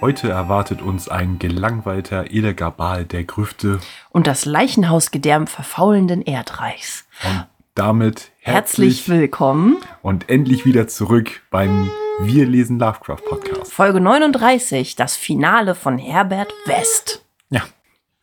Heute 0.00 0.30
erwartet 0.30 0.80
uns 0.80 1.08
ein 1.08 1.38
gelangweilter 1.38 2.30
Edelgabal 2.30 3.04
der 3.04 3.24
Grüfte 3.24 3.80
Und 4.10 4.26
das 4.26 4.44
Leichenhausgedärm 4.46 5.46
verfaulenden 5.46 6.22
Erdreichs. 6.22 7.04
und 7.24 7.46
damit 7.74 8.30
Herzlich 8.40 9.08
willkommen. 9.08 9.76
und 10.02 10.28
endlich 10.30 10.64
wieder 10.64 10.88
zurück 10.88 11.42
beim 11.50 11.90
Wir 12.20 12.46
lesen 12.46 12.78
Lovecraft 12.78 13.24
Podcast. 13.28 13.72
Folge 13.72 14.00
39, 14.00 14.96
das 14.96 15.16
Finale 15.16 15.74
von 15.74 15.98
Herbert 15.98 16.52
West. 16.66 17.24
Ja, 17.50 17.62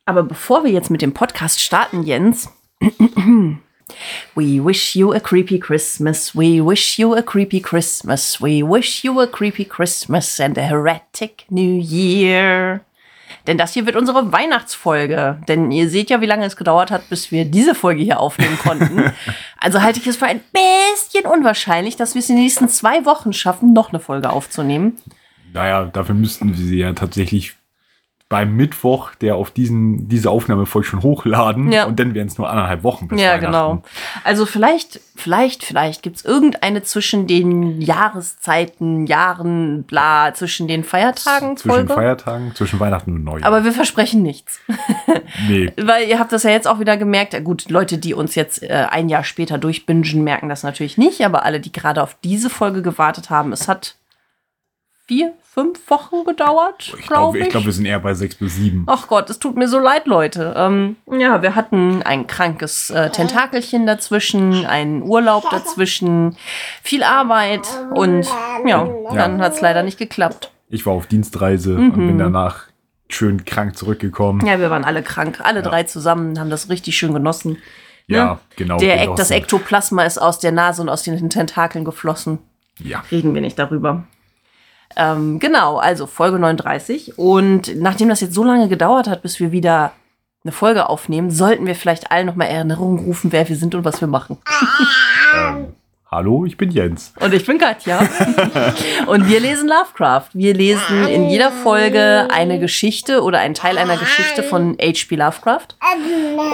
Aber 0.05 0.23
bevor 0.23 0.63
wir 0.63 0.71
jetzt 0.71 0.89
mit 0.89 1.01
dem 1.01 1.13
Podcast 1.13 1.61
starten, 1.61 2.03
Jens. 2.03 2.49
We 4.35 4.63
wish 4.63 4.95
you 4.95 5.13
a 5.13 5.19
creepy 5.19 5.59
Christmas. 5.59 6.35
We 6.35 6.61
wish 6.61 6.99
you 6.99 7.15
a 7.15 7.23
creepy 7.23 7.61
Christmas. 7.61 8.41
We 8.41 8.61
wish 8.61 9.03
you 9.03 9.19
a 9.21 9.27
creepy 9.27 9.65
Christmas 9.65 10.39
and 10.39 10.57
a 10.57 10.61
heretic 10.61 11.45
New 11.49 11.79
Year. 11.79 12.81
Denn 13.47 13.57
das 13.57 13.73
hier 13.73 13.85
wird 13.85 13.95
unsere 13.95 14.31
Weihnachtsfolge. 14.31 15.41
Denn 15.47 15.71
ihr 15.71 15.89
seht 15.89 16.09
ja, 16.09 16.21
wie 16.21 16.25
lange 16.25 16.45
es 16.45 16.57
gedauert 16.57 16.91
hat, 16.91 17.09
bis 17.09 17.31
wir 17.31 17.45
diese 17.45 17.75
Folge 17.75 18.03
hier 18.03 18.19
aufnehmen 18.19 18.59
konnten. 18.59 19.13
also 19.57 19.81
halte 19.81 19.99
ich 19.99 20.07
es 20.07 20.17
für 20.17 20.25
ein 20.25 20.41
bisschen 20.51 21.25
unwahrscheinlich, 21.25 21.95
dass 21.95 22.13
wir 22.13 22.19
es 22.19 22.29
in 22.29 22.35
den 22.35 22.43
nächsten 22.43 22.67
zwei 22.67 23.05
Wochen 23.05 23.31
schaffen, 23.31 23.73
noch 23.73 23.89
eine 23.89 23.99
Folge 23.99 24.29
aufzunehmen. 24.29 24.97
naja, 25.53 25.85
dafür 25.85 26.15
müssten 26.15 26.49
wir 26.49 26.57
sie 26.57 26.79
ja 26.79 26.91
tatsächlich 26.93 27.55
beim 28.29 28.55
Mittwoch, 28.57 29.15
der 29.15 29.35
auf 29.37 29.51
diesen, 29.51 30.09
diese 30.09 30.29
Aufnahmefolge 30.29 30.85
schon 30.85 31.01
hochladen 31.01 31.71
Ja. 31.71 31.85
und 31.85 31.97
dann 31.97 32.13
wären 32.13 32.27
es 32.27 32.37
nur 32.37 32.49
anderthalb 32.49 32.83
Wochen 32.83 33.07
bis 33.07 33.21
Ja, 33.21 33.37
genau. 33.37 33.81
Also 34.25 34.45
vielleicht, 34.45 34.99
vielleicht, 35.15 35.63
vielleicht 35.63 36.03
gibt 36.03 36.17
es 36.17 36.25
irgendeine 36.25 36.83
zwischen 36.83 37.25
den 37.27 37.79
Jahreszeiten, 37.81 39.05
Jahren, 39.07 39.83
bla, 39.83 40.33
zwischen 40.33 40.67
den 40.67 40.83
Feiertagen 40.83 41.55
Zwischen 41.55 41.71
Folge. 41.73 41.93
Feiertagen, 41.93 42.53
zwischen 42.53 42.79
Weihnachten 42.81 43.13
und 43.13 43.23
Neujahr. 43.23 43.47
Aber 43.47 43.63
wir 43.63 43.71
versprechen 43.71 44.23
nichts. 44.23 44.59
nee, 45.47 45.71
Weil 45.81 46.07
ihr 46.09 46.19
habt 46.19 46.33
das 46.33 46.43
ja 46.43 46.49
jetzt 46.49 46.67
auch 46.67 46.79
wieder 46.79 46.97
gemerkt. 46.97 47.41
Gut, 47.45 47.69
Leute, 47.69 47.97
die 47.97 48.13
uns 48.13 48.35
jetzt 48.35 48.61
äh, 48.61 48.87
ein 48.89 49.07
Jahr 49.07 49.23
später 49.23 49.57
durchbingen, 49.57 50.23
merken 50.23 50.49
das 50.49 50.63
natürlich 50.63 50.97
nicht. 50.97 51.21
Aber 51.25 51.45
alle, 51.45 51.61
die 51.61 51.71
gerade 51.71 52.03
auf 52.03 52.17
diese 52.23 52.49
Folge 52.49 52.81
gewartet 52.81 53.29
haben, 53.29 53.53
es 53.53 53.67
hat 53.69 53.95
vier, 55.07 55.33
fünf 55.41 55.89
Wochen 55.89 56.23
gedauert, 56.25 56.93
ich 56.99 57.07
glaube 57.07 57.07
glaube, 57.07 57.37
ich. 57.39 57.43
ich 57.45 57.49
glaub, 57.49 57.65
wir 57.65 57.71
sind 57.71 57.85
eher 57.85 57.99
bei 57.99 58.13
sechs 58.13 58.35
bis 58.35 58.55
sieben. 58.55 58.83
Ach 58.87 59.07
Gott, 59.07 59.29
es 59.29 59.39
tut 59.39 59.55
mir 59.55 59.67
so 59.67 59.79
leid, 59.79 60.05
Leute. 60.05 60.53
Ähm, 60.57 60.97
ja, 61.09 61.41
wir 61.41 61.55
hatten 61.55 62.03
ein 62.03 62.27
krankes 62.27 62.89
äh, 62.89 63.09
Tentakelchen 63.09 63.87
dazwischen, 63.87 64.65
einen 64.65 65.01
Urlaub 65.03 65.49
dazwischen, 65.49 66.35
viel 66.83 67.03
Arbeit 67.03 67.67
und 67.93 68.27
ja, 68.65 68.87
dann 69.13 69.41
hat 69.41 69.53
es 69.53 69.61
leider 69.61 69.83
nicht 69.83 69.97
geklappt. 69.97 70.51
Ich 70.69 70.85
war 70.85 70.93
auf 70.93 71.07
Dienstreise 71.07 71.75
und 71.77 71.93
bin 71.93 72.17
danach 72.17 72.65
schön 73.09 73.45
krank 73.45 73.77
zurückgekommen. 73.77 74.45
Ja, 74.45 74.59
wir 74.59 74.69
waren 74.69 74.83
alle 74.83 75.01
krank, 75.01 75.39
alle 75.41 75.61
drei 75.61 75.83
zusammen, 75.83 76.37
haben 76.39 76.49
das 76.49 76.69
richtig 76.69 76.97
schön 76.97 77.13
genossen. 77.13 77.57
Ja, 78.07 78.33
Ne? 78.33 78.39
genau. 78.57 78.77
Der 78.77 78.97
genossen. 78.97 79.15
das 79.17 79.31
Ektoplasma 79.31 80.03
ist 80.03 80.17
aus 80.17 80.39
der 80.39 80.51
Nase 80.51 80.81
und 80.81 80.89
aus 80.89 81.03
den 81.03 81.29
Tentakeln 81.29 81.85
geflossen. 81.85 82.39
Ja. 82.79 83.03
Reden 83.11 83.33
wir 83.33 83.41
nicht 83.41 83.57
darüber. 83.57 84.03
Ähm, 84.97 85.39
genau, 85.39 85.77
also 85.77 86.07
Folge 86.07 86.39
39. 86.39 87.17
Und 87.17 87.75
nachdem 87.75 88.09
das 88.09 88.21
jetzt 88.21 88.33
so 88.33 88.43
lange 88.43 88.67
gedauert 88.67 89.07
hat, 89.07 89.21
bis 89.21 89.39
wir 89.39 89.51
wieder 89.51 89.93
eine 90.43 90.51
Folge 90.51 90.89
aufnehmen, 90.89 91.29
sollten 91.29 91.67
wir 91.67 91.75
vielleicht 91.75 92.11
allen 92.11 92.25
nochmal 92.25 92.47
Erinnerungen 92.47 93.05
rufen, 93.05 93.31
wer 93.31 93.47
wir 93.47 93.55
sind 93.55 93.75
und 93.75 93.85
was 93.85 94.01
wir 94.01 94.07
machen. 94.07 94.37
Ähm, 95.35 95.73
hallo, 96.09 96.45
ich 96.45 96.57
bin 96.57 96.71
Jens. 96.71 97.13
Und 97.19 97.33
ich 97.33 97.45
bin 97.45 97.57
Katja. 97.57 97.99
und 99.07 99.27
wir 99.29 99.39
lesen 99.39 99.67
Lovecraft. 99.67 100.29
Wir 100.33 100.53
lesen 100.53 101.07
in 101.07 101.29
jeder 101.29 101.51
Folge 101.51 102.27
eine 102.31 102.59
Geschichte 102.59 103.21
oder 103.21 103.39
einen 103.39 103.53
Teil 103.53 103.77
einer 103.77 103.97
Geschichte 103.97 104.43
von 104.43 104.77
H.P. 104.79 105.15
Lovecraft. 105.15 105.75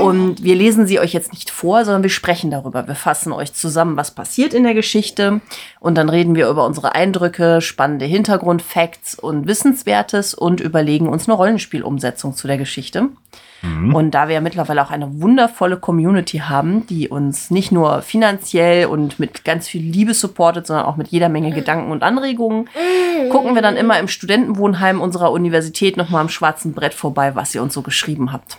Und 0.02 0.44
wir 0.44 0.56
lesen 0.56 0.88
sie 0.88 1.00
euch 1.00 1.14
jetzt 1.14 1.34
nicht 1.34 1.50
vor, 1.50 1.86
sondern 1.86 2.04
wir 2.04 2.10
sprechen 2.10 2.52
darüber. 2.52 2.88
Wir 2.88 2.96
fassen 2.96 3.32
euch 3.32 3.54
zusammen, 3.54 3.98
was 3.98 4.12
passiert 4.12 4.54
in 4.54 4.64
der 4.64 4.74
Geschichte. 4.74 5.42
Und 5.80 5.96
dann 5.96 6.10
reden 6.10 6.36
wir 6.36 6.50
über 6.50 6.66
unsere 6.66 6.96
Eindrücke, 6.96 7.62
spannende 7.62 8.06
Hintergrundfacts 8.06 9.16
und 9.16 9.48
Wissenswertes 9.48 10.34
und 10.34 10.62
überlegen 10.62 11.08
uns 11.08 11.28
eine 11.28 11.38
Rollenspielumsetzung 11.38 12.36
zu 12.36 12.48
der 12.48 12.58
Geschichte. 12.58 13.10
Und 13.64 14.12
da 14.12 14.28
wir 14.28 14.36
ja 14.36 14.42
mittlerweile 14.42 14.84
auch 14.84 14.92
eine 14.92 15.22
wundervolle 15.22 15.78
Community 15.78 16.40
haben, 16.40 16.86
die 16.88 17.08
uns 17.08 17.50
nicht 17.50 17.72
nur 17.72 18.02
finanziell 18.02 18.88
und 18.88 19.20
mit 19.20 19.46
ganz 19.46 19.70
viel 19.70 19.82
Liebe 19.82 20.14
supportet, 20.14 20.68
sondern 20.68 20.86
auch 20.86 20.98
mit 20.98 21.08
jeder 21.08 21.30
Menge 21.30 21.52
Gedanken 21.52 21.92
und 21.92 22.04
Anregungen, 22.04 22.70
gucken 23.32 23.56
wir 23.56 23.62
dann 23.62 23.78
immer 23.78 23.98
im 24.00 24.10
Studentenwohnheim 24.10 25.00
unserer 25.00 25.32
Universität 25.32 25.96
nochmal 25.96 26.22
am 26.22 26.30
schwarzen 26.30 26.74
Brett 26.74 26.94
vorbei, 26.94 27.36
was 27.36 27.56
ihr 27.56 27.64
uns 27.64 27.74
so 27.74 27.82
geschrieben 27.82 28.34
habt. 28.34 28.58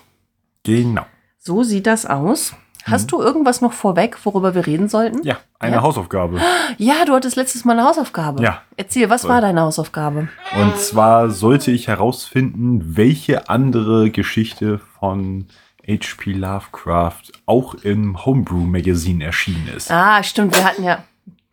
Genau. 0.63 1.05
So 1.39 1.63
sieht 1.63 1.87
das 1.87 2.07
aus. 2.07 2.55
Hast 2.84 3.11
du 3.12 3.21
irgendwas 3.21 3.61
noch 3.61 3.72
vorweg, 3.72 4.19
worüber 4.25 4.55
wir 4.55 4.67
reden 4.67 4.89
sollten? 4.89 5.22
Ja, 5.22 5.39
eine 5.59 5.77
Ja. 5.77 5.83
Hausaufgabe. 5.83 6.41
Ja, 6.78 7.05
du 7.06 7.15
hattest 7.15 7.37
letztes 7.37 7.65
Mal 7.65 7.78
eine 7.78 7.84
Hausaufgabe. 7.89 8.43
Ja. 8.43 8.62
Erzähl, 8.77 9.09
was 9.11 9.22
Voll. 9.22 9.31
war 9.31 9.41
deine 9.41 9.61
Hausaufgabe? 9.62 10.28
Und 10.61 10.77
zwar 10.78 11.31
sollte 11.31 11.71
ich 11.71 11.89
herausfinden, 11.89 12.97
welche 12.97 13.49
andere 13.49 14.11
Geschichte 14.11 14.81
von 14.99 15.47
H.P. 15.87 16.33
Lovecraft 16.33 17.23
auch 17.47 17.75
im 17.75 18.25
Homebrew 18.25 18.65
Magazine 18.65 19.25
erschienen 19.25 19.69
ist. 19.77 19.91
Ah, 19.91 20.23
stimmt, 20.23 20.56
wir 20.56 20.65
hatten 20.65 20.83
ja 20.84 21.05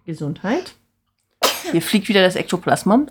Gesundheit. 0.06 0.76
Hier 1.72 1.82
fliegt 1.82 2.10
wieder 2.10 2.22
das 2.22 2.36
Ektoplasma. 2.36 3.06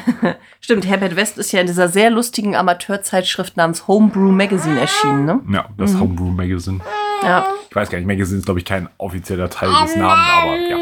stimmt, 0.60 0.86
Herbert 0.86 1.16
West 1.16 1.38
ist 1.38 1.52
ja 1.52 1.60
in 1.60 1.66
dieser 1.66 1.88
sehr 1.88 2.10
lustigen 2.10 2.54
Amateurzeitschrift 2.56 3.56
namens 3.56 3.86
Homebrew 3.88 4.30
Magazine 4.30 4.78
erschienen, 4.80 5.24
ne? 5.24 5.40
Ja, 5.52 5.66
das 5.76 5.92
Mhm. 5.92 6.00
Homebrew 6.00 6.30
Magazine. 6.30 6.80
Ja, 7.22 7.46
Ich 7.70 7.74
weiß 7.76 7.90
gar 7.90 7.98
nicht, 7.98 8.06
Magazine 8.06 8.38
ist, 8.38 8.44
glaube 8.44 8.60
ich, 8.60 8.64
kein 8.66 8.88
offizieller 8.98 9.50
Teil 9.50 9.68
des 9.82 9.96
Namens, 9.96 10.28
aber 10.42 10.56
ja. 10.56 10.76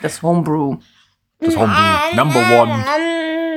das 0.00 0.22
Homebrew. 0.22 0.76
Das 1.40 1.56
Homebrew 1.56 1.82
Number 2.14 2.40
One, 2.62 2.84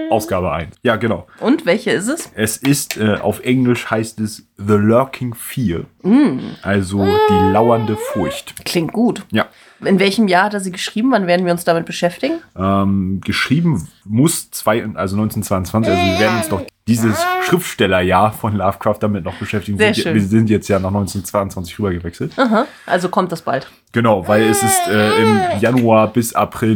Ausgabe 0.10 0.52
1. 0.52 0.76
Ja, 0.84 0.96
genau. 0.96 1.28
Und 1.40 1.66
welche 1.66 1.92
ist 1.92 2.08
es? 2.08 2.32
Es 2.36 2.58
ist, 2.58 2.98
äh, 2.98 3.16
auf 3.22 3.42
Englisch 3.42 3.90
heißt 3.90 4.20
es 4.20 4.48
The 4.58 4.74
Lurking 4.74 5.34
Fear. 5.34 5.82
Mm. 6.04 6.40
Also 6.62 7.04
die 7.04 7.52
lauernde 7.52 7.98
Furcht. 7.98 8.66
Klingt 8.66 8.94
gut. 8.94 9.24
Ja. 9.32 9.48
In 9.84 10.00
welchem 10.00 10.28
Jahr 10.28 10.46
hat 10.46 10.54
er 10.54 10.60
sie 10.62 10.72
geschrieben? 10.72 11.12
Wann 11.12 11.28
werden 11.28 11.46
wir 11.46 11.52
uns 11.52 11.66
damit 11.66 11.86
beschäftigen? 11.86 12.40
Ähm, 12.58 13.22
geschrieben 13.24 13.88
muss 14.06 14.50
zwei, 14.52 14.84
also 14.96 15.18
1922, 15.18 15.94
also 15.94 16.06
wir 16.06 16.20
werden 16.20 16.38
uns 16.38 16.50
noch 16.50 16.62
dieses 16.88 17.18
Schriftstellerjahr 17.44 18.32
von 18.32 18.56
Lovecraft 18.56 18.98
damit 19.00 19.24
noch 19.24 19.36
beschäftigen. 19.36 19.78
Sehr 19.78 19.96
wir, 19.96 20.04
schön. 20.04 20.14
wir 20.14 20.22
sind 20.22 20.50
jetzt 20.50 20.68
ja 20.68 20.78
nach 20.78 20.90
1922 20.90 21.80
rübergewechselt. 21.80 22.38
Aha, 22.38 22.68
also 22.86 23.10
kommt 23.10 23.32
das 23.32 23.42
bald. 23.42 23.68
Genau, 23.92 24.28
weil 24.28 24.44
es 24.44 24.62
ist 24.62 24.88
äh, 24.88 25.22
im 25.22 25.60
Januar 25.62 26.08
bis 26.14 26.34
April 26.34 26.76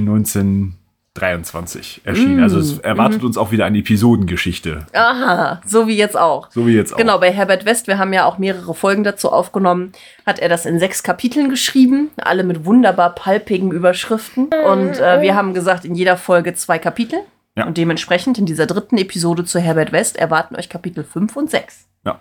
1923 1.16 2.02
erschienen. 2.04 2.44
Also 2.44 2.58
Mm, 2.58 2.62
es 2.62 2.80
erwartet 2.80 3.24
uns 3.24 3.38
auch 3.38 3.52
wieder 3.52 3.66
eine 3.66 3.80
Episodengeschichte. 3.80 4.86
Aha, 4.94 5.62
so 5.66 5.88
wie 5.88 5.98
jetzt 5.98 6.18
auch. 6.18 6.50
So 6.52 6.68
wie 6.68 6.74
jetzt 6.74 6.94
auch. 6.94 6.98
Genau, 6.98 7.20
bei 7.20 7.32
Herbert 7.32 7.66
West, 7.66 7.88
wir 7.88 7.98
haben 7.98 8.14
ja 8.14 8.26
auch 8.26 8.38
mehrere 8.38 8.74
Folgen 8.74 9.04
dazu 9.04 9.32
aufgenommen, 9.32 9.92
hat 10.26 10.40
er 10.40 10.50
das 10.50 10.66
in 10.66 10.80
sechs 10.80 11.04
Kapiteln 11.04 11.50
geschrieben, 11.50 12.12
alle 12.18 12.44
mit 12.44 12.66
wunderbar 12.66 13.16
palpigen 13.16 13.72
Überschriften. 13.72 14.46
Und 14.46 15.00
äh, 15.00 15.22
wir 15.22 15.36
haben 15.36 15.54
gesagt, 15.54 15.86
in 15.86 15.96
jeder 15.96 16.18
Folge 16.18 16.54
zwei 16.54 16.80
Kapitel. 16.80 17.20
Ja. 17.58 17.66
Und 17.66 17.78
dementsprechend 17.78 18.38
in 18.38 18.46
dieser 18.46 18.68
dritten 18.68 18.98
Episode 18.98 19.44
zu 19.44 19.60
Herbert 19.60 19.92
West 19.92 20.18
erwarten 20.18 20.56
euch 20.56 20.70
Kapitel 20.70 21.04
5 21.04 21.36
und 21.36 21.50
6. 21.50 21.88
Ja. 22.06 22.20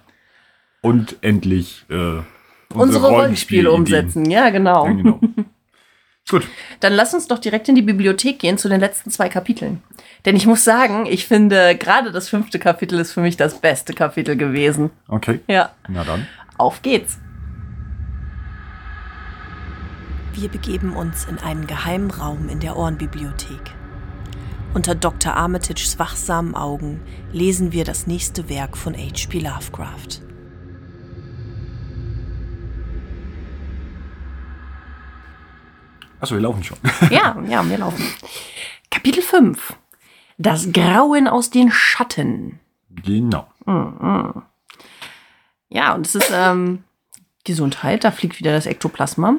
Und 0.81 1.17
endlich 1.21 1.85
äh, 1.91 1.95
unsere, 1.95 2.25
Unsere 2.75 3.09
Rollenspiele 3.09 3.71
umsetzen, 3.71 4.31
ja 4.31 4.51
genau. 4.51 4.87
Ja, 4.87 4.93
genau. 4.93 5.21
Gut. 6.29 6.47
Dann 6.81 6.93
lass 6.93 7.15
uns 7.15 7.27
doch 7.27 7.39
direkt 7.39 7.69
in 7.69 7.75
die 7.75 7.83
Bibliothek 7.83 8.39
gehen 8.39 8.59
zu 8.59 8.69
den 8.69 8.81
letzten 8.81 9.11
zwei 9.11 9.29
Kapiteln. 9.29 9.83
Denn 10.25 10.37
ich 10.37 10.47
muss 10.47 10.63
sagen, 10.65 11.07
ich 11.07 11.27
finde, 11.27 11.77
gerade 11.77 12.13
das 12.13 12.29
fünfte 12.29 12.59
Kapitel 12.59 12.99
ist 12.99 13.13
für 13.13 13.21
mich 13.21 13.37
das 13.37 13.61
beste 13.61 13.95
Kapitel 13.95 14.37
gewesen. 14.37 14.91
Okay. 15.09 15.41
Ja, 15.49 15.71
Na 15.89 16.05
dann. 16.05 16.27
auf 16.59 16.83
geht's. 16.83 17.19
Wir 20.35 20.49
begeben 20.49 20.95
uns 20.95 21.25
in 21.25 21.39
einen 21.39 21.67
geheimen 21.67 22.11
Raum 22.11 22.49
in 22.49 22.61
der 22.61 22.77
Ohrenbibliothek. 22.77 23.73
Unter 24.75 24.95
Dr. 24.95 25.35
Armitages 25.35 25.99
wachsamen 25.99 26.55
Augen 26.55 27.01
lesen 27.33 27.73
wir 27.73 27.85
das 27.85 28.07
nächste 28.07 28.49
Werk 28.49 28.77
von 28.77 28.95
H.P. 28.95 29.41
Lovecraft. 29.41 30.21
Achso, 36.21 36.35
wir 36.35 36.43
laufen 36.43 36.65
schon. 36.65 36.79
Ja, 37.11 37.37
ja, 37.49 37.69
wir 37.69 37.79
laufen. 37.79 38.05
Kapitel 38.91 39.23
5. 39.23 39.75
Das 40.39 40.73
Grauen 40.73 41.29
aus 41.29 41.51
den 41.51 41.71
Schatten. 41.71 42.61
Genau. 42.91 43.49
Ja, 45.69 45.95
und 45.95 46.07
es 46.07 46.15
ist 46.15 46.31
ähm, 46.33 46.85
Gesundheit, 47.45 48.05
da 48.05 48.11
fliegt 48.11 48.39
wieder 48.39 48.53
das 48.53 48.67
Ektoplasma. 48.67 49.37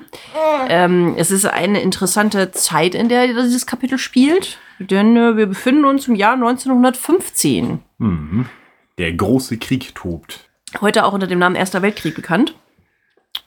Ähm, 0.67 1.15
es 1.17 1.31
ist 1.31 1.45
eine 1.45 1.81
interessante 1.81 2.51
Zeit, 2.51 2.95
in 2.95 3.09
der 3.09 3.27
dieses 3.27 3.65
Kapitel 3.65 3.97
spielt, 3.97 4.59
denn 4.79 5.15
äh, 5.15 5.37
wir 5.37 5.47
befinden 5.47 5.85
uns 5.85 6.07
im 6.07 6.15
Jahr 6.15 6.33
1915. 6.33 7.79
Mhm. 7.97 8.45
Der 8.97 9.13
große 9.13 9.57
Krieg 9.57 9.95
tobt. 9.95 10.49
Heute 10.81 11.05
auch 11.05 11.13
unter 11.13 11.27
dem 11.27 11.39
Namen 11.39 11.55
Erster 11.55 11.81
Weltkrieg 11.81 12.15
bekannt. 12.15 12.55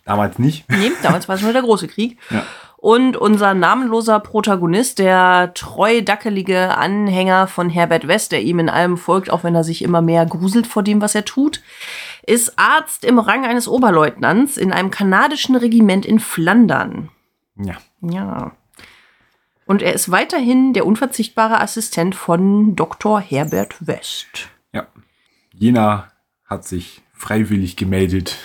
Damals 0.05 0.39
nicht. 0.39 0.69
Nee, 0.71 0.91
damals 1.03 1.29
war 1.29 1.37
es 1.37 1.43
nur 1.43 1.53
der 1.53 1.63
große 1.63 1.89
Krieg. 1.89 2.19
Ja. 2.31 2.45
Und 2.83 3.17
unser 3.17 3.55
namenloser 3.55 4.19
Protagonist, 4.19 4.99
der 4.99 5.55
treu 5.55 6.03
dackelige 6.03 6.77
Anhänger 6.77 7.47
von 7.47 7.71
Herbert 7.71 8.09
West, 8.09 8.33
der 8.33 8.43
ihm 8.43 8.59
in 8.59 8.69
allem 8.69 8.97
folgt, 8.97 9.31
auch 9.31 9.45
wenn 9.45 9.55
er 9.55 9.63
sich 9.63 9.83
immer 9.83 10.03
mehr 10.03 10.27
gruselt 10.27 10.67
vor 10.67 10.83
dem, 10.83 11.01
was 11.01 11.15
er 11.15 11.25
tut, 11.25 11.63
ist 12.27 12.59
Arzt 12.59 13.05
im 13.05 13.21
Rang 13.21 13.45
eines 13.45 13.69
Oberleutnants 13.69 14.57
in 14.57 14.73
einem 14.73 14.91
kanadischen 14.91 15.55
Regiment 15.55 16.05
in 16.05 16.19
Flandern. 16.19 17.11
Ja. 17.57 17.77
Ja. 18.01 18.51
Und 19.65 19.81
er 19.81 19.93
ist 19.93 20.11
weiterhin 20.11 20.73
der 20.73 20.85
unverzichtbare 20.85 21.61
Assistent 21.61 22.17
von 22.17 22.75
Dr. 22.75 23.21
Herbert 23.21 23.77
West. 23.87 24.49
Ja. 24.73 24.89
Jena 25.55 26.11
hat 26.47 26.65
sich 26.65 27.03
freiwillig 27.13 27.77
gemeldet, 27.77 28.39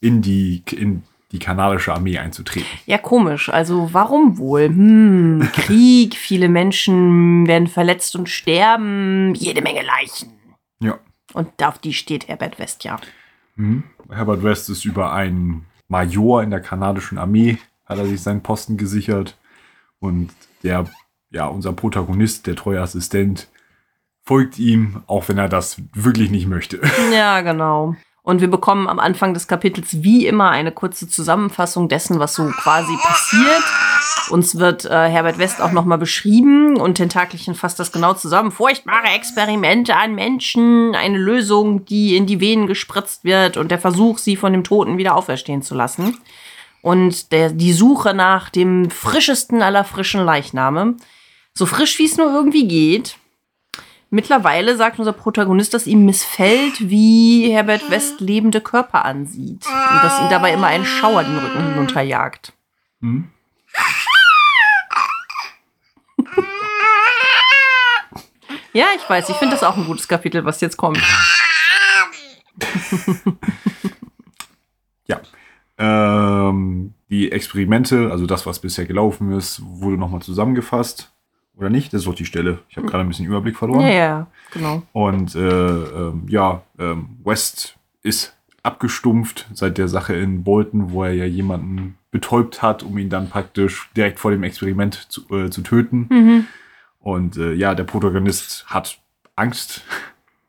in 0.00 0.22
die, 0.22 0.62
in 0.70 1.02
die 1.32 1.38
kanadische 1.38 1.94
Armee 1.94 2.18
einzutreten. 2.18 2.68
Ja, 2.86 2.98
komisch. 2.98 3.48
Also 3.48 3.92
warum 3.92 4.38
wohl? 4.38 4.68
Hm, 4.68 5.48
Krieg, 5.54 6.16
viele 6.16 6.48
Menschen 6.48 7.46
werden 7.46 7.68
verletzt 7.68 8.16
und 8.16 8.28
sterben, 8.28 9.34
jede 9.34 9.62
Menge 9.62 9.82
Leichen. 9.82 10.32
Ja. 10.80 10.98
Und 11.32 11.62
auf 11.62 11.78
die 11.78 11.92
steht 11.92 12.28
Herbert 12.28 12.58
West 12.58 12.84
ja. 12.84 12.98
Mhm. 13.56 13.84
Herbert 14.10 14.42
West 14.42 14.68
ist 14.70 14.84
über 14.84 15.12
einen 15.12 15.66
Major 15.88 16.42
in 16.42 16.50
der 16.50 16.60
kanadischen 16.60 17.18
Armee, 17.18 17.58
hat 17.86 17.98
er 17.98 18.06
sich 18.06 18.22
seinen 18.22 18.42
Posten 18.42 18.76
gesichert. 18.76 19.36
Und 20.00 20.32
der, 20.62 20.86
ja, 21.30 21.46
unser 21.46 21.72
Protagonist, 21.72 22.46
der 22.46 22.56
treue 22.56 22.80
Assistent, 22.80 23.48
folgt 24.24 24.58
ihm, 24.58 25.02
auch 25.06 25.28
wenn 25.28 25.38
er 25.38 25.48
das 25.48 25.80
wirklich 25.92 26.30
nicht 26.30 26.46
möchte. 26.46 26.80
Ja, 27.12 27.40
genau. 27.42 27.94
Und 28.22 28.40
wir 28.40 28.48
bekommen 28.48 28.86
am 28.86 28.98
Anfang 28.98 29.32
des 29.32 29.48
Kapitels 29.48 30.02
wie 30.02 30.26
immer 30.26 30.50
eine 30.50 30.72
kurze 30.72 31.08
Zusammenfassung 31.08 31.88
dessen, 31.88 32.18
was 32.18 32.34
so 32.34 32.44
quasi 32.48 32.94
passiert. 32.96 33.64
Uns 34.30 34.58
wird 34.58 34.84
äh, 34.84 35.08
Herbert 35.08 35.38
West 35.38 35.60
auch 35.60 35.72
nochmal 35.72 35.98
beschrieben 35.98 36.76
und 36.76 36.96
Tentakelchen 36.96 37.54
fasst 37.54 37.80
das 37.80 37.92
genau 37.92 38.14
zusammen. 38.14 38.50
Furchtbare 38.50 39.08
Experimente 39.14 39.96
an 39.96 40.14
Menschen, 40.14 40.94
eine 40.94 41.18
Lösung, 41.18 41.84
die 41.86 42.16
in 42.16 42.26
die 42.26 42.40
Venen 42.40 42.66
gespritzt 42.66 43.24
wird 43.24 43.56
und 43.56 43.70
der 43.70 43.78
Versuch, 43.78 44.18
sie 44.18 44.36
von 44.36 44.52
dem 44.52 44.64
Toten 44.64 44.98
wieder 44.98 45.16
auferstehen 45.16 45.62
zu 45.62 45.74
lassen. 45.74 46.18
Und 46.82 47.32
der, 47.32 47.50
die 47.50 47.72
Suche 47.72 48.14
nach 48.14 48.50
dem 48.50 48.90
frischesten 48.90 49.62
aller 49.62 49.84
frischen 49.84 50.24
Leichname. 50.24 50.96
So 51.54 51.66
frisch, 51.66 51.98
wie 51.98 52.06
es 52.06 52.16
nur 52.16 52.32
irgendwie 52.32 52.68
geht. 52.68 53.16
Mittlerweile 54.12 54.76
sagt 54.76 54.98
unser 54.98 55.12
Protagonist, 55.12 55.72
dass 55.72 55.86
ihm 55.86 56.04
missfällt, 56.04 56.90
wie 56.90 57.48
Herbert 57.52 57.90
West 57.90 58.20
lebende 58.20 58.60
Körper 58.60 59.04
ansieht. 59.04 59.64
Und 59.66 60.02
dass 60.02 60.20
ihn 60.20 60.28
dabei 60.30 60.52
immer 60.52 60.66
ein 60.66 60.84
Schauer 60.84 61.22
den 61.22 61.38
Rücken 61.38 61.68
hinunterjagt. 61.70 62.52
Hm? 63.00 63.30
Ja, 68.72 68.86
ich 68.96 69.08
weiß, 69.08 69.28
ich 69.28 69.36
finde 69.36 69.54
das 69.54 69.64
auch 69.64 69.76
ein 69.76 69.86
gutes 69.86 70.06
Kapitel, 70.08 70.44
was 70.44 70.60
jetzt 70.60 70.76
kommt. 70.76 71.00
Ja. 75.06 75.20
Ähm, 75.78 76.94
die 77.08 77.32
Experimente, 77.32 78.10
also 78.12 78.26
das, 78.26 78.46
was 78.46 78.60
bisher 78.60 78.86
gelaufen 78.86 79.32
ist, 79.32 79.60
wurde 79.64 79.96
nochmal 79.96 80.22
zusammengefasst. 80.22 81.12
Oder 81.60 81.68
nicht? 81.68 81.92
Das 81.92 82.00
ist 82.00 82.06
doch 82.06 82.14
die 82.14 82.24
Stelle. 82.24 82.60
Ich 82.70 82.78
habe 82.78 82.86
gerade 82.86 83.04
ein 83.04 83.08
bisschen 83.08 83.26
Überblick 83.26 83.56
verloren. 83.56 83.82
Ja, 83.82 83.90
ja, 83.90 84.26
genau. 84.50 84.82
Und 84.92 85.34
äh, 85.34 85.40
ähm, 85.40 86.24
ja, 86.26 86.62
ähm, 86.78 87.18
West 87.22 87.76
ist 88.02 88.34
abgestumpft 88.62 89.46
seit 89.52 89.76
der 89.76 89.86
Sache 89.86 90.14
in 90.14 90.42
Bolton, 90.42 90.92
wo 90.92 91.04
er 91.04 91.12
ja 91.12 91.26
jemanden 91.26 91.98
betäubt 92.10 92.62
hat, 92.62 92.82
um 92.82 92.96
ihn 92.96 93.10
dann 93.10 93.28
praktisch 93.28 93.90
direkt 93.94 94.18
vor 94.18 94.30
dem 94.30 94.42
Experiment 94.42 94.94
zu, 95.10 95.22
äh, 95.36 95.50
zu 95.50 95.60
töten. 95.60 96.06
Mhm. 96.10 96.46
Und 96.98 97.36
äh, 97.36 97.52
ja, 97.52 97.74
der 97.74 97.84
Protagonist 97.84 98.64
hat 98.66 98.98
Angst 99.36 99.84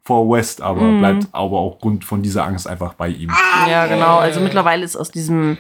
vor 0.04 0.30
West, 0.36 0.62
aber 0.62 0.82
Mhm. 0.82 1.00
bleibt 1.00 1.28
aber 1.32 1.60
auch 1.60 1.80
Grund 1.80 2.04
von 2.06 2.24
dieser 2.24 2.44
Angst 2.46 2.68
einfach 2.68 2.96
bei 2.96 3.08
ihm. 3.10 3.32
Ja, 3.70 3.86
genau. 3.86 4.18
Also 4.18 4.40
mittlerweile 4.40 4.84
ist 4.84 4.96
aus 4.96 5.12
diesem 5.12 5.58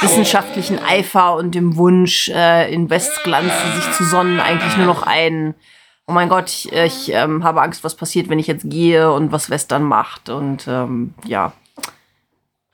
wissenschaftlichen 0.00 0.78
Eifer 0.82 1.36
und 1.36 1.54
dem 1.54 1.76
Wunsch, 1.76 2.28
äh, 2.28 2.72
in 2.72 2.88
Westglanz 2.88 3.52
sich 3.76 3.92
zu 3.92 4.04
sonnen, 4.04 4.40
eigentlich 4.40 4.76
nur 4.78 4.86
noch 4.86 5.02
ein, 5.02 5.54
oh 6.06 6.12
mein 6.12 6.30
Gott, 6.30 6.48
ich, 6.48 6.72
ich 6.72 7.12
ähm, 7.12 7.44
habe 7.44 7.60
Angst, 7.60 7.84
was 7.84 7.94
passiert, 7.94 8.28
wenn 8.30 8.38
ich 8.38 8.46
jetzt 8.46 8.68
gehe 8.70 9.12
und 9.12 9.32
was 9.32 9.50
West 9.50 9.70
dann 9.70 9.82
macht. 9.82 10.30
Und 10.30 10.66
ähm, 10.66 11.12
ja. 11.26 11.52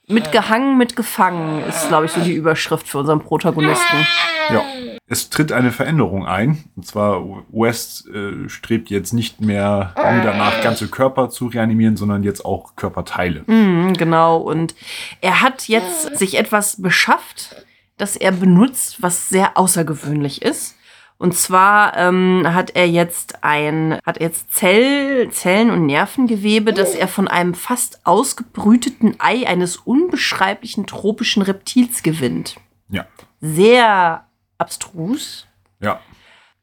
Mitgehangen, 0.06 0.76
mitgefangen 0.76 1.64
ist, 1.68 1.88
glaube 1.88 2.06
ich, 2.06 2.12
so 2.12 2.20
die 2.20 2.32
Überschrift 2.32 2.88
für 2.88 2.98
unseren 2.98 3.20
Protagonisten. 3.20 4.06
Ja. 4.48 4.64
Es 5.12 5.28
tritt 5.28 5.50
eine 5.50 5.72
Veränderung 5.72 6.24
ein. 6.24 6.62
Und 6.76 6.86
zwar 6.86 7.20
West 7.50 8.08
äh, 8.10 8.48
strebt 8.48 8.90
jetzt 8.90 9.12
nicht 9.12 9.40
mehr 9.40 9.92
nur 9.96 10.22
danach, 10.22 10.62
ganze 10.62 10.86
Körper 10.86 11.30
zu 11.30 11.48
reanimieren, 11.48 11.96
sondern 11.96 12.22
jetzt 12.22 12.44
auch 12.44 12.76
Körperteile. 12.76 13.42
Mhm, 13.48 13.94
genau. 13.94 14.36
Und 14.36 14.76
er 15.20 15.40
hat 15.40 15.66
jetzt 15.66 16.16
sich 16.16 16.38
etwas 16.38 16.80
beschafft, 16.80 17.66
das 17.96 18.14
er 18.14 18.30
benutzt, 18.30 19.02
was 19.02 19.28
sehr 19.28 19.58
außergewöhnlich 19.58 20.42
ist. 20.42 20.76
Und 21.18 21.34
zwar 21.34 21.96
ähm, 21.96 22.44
hat 22.46 22.76
er 22.76 22.88
jetzt 22.88 23.42
ein, 23.42 23.98
hat 24.06 24.18
er 24.18 24.28
jetzt 24.28 24.54
Zell, 24.54 25.29
Zellen 25.32 25.70
und 25.70 25.86
Nervengewebe, 25.86 26.72
das 26.72 26.94
er 26.94 27.08
von 27.08 27.26
einem 27.26 27.55
fast 27.55 28.06
ausgebrüteten 28.06 29.17
Ei 29.19 29.44
eines 29.48 29.76
unbeschreiblichen 29.76 30.86
tropischen 30.86 31.43
Reptils 31.43 32.05
gewinnt. 32.05 32.55
Ja. 32.88 33.06
Sehr 33.40 34.24
abstrus. 34.60 35.46
Ja. 35.81 36.00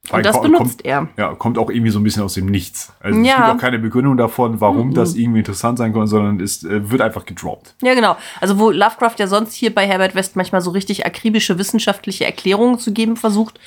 Und 0.10 0.26
das 0.26 0.38
Ko- 0.38 0.44
benutzt 0.44 0.62
kommt, 0.84 0.86
er. 0.86 1.10
Ja, 1.18 1.36
kommt 1.36 1.58
auch 1.58 1.70
irgendwie 1.70 1.92
so 1.92 2.00
ein 2.00 2.04
bisschen 2.04 2.24
aus 2.24 2.36
dem 2.36 2.46
Nichts. 2.46 2.94
Also 3.02 3.20
es 3.20 3.28
Ja. 3.28 3.36
gibt 3.36 3.48
auch 3.50 3.58
keine 3.62 3.78
Begründung 3.78 4.16
davon, 4.16 4.62
warum 4.62 4.90
Mhm. 4.90 4.94
das 4.94 5.16
irgendwie 5.16 5.40
interessant 5.40 5.78
sein 5.78 5.92
konnte, 5.92 6.08
sondern 6.08 6.40
es 6.40 6.64
äh, 6.64 6.90
wird 6.90 7.02
einfach 7.02 7.26
gedroppt. 7.26 7.76
Ja, 7.82 7.94
genau. 7.94 8.16
Also 8.40 8.58
wo 8.58 8.70
Lovecraft 8.72 9.16
ja 9.18 9.28
sonst 9.28 9.54
hier 9.54 9.76
bei 9.76 9.86
Herbert 9.86 10.16
West 10.16 10.38
manchmal 10.38 10.62
so 10.62 10.72
richtig 10.72 11.06
akribische 11.06 11.58
wissenschaftliche 11.58 12.24
Erklärungen 12.24 12.80
zu 12.80 12.94
geben 12.94 13.18
versucht, 13.18 13.60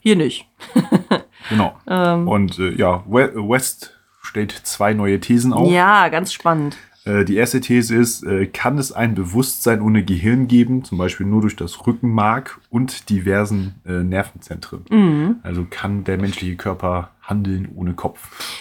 hier 0.00 0.16
nicht. 0.16 0.46
Genau. 1.50 1.78
Ähm. 1.86 2.26
Und 2.26 2.58
äh, 2.58 2.70
ja, 2.70 3.04
We 3.06 3.30
West 3.34 3.94
stellt 4.22 4.50
zwei 4.50 4.94
neue 4.94 5.20
Thesen 5.20 5.52
auf. 5.52 5.70
Ja, 5.70 6.08
ganz 6.08 6.32
spannend. 6.32 6.76
Äh, 7.04 7.24
die 7.24 7.36
erste 7.36 7.60
These 7.60 7.96
ist, 7.96 8.22
äh, 8.24 8.46
kann 8.46 8.78
es 8.78 8.92
ein 8.92 9.14
Bewusstsein 9.14 9.80
ohne 9.80 10.04
Gehirn 10.04 10.48
geben, 10.48 10.84
zum 10.84 10.98
Beispiel 10.98 11.26
nur 11.26 11.42
durch 11.42 11.56
das 11.56 11.86
Rückenmark 11.86 12.60
und 12.70 13.10
diversen 13.10 13.74
äh, 13.86 14.02
Nervenzentren? 14.02 14.84
Mhm. 14.90 15.36
Also 15.42 15.66
kann 15.68 16.04
der 16.04 16.18
menschliche 16.18 16.56
Körper 16.56 17.10
handeln 17.22 17.68
ohne 17.74 17.94
Kopf? 17.94 18.20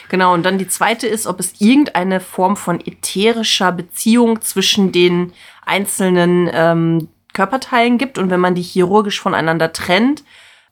Genau, 0.09 0.33
und 0.33 0.43
dann 0.43 0.57
die 0.57 0.67
zweite 0.67 1.07
ist, 1.07 1.27
ob 1.27 1.39
es 1.39 1.59
irgendeine 1.59 2.19
Form 2.19 2.55
von 2.57 2.79
ätherischer 2.79 3.71
Beziehung 3.71 4.41
zwischen 4.41 4.91
den 4.91 5.31
einzelnen 5.65 6.49
ähm, 6.53 7.07
Körperteilen 7.33 7.97
gibt 7.97 8.17
und 8.17 8.29
wenn 8.29 8.39
man 8.39 8.55
die 8.55 8.61
chirurgisch 8.61 9.19
voneinander 9.19 9.73
trennt, 9.73 10.23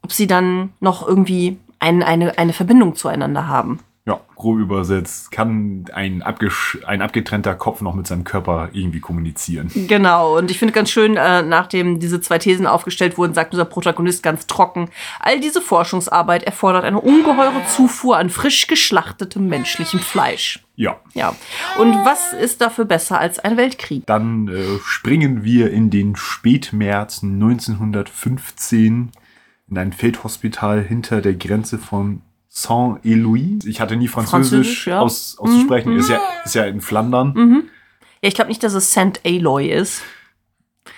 ob 0.01 0.12
sie 0.12 0.28
dann 0.28 0.74
noch 0.80 1.08
irgendwie 1.08 1.58
ein, 1.80 2.04
eine, 2.04 2.38
eine 2.38 2.54
Verbindung 2.54 2.96
zueinander 2.96 3.48
haben. 3.48 3.80
Ja, 4.03 4.20
grob 4.36 4.58
übersetzt, 4.58 5.31
kann 5.31 5.86
ein, 5.93 6.24
ein 6.24 7.01
abgetrennter 7.01 7.53
Kopf 7.53 7.81
noch 7.81 7.93
mit 7.93 8.08
seinem 8.08 8.24
Körper 8.24 8.70
irgendwie 8.74 9.00
kommunizieren. 9.00 9.70
Genau, 9.88 10.39
und 10.39 10.50
ich 10.50 10.58
finde 10.58 10.74
ganz 10.74 10.89
schön, 10.89 11.17
äh, 11.17 11.43
nachdem 11.43 12.00
diese 12.00 12.20
zwei 12.20 12.39
Thesen 12.39 12.65
aufgestellt 12.65 13.20
wurden, 13.20 13.36
sagt 13.36 13.53
unser 13.53 13.65
Protagonist 13.65 14.24
ganz 14.24 14.48
trocken, 14.48 14.89
all 15.20 15.39
diese 15.39 15.62
Forschungsarbeit 15.62 16.41
erfordert 16.41 16.84
eine 16.84 17.00
ungeheure 17.00 17.63
Zufuhr 17.67 18.17
an 18.17 18.31
frisch 18.31 18.65
geschlachtetem 18.65 19.48
menschlichem 19.48 20.00
Fleisch. 20.00 20.65
Ja, 20.75 21.00
Ja, 21.13 21.36
und 21.79 21.93
was 22.03 22.34
ist 22.34 22.60
dafür 22.62 22.86
besser 22.86 23.20
als 23.20 23.38
ein 23.38 23.55
Weltkrieg? 23.55 24.03
dann 24.08 24.48
äh, 24.48 24.79
springen 24.84 25.43
wir 25.43 25.70
in 25.72 25.91
den 25.91 26.15
Spätmärz 26.15 27.22
1915 27.22 29.12
in 29.70 29.77
ein 29.77 29.93
Feldhospital 29.93 30.81
hinter 30.81 31.22
der 31.22 31.36
Grenze 31.36 31.77
von 31.77 32.22
Saint-Éloi. 32.53 33.60
Ich 33.65 33.79
hatte 33.79 33.96
nie 33.96 34.10
Französisch, 34.10 34.50
Französisch, 34.50 34.88
ja. 34.88 35.00
aus, 35.00 35.38
auszusprechen. 35.39 35.96
Ist, 35.98 36.10
ja, 36.10 36.20
ist 36.43 36.53
ja 36.55 36.65
in 36.65 36.81
Flandern, 36.81 37.34
Mhm. 37.34 37.63
Ja, 38.22 38.27
ich 38.27 38.36
glaube 38.36 38.50
nicht, 38.50 38.62
dass 38.62 38.74
es 38.74 38.91
St. 38.91 39.22
Aloy 39.25 39.70
ist. 39.72 40.03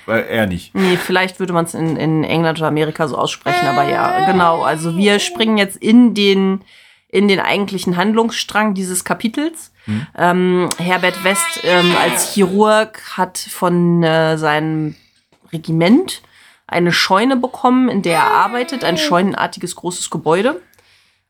weil 0.06 0.24
er 0.24 0.46
nicht. 0.46 0.76
Nee, 0.76 0.98
vielleicht 0.98 1.40
würde 1.40 1.54
man 1.54 1.64
es 1.64 1.74
in, 1.74 1.96
in 1.96 2.26
England 2.26 2.58
oder 2.60 2.68
Amerika 2.68 3.08
so 3.08 3.18
aussprechen, 3.18 3.66
aber 3.66 3.88
ja, 3.90 4.26
genau. 4.30 4.62
Also 4.64 4.98
wir 4.98 5.20
springen 5.20 5.58
jetzt 5.58 5.78
in 5.78 6.14
den, 6.14 6.62
in 7.08 7.30
den 7.30 7.40
eigentlichen 7.40 7.96
Handlungsstrang 7.96 8.74
dieses 8.74 9.06
Kapitels. 9.06 9.72
Ähm, 10.18 10.68
Herbert 10.78 11.24
West 11.24 11.62
ähm, 11.64 11.94
als 12.02 12.34
Chirurg 12.34 13.02
hat 13.16 13.38
von 13.38 14.02
äh, 14.04 14.38
seinem 14.38 14.96
Regiment 15.54 16.22
eine 16.68 16.92
Scheune 16.92 17.38
bekommen, 17.38 17.88
in 17.88 18.02
der 18.02 18.16
er 18.20 18.32
arbeitet, 18.32 18.84
ein 18.84 18.98
scheunenartiges 18.98 19.76
großes 19.78 20.10
Gebäude. 20.10 20.62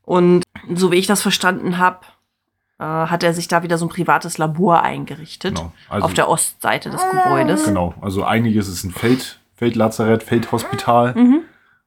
Und 0.04 0.44
so 0.74 0.92
wie 0.92 0.96
ich 0.96 1.06
das 1.06 1.22
verstanden 1.22 1.78
habe, 1.78 2.00
äh, 2.78 2.84
hat 2.84 3.22
er 3.22 3.34
sich 3.34 3.48
da 3.48 3.62
wieder 3.62 3.78
so 3.78 3.86
ein 3.86 3.90
privates 3.90 4.38
Labor 4.38 4.82
eingerichtet. 4.82 5.56
Genau, 5.56 5.72
also- 5.88 6.04
auf 6.06 6.14
der 6.14 6.28
Ostseite 6.28 6.90
des 6.90 7.02
Gebäudes. 7.10 7.64
Genau, 7.64 7.94
also 8.00 8.24
einiges 8.24 8.68
ist 8.68 8.84
ein 8.84 8.90
Feld, 8.90 9.40
Feldlazarett, 9.56 10.22
Feldhospital. 10.22 11.14
Mhm. 11.14 11.40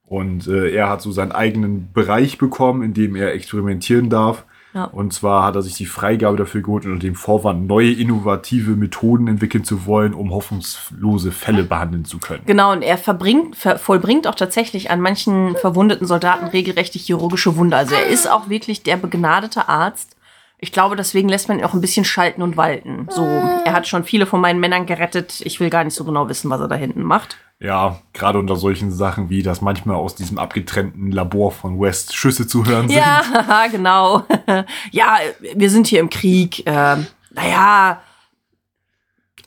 Und 0.05 0.47
äh, 0.47 0.71
er 0.71 0.89
hat 0.89 1.01
so 1.01 1.11
seinen 1.11 1.33
eigenen 1.33 1.91
Bereich 1.91 2.37
bekommen, 2.37 2.81
in 2.81 2.93
dem 2.93 3.15
er 3.15 3.33
experimentieren 3.33 4.09
darf. 4.09 4.45
Ja. 4.77 4.83
Und 4.83 5.11
zwar 5.11 5.43
hat 5.43 5.55
er 5.55 5.63
sich 5.63 5.73
die 5.73 5.87
Freigabe 5.87 6.37
dafür 6.37 6.61
geholt, 6.61 6.85
unter 6.85 6.99
dem 6.99 7.15
Vorwand, 7.15 7.65
neue 7.65 7.91
innovative 7.91 8.75
Methoden 8.75 9.27
entwickeln 9.27 9.63
zu 9.63 9.87
wollen, 9.87 10.13
um 10.13 10.31
hoffnungslose 10.31 11.31
Fälle 11.31 11.63
behandeln 11.63 12.05
zu 12.05 12.19
können. 12.19 12.43
Genau, 12.45 12.71
und 12.71 12.83
er 12.83 12.99
verbringt, 12.99 13.55
ver, 13.55 13.79
vollbringt 13.79 14.27
auch 14.27 14.35
tatsächlich 14.35 14.91
an 14.91 15.01
manchen 15.01 15.55
verwundeten 15.55 16.05
Soldaten 16.05 16.45
regelrechte 16.45 16.99
chirurgische 16.99 17.55
Wunder. 17.55 17.77
Also 17.77 17.95
er 17.95 18.05
ist 18.05 18.29
auch 18.29 18.49
wirklich 18.49 18.83
der 18.83 18.97
begnadete 18.97 19.67
Arzt. 19.67 20.15
Ich 20.59 20.71
glaube, 20.71 20.95
deswegen 20.95 21.27
lässt 21.27 21.47
man 21.47 21.57
ihn 21.57 21.65
auch 21.65 21.73
ein 21.73 21.81
bisschen 21.81 22.05
schalten 22.05 22.43
und 22.43 22.55
walten. 22.55 23.07
So, 23.09 23.23
er 23.23 23.73
hat 23.73 23.87
schon 23.87 24.03
viele 24.03 24.27
von 24.27 24.41
meinen 24.41 24.59
Männern 24.59 24.85
gerettet. 24.85 25.41
Ich 25.41 25.59
will 25.59 25.71
gar 25.71 25.83
nicht 25.83 25.95
so 25.95 26.03
genau 26.03 26.29
wissen, 26.29 26.51
was 26.51 26.61
er 26.61 26.67
da 26.67 26.75
hinten 26.75 27.03
macht. 27.03 27.37
Ja, 27.59 27.99
gerade 28.13 28.37
unter 28.37 28.55
solchen 28.55 28.91
Sachen 28.91 29.29
wie, 29.29 29.41
dass 29.41 29.61
manchmal 29.61 29.95
aus 29.95 30.13
diesem 30.13 30.37
abgetrennten 30.37 31.11
Labor 31.11 31.51
von 31.51 31.79
West 31.79 32.15
Schüsse 32.15 32.47
zu 32.47 32.65
hören 32.65 32.87
sind. 32.87 32.97
Ja, 32.97 33.67
genau. 33.71 34.23
ja, 34.91 35.17
wir 35.55 35.69
sind 35.71 35.87
hier 35.87 35.99
im 35.99 36.09
Krieg. 36.11 36.67
Äh, 36.67 36.97
naja, 37.31 38.01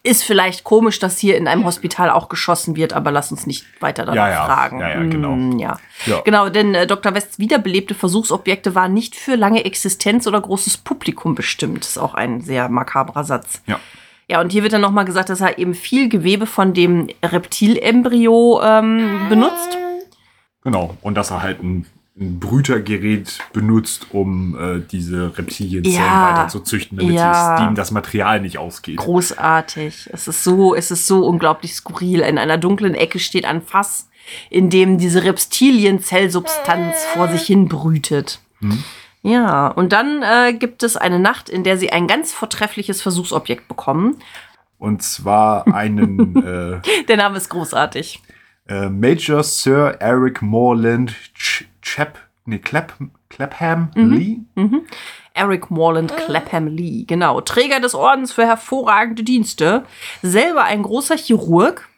ist 0.03 0.25
vielleicht 0.25 0.65
komisch, 0.65 0.99
dass 0.99 1.19
hier 1.19 1.37
in 1.37 1.47
einem 1.47 1.65
Hospital 1.65 2.11
auch 2.11 2.29
geschossen 2.29 2.75
wird, 2.75 2.95
aber 2.95 3.11
lass 3.11 3.31
uns 3.31 3.47
nicht 3.47 3.67
weiter 3.81 4.07
danach 4.07 4.29
Ja, 4.29 4.31
ja. 4.31 4.45
fragen. 4.47 4.81
Ja, 4.81 4.89
ja, 4.89 5.01
genau. 5.03 5.33
Mm, 5.33 5.59
ja. 5.59 5.79
Ja. 6.07 6.21
Genau, 6.23 6.49
denn 6.49 6.75
äh, 6.75 6.87
Dr. 6.87 7.15
Wests 7.15 7.39
wiederbelebte 7.39 7.95
Versuchsobjekte 7.95 8.75
waren 8.75 8.95
nicht 8.95 9.15
für 9.15 9.37
lange 9.37 9.65
Existenz 9.65 10.27
oder 10.27 10.41
großes 10.41 10.79
Publikum 10.79 11.35
bestimmt. 11.35 11.81
Das 11.81 11.91
ist 11.91 11.99
auch 11.99 12.15
ein 12.15 12.41
sehr 12.41 12.71
makabrer 12.71 13.25
Satz. 13.25 13.63
Ja. 13.67 13.79
Ja, 14.31 14.41
und 14.41 14.53
hier 14.53 14.63
wird 14.63 14.73
dann 14.73 14.81
nochmal 14.81 15.05
gesagt, 15.05 15.29
dass 15.29 15.41
er 15.41 15.59
eben 15.59 15.75
viel 15.75 16.09
Gewebe 16.09 16.47
von 16.47 16.73
dem 16.73 17.09
Reptilembryo 17.21 18.61
ähm, 18.63 19.27
benutzt. 19.29 19.77
Genau. 20.63 20.97
Und 21.03 21.17
dass 21.17 21.33
er 21.33 21.43
halt 21.43 21.61
ein, 21.61 21.85
ein 22.17 22.39
Brütergerät 22.39 23.41
benutzt, 23.53 24.07
um 24.13 24.57
äh, 24.57 24.83
diese 24.89 25.37
Reptilienzellen 25.37 25.97
Ja. 26.01 26.29
weiter 26.31 26.47
zu 26.49 26.61
züchten, 26.61 26.97
damit 26.97 27.17
Ja. 27.17 27.67
ihm 27.67 27.75
das 27.75 27.91
Material 27.91 28.41
nicht 28.41 28.57
ausgeht. 28.57 28.99
Großartig. 28.99 30.09
Es 30.13 30.29
ist 30.29 30.45
so, 30.45 30.77
es 30.77 30.93
ist 30.93 31.09
so 31.09 31.27
unglaublich 31.27 31.75
skurril. 31.75 32.21
In 32.21 32.39
einer 32.39 32.57
dunklen 32.57 32.95
Ecke 32.95 33.19
steht 33.19 33.45
ein 33.45 33.63
Fass, 33.63 34.09
in 34.49 34.71
dem 34.71 34.99
diese 34.99 35.25
Reptilienzellsubstanz 35.25 36.95
vor 37.15 37.27
sich 37.27 37.43
hin 37.43 37.67
brütet. 37.69 38.39
Ja, 39.23 39.69
und 39.69 39.93
dann 39.93 40.23
äh, 40.23 40.55
gibt 40.55 40.83
es 40.83 40.97
eine 40.97 41.19
Nacht, 41.19 41.49
in 41.51 41.63
der 41.63 41.77
sie 41.77 41.91
ein 41.93 42.07
ganz 42.07 42.33
vortreffliches 42.33 43.03
Versuchsobjekt 43.03 43.69
bekommen. 43.69 44.17
Und 44.79 45.03
zwar 45.03 45.67
einen 45.75 46.37
äh, 46.43 47.05
Der 47.07 47.17
Name 47.19 47.37
ist 47.37 47.51
großartig. 47.51 48.23
äh, 48.67 48.89
Major 48.89 49.43
Sir 49.43 49.97
Eric 50.01 50.41
Morland 50.41 51.15
Ch 51.35 51.67
Chap, 51.83 52.19
nee, 52.47 52.59
Clap, 52.59 52.95
Clapham 53.29 53.91
Lee. 53.95 54.39
Eric 55.35 55.71
Morland 55.71 56.17
Clapham 56.17 56.67
Lee, 56.69 57.05
genau. 57.07 57.43
Träger 57.43 57.81
des 57.81 57.95
Ordens 57.95 58.33
für 58.33 58.47
hervorragende 58.47 59.23
Dienste. 59.23 59.85
Selber 60.23 60.65
ein 60.65 60.83
großer 60.83 61.17
Chirurg 61.17 61.89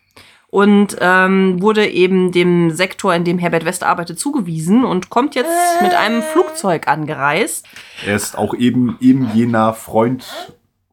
und 0.52 0.98
ähm, 1.00 1.62
wurde 1.62 1.88
eben 1.88 2.30
dem 2.30 2.72
Sektor, 2.72 3.14
in 3.14 3.24
dem 3.24 3.38
Herbert 3.38 3.64
West 3.64 3.82
arbeitet, 3.84 4.18
zugewiesen 4.18 4.84
und 4.84 5.08
kommt 5.08 5.34
jetzt 5.34 5.48
mit 5.80 5.94
einem 5.94 6.20
Flugzeug 6.22 6.88
angereist. 6.88 7.66
Er 8.04 8.16
ist 8.16 8.36
auch 8.36 8.52
eben, 8.52 8.98
eben 9.00 9.30
jener 9.32 9.72
Freund 9.72 10.52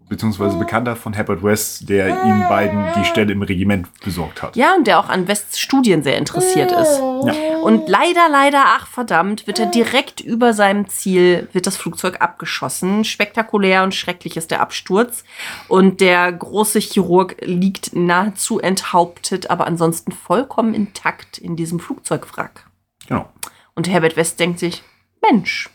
beziehungsweise 0.10 0.58
Bekannter 0.58 0.96
von 0.96 1.14
Herbert 1.14 1.44
West, 1.44 1.88
der 1.88 2.24
ihnen 2.26 2.50
beiden 2.50 2.84
die 2.98 3.06
Stelle 3.06 3.32
im 3.32 3.44
Regiment 3.44 3.88
besorgt 4.02 4.42
hat. 4.42 4.56
Ja, 4.56 4.76
und 4.76 4.88
der 4.88 5.00
auch 5.00 5.08
an 5.08 5.28
Wests 5.28 5.60
Studien 5.60 6.02
sehr 6.02 6.18
interessiert 6.18 6.72
ist. 6.72 7.00
Ja. 7.00 7.34
Und 7.62 7.88
leider, 7.88 8.28
leider, 8.30 8.64
ach 8.66 8.88
verdammt, 8.88 9.46
wird 9.46 9.60
er 9.60 9.68
direkt 9.68 10.20
über 10.20 10.54
seinem 10.54 10.90
Ziel, 10.90 11.48
wird 11.54 11.68
das 11.68 11.78
Flugzeug 11.78 12.22
abgeschossen. 12.22 13.06
Spektakulär 13.06 13.84
und 13.84 13.94
schrecklich 13.94 14.36
ist 14.36 14.50
der 14.52 14.62
Absturz. 14.62 15.24
Und 15.68 16.02
der 16.02 16.32
große 16.32 16.80
Chirurg 16.80 17.36
liegt 17.42 17.96
nahezu 17.96 18.60
enthauptet, 18.60 19.52
aber 19.52 19.68
ansonsten 19.68 20.12
vollkommen 20.12 20.74
intakt 20.74 21.38
in 21.38 21.56
diesem 21.56 21.80
Flugzeugwrack. 21.80 22.66
Genau. 23.08 23.30
Und 23.76 23.88
Herbert 23.88 24.18
West 24.18 24.40
denkt 24.40 24.60
sich, 24.60 24.84
Mensch, 25.22 25.70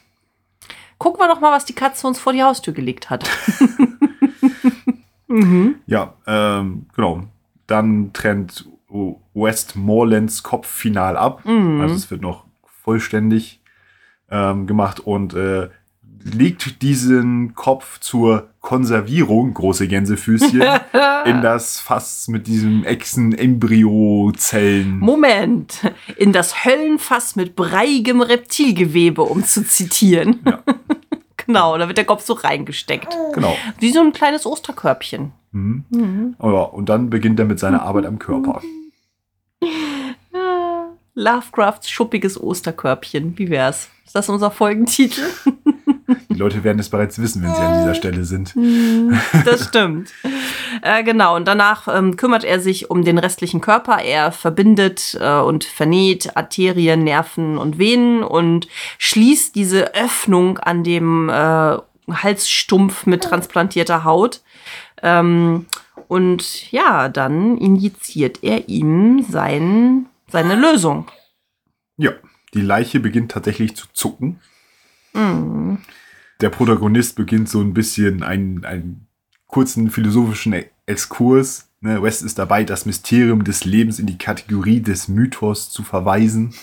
gucken 0.98 1.20
wir 1.20 1.28
doch 1.28 1.40
mal, 1.40 1.52
was 1.52 1.64
die 1.64 1.74
Katze 1.74 2.06
uns 2.06 2.18
vor 2.18 2.32
die 2.32 2.42
Haustür 2.42 2.74
gelegt 2.74 3.10
hat. 3.10 3.24
Ja, 5.86 6.14
ähm, 6.26 6.86
genau. 6.94 7.24
Dann 7.66 8.12
trennt 8.12 8.68
Westmorelands 9.34 10.42
Kopf 10.42 10.68
final 10.68 11.16
ab. 11.16 11.42
Also 11.80 11.94
es 11.94 12.10
wird 12.10 12.22
noch 12.22 12.44
vollständig 12.84 13.60
ähm, 14.30 14.66
gemacht 14.66 15.00
und 15.00 15.34
äh, 15.34 15.68
legt 16.24 16.80
diesen 16.82 17.54
Kopf 17.54 18.00
zur 18.00 18.48
Konservierung, 18.60 19.52
große 19.52 19.86
Gänsefüßchen, 19.88 20.62
in 21.26 21.42
das 21.42 21.80
Fass 21.80 22.28
mit 22.28 22.46
diesem 22.46 22.84
Echsen-Embryo-Zellen. 22.84 25.00
Moment, 25.00 25.92
in 26.16 26.32
das 26.32 26.64
Höllenfass 26.64 27.36
mit 27.36 27.54
breiigem 27.56 28.22
Reptilgewebe, 28.22 29.20
um 29.22 29.44
zu 29.44 29.66
zitieren. 29.66 30.40
Ja. 30.46 30.62
genau, 31.46 31.76
da 31.78 31.88
wird 31.88 31.98
der 31.98 32.04
Kopf 32.04 32.24
so 32.24 32.34
reingesteckt. 32.34 33.16
Genau. 33.32 33.56
Wie 33.78 33.92
so 33.92 34.00
ein 34.00 34.12
kleines 34.12 34.46
Osterkörbchen. 34.46 35.32
Oh 35.52 36.50
ja, 36.50 36.62
und 36.62 36.88
dann 36.88 37.10
beginnt 37.10 37.38
er 37.38 37.44
mit 37.44 37.58
seiner 37.58 37.82
Arbeit 37.82 38.06
am 38.06 38.18
Körper. 38.18 38.60
Lovecrafts 41.14 41.88
schuppiges 41.88 42.40
Osterkörbchen. 42.40 43.38
Wie 43.38 43.48
wär's? 43.50 43.88
Ist 44.04 44.16
das 44.16 44.28
unser 44.28 44.50
Folgentitel? 44.50 45.22
Die 46.28 46.38
Leute 46.38 46.64
werden 46.64 46.78
es 46.78 46.88
bereits 46.88 47.18
wissen, 47.18 47.42
wenn 47.42 47.54
sie 47.54 47.60
an 47.60 47.80
dieser 47.80 47.94
Stelle 47.94 48.24
sind. 48.24 48.54
Das 49.44 49.64
stimmt. 49.68 50.12
äh, 50.82 51.02
genau, 51.04 51.36
und 51.36 51.46
danach 51.46 51.88
ähm, 51.88 52.16
kümmert 52.16 52.44
er 52.44 52.60
sich 52.60 52.90
um 52.90 53.04
den 53.04 53.18
restlichen 53.18 53.60
Körper. 53.60 53.98
Er 53.98 54.32
verbindet 54.32 55.16
äh, 55.20 55.38
und 55.38 55.64
vernäht 55.64 56.36
Arterien, 56.36 57.04
Nerven 57.04 57.58
und 57.58 57.78
Venen 57.78 58.22
und 58.22 58.68
schließt 58.98 59.54
diese 59.54 59.94
Öffnung 59.94 60.58
an 60.58 60.84
dem 60.84 61.28
äh, 61.28 61.78
Halsstumpf 62.10 63.06
mit 63.06 63.22
transplantierter 63.22 64.04
Haut. 64.04 64.42
Ähm, 65.02 65.66
und 66.08 66.70
ja, 66.70 67.08
dann 67.08 67.56
injiziert 67.58 68.42
er 68.42 68.68
ihm 68.68 69.24
sein, 69.28 70.06
seine 70.28 70.56
Lösung. 70.56 71.10
Ja, 71.96 72.12
die 72.54 72.60
Leiche 72.60 73.00
beginnt 73.00 73.32
tatsächlich 73.32 73.76
zu 73.76 73.86
zucken. 73.92 74.40
Der 75.14 76.50
Protagonist 76.50 77.16
beginnt 77.16 77.48
so 77.48 77.60
ein 77.60 77.74
bisschen 77.74 78.22
einen, 78.22 78.64
einen 78.64 79.06
kurzen 79.46 79.90
philosophischen 79.90 80.52
E- 80.52 80.66
Exkurs. 80.86 81.68
Ne, 81.80 82.02
West 82.02 82.22
ist 82.22 82.38
dabei, 82.38 82.64
das 82.64 82.86
Mysterium 82.86 83.44
des 83.44 83.64
Lebens 83.64 83.98
in 83.98 84.06
die 84.06 84.18
Kategorie 84.18 84.80
des 84.80 85.08
Mythos 85.08 85.70
zu 85.70 85.82
verweisen. 85.82 86.54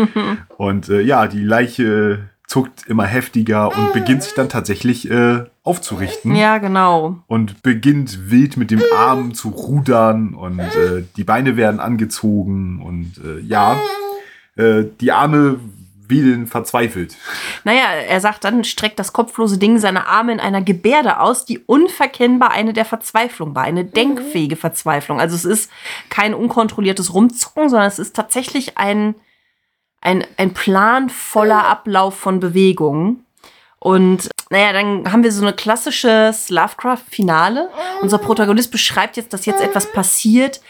und 0.56 0.88
äh, 0.88 1.00
ja, 1.02 1.26
die 1.26 1.42
Leiche 1.44 2.30
zuckt 2.46 2.86
immer 2.86 3.04
heftiger 3.04 3.76
und 3.76 3.92
beginnt 3.92 4.22
sich 4.22 4.34
dann 4.34 4.48
tatsächlich 4.48 5.10
äh, 5.10 5.44
aufzurichten. 5.62 6.34
Ja, 6.34 6.58
genau. 6.58 7.22
Und 7.26 7.62
beginnt 7.62 8.30
wild 8.30 8.56
mit 8.56 8.70
dem 8.70 8.82
Arm 8.96 9.34
zu 9.34 9.48
rudern 9.48 10.34
und 10.34 10.60
äh, 10.60 11.04
die 11.16 11.24
Beine 11.24 11.56
werden 11.56 11.80
angezogen 11.80 12.80
und 12.82 13.20
äh, 13.24 13.40
ja, 13.40 13.80
äh, 14.56 14.84
die 15.00 15.12
Arme 15.12 15.58
wedeln 16.08 16.46
verzweifelt. 16.46 17.16
Naja, 17.64 17.92
er 17.92 18.20
sagt 18.20 18.44
dann, 18.44 18.64
streckt 18.64 18.98
das 18.98 19.12
kopflose 19.12 19.58
Ding 19.58 19.78
seine 19.78 20.06
Arme 20.06 20.32
in 20.32 20.40
einer 20.40 20.62
Gebärde 20.62 21.20
aus, 21.20 21.44
die 21.44 21.58
unverkennbar 21.58 22.50
eine 22.50 22.72
der 22.72 22.84
Verzweiflung 22.84 23.54
war, 23.54 23.62
eine 23.62 23.84
denkfähige 23.84 24.56
Verzweiflung. 24.56 25.20
Also 25.20 25.34
es 25.34 25.44
ist 25.44 25.70
kein 26.10 26.34
unkontrolliertes 26.34 27.14
Rumzucken, 27.14 27.68
sondern 27.68 27.88
es 27.88 27.98
ist 27.98 28.16
tatsächlich 28.16 28.76
ein, 28.78 29.14
ein, 30.00 30.24
ein 30.36 30.52
planvoller 30.52 31.66
Ablauf 31.66 32.18
von 32.18 32.40
Bewegungen. 32.40 33.24
Und 33.78 34.30
naja, 34.50 34.72
dann 34.72 35.12
haben 35.12 35.22
wir 35.22 35.32
so 35.32 35.42
eine 35.42 35.52
klassische 35.52 36.34
Lovecraft-Finale. 36.48 37.70
Unser 38.00 38.18
Protagonist 38.18 38.70
beschreibt 38.70 39.16
jetzt, 39.16 39.32
dass 39.32 39.46
jetzt 39.46 39.62
etwas 39.62 39.92
passiert, 39.92 40.60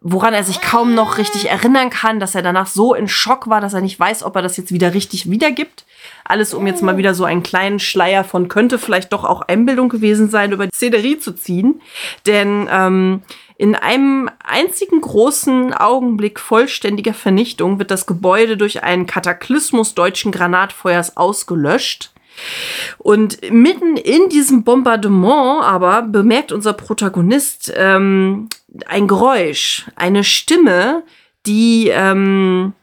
woran 0.00 0.32
er 0.32 0.44
sich 0.44 0.62
kaum 0.62 0.94
noch 0.94 1.18
richtig 1.18 1.50
erinnern 1.50 1.90
kann, 1.90 2.20
dass 2.20 2.34
er 2.34 2.42
danach 2.42 2.66
so 2.66 2.94
in 2.94 3.06
Schock 3.06 3.48
war, 3.48 3.60
dass 3.60 3.74
er 3.74 3.82
nicht 3.82 4.00
weiß, 4.00 4.22
ob 4.22 4.34
er 4.34 4.42
das 4.42 4.56
jetzt 4.56 4.72
wieder 4.72 4.94
richtig 4.94 5.30
wiedergibt. 5.30 5.84
Alles, 6.24 6.54
um 6.54 6.66
jetzt 6.66 6.82
mal 6.82 6.96
wieder 6.96 7.14
so 7.14 7.24
einen 7.24 7.42
kleinen 7.42 7.78
Schleier 7.78 8.24
von 8.24 8.48
könnte 8.48 8.78
vielleicht 8.78 9.12
doch 9.12 9.24
auch 9.24 9.42
Einbildung 9.42 9.90
gewesen 9.90 10.30
sein, 10.30 10.52
über 10.52 10.66
die 10.66 10.74
Szenerie 10.74 11.18
zu 11.18 11.32
ziehen. 11.32 11.82
Denn 12.26 12.66
ähm, 12.70 13.22
in 13.58 13.74
einem 13.74 14.30
einzigen 14.42 15.02
großen 15.02 15.74
Augenblick 15.74 16.40
vollständiger 16.40 17.12
Vernichtung 17.12 17.78
wird 17.78 17.90
das 17.90 18.06
Gebäude 18.06 18.56
durch 18.56 18.82
einen 18.82 19.04
Kataklysmus 19.04 19.94
deutschen 19.94 20.32
Granatfeuers 20.32 21.18
ausgelöscht. 21.18 22.10
Und 22.98 23.38
mitten 23.50 23.96
in 23.96 24.28
diesem 24.28 24.64
Bombardement 24.64 25.64
aber 25.64 26.02
bemerkt 26.02 26.52
unser 26.52 26.72
Protagonist 26.72 27.72
ähm, 27.76 28.48
ein 28.86 29.08
Geräusch, 29.08 29.86
eine 29.96 30.24
Stimme, 30.24 31.02
die 31.46 31.88
ähm, 31.88 32.74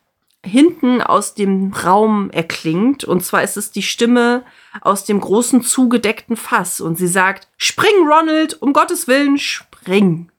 hinten 0.43 1.01
aus 1.01 1.33
dem 1.33 1.73
Raum 1.73 2.29
erklingt. 2.31 3.03
Und 3.03 3.23
zwar 3.23 3.43
ist 3.43 3.57
es 3.57 3.71
die 3.71 3.83
Stimme 3.83 4.43
aus 4.81 5.05
dem 5.05 5.19
großen 5.19 5.61
zugedeckten 5.61 6.35
Fass. 6.35 6.81
Und 6.81 6.97
sie 6.97 7.07
sagt, 7.07 7.47
Spring, 7.57 8.07
Ronald, 8.07 8.61
um 8.61 8.73
Gottes 8.73 9.07
Willen, 9.07 9.37
spring. 9.37 10.31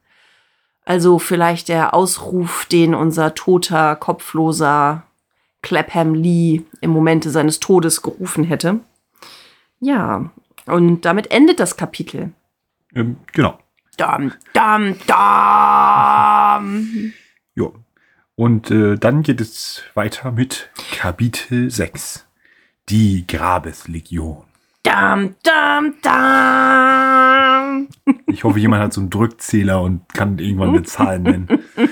Also 0.84 1.18
vielleicht 1.18 1.68
der 1.68 1.94
Ausruf, 1.94 2.64
den 2.66 2.94
unser 2.94 3.34
toter, 3.34 3.94
kopfloser 3.94 5.04
Clapham 5.60 6.14
Lee 6.14 6.62
im 6.80 6.90
Momente 6.90 7.30
seines 7.30 7.60
Todes 7.60 8.02
gerufen 8.02 8.44
hätte. 8.44 8.80
Ja, 9.80 10.30
und 10.66 11.02
damit 11.02 11.30
endet 11.30 11.60
das 11.60 11.76
Kapitel. 11.76 12.32
Ähm, 12.94 13.16
genau. 13.32 13.58
Dam, 13.96 14.32
dam, 14.52 14.96
dam. 15.06 17.12
Ja. 17.54 17.66
Und 18.36 18.70
äh, 18.70 18.96
dann 18.96 19.22
geht 19.22 19.40
es 19.40 19.82
weiter 19.94 20.30
mit 20.30 20.70
Kapitel 20.92 21.70
6. 21.70 22.26
Die 22.88 23.26
Grabeslegion. 23.26 24.44
Dam, 24.84 25.34
dam, 25.42 25.94
dam. 26.02 27.88
Ich 28.26 28.44
hoffe, 28.44 28.60
jemand 28.60 28.84
hat 28.84 28.92
so 28.92 29.00
einen 29.00 29.10
Drückzähler 29.10 29.82
und 29.82 30.08
kann 30.14 30.38
irgendwann 30.38 30.70
eine 30.70 30.84
Zahl 30.84 31.18
nennen. 31.18 31.48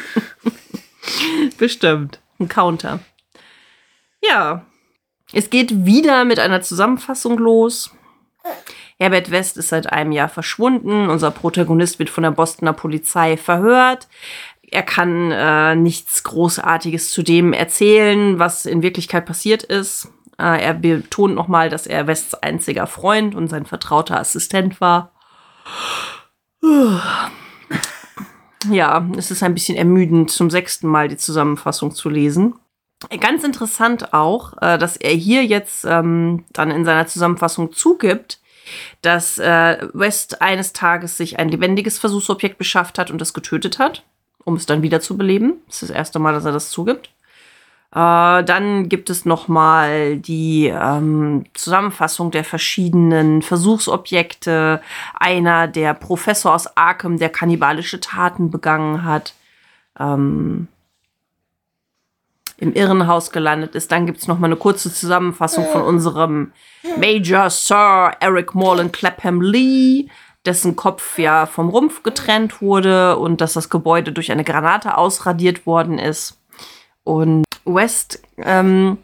Bestimmt. 1.58 2.20
Ein 2.38 2.48
Counter. 2.48 3.00
Ja, 4.22 4.64
es 5.32 5.50
geht 5.50 5.84
wieder 5.84 6.24
mit 6.24 6.38
einer 6.38 6.62
Zusammenfassung 6.62 7.38
los. 7.38 7.90
Herbert 8.98 9.30
West 9.30 9.56
ist 9.56 9.68
seit 9.68 9.92
einem 9.92 10.12
Jahr 10.12 10.28
verschwunden. 10.28 11.08
Unser 11.08 11.30
Protagonist 11.30 11.98
wird 11.98 12.10
von 12.10 12.22
der 12.22 12.30
Bostoner 12.30 12.72
Polizei 12.72 13.36
verhört. 13.36 14.08
Er 14.70 14.82
kann 14.82 15.30
äh, 15.30 15.76
nichts 15.76 16.24
Großartiges 16.24 17.10
zu 17.10 17.22
dem 17.22 17.52
erzählen, 17.52 18.38
was 18.38 18.66
in 18.66 18.82
Wirklichkeit 18.82 19.26
passiert 19.26 19.62
ist. 19.62 20.08
Äh, 20.38 20.62
er 20.62 20.74
betont 20.74 21.34
nochmal, 21.34 21.68
dass 21.68 21.86
er 21.86 22.06
Wests 22.06 22.34
einziger 22.34 22.86
Freund 22.86 23.34
und 23.34 23.48
sein 23.48 23.66
vertrauter 23.66 24.18
Assistent 24.18 24.80
war. 24.80 25.12
Ja, 28.70 29.08
es 29.16 29.30
ist 29.30 29.42
ein 29.42 29.54
bisschen 29.54 29.76
ermüdend, 29.76 30.30
zum 30.30 30.50
sechsten 30.50 30.88
Mal 30.88 31.08
die 31.08 31.16
Zusammenfassung 31.16 31.94
zu 31.94 32.08
lesen. 32.08 32.54
Ganz 33.20 33.44
interessant 33.44 34.14
auch, 34.14 34.54
äh, 34.62 34.78
dass 34.78 34.96
er 34.96 35.12
hier 35.12 35.44
jetzt 35.44 35.84
ähm, 35.84 36.44
dann 36.52 36.70
in 36.70 36.84
seiner 36.84 37.06
Zusammenfassung 37.06 37.72
zugibt, 37.72 38.40
dass 39.02 39.38
äh, 39.38 39.86
West 39.92 40.40
eines 40.40 40.72
Tages 40.72 41.16
sich 41.16 41.38
ein 41.38 41.50
lebendiges 41.50 41.98
Versuchsobjekt 41.98 42.56
beschafft 42.56 42.98
hat 42.98 43.10
und 43.10 43.20
es 43.20 43.34
getötet 43.34 43.78
hat, 43.78 44.02
um 44.44 44.56
es 44.56 44.64
dann 44.64 44.82
wieder 44.82 45.00
zu 45.00 45.16
beleben. 45.16 45.60
Das 45.66 45.82
ist 45.82 45.90
das 45.90 45.96
erste 45.96 46.18
Mal, 46.18 46.32
dass 46.32 46.46
er 46.46 46.52
das 46.52 46.70
zugibt. 46.70 47.10
Äh, 47.92 48.44
dann 48.44 48.88
gibt 48.88 49.10
es 49.10 49.26
noch 49.26 49.46
mal 49.46 50.16
die 50.16 50.66
ähm, 50.66 51.44
Zusammenfassung 51.52 52.30
der 52.30 52.44
verschiedenen 52.44 53.42
Versuchsobjekte. 53.42 54.80
Einer, 55.14 55.68
der 55.68 55.92
Professor 55.94 56.54
aus 56.54 56.76
Arkham, 56.76 57.18
der 57.18 57.28
kannibalische 57.28 58.00
Taten 58.00 58.50
begangen 58.50 59.04
hat. 59.04 59.34
Ähm, 59.98 60.68
im 62.58 62.72
Irrenhaus 62.72 63.30
gelandet 63.30 63.74
ist. 63.74 63.92
Dann 63.92 64.06
gibt 64.06 64.18
es 64.18 64.28
noch 64.28 64.38
mal 64.38 64.46
eine 64.46 64.56
kurze 64.56 64.92
Zusammenfassung 64.92 65.66
von 65.66 65.82
unserem 65.82 66.52
Major 66.96 67.50
Sir 67.50 68.12
Eric 68.20 68.54
Morland 68.54 68.92
Clapham 68.92 69.40
Lee, 69.40 70.08
dessen 70.44 70.76
Kopf 70.76 71.18
ja 71.18 71.46
vom 71.46 71.68
Rumpf 71.68 72.02
getrennt 72.02 72.62
wurde 72.62 73.18
und 73.18 73.40
dass 73.40 73.52
das 73.52 73.68
Gebäude 73.68 74.12
durch 74.12 74.32
eine 74.32 74.44
Granate 74.44 74.96
ausradiert 74.96 75.66
worden 75.66 75.98
ist. 75.98 76.40
Und 77.04 77.44
West, 77.64 78.22
ähm, 78.38 78.98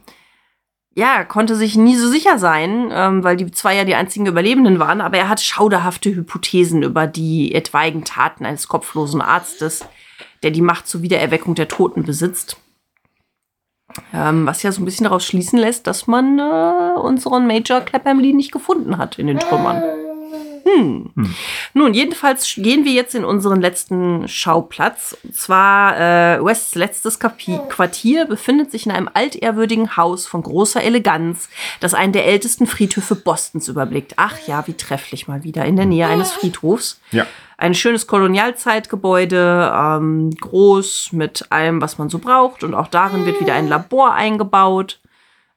ja, 0.94 1.24
konnte 1.24 1.56
sich 1.56 1.76
nie 1.76 1.96
so 1.96 2.08
sicher 2.08 2.38
sein, 2.38 2.90
ähm, 2.92 3.24
weil 3.24 3.36
die 3.36 3.50
zwei 3.50 3.74
ja 3.76 3.84
die 3.84 3.94
einzigen 3.94 4.26
Überlebenden 4.26 4.78
waren, 4.78 5.00
aber 5.00 5.18
er 5.18 5.28
hat 5.28 5.40
schauderhafte 5.40 6.14
Hypothesen 6.14 6.82
über 6.82 7.06
die 7.06 7.54
etwaigen 7.54 8.04
Taten 8.04 8.44
eines 8.44 8.68
kopflosen 8.68 9.20
Arztes, 9.20 9.86
der 10.42 10.50
die 10.50 10.60
Macht 10.60 10.86
zur 10.86 11.02
Wiedererweckung 11.02 11.54
der 11.54 11.68
Toten 11.68 12.02
besitzt. 12.02 12.61
Ähm, 14.14 14.46
was 14.46 14.62
ja 14.62 14.72
so 14.72 14.82
ein 14.82 14.84
bisschen 14.84 15.04
daraus 15.04 15.24
schließen 15.24 15.58
lässt, 15.58 15.86
dass 15.86 16.06
man 16.06 16.38
äh, 16.38 17.00
unseren 17.00 17.46
Major 17.46 17.80
Clapham 17.80 18.20
Lee 18.20 18.32
nicht 18.32 18.52
gefunden 18.52 18.98
hat 18.98 19.18
in 19.18 19.26
den 19.26 19.38
Trümmern. 19.38 19.82
Hm. 20.64 21.10
Hm. 21.14 21.34
Nun, 21.74 21.94
jedenfalls 21.94 22.54
gehen 22.56 22.84
wir 22.84 22.92
jetzt 22.92 23.14
in 23.14 23.24
unseren 23.24 23.60
letzten 23.60 24.28
Schauplatz. 24.28 25.16
Und 25.22 25.34
zwar 25.34 25.98
äh, 25.98 26.44
Wests 26.44 26.74
letztes 26.74 27.18
Kapi 27.18 27.58
Quartier 27.68 28.26
befindet 28.26 28.70
sich 28.70 28.86
in 28.86 28.92
einem 28.92 29.08
altehrwürdigen 29.12 29.96
Haus 29.96 30.26
von 30.26 30.42
großer 30.42 30.82
Eleganz, 30.82 31.48
das 31.80 31.94
einen 31.94 32.12
der 32.12 32.26
ältesten 32.26 32.66
Friedhöfe 32.66 33.14
Bostons 33.14 33.68
überblickt. 33.68 34.14
Ach 34.16 34.38
ja, 34.46 34.66
wie 34.66 34.74
trefflich 34.74 35.28
mal 35.28 35.44
wieder 35.44 35.64
in 35.64 35.76
der 35.76 35.86
Nähe 35.86 36.06
eines 36.06 36.32
Friedhofs. 36.32 37.00
Ja. 37.10 37.26
Ein 37.62 37.74
schönes 37.74 38.08
Kolonialzeitgebäude, 38.08 39.72
ähm, 39.72 40.30
groß 40.32 41.12
mit 41.12 41.46
allem, 41.50 41.80
was 41.80 41.96
man 41.96 42.08
so 42.08 42.18
braucht. 42.18 42.64
Und 42.64 42.74
auch 42.74 42.88
darin 42.88 43.24
wird 43.24 43.40
wieder 43.40 43.54
ein 43.54 43.68
Labor 43.68 44.14
eingebaut. 44.14 44.98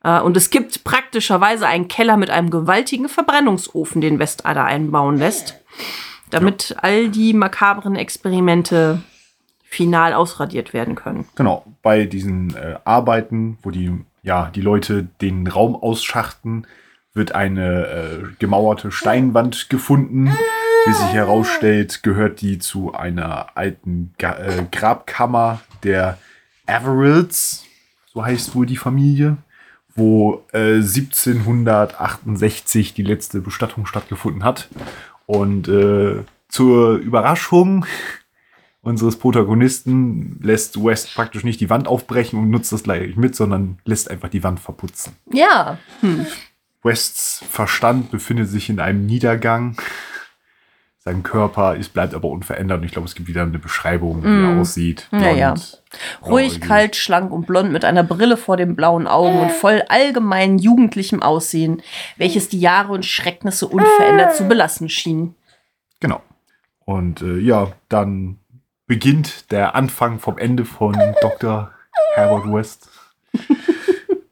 Äh, 0.04 0.22
und 0.22 0.38
es 0.38 0.52
gibt 0.52 0.84
praktischerweise 0.84 1.66
einen 1.66 1.88
Keller 1.88 2.16
mit 2.16 2.30
einem 2.30 2.52
gewaltigen 2.52 3.10
Verbrennungsofen, 3.10 4.02
den 4.02 4.20
Westader 4.20 4.64
einbauen 4.66 5.18
lässt, 5.18 5.56
damit 6.30 6.70
ja. 6.70 6.76
all 6.84 7.10
die 7.10 7.34
makabren 7.34 7.96
Experimente 7.96 9.02
final 9.64 10.14
ausradiert 10.14 10.74
werden 10.74 10.94
können. 10.94 11.28
Genau, 11.34 11.66
bei 11.82 12.06
diesen 12.06 12.56
äh, 12.56 12.76
Arbeiten, 12.86 13.58
wo 13.64 13.72
die, 13.72 13.92
ja, 14.22 14.52
die 14.54 14.62
Leute 14.62 15.08
den 15.22 15.48
Raum 15.48 15.76
ausschachten, 15.76 16.68
wird 17.16 17.34
eine 17.34 17.88
äh, 17.88 18.24
gemauerte 18.40 18.92
Steinwand 18.92 19.70
gefunden. 19.70 20.32
Wie 20.86 20.94
sich 20.94 21.14
herausstellt, 21.14 22.04
gehört 22.04 22.42
die 22.42 22.60
zu 22.60 22.94
einer 22.94 23.58
alten 23.58 24.14
Ga 24.20 24.38
äh, 24.38 24.66
Grabkammer 24.72 25.62
der 25.84 26.20
Everills, 26.68 27.66
so 28.14 28.24
heißt 28.24 28.54
wohl 28.54 28.68
die 28.68 28.78
Familie 28.78 29.38
wo 29.96 30.44
äh, 30.52 30.76
1768 30.76 32.94
die 32.94 33.04
letzte 33.04 33.40
Bestattung 33.40 33.86
stattgefunden 33.86 34.44
hat. 34.44 34.68
Und 35.26 35.70
äh, 35.70 36.24
zur 36.50 36.98
Überraschung 36.98 37.86
unseres 38.82 39.18
Protagonisten 39.18 40.38
lässt 40.44 40.84
West 40.84 41.16
praktisch 41.16 41.44
nicht 41.44 41.62
die 41.62 41.72
Wand 41.72 41.88
aufbrechen 41.88 42.38
und 42.38 42.52
nutzt 42.52 42.72
das 42.72 42.84
gleich 42.84 43.16
mit, 43.16 43.36
sondern 43.36 43.80
lässt 43.86 44.12
einfach 44.12 44.30
die 44.30 44.44
Wand 44.44 44.60
verputzen. 44.60 45.14
Ja. 45.32 45.80
Hm. 46.02 46.28
Wests 46.86 47.44
Verstand 47.50 48.12
befindet 48.12 48.48
sich 48.48 48.70
in 48.70 48.80
einem 48.80 49.06
Niedergang 49.06 49.76
sein 51.06 51.22
Körper 51.22 51.76
ist, 51.76 51.94
bleibt 51.94 52.16
aber 52.16 52.30
unverändert. 52.30 52.80
Und 52.80 52.86
ich 52.86 52.92
glaube, 52.92 53.08
es 53.08 53.14
gibt 53.14 53.28
wieder 53.28 53.44
eine 53.44 53.60
Beschreibung, 53.60 54.24
wie 54.24 54.28
mm. 54.28 54.44
er 54.44 54.60
aussieht. 54.60 55.08
Blond, 55.12 55.24
ja, 55.24 55.32
ja. 55.34 55.54
Ruhig, 56.26 56.60
kalt, 56.62 56.96
schlank 56.96 57.32
und 57.32 57.46
blond 57.46 57.72
mit 57.72 57.86
einer 57.86 58.04
Brille 58.04 58.38
vor 58.38 58.58
den 58.58 58.76
blauen 58.76 59.06
Augen 59.06 59.40
und 59.40 59.52
voll 59.52 59.84
allgemein 59.88 60.58
jugendlichem 60.58 61.22
Aussehen, 61.22 61.84
welches 62.18 62.50
die 62.50 62.60
Jahre 62.60 62.92
und 62.92 63.06
Schrecknisse 63.06 63.68
unverändert 63.68 64.36
zu 64.36 64.48
belassen 64.48 64.90
schien. 64.90 65.36
Genau. 66.00 66.24
Und 66.86 67.22
äh, 67.22 67.38
ja, 67.38 67.72
dann 67.88 68.40
beginnt 68.88 69.52
der 69.52 69.76
Anfang 69.76 70.18
vom 70.18 70.40
Ende 70.40 70.66
von 70.66 70.98
Dr. 71.22 71.72
Herbert 72.16 72.52
West. 72.52 72.90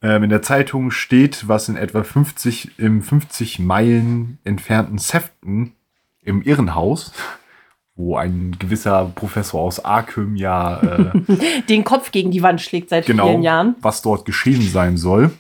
ähm, 0.04 0.24
in 0.24 0.30
der 0.30 0.42
Zeitung 0.42 0.92
steht, 0.92 1.48
was 1.48 1.70
in 1.70 1.78
etwa 1.78 2.04
50, 2.04 2.78
im 2.78 3.02
50 3.02 3.60
Meilen 3.60 4.38
entfernten 4.44 4.98
Sefton 4.98 5.72
im 6.22 6.42
Irrenhaus, 6.42 7.14
wo 7.96 8.18
ein 8.18 8.56
gewisser 8.60 9.12
Professor 9.16 9.62
aus 9.62 9.84
Arkham 9.84 10.36
ja 10.36 10.80
äh, 10.82 11.62
Den 11.70 11.84
Kopf 11.84 12.12
gegen 12.12 12.32
die 12.32 12.44
Wand 12.44 12.62
schlägt 12.62 12.90
seit 12.90 13.06
genau, 13.06 13.30
vielen 13.30 13.44
Jahren. 13.44 13.76
was 13.82 14.02
dort 14.02 14.26
geschehen 14.26 14.62
sein 14.62 14.98
soll. 14.98 15.32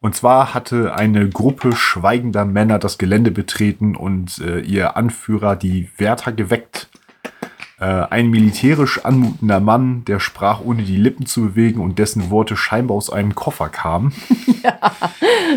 Und 0.00 0.16
zwar 0.16 0.54
hatte 0.54 0.94
eine 0.94 1.28
Gruppe 1.28 1.76
schweigender 1.76 2.46
Männer 2.46 2.78
das 2.78 2.96
Gelände 2.96 3.30
betreten 3.30 3.94
und 3.94 4.38
äh, 4.38 4.60
ihr 4.60 4.96
Anführer 4.96 5.56
die 5.56 5.90
Wärter 5.98 6.32
geweckt. 6.32 6.88
Äh, 7.80 8.06
ein 8.10 8.28
militärisch 8.28 9.06
anmutender 9.06 9.58
Mann, 9.58 10.04
der 10.04 10.20
sprach 10.20 10.60
ohne 10.60 10.82
die 10.82 10.98
Lippen 10.98 11.24
zu 11.24 11.40
bewegen 11.40 11.80
und 11.80 11.98
dessen 11.98 12.28
Worte 12.28 12.54
scheinbar 12.54 12.98
aus 12.98 13.08
einem 13.10 13.34
Koffer 13.34 13.68
kamen. 13.68 14.14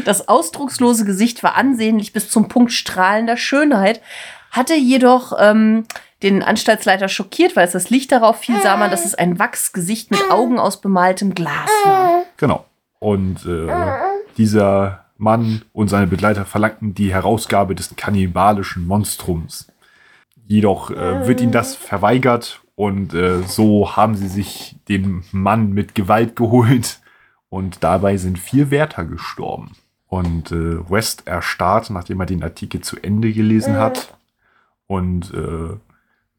Das 0.05 0.27
ausdruckslose 0.27 1.05
Gesicht 1.05 1.43
war 1.43 1.55
ansehnlich 1.55 2.13
bis 2.13 2.29
zum 2.29 2.47
Punkt 2.47 2.71
strahlender 2.71 3.37
Schönheit, 3.37 4.01
hatte 4.49 4.73
jedoch 4.73 5.33
ähm, 5.39 5.85
den 6.23 6.41
Anstaltsleiter 6.41 7.09
schockiert, 7.09 7.55
weil 7.55 7.65
es 7.65 7.73
das 7.73 7.89
Licht 7.89 8.11
darauf 8.11 8.39
fiel, 8.39 8.59
sah 8.61 8.75
man, 8.77 8.89
dass 8.89 9.05
es 9.05 9.13
ein 9.13 9.37
Wachsgesicht 9.37 10.09
mit 10.09 10.31
Augen 10.31 10.57
aus 10.57 10.81
bemaltem 10.81 11.35
Glas 11.35 11.69
war. 11.83 12.23
Genau. 12.37 12.65
Und 12.99 13.45
äh, 13.45 13.67
dieser 14.37 15.05
Mann 15.17 15.61
und 15.73 15.89
seine 15.89 16.07
Begleiter 16.07 16.45
verlangten 16.45 16.95
die 16.95 17.13
Herausgabe 17.13 17.75
des 17.75 17.95
kannibalischen 17.95 18.87
Monstrums. 18.87 19.67
Jedoch 20.45 20.91
äh, 20.91 21.27
wird 21.27 21.41
ihnen 21.41 21.51
das 21.51 21.75
verweigert 21.75 22.61
und 22.75 23.13
äh, 23.13 23.43
so 23.43 23.95
haben 23.95 24.15
sie 24.15 24.27
sich 24.27 24.75
den 24.89 25.23
Mann 25.31 25.73
mit 25.73 25.95
Gewalt 25.95 26.35
geholt 26.35 26.99
und 27.49 27.83
dabei 27.83 28.17
sind 28.17 28.39
vier 28.39 28.71
Wärter 28.71 29.05
gestorben. 29.05 29.71
Und 30.07 30.51
äh, 30.51 30.89
West 30.89 31.27
erstarrt, 31.27 31.89
nachdem 31.89 32.19
er 32.19 32.25
den 32.25 32.43
Artikel 32.43 32.81
zu 32.81 32.97
Ende 33.01 33.31
gelesen 33.33 33.77
hat. 33.77 34.15
Und 34.85 35.33
äh, 35.33 35.77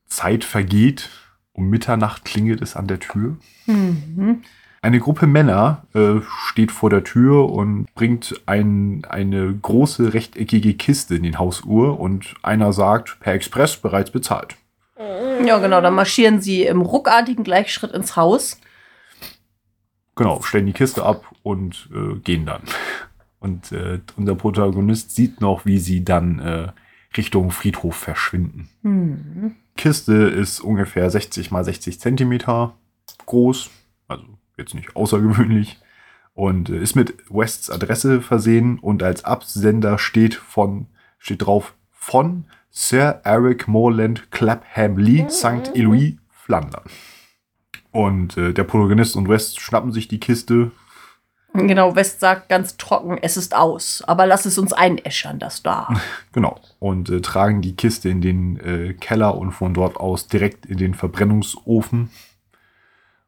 Zeit 0.07 0.45
vergeht. 0.45 1.11
Um 1.53 1.71
Mitternacht 1.71 2.25
klingelt 2.25 2.63
es 2.63 2.75
an 2.75 2.89
der 2.89 2.99
Tür. 2.99 3.37
Mhm. 3.67 4.43
Eine 4.85 5.01
Gruppe 5.01 5.27
Männer 5.27 5.87
äh, 5.95 6.21
steht 6.51 6.71
vor 6.71 6.91
der 6.91 7.05
Tür 7.05 7.49
und 7.49 7.87
bringt 7.95 8.39
ein, 8.45 9.03
eine 9.09 9.55
große 9.55 10.13
rechteckige 10.13 10.75
Kiste 10.75 11.15
in 11.15 11.23
den 11.23 11.39
Hausuhr 11.39 11.99
und 11.99 12.35
einer 12.43 12.71
sagt, 12.75 13.19
per 13.19 13.33
Express 13.33 13.79
bereits 13.79 14.11
bezahlt. 14.11 14.57
Ja, 15.43 15.57
genau, 15.57 15.81
dann 15.81 15.95
marschieren 15.95 16.43
sie 16.43 16.65
im 16.65 16.83
ruckartigen 16.83 17.45
Gleichschritt 17.45 17.93
ins 17.93 18.15
Haus. 18.17 18.61
Genau, 20.17 20.43
stellen 20.43 20.67
die 20.67 20.75
Kiste 20.75 21.03
ab 21.03 21.33
und 21.43 21.89
äh, 21.91 22.19
gehen 22.19 22.45
dann. 22.45 22.61
Und 23.39 23.73
äh, 23.73 24.01
unser 24.19 24.35
Protagonist 24.35 25.15
sieht 25.15 25.41
noch, 25.41 25.65
wie 25.65 25.79
sie 25.79 26.05
dann 26.05 26.41
äh, 26.41 26.69
Richtung 27.17 27.53
Friedhof 27.53 27.97
verschwinden. 27.97 28.69
Mhm. 28.83 29.57
Kiste 29.79 30.13
ist 30.13 30.61
ungefähr 30.61 31.09
60 31.09 31.51
mal 31.51 31.65
60 31.65 31.99
Zentimeter 32.01 32.75
groß, 33.25 33.71
jetzt 34.57 34.75
nicht 34.75 34.97
außergewöhnlich, 34.97 35.79
und 36.35 36.69
äh, 36.69 36.79
ist 36.79 36.97
mit 36.97 37.15
Wests 37.31 37.71
Adresse 37.71 38.21
versehen 38.21 38.79
und 38.79 39.03
als 39.03 39.25
Absender 39.25 39.99
steht 39.99 40.35
von 40.35 40.87
steht 41.19 41.47
drauf 41.47 41.75
von 41.93 42.45
Sir 42.71 43.21
Eric 43.25 43.69
Morland 43.69 44.31
Clapham 44.31 44.99
Lee 44.99 45.27
St. 45.31 45.75
Eloy 45.75 46.19
Flandern. 46.29 46.85
Und 47.93 48.37
äh, 48.37 48.53
der 48.53 48.65
Protagonist 48.65 49.17
und 49.17 49.29
West 49.29 49.61
schnappen 49.61 49.93
sich 49.93 50.09
die 50.09 50.19
Kiste. 50.19 50.73
Genau, 51.55 51.95
West 51.95 52.19
sagt 52.19 52.49
ganz 52.49 52.77
trocken, 52.77 53.17
es 53.23 53.37
ist 53.37 53.55
aus, 53.55 54.03
aber 54.05 54.27
lass 54.27 54.45
es 54.45 54.59
uns 54.59 54.73
einäschern, 54.73 55.39
das 55.39 55.63
da. 55.63 55.89
Genau. 56.33 56.59
Und 56.81 57.09
äh, 57.11 57.21
tragen 57.21 57.63
die 57.63 57.77
Kiste 57.77 58.09
in 58.09 58.21
den 58.21 58.59
äh, 58.59 58.95
Keller 58.95 59.39
und 59.39 59.53
von 59.53 59.73
dort 59.73 59.97
aus 59.97 60.27
direkt 60.27 60.67
in 60.67 60.79
den 60.79 60.95
Verbrennungsofen. 60.95 62.11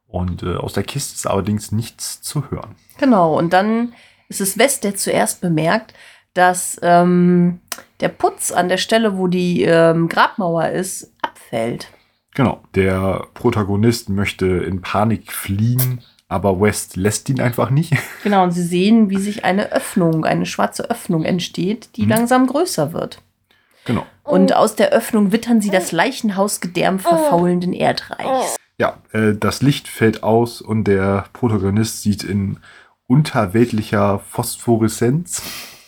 Und 0.09 0.43
äh, 0.43 0.57
aus 0.57 0.73
der 0.73 0.85
Kiste 0.85 1.15
ist 1.15 1.27
allerdings 1.27 1.73
nichts 1.73 2.23
zu 2.23 2.51
hören. 2.51 2.77
Genau, 2.99 3.37
und 3.37 3.53
dann 3.53 3.93
ist 4.29 4.41
es 4.41 4.57
West, 4.59 4.85
der 4.85 4.95
zuerst 4.97 5.41
bemerkt, 5.41 5.95
dass 6.35 6.79
ähm, 6.83 7.61
der 8.01 8.09
Putz 8.09 8.53
an 8.53 8.69
der 8.69 8.77
Stelle, 8.77 9.17
wo 9.19 9.27
die 9.27 9.63
ähm, 9.63 10.09
Grabmauer 10.09 10.69
ist, 10.69 11.13
abfällt. 11.23 11.89
Genau. 12.35 12.61
Der 12.75 13.27
Protagonist 13.35 14.09
möchte 14.11 14.47
in 14.47 14.83
Panik 14.83 15.33
fliehen, 15.33 16.03
aber 16.29 16.61
West 16.61 16.97
lässt 16.97 17.29
ihn 17.31 17.41
einfach 17.41 17.71
nicht. 17.71 17.93
Genau, 18.23 18.43
und 18.43 18.51
sie 18.51 18.63
sehen, 18.65 19.09
wie 19.11 19.19
sich 19.19 19.45
eine 19.45 19.73
Öffnung, 19.73 20.25
eine 20.25 20.47
schwarze 20.47 20.91
Öffnung 20.91 21.25
entsteht, 21.25 21.91
die 21.97 22.03
Mhm. 22.03 22.09
langsam 22.11 22.47
größer 22.47 22.93
wird. 22.93 23.23
Genau. 23.87 24.05
Und 24.25 24.55
aus 24.55 24.75
der 24.75 24.91
Öffnung 24.91 25.31
wittern 25.33 25.61
sie 25.61 25.71
das 25.71 25.93
Leichenhausgedärm 25.93 26.99
verfaulenden 26.99 27.73
Erdreichs. 27.73 28.57
Ja, 28.79 28.99
äh, 29.13 29.33
das 29.35 29.63
Licht 29.63 29.89
fällt 29.89 30.23
aus 30.23 30.61
und 30.61 30.85
der 30.85 31.25
Protagonist 31.33 32.03
sieht 32.03 32.23
in 32.25 32.59
unterweltlicher 33.07 34.19
Phosphoreszenz, 34.31 35.43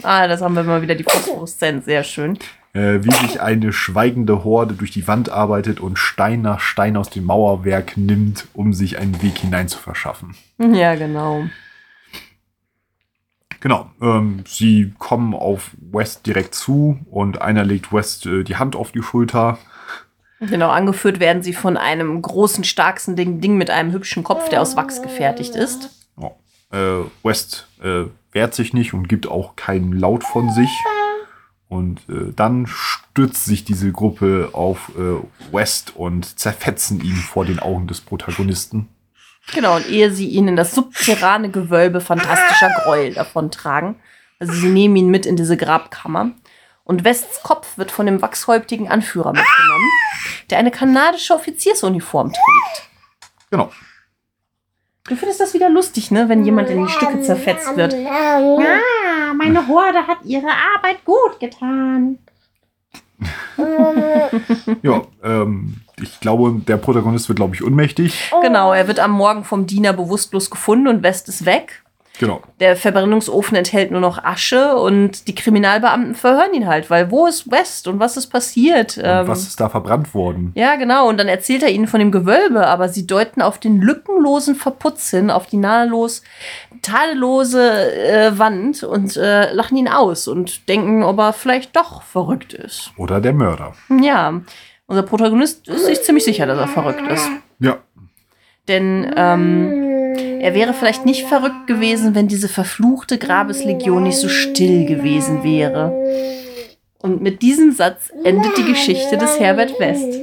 Ah, 0.05 0.29
das 0.29 0.41
haben 0.43 0.55
wir 0.55 0.63
mal 0.63 0.81
wieder 0.81 0.95
die 0.95 1.03
Phosphoreszenz, 1.03 1.85
sehr 1.87 2.05
schön. 2.05 2.39
äh, 2.73 3.01
wie 3.03 3.11
sich 3.11 3.41
eine 3.41 3.73
schweigende 3.73 4.45
Horde 4.45 4.75
durch 4.75 4.93
die 4.93 5.09
Wand 5.09 5.29
arbeitet 5.29 5.81
und 5.81 5.99
Stein 5.99 6.41
nach 6.43 6.61
Stein 6.61 6.97
aus 6.97 7.11
dem 7.11 7.25
Mauerwerk 7.25 7.97
nimmt, 7.97 8.47
um 8.55 8.73
sich 8.73 8.99
einen 8.99 9.21
Weg 9.23 9.39
hinein 9.39 9.67
zu 9.67 9.79
verschaffen. 9.79 10.37
Ja, 10.59 10.95
genau. 10.95 11.47
Genau, 13.61 13.91
ähm, 14.01 14.45
sie 14.47 14.95
kommen 14.99 15.35
auf 15.35 15.73
West 15.81 16.27
direkt 16.27 16.55
zu 16.55 17.01
und 17.11 17.43
einer 17.43 17.65
legt 17.65 17.93
West 17.93 18.25
äh, 18.27 18.45
die 18.45 18.55
Hand 18.57 18.77
auf 18.77 18.93
die 18.93 19.03
Schulter. 19.03 19.59
Genau, 20.41 20.71
angeführt 20.71 21.19
werden 21.19 21.43
sie 21.43 21.53
von 21.53 21.77
einem 21.77 22.23
großen, 22.23 22.63
starken 22.65 23.17
Ding, 23.17 23.41
Ding 23.41 23.57
mit 23.57 23.71
einem 23.71 23.93
hübschen 23.93 24.23
Kopf, 24.23 24.49
der 24.49 24.63
aus 24.63 24.77
Wachs 24.77 25.03
gefertigt 25.03 25.57
ist. 25.57 25.91
Ja. 26.17 26.31
Äh, 26.71 27.05
West 27.23 27.67
äh, 27.83 28.05
wehrt 28.33 28.55
sich 28.55 28.73
nicht 28.73 28.95
und 28.95 29.09
gibt 29.09 29.27
auch 29.27 29.57
keinen 29.57 29.93
Laut 29.93 30.23
von 30.23 30.51
sich. 30.53 30.71
Und 31.69 32.01
äh, 32.09 32.33
dann 32.35 32.67
stürzt 32.67 33.45
sich 33.45 33.65
diese 33.65 33.93
Gruppe 33.93 34.51
auf 34.53 34.93
äh, 34.97 35.53
West 35.53 35.97
und 35.97 36.39
zerfetzen 36.39 37.01
ihn 37.01 37.17
vor 37.17 37.45
den 37.45 37.59
Augen 37.59 37.87
des 37.87 38.01
Protagonisten. 38.01 38.89
Genau, 39.53 39.77
und 39.77 39.89
ehe 39.89 40.11
sie 40.11 40.29
ihn 40.29 40.49
in 40.49 40.57
das 40.57 40.75
subterrane 40.75 41.51
Gewölbe 41.51 42.01
fantastischer 42.01 42.71
Gräuel 42.85 43.15
davontragen. 43.15 43.97
Also 44.39 44.53
sie 44.53 44.69
nehmen 44.69 44.97
ihn 44.97 45.11
mit 45.11 45.27
in 45.27 45.37
diese 45.37 45.57
Grabkammer. 45.57 46.33
Und 46.85 47.05
Wests 47.05 47.43
Kopf 47.43 47.77
wird 47.77 47.91
von 47.91 48.07
dem 48.07 48.23
wachshäuptigen 48.23 48.89
Anführer 48.89 49.33
mitgenommen, 49.33 49.91
der 50.51 50.59
eine 50.59 50.71
kanadische 50.71 51.35
Offiziersuniform 51.35 52.33
trägt. 52.33 52.89
Genau. 53.51 53.71
Du 55.05 55.17
findest 55.17 55.41
das 55.41 55.55
wieder 55.55 55.71
lustig, 55.71 56.11
ne? 56.11 56.29
Wenn 56.29 56.45
jemand 56.45 56.69
in 56.69 56.87
die 56.87 56.93
Stücke 56.93 57.23
zerfetzt 57.23 57.77
wird. 57.77 57.95
Ja, 57.95 59.33
meine 59.35 59.67
Horde 59.67 60.07
hat 60.07 60.19
ihre 60.25 60.51
Arbeit 60.77 61.05
gut 61.05 61.41
getan. 61.41 62.19
Ja, 64.83 65.03
ähm, 65.25 65.77
ich 66.01 66.21
glaube, 66.21 66.61
der 66.67 66.77
Protagonist 66.77 67.29
wird, 67.29 67.37
glaube 67.37 67.55
ich, 67.55 67.65
ohnmächtig. 67.65 68.31
Genau, 68.43 68.73
er 68.73 68.87
wird 68.87 69.01
am 69.01 69.11
Morgen 69.13 69.43
vom 69.45 69.67
Diener 69.67 69.93
bewusstlos 69.93 70.51
gefunden 70.51 70.87
und 70.87 71.03
West 71.03 71.29
ist 71.29 71.45
weg. 71.45 71.83
Genau. 72.19 72.43
Der 72.59 72.77
Verbrennungsofen 72.77 73.57
enthält 73.57 73.91
nur 73.93 74.01
noch 74.01 74.23
Asche 74.25 74.75
und 74.77 75.29
die 75.29 75.35
Kriminalbeamten 75.35 76.15
verhören 76.17 76.53
ihn 76.53 76.67
halt, 76.67 76.91
weil 76.91 77.11
wo 77.11 77.27
ist 77.27 77.51
West 77.51 77.87
und 77.87 78.01
was 78.01 78.17
ist 78.17 78.27
passiert? 78.27 78.97
Und 78.99 79.05
Ähm, 79.07 79.29
was 79.29 79.43
ist 79.47 79.61
da 79.61 79.69
verbrannt 79.69 80.13
worden? 80.15 80.53
ja, 80.57 80.75
genau. 80.77 81.09
Und 81.09 81.19
dann 81.19 81.29
erzählt 81.29 81.63
er 81.63 81.71
ihnen 81.71 81.87
von 81.87 82.01
dem 82.01 82.11
Gewölbe, 82.11 82.67
aber 82.67 82.89
sie 82.89 83.07
deuten 83.07 83.41
auf 83.41 83.59
den 83.59 83.81
lückenlosen 83.81 84.55
Verputz 84.57 85.11
hin, 85.11 85.31
auf 85.31 85.47
die 85.47 85.57
nahelos 85.59 86.23
tadellose 86.83 87.93
äh, 88.09 88.39
Wand 88.39 88.83
und 88.83 89.17
äh, 89.17 89.53
lachen 89.53 89.77
ihn 89.77 89.89
aus 89.89 90.29
und 90.29 90.69
denken, 90.69 91.03
ob 91.03 91.19
er 91.19 91.33
vielleicht 91.33 91.77
doch 91.77 92.03
verrückt 92.03 92.53
ist. 92.53 92.93
Oder 92.97 93.21
der 93.21 93.33
Mörder. 93.33 93.75
Ja, 94.01 94.41
unser 94.87 95.03
Protagonist 95.03 95.69
ist 95.69 95.87
sich 95.87 96.03
ziemlich 96.03 96.25
sicher, 96.25 96.47
dass 96.47 96.59
er 96.59 96.69
verrückt 96.69 97.03
ist. 97.11 97.29
Ja. 97.61 97.79
Denn 98.67 99.13
ähm, 99.17 99.88
er 100.41 100.55
wäre 100.55 100.73
vielleicht 100.73 101.05
nicht 101.05 101.27
verrückt 101.27 101.67
gewesen, 101.67 102.15
wenn 102.15 102.29
diese 102.29 102.49
verfluchte 102.49 103.19
Grabeslegion 103.19 104.05
nicht 104.05 104.19
so 104.19 104.29
still 104.29 104.87
gewesen 104.87 105.43
wäre. 105.43 105.93
Und 106.99 107.23
mit 107.23 107.43
diesem 107.43 107.73
Satz 107.73 108.13
endet 108.25 108.57
die 108.59 108.65
Geschichte 108.65 109.17
des 109.17 109.39
Herbert 109.39 109.79
West. 109.79 110.21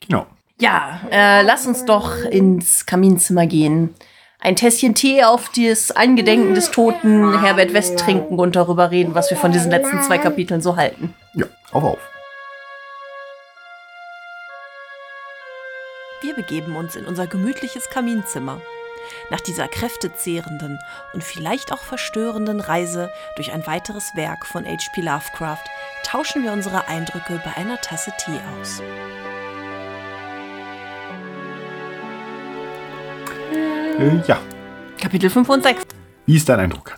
Genau. 0.00 0.26
Ja, 0.60 1.00
äh, 1.10 1.42
lass 1.42 1.66
uns 1.66 1.84
doch 1.84 2.24
ins 2.24 2.86
Kaminzimmer 2.86 3.46
gehen. 3.46 3.94
Ein 4.40 4.56
Tässchen 4.56 4.94
Tee 4.94 5.24
auf 5.24 5.50
das 5.50 5.90
Angedenken 5.90 6.54
des 6.54 6.70
toten 6.70 7.40
Herbert 7.40 7.72
West 7.74 7.98
trinken 7.98 8.38
und 8.38 8.56
darüber 8.56 8.90
reden, 8.90 9.14
was 9.14 9.30
wir 9.30 9.36
von 9.36 9.52
diesen 9.52 9.70
letzten 9.70 10.00
zwei 10.02 10.18
Kapiteln 10.18 10.60
so 10.60 10.76
halten. 10.76 11.14
Ja, 11.34 11.46
auf, 11.72 11.84
auf. 11.84 11.98
Wir 16.22 16.34
begeben 16.34 16.76
uns 16.76 16.96
in 16.96 17.04
unser 17.04 17.26
gemütliches 17.26 17.90
Kaminzimmer. 17.90 18.60
Nach 19.30 19.40
dieser 19.40 19.68
kräftezehrenden 19.68 20.78
und 21.12 21.24
vielleicht 21.24 21.72
auch 21.72 21.82
verstörenden 21.82 22.60
Reise 22.60 23.10
durch 23.36 23.52
ein 23.52 23.66
weiteres 23.66 24.14
Werk 24.14 24.46
von 24.46 24.64
H.P. 24.64 25.00
Lovecraft 25.00 25.64
tauschen 26.04 26.42
wir 26.42 26.52
unsere 26.52 26.88
Eindrücke 26.88 27.40
bei 27.44 27.56
einer 27.56 27.80
Tasse 27.80 28.12
Tee 28.18 28.38
aus. 28.60 28.80
Äh, 33.98 34.22
ja. 34.26 34.38
Kapitel 35.00 35.30
5 35.30 35.48
und 35.48 35.62
6. 35.62 35.84
Wie 36.26 36.36
ist 36.36 36.48
dein 36.48 36.60
Eindruck? 36.60 36.96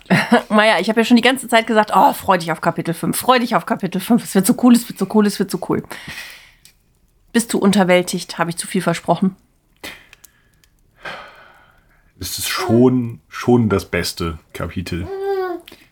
Naja, 0.49 0.77
ich 0.79 0.89
habe 0.89 0.99
ja 0.99 1.05
schon 1.05 1.15
die 1.15 1.23
ganze 1.23 1.47
Zeit 1.47 1.65
gesagt, 1.65 1.91
oh, 1.95 2.13
freu 2.13 2.37
dich 2.37 2.51
auf 2.51 2.61
Kapitel 2.61 2.93
5, 2.93 3.17
freu 3.17 3.39
dich 3.39 3.55
auf 3.55 3.65
Kapitel 3.65 4.01
5. 4.01 4.23
Es 4.23 4.35
wird 4.35 4.45
so 4.45 4.55
cool, 4.61 4.75
es 4.75 4.87
wird 4.89 4.99
so 4.99 5.07
cool, 5.13 5.25
es 5.25 5.39
wird 5.39 5.49
so 5.49 5.59
cool. 5.69 5.83
Bist 7.31 7.53
du 7.53 7.59
unterwältigt? 7.59 8.37
Habe 8.37 8.49
ich 8.49 8.57
zu 8.57 8.67
viel 8.67 8.81
versprochen? 8.81 9.35
Es 12.21 12.37
ist 12.37 12.49
schon, 12.49 13.19
schon 13.29 13.67
das 13.67 13.85
beste 13.85 14.37
Kapitel. 14.53 15.07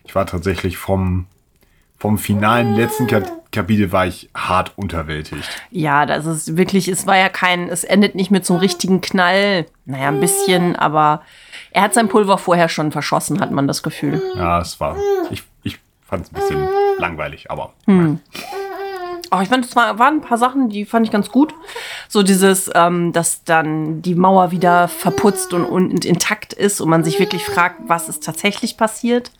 Ich 0.04 0.14
war 0.14 0.26
tatsächlich 0.26 0.76
vom, 0.76 1.26
vom 1.98 2.18
finalen 2.18 2.76
letzten 2.76 3.08
Kap 3.08 3.24
Kapitel 3.50 3.90
war 3.90 4.06
ich 4.06 4.30
hart 4.32 4.74
unterwältigt. 4.76 5.42
Ja, 5.72 6.06
das 6.06 6.24
ist 6.24 6.56
wirklich, 6.56 6.86
es 6.86 7.04
war 7.08 7.16
ja 7.16 7.28
kein, 7.28 7.68
es 7.68 7.82
endet 7.82 8.14
nicht 8.14 8.30
mit 8.30 8.46
so 8.46 8.54
einem 8.54 8.60
richtigen 8.60 9.00
Knall. 9.00 9.66
Naja, 9.86 10.06
ein 10.06 10.20
bisschen, 10.20 10.76
aber 10.76 11.22
er 11.72 11.82
hat 11.82 11.94
sein 11.94 12.06
Pulver 12.06 12.38
vorher 12.38 12.68
schon 12.68 12.92
verschossen, 12.92 13.40
hat 13.40 13.50
man 13.50 13.66
das 13.66 13.82
Gefühl. 13.82 14.22
Ja, 14.36 14.60
es 14.60 14.78
war. 14.78 14.96
Ich, 15.32 15.42
ich 15.64 15.80
fand 16.00 16.26
es 16.26 16.32
ein 16.32 16.34
bisschen 16.36 16.68
langweilig, 16.98 17.50
aber. 17.50 17.72
Oh, 19.30 19.38
ich 19.40 19.48
fand, 19.48 19.64
es 19.64 19.76
war- 19.76 19.98
waren 19.98 20.14
ein 20.16 20.20
paar 20.20 20.38
Sachen, 20.38 20.68
die 20.70 20.84
fand 20.84 21.06
ich 21.06 21.12
ganz 21.12 21.30
gut. 21.30 21.54
So 22.08 22.22
dieses, 22.22 22.70
ähm, 22.74 23.12
dass 23.12 23.44
dann 23.44 24.02
die 24.02 24.14
Mauer 24.16 24.50
wieder 24.50 24.88
verputzt 24.88 25.52
und, 25.54 25.64
und 25.64 26.04
intakt 26.04 26.52
ist 26.52 26.80
und 26.80 26.88
man 26.88 27.04
sich 27.04 27.18
wirklich 27.20 27.44
fragt, 27.44 27.80
was 27.86 28.08
ist 28.08 28.24
tatsächlich 28.24 28.76
passiert. 28.76 29.30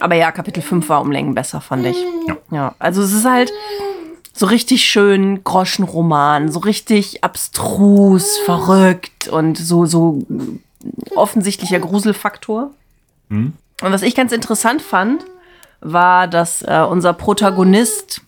Aber 0.00 0.14
ja, 0.16 0.32
Kapitel 0.32 0.62
5 0.62 0.88
war 0.88 1.00
um 1.00 1.10
Längen 1.12 1.34
besser, 1.34 1.60
fand 1.60 1.86
ich. 1.86 1.96
Ja. 2.26 2.36
Ja, 2.50 2.74
also 2.78 3.00
es 3.02 3.12
ist 3.12 3.24
halt 3.24 3.52
so 4.34 4.46
richtig 4.46 4.84
schön 4.84 5.42
Groschenroman, 5.44 6.50
so 6.52 6.58
richtig 6.58 7.24
abstrus, 7.24 8.36
verrückt 8.38 9.28
und 9.28 9.56
so, 9.56 9.86
so 9.86 10.22
offensichtlicher 11.14 11.78
Gruselfaktor. 11.78 12.70
Und 13.30 13.52
was 13.80 14.02
ich 14.02 14.14
ganz 14.14 14.32
interessant 14.32 14.82
fand, 14.82 15.24
war, 15.80 16.28
dass 16.28 16.62
äh, 16.62 16.84
unser 16.88 17.12
Protagonist 17.12 18.20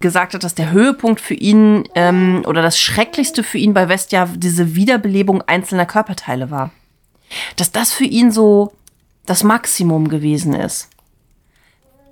gesagt 0.00 0.34
hat, 0.34 0.44
dass 0.44 0.54
der 0.54 0.70
Höhepunkt 0.70 1.20
für 1.20 1.34
ihn 1.34 1.84
ähm, 1.94 2.42
oder 2.46 2.62
das 2.62 2.80
Schrecklichste 2.80 3.42
für 3.42 3.58
ihn 3.58 3.74
bei 3.74 3.88
Vestia 3.88 4.28
diese 4.34 4.74
Wiederbelebung 4.74 5.42
einzelner 5.42 5.86
Körperteile 5.86 6.50
war. 6.50 6.70
Dass 7.56 7.72
das 7.72 7.92
für 7.92 8.04
ihn 8.04 8.30
so 8.30 8.72
das 9.26 9.42
Maximum 9.42 10.08
gewesen 10.08 10.54
ist. 10.54 10.88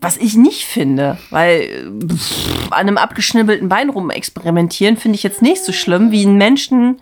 Was 0.00 0.18
ich 0.18 0.36
nicht 0.36 0.64
finde, 0.64 1.18
weil 1.30 1.60
äh, 1.60 2.06
pff, 2.06 2.70
an 2.70 2.80
einem 2.80 2.98
abgeschnibbelten 2.98 3.68
Bein 3.68 3.88
rumexperimentieren 3.88 4.96
finde 4.96 5.16
ich 5.16 5.22
jetzt 5.22 5.40
nicht 5.40 5.64
so 5.64 5.72
schlimm, 5.72 6.10
wie 6.10 6.26
einen 6.26 6.36
Menschen 6.36 7.00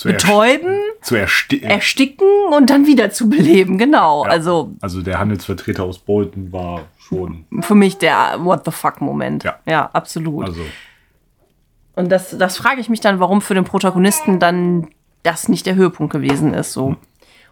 Zu, 0.00 0.08
betäuben, 0.08 0.78
zu 1.02 1.14
ersti 1.14 1.60
ersticken 1.60 2.26
und 2.56 2.70
dann 2.70 2.86
wieder 2.86 3.10
zu 3.10 3.28
beleben. 3.28 3.76
Genau. 3.76 4.24
Ja. 4.24 4.30
Also 4.30 4.72
Also 4.80 5.02
der 5.02 5.18
Handelsvertreter 5.18 5.84
aus 5.84 5.98
Bolton 5.98 6.50
war 6.52 6.86
schon. 6.98 7.44
für 7.60 7.74
mich 7.74 7.98
der 7.98 8.38
What 8.38 8.64
the 8.64 8.70
fuck 8.70 9.02
Moment. 9.02 9.44
Ja. 9.44 9.58
ja 9.66 9.90
absolut. 9.92 10.46
Also 10.46 10.62
Und 11.96 12.10
das, 12.10 12.36
das 12.38 12.56
frage 12.56 12.80
ich 12.80 12.88
mich 12.88 13.00
dann, 13.00 13.20
warum 13.20 13.42
für 13.42 13.52
den 13.54 13.64
Protagonisten 13.64 14.38
dann 14.38 14.88
das 15.22 15.48
nicht 15.50 15.66
der 15.66 15.74
Höhepunkt 15.74 16.12
gewesen 16.12 16.54
ist. 16.54 16.72
So. 16.72 16.96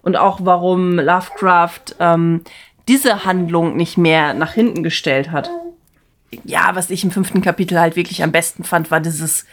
Und 0.01 0.17
auch 0.17 0.41
warum 0.43 0.99
Lovecraft 0.99 1.97
ähm, 2.01 2.41
diese 2.89 3.27
Handlung 3.27 3.77
nicht 3.77 3.99
mehr 3.99 4.33
nach 4.33 4.53
hinten 4.55 4.83
gestellt 4.83 5.31
hat. 5.33 5.51
Ja, 6.45 6.71
was 6.75 6.91
ich 6.91 7.05
im 7.05 7.11
fünften 7.11 7.41
Kapitel 7.43 7.79
halt 7.79 7.97
wirklich 7.97 8.23
am 8.23 8.33
besten 8.33 8.65
fand, 8.65 8.91
war 8.91 9.01
dieses 9.01 9.45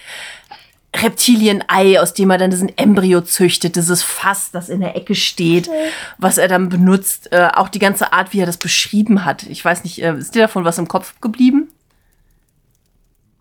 Reptilienei, 1.01 1.99
aus 1.99 2.13
dem 2.13 2.29
er 2.29 2.37
dann 2.37 2.51
diesen 2.51 2.75
Embryo 2.77 3.21
züchtet, 3.21 3.75
dieses 3.75 4.03
Fass, 4.03 4.51
das 4.51 4.69
in 4.69 4.81
der 4.81 4.95
Ecke 4.95 5.15
steht, 5.15 5.69
was 6.17 6.37
er 6.37 6.47
dann 6.47 6.69
benutzt. 6.69 7.31
Äh, 7.31 7.49
auch 7.53 7.69
die 7.69 7.79
ganze 7.79 8.13
Art, 8.13 8.33
wie 8.33 8.39
er 8.39 8.45
das 8.45 8.57
beschrieben 8.57 9.25
hat. 9.25 9.43
Ich 9.43 9.63
weiß 9.63 9.83
nicht, 9.83 10.01
äh, 10.01 10.15
ist 10.17 10.35
dir 10.35 10.43
davon 10.43 10.65
was 10.65 10.77
im 10.77 10.87
Kopf 10.87 11.19
geblieben? 11.21 11.69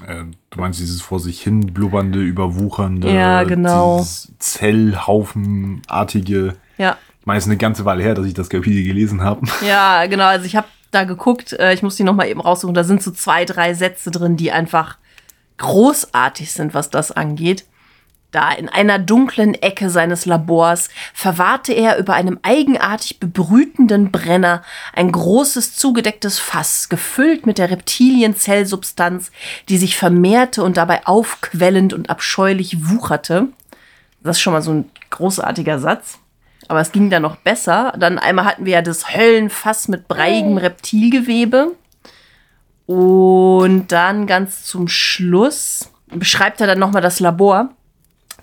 äh, 0.07 0.25
du 0.51 0.61
meinst 0.61 0.81
dieses 0.81 1.01
vor 1.01 1.21
sich 1.21 1.41
hin 1.43 1.73
blubbernde, 1.73 2.21
überwuchernde, 2.21 3.13
Ja, 3.15 3.45
genau. 3.45 3.99
dieses 3.99 4.33
Zellhaufenartige. 4.39 6.57
Ja. 6.79 6.97
Ich 7.21 7.27
meine, 7.27 7.39
es 7.39 7.45
ist 7.45 7.51
eine 7.51 7.57
ganze 7.59 7.85
Weile 7.85 8.03
her, 8.03 8.15
dass 8.15 8.27
ich 8.27 8.35
das 8.35 8.49
Kapitel 8.51 8.83
gelesen 8.85 9.23
habe. 9.23 9.47
Ja, 9.67 10.05
genau. 10.07 10.27
Also 10.27 10.47
ich 10.47 10.57
habe 10.57 10.67
da 10.91 11.05
geguckt, 11.05 11.53
äh, 11.55 11.73
ich 11.73 11.83
muss 11.83 11.97
die 11.97 12.05
noch 12.05 12.15
mal 12.15 12.27
eben 12.29 12.41
raussuchen. 12.41 12.75
Da 12.75 12.85
sind 12.85 13.03
so 13.03 13.11
zwei, 13.11 13.45
drei 13.45 13.75
Sätze 13.75 14.11
drin, 14.11 14.37
die 14.37 14.53
einfach 14.53 14.97
großartig 15.59 16.53
sind, 16.53 16.75
was 16.75 16.91
das 16.91 17.13
angeht. 17.13 17.65
Da 18.35 18.51
in 18.51 18.69
einer 18.69 18.99
dunklen 18.99 19.55
Ecke 19.55 19.91
seines 19.91 20.27
Labors 20.27 20.89
verwahrte 21.13 21.73
er 21.73 21.99
über 21.99 22.15
einem 22.15 22.41
eigenartig 22.43 23.21
bebrütenden 23.21 24.11
Brenner 24.11 24.65
ein 24.93 25.13
großes 25.13 25.77
zugedecktes 25.77 26.41
Fass, 26.41 26.89
gefüllt 26.89 27.47
mit 27.47 27.59
der 27.59 27.71
Reptilienzellsubstanz, 27.71 29.31
die 29.69 29.79
sich 29.79 29.97
vermehrte 29.97 30.65
und 30.65 30.77
dabei 30.77 31.07
aufquellend 31.07 31.93
und 31.93 32.11
abscheulich 32.11 32.89
wucherte. 32.91 33.47
Das 34.25 34.39
ist 34.39 34.43
schon 34.43 34.53
mal 34.53 34.63
so 34.63 34.73
ein 34.73 34.91
großartiger 35.11 35.79
Satz. 35.79 36.19
Aber 36.67 36.81
es 36.81 36.91
ging 36.91 37.11
dann 37.11 37.23
noch 37.23 37.37
besser. 37.37 37.93
Dann 37.97 38.19
einmal 38.19 38.47
hatten 38.47 38.65
wir 38.65 38.73
ja 38.73 38.83
das 38.83 39.15
Höllenfass 39.15 39.87
mit 39.87 40.09
breiigem 40.09 40.57
Reptilgewebe. 40.57 41.73
Und 42.87 43.89
dann 43.89 44.27
ganz 44.27 44.65
zum 44.65 44.89
Schluss 44.89 45.91
beschreibt 46.07 46.61
er 46.61 46.67
dann 46.67 46.79
nochmal 46.79 47.03
das 47.03 47.21
Labor. 47.21 47.71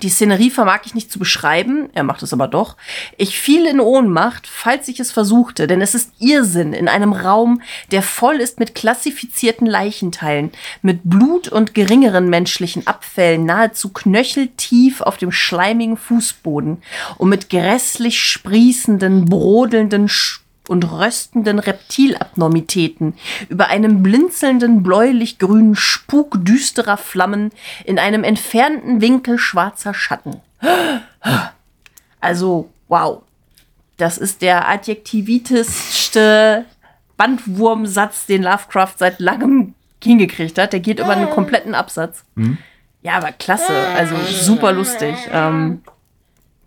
Die 0.02 0.10
Szenerie 0.10 0.50
vermag 0.50 0.82
ich 0.86 0.96
nicht 0.96 1.12
zu 1.12 1.20
beschreiben, 1.20 1.90
er 1.94 2.02
macht 2.04 2.24
es 2.24 2.34
aber 2.34 2.48
doch. 2.48 2.76
Ich 3.18 3.40
fiel 3.40 3.68
in 3.68 3.80
Ohnmacht, 3.80 4.48
falls 4.48 4.88
ich 4.88 5.00
es 5.00 5.12
versuchte, 5.12 5.68
denn 5.68 5.80
es 5.80 5.94
ist 5.94 6.14
Irrsinn 6.18 6.74
in 6.74 6.88
einem 6.88 7.14
Raum, 7.14 7.62
der 7.92 8.02
voll 8.02 8.38
ist 8.38 8.60
mit 8.60 8.74
klassifizierten 8.74 9.68
Leichenteilen, 9.68 10.52
mit 10.82 11.02
Blut 11.04 11.50
und 11.50 11.76
geringeren 11.76 12.30
menschlichen 12.30 12.88
Abfällen, 12.88 13.46
nahezu 13.46 13.90
knöcheltief 13.90 15.02
auf 15.02 15.18
dem 15.18 15.32
schleimigen 15.32 15.98
Fußboden 15.98 16.82
und 17.20 17.30
mit 17.30 17.52
grässlich 17.52 18.24
sprießenden, 18.24 19.26
brodelnden 19.26 20.10
Sch 20.10 20.42
und 20.72 20.90
röstenden 20.90 21.60
Reptilabnormitäten 21.60 23.14
über 23.50 23.68
einem 23.68 24.02
blinzelnden 24.02 24.84
bläulich-grünen 24.84 25.76
Spuk 25.76 26.44
düsterer 26.46 26.96
Flammen 26.96 27.52
in 27.84 28.00
einem 28.00 28.24
entfernten 28.24 29.02
Winkel 29.02 29.38
schwarzer 29.38 29.94
Schatten. 29.94 30.42
Also, 32.22 32.70
wow. 32.88 33.22
Das 33.98 34.18
ist 34.18 34.42
der 34.42 34.70
adjektivitischste 34.70 36.66
Bandwurmsatz, 37.18 38.26
den 38.26 38.44
Lovecraft 38.44 38.94
seit 38.98 39.20
langem 39.20 39.76
hingekriegt 40.02 40.58
hat. 40.58 40.72
Der 40.74 40.80
geht 40.80 41.00
über 41.00 41.10
einen 41.10 41.30
kompletten 41.30 41.76
Absatz. 41.76 42.24
Ja, 43.02 43.18
aber 43.18 43.34
klasse. 43.34 43.74
Also 43.96 44.16
super 44.16 44.72
lustig. 44.72 45.16
Ähm, 45.32 45.82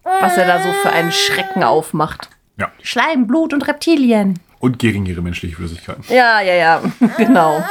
was 0.04 0.36
er 0.36 0.46
da 0.46 0.62
so 0.62 0.72
für 0.72 0.90
einen 0.90 1.10
Schrecken 1.10 1.64
aufmacht. 1.64 2.28
Ja. 2.58 2.70
Schleim, 2.82 3.26
Blut 3.26 3.52
und 3.52 3.66
Reptilien. 3.66 4.38
Und 4.58 4.78
geringere 4.78 5.20
menschliche 5.20 5.56
Flüssigkeiten. 5.56 6.04
Ja, 6.08 6.40
ja, 6.40 6.54
ja, 6.54 6.82
genau. 7.16 7.62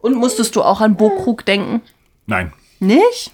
Und 0.00 0.16
musstest 0.16 0.56
du 0.56 0.62
auch 0.62 0.80
an 0.80 0.96
Bokrug 0.96 1.44
denken? 1.46 1.80
Nein. 2.26 2.52
Nicht? 2.80 3.32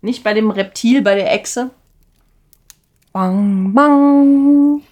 Nicht 0.00 0.24
bei 0.24 0.32
dem 0.32 0.50
Reptil, 0.50 1.02
bei 1.02 1.14
der 1.14 1.32
Echse? 1.32 1.70
Bang, 3.12 3.74
bang. 3.74 4.82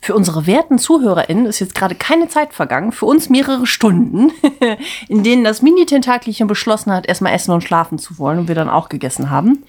Für 0.00 0.14
unsere 0.14 0.46
werten 0.46 0.78
ZuhörerInnen 0.78 1.46
ist 1.46 1.58
jetzt 1.58 1.74
gerade 1.74 1.94
keine 1.94 2.28
Zeit 2.28 2.54
vergangen, 2.54 2.92
für 2.92 3.06
uns 3.06 3.28
mehrere 3.28 3.66
Stunden, 3.66 4.30
in 5.08 5.24
denen 5.24 5.44
das 5.44 5.60
Mini-Tentakelchen 5.60 6.46
beschlossen 6.46 6.92
hat, 6.92 7.06
erstmal 7.06 7.34
essen 7.34 7.50
und 7.50 7.64
schlafen 7.64 7.98
zu 7.98 8.18
wollen 8.18 8.38
und 8.38 8.48
wir 8.48 8.54
dann 8.54 8.70
auch 8.70 8.88
gegessen 8.88 9.30
haben. 9.30 9.64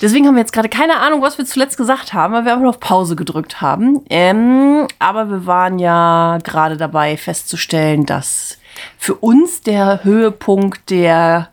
Deswegen 0.00 0.26
haben 0.26 0.34
wir 0.34 0.40
jetzt 0.40 0.52
gerade 0.52 0.68
keine 0.68 0.98
Ahnung, 0.98 1.20
was 1.22 1.36
wir 1.36 1.44
zuletzt 1.44 1.76
gesagt 1.76 2.14
haben, 2.14 2.32
weil 2.32 2.44
wir 2.44 2.54
einfach 2.54 2.68
auf 2.68 2.80
Pause 2.80 3.16
gedrückt 3.16 3.60
haben. 3.60 4.00
Ähm, 4.08 4.86
aber 4.98 5.28
wir 5.28 5.46
waren 5.46 5.78
ja 5.78 6.38
gerade 6.42 6.76
dabei 6.76 7.16
festzustellen, 7.16 8.06
dass 8.06 8.58
für 8.96 9.14
uns 9.14 9.62
der 9.62 10.04
Höhepunkt 10.04 10.90
der, 10.90 11.48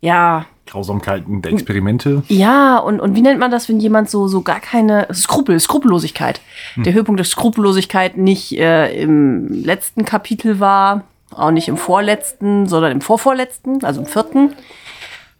ja, 0.00 0.46
Grausamkeiten 0.66 1.42
der 1.42 1.52
Experimente. 1.52 2.24
ja, 2.28 2.78
und, 2.78 2.98
und 2.98 3.14
wie 3.14 3.22
nennt 3.22 3.38
man 3.38 3.52
das, 3.52 3.68
wenn 3.68 3.78
jemand 3.78 4.10
so, 4.10 4.26
so 4.26 4.42
gar 4.42 4.58
keine 4.58 5.06
Skrupel, 5.14 5.60
Skrupellosigkeit. 5.60 6.40
Der 6.76 6.92
Höhepunkt 6.92 7.20
der 7.20 7.24
Skrupellosigkeit 7.24 8.16
nicht 8.16 8.58
äh, 8.58 9.00
im 9.00 9.62
letzten 9.64 10.04
Kapitel 10.04 10.58
war, 10.58 11.04
auch 11.30 11.52
nicht 11.52 11.68
im 11.68 11.76
vorletzten, 11.76 12.66
sondern 12.66 12.92
im 12.92 13.00
vorvorletzten, 13.00 13.84
also 13.84 14.00
im 14.00 14.06
vierten. 14.06 14.54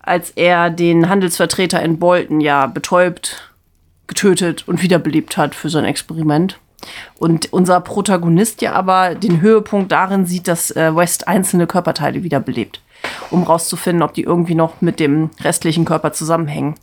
Als 0.06 0.30
er 0.30 0.70
den 0.70 1.08
Handelsvertreter 1.08 1.82
in 1.82 1.98
Bolton 1.98 2.40
ja 2.40 2.66
betäubt, 2.66 3.52
getötet 4.06 4.66
und 4.66 4.82
wiederbelebt 4.82 5.36
hat 5.36 5.54
für 5.54 5.68
sein 5.68 5.84
Experiment. 5.84 6.58
Und 7.18 7.52
unser 7.52 7.80
Protagonist 7.80 8.62
ja 8.62 8.72
aber 8.72 9.14
den 9.14 9.40
Höhepunkt 9.40 9.90
darin 9.90 10.24
sieht, 10.24 10.46
dass 10.46 10.70
äh, 10.70 10.94
West 10.94 11.26
einzelne 11.26 11.66
Körperteile 11.66 12.22
wiederbelebt, 12.22 12.80
um 13.30 13.42
rauszufinden, 13.42 14.02
ob 14.02 14.14
die 14.14 14.22
irgendwie 14.22 14.54
noch 14.54 14.80
mit 14.80 15.00
dem 15.00 15.30
restlichen 15.40 15.84
Körper 15.84 16.12
zusammenhängen. 16.12 16.76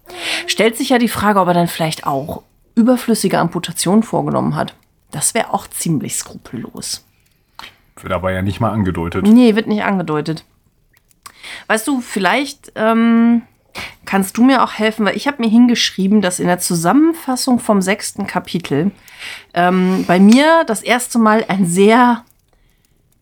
Stellt 0.45 0.75
sich 0.75 0.89
ja 0.89 0.97
die 0.97 1.07
Frage, 1.07 1.39
ob 1.39 1.47
er 1.47 1.53
dann 1.53 1.67
vielleicht 1.67 2.05
auch 2.05 2.43
überflüssige 2.75 3.39
Amputationen 3.39 4.03
vorgenommen 4.03 4.55
hat. 4.55 4.75
Das 5.11 5.33
wäre 5.33 5.53
auch 5.53 5.67
ziemlich 5.67 6.15
skrupellos. 6.15 7.05
Wird 8.01 8.11
aber 8.11 8.31
ja 8.31 8.41
nicht 8.41 8.59
mal 8.59 8.71
angedeutet. 8.71 9.25
Nee, 9.25 9.55
wird 9.55 9.67
nicht 9.67 9.83
angedeutet. 9.83 10.43
Weißt 11.67 11.87
du, 11.87 12.01
vielleicht 12.01 12.71
ähm, 12.75 13.43
kannst 14.05 14.37
du 14.37 14.43
mir 14.43 14.63
auch 14.63 14.73
helfen, 14.73 15.05
weil 15.05 15.17
ich 15.17 15.27
habe 15.27 15.41
mir 15.41 15.49
hingeschrieben, 15.49 16.21
dass 16.21 16.39
in 16.39 16.47
der 16.47 16.59
Zusammenfassung 16.59 17.59
vom 17.59 17.81
sechsten 17.81 18.27
Kapitel 18.27 18.91
ähm, 19.53 20.05
bei 20.07 20.19
mir 20.19 20.63
das 20.65 20.81
erste 20.81 21.19
Mal 21.19 21.45
ein 21.47 21.65
sehr, 21.65 22.23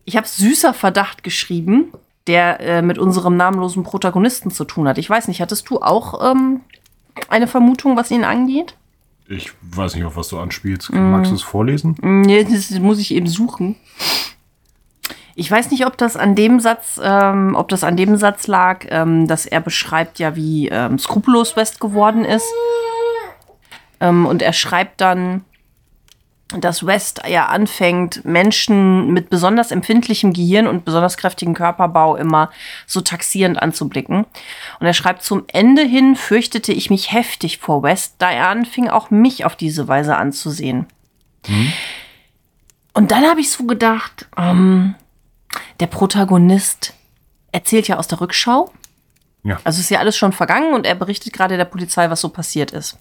ich 0.04 0.16
habe 0.16 0.26
süßer 0.26 0.74
Verdacht 0.74 1.22
geschrieben, 1.22 1.92
der 2.26 2.60
äh, 2.60 2.82
mit 2.82 2.98
unserem 2.98 3.36
namenlosen 3.36 3.82
Protagonisten 3.82 4.50
zu 4.50 4.64
tun 4.64 4.86
hat. 4.88 4.98
Ich 4.98 5.10
weiß 5.10 5.28
nicht, 5.28 5.40
hattest 5.40 5.68
du 5.70 5.80
auch 5.80 6.32
ähm, 6.32 6.60
eine 7.28 7.46
Vermutung, 7.46 7.96
was 7.96 8.10
ihn 8.10 8.24
angeht? 8.24 8.76
Ich 9.28 9.52
weiß 9.62 9.94
nicht, 9.94 10.04
auf 10.04 10.16
was 10.16 10.28
du 10.28 10.38
anspielst. 10.38 10.92
Magst 10.92 11.30
du 11.30 11.36
es 11.36 11.42
vorlesen? 11.42 11.96
Nee, 12.02 12.44
das 12.44 12.70
muss 12.70 12.98
ich 12.98 13.14
eben 13.14 13.28
suchen. 13.28 13.76
Ich 15.34 15.50
weiß 15.50 15.70
nicht, 15.70 15.86
ob 15.86 15.96
das 15.96 16.16
an 16.16 16.34
dem 16.34 16.60
Satz, 16.60 17.00
ähm, 17.02 17.54
ob 17.56 17.68
das 17.68 17.84
an 17.84 17.96
dem 17.96 18.16
Satz 18.16 18.46
lag, 18.46 18.84
ähm, 18.88 19.26
dass 19.26 19.46
er 19.46 19.60
beschreibt 19.60 20.18
ja, 20.18 20.36
wie 20.36 20.68
ähm, 20.68 20.98
skrupellos 20.98 21.56
West 21.56 21.80
geworden 21.80 22.24
ist. 22.24 22.46
Ähm, 24.00 24.26
und 24.26 24.42
er 24.42 24.52
schreibt 24.52 25.00
dann, 25.00 25.44
dass 26.60 26.84
West 26.84 27.22
ja 27.26 27.46
anfängt, 27.46 28.24
Menschen 28.26 29.12
mit 29.12 29.30
besonders 29.30 29.70
empfindlichem 29.70 30.34
Gehirn 30.34 30.66
und 30.66 30.84
besonders 30.84 31.16
kräftigem 31.16 31.54
Körperbau 31.54 32.16
immer 32.16 32.50
so 32.86 33.00
taxierend 33.00 33.60
anzublicken. 33.60 34.26
Und 34.80 34.86
er 34.86 34.92
schreibt, 34.92 35.22
zum 35.22 35.44
Ende 35.48 35.82
hin 35.82 36.14
fürchtete 36.14 36.72
ich 36.72 36.90
mich 36.90 37.12
heftig 37.12 37.58
vor 37.58 37.82
West, 37.82 38.16
da 38.18 38.30
er 38.30 38.48
anfing, 38.48 38.88
auch 38.88 39.10
mich 39.10 39.44
auf 39.46 39.56
diese 39.56 39.88
Weise 39.88 40.16
anzusehen. 40.16 40.86
Und 42.92 43.10
dann 43.10 43.24
habe 43.24 43.40
ich 43.40 43.50
so 43.50 43.64
gedacht, 43.64 44.28
ähm, 44.36 44.94
der 45.80 45.86
Protagonist 45.86 46.94
erzählt 47.52 47.88
ja 47.88 47.98
aus 47.98 48.08
der 48.08 48.20
Rückschau. 48.20 48.70
Ja. 49.44 49.58
Also 49.64 49.80
ist 49.80 49.90
ja 49.90 49.98
alles 49.98 50.16
schon 50.16 50.32
vergangen 50.32 50.72
und 50.72 50.86
er 50.86 50.94
berichtet 50.94 51.32
gerade 51.32 51.56
der 51.56 51.64
Polizei, 51.64 52.08
was 52.08 52.20
so 52.20 52.28
passiert 52.28 52.70
ist. 52.70 52.96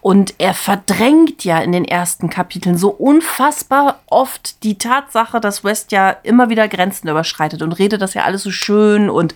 Und 0.00 0.34
er 0.38 0.54
verdrängt 0.54 1.44
ja 1.44 1.58
in 1.58 1.72
den 1.72 1.84
ersten 1.84 2.30
Kapiteln 2.30 2.78
so 2.78 2.90
unfassbar 2.90 4.00
oft 4.06 4.62
die 4.62 4.78
Tatsache, 4.78 5.40
dass 5.40 5.64
West 5.64 5.90
ja 5.90 6.10
immer 6.10 6.50
wieder 6.50 6.68
Grenzen 6.68 7.08
überschreitet 7.08 7.62
und 7.62 7.72
redet 7.72 8.00
das 8.00 8.14
ja 8.14 8.22
alles 8.22 8.44
so 8.44 8.52
schön 8.52 9.10
und 9.10 9.34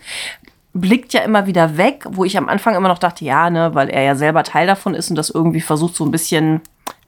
blickt 0.72 1.14
ja 1.14 1.22
immer 1.22 1.46
wieder 1.46 1.76
weg, 1.76 2.04
wo 2.08 2.24
ich 2.24 2.38
am 2.38 2.48
Anfang 2.48 2.76
immer 2.76 2.88
noch 2.88 2.98
dachte, 2.98 3.24
ja, 3.24 3.50
ne, 3.50 3.74
weil 3.74 3.88
er 3.88 4.02
ja 4.02 4.14
selber 4.14 4.44
Teil 4.44 4.68
davon 4.68 4.94
ist 4.94 5.10
und 5.10 5.16
das 5.16 5.30
irgendwie 5.30 5.60
versucht 5.60 5.96
so 5.96 6.04
ein 6.04 6.10
bisschen 6.10 6.60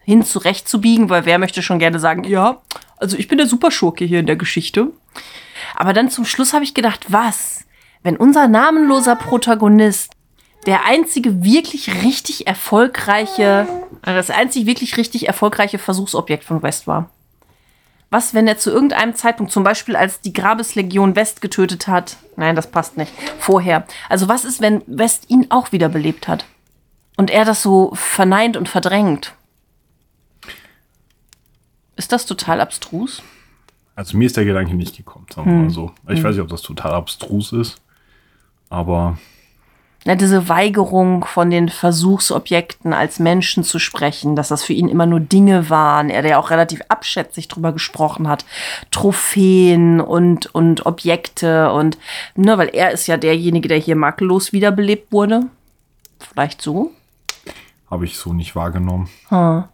hin 0.02 0.24
zurechtzubiegen, 0.24 1.11
weil 1.11 1.26
wer 1.26 1.38
möchte 1.38 1.62
schon 1.62 1.78
gerne 1.78 2.00
sagen, 2.00 2.24
ja, 2.24 2.62
also 3.00 3.16
ich 3.16 3.28
bin 3.28 3.38
der 3.38 3.46
Superschurke 3.46 4.04
hier 4.04 4.20
in 4.20 4.26
der 4.26 4.37
Geschichte. 4.37 4.92
Aber 5.74 5.92
dann 5.92 6.11
zum 6.11 6.24
Schluss 6.24 6.52
habe 6.52 6.64
ich 6.64 6.74
gedacht, 6.74 7.06
was, 7.08 7.64
wenn 8.02 8.16
unser 8.16 8.48
namenloser 8.48 9.16
Protagonist 9.16 10.12
der 10.66 10.84
einzige 10.84 11.42
wirklich 11.44 12.02
richtig 12.02 12.46
erfolgreiche, 12.46 13.66
äh, 14.02 14.14
das 14.14 14.30
einzig 14.30 14.66
wirklich 14.66 14.96
richtig 14.96 15.26
erfolgreiche 15.26 15.78
Versuchsobjekt 15.78 16.44
von 16.44 16.62
West 16.62 16.87
war? 16.87 17.11
Was, 18.11 18.32
wenn 18.32 18.48
er 18.48 18.56
zu 18.56 18.70
irgendeinem 18.70 19.14
Zeitpunkt, 19.14 19.52
zum 19.52 19.64
Beispiel 19.64 19.94
als 19.94 20.20
die 20.20 20.32
Grabeslegion 20.32 21.14
West 21.14 21.42
getötet 21.42 21.88
hat? 21.88 22.16
Nein, 22.37 22.56
das 22.56 22.70
passt 22.70 22.96
nicht. 22.96 23.12
Vorher. 23.38 23.87
Also 24.08 24.28
was 24.28 24.44
ist, 24.44 24.61
wenn 24.62 24.82
West 24.87 25.24
ihn 25.28 25.46
auch 25.50 25.72
wiederbelebt 25.72 26.26
hat? 26.26 26.46
Und 27.16 27.30
er 27.30 27.44
das 27.44 27.62
so 27.62 27.92
verneint 27.94 28.56
und 28.56 28.68
verdrängt? 28.68 29.34
Ist 31.98 32.12
das 32.12 32.26
total 32.26 32.61
abstrus? 32.61 33.22
Also 33.96 34.16
mir 34.16 34.26
ist 34.26 34.37
der 34.37 34.44
Gedanke 34.44 34.74
nicht 34.76 34.96
gekommen, 34.96 35.26
sagen 35.34 35.50
wir 35.50 35.62
mal 35.64 35.70
so. 35.70 35.90
Ich 36.08 36.22
weiß 36.22 36.37
nicht, 36.37 36.42
ob 36.42 36.48
das 36.48 36.62
total 36.62 36.94
abstrus 36.94 37.52
ist, 37.52 37.82
aber 38.70 39.18
Ja, 40.04 40.14
diese 40.14 40.48
Weigerung 40.48 41.24
von 41.24 41.50
den 41.50 41.68
Versuchsobjekten 41.68 42.92
als 42.92 43.18
Menschen 43.18 43.64
zu 43.64 43.80
sprechen, 43.80 44.37
dass 44.37 44.46
das 44.46 44.62
für 44.62 44.74
ihn 44.74 44.88
immer 44.88 45.06
nur 45.06 45.18
Dinge 45.18 45.70
waren, 45.70 46.08
er 46.08 46.22
der 46.22 46.38
auch 46.38 46.50
relativ 46.50 46.82
abschätzig 46.88 47.48
drüber 47.48 47.72
gesprochen 47.72 48.28
hat, 48.28 48.44
Trophäen 48.92 50.00
und, 50.00 50.54
und 50.54 50.87
Objekte 50.87 51.72
und, 51.72 51.98
ne, 52.37 52.56
weil 52.58 52.68
er 52.68 52.92
ist 52.92 53.08
ja 53.08 53.16
derjenige, 53.16 53.66
der 53.66 53.78
hier 53.78 53.96
makellos 53.96 54.52
wiederbelebt 54.52 55.11
wurde. 55.11 55.46
Vielleicht 56.20 56.62
so. 56.62 56.92
habe 57.90 58.04
ich 58.04 58.16
so 58.16 58.32
nicht 58.32 58.54
wahrgenommen. 58.54 59.08
Hm. 59.30 59.64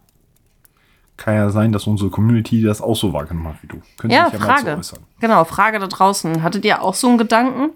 Kann 1.17 1.35
ja 1.35 1.49
sein, 1.49 1.71
dass 1.71 1.87
unsere 1.87 2.09
Community 2.09 2.61
das 2.61 2.81
auch 2.81 2.95
so 2.95 3.13
wahrgenommen 3.13 3.47
hat 3.47 3.63
wie 3.63 3.67
du. 3.67 3.81
Könnte 3.97 4.15
Ja, 4.15 4.27
ja 4.31 4.37
mal 4.39 4.45
Frage. 4.45 4.65
zu 4.73 4.77
äußern. 4.79 4.99
Genau, 5.21 5.43
Frage 5.45 5.79
da 5.79 5.87
draußen. 5.87 6.43
Hattet 6.43 6.65
ihr 6.65 6.81
auch 6.81 6.93
so 6.93 7.07
einen 7.07 7.17
Gedanken? 7.17 7.69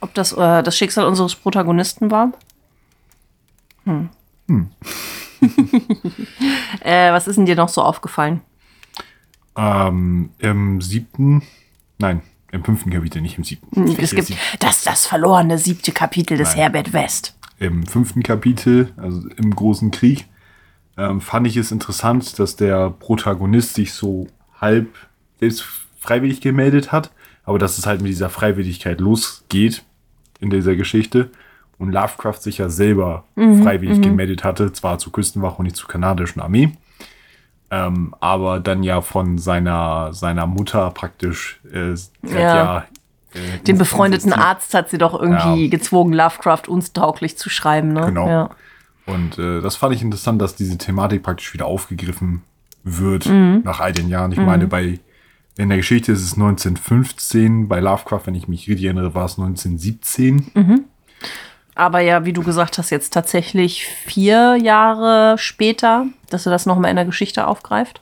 Ob 0.00 0.12
das 0.14 0.32
äh, 0.32 0.62
das 0.62 0.76
Schicksal 0.76 1.06
unseres 1.06 1.34
Protagonisten 1.34 2.10
war? 2.10 2.32
Hm. 3.84 4.08
äh, 6.80 7.12
was 7.12 7.26
ist 7.26 7.36
denn 7.36 7.46
dir 7.46 7.56
noch 7.56 7.68
so 7.68 7.82
aufgefallen? 7.82 8.40
Ähm, 9.56 10.30
Im 10.38 10.80
siebten, 10.80 11.42
nein, 11.98 12.22
im 12.50 12.64
fünften 12.64 12.90
Kapitel, 12.90 13.22
nicht 13.22 13.38
im 13.38 13.44
siebten. 13.44 13.84
Es 13.88 13.94
Der 13.96 14.06
gibt 14.16 14.24
sieb- 14.28 14.36
das, 14.60 14.82
das 14.84 15.06
verlorene 15.06 15.58
siebte 15.58 15.92
Kapitel 15.92 16.36
des 16.36 16.50
Nein. 16.50 16.58
Herbert 16.58 16.92
West. 16.92 17.36
Im 17.58 17.86
fünften 17.86 18.22
Kapitel, 18.22 18.92
also 18.96 19.28
im 19.36 19.54
großen 19.54 19.90
Krieg, 19.92 20.26
ähm, 20.96 21.20
fand 21.20 21.46
ich 21.46 21.56
es 21.56 21.72
interessant, 21.72 22.38
dass 22.38 22.56
der 22.56 22.90
Protagonist 22.90 23.74
sich 23.74 23.92
so 23.92 24.26
halb 24.60 24.88
selbst 25.40 25.64
freiwillig 25.98 26.40
gemeldet 26.40 26.92
hat, 26.92 27.10
aber 27.44 27.58
dass 27.58 27.78
es 27.78 27.86
halt 27.86 28.00
mit 28.00 28.10
dieser 28.10 28.30
Freiwilligkeit 28.30 29.00
losgeht 29.00 29.82
in 30.40 30.50
dieser 30.50 30.76
Geschichte 30.76 31.30
und 31.78 31.90
Lovecraft 31.92 32.40
sich 32.40 32.58
ja 32.58 32.68
selber 32.68 33.24
freiwillig 33.36 34.00
gemeldet 34.00 34.44
hatte, 34.44 34.72
zwar 34.72 34.98
zur 34.98 35.12
Küstenwache 35.12 35.56
und 35.56 35.64
nicht 35.64 35.76
zur 35.76 35.88
kanadischen 35.88 36.40
Armee, 36.40 36.72
ähm, 37.70 38.14
aber 38.20 38.60
dann 38.60 38.82
ja 38.82 39.00
von 39.00 39.38
seiner, 39.38 40.12
seiner 40.12 40.46
Mutter 40.46 40.90
praktisch, 40.90 41.60
äh, 41.72 41.94
Ja. 42.30 42.38
ja 42.38 42.84
äh, 43.34 43.58
Den 43.66 43.78
befreundeten. 43.78 44.32
Arzt 44.32 44.74
hat 44.74 44.90
sie 44.90 44.98
doch 44.98 45.18
irgendwie 45.20 45.64
Ja. 45.64 45.70
gezwungen, 45.70 46.12
Lovecraft 46.12 46.68
untauglich 46.68 47.36
zu 47.36 47.50
schreiben. 47.50 47.92
Ne? 47.92 48.06
Genau. 48.06 48.28
Ja. 48.28 48.50
Und 49.06 49.38
äh, 49.38 49.60
das 49.60 49.76
fand 49.76 49.94
ich 49.94 50.02
interessant, 50.02 50.40
dass 50.40 50.56
diese 50.56 50.78
Thematik 50.78 51.22
praktisch 51.22 51.52
wieder 51.52 51.66
aufgegriffen 51.66 52.42
wird 52.84 53.26
Mhm. 53.26 53.62
nach 53.64 53.80
all 53.80 53.92
den 53.92 54.08
Jahren. 54.08 54.32
Ich 54.32 54.38
meine, 54.38 54.66
bei 54.66 54.98
in 55.56 55.68
der 55.68 55.78
Geschichte 55.78 56.10
ist 56.12 56.22
es 56.22 56.34
1915, 56.34 57.68
bei 57.68 57.80
Lovecraft, 57.80 58.22
wenn 58.24 58.34
ich 58.34 58.48
mich 58.48 58.68
richtig 58.68 58.86
erinnere, 58.86 59.14
war 59.14 59.26
es 59.26 59.38
1917. 59.38 60.50
Mhm. 60.54 60.84
Aber 61.76 62.00
ja, 62.00 62.24
wie 62.24 62.32
du 62.32 62.42
gesagt 62.42 62.78
hast, 62.78 62.90
jetzt 62.90 63.12
tatsächlich 63.12 63.84
vier 63.86 64.56
Jahre 64.56 65.36
später, 65.38 66.06
dass 66.30 66.46
er 66.46 66.52
das 66.52 66.66
nochmal 66.66 66.90
in 66.90 66.96
der 66.96 67.04
Geschichte 67.04 67.46
aufgreift. 67.46 68.00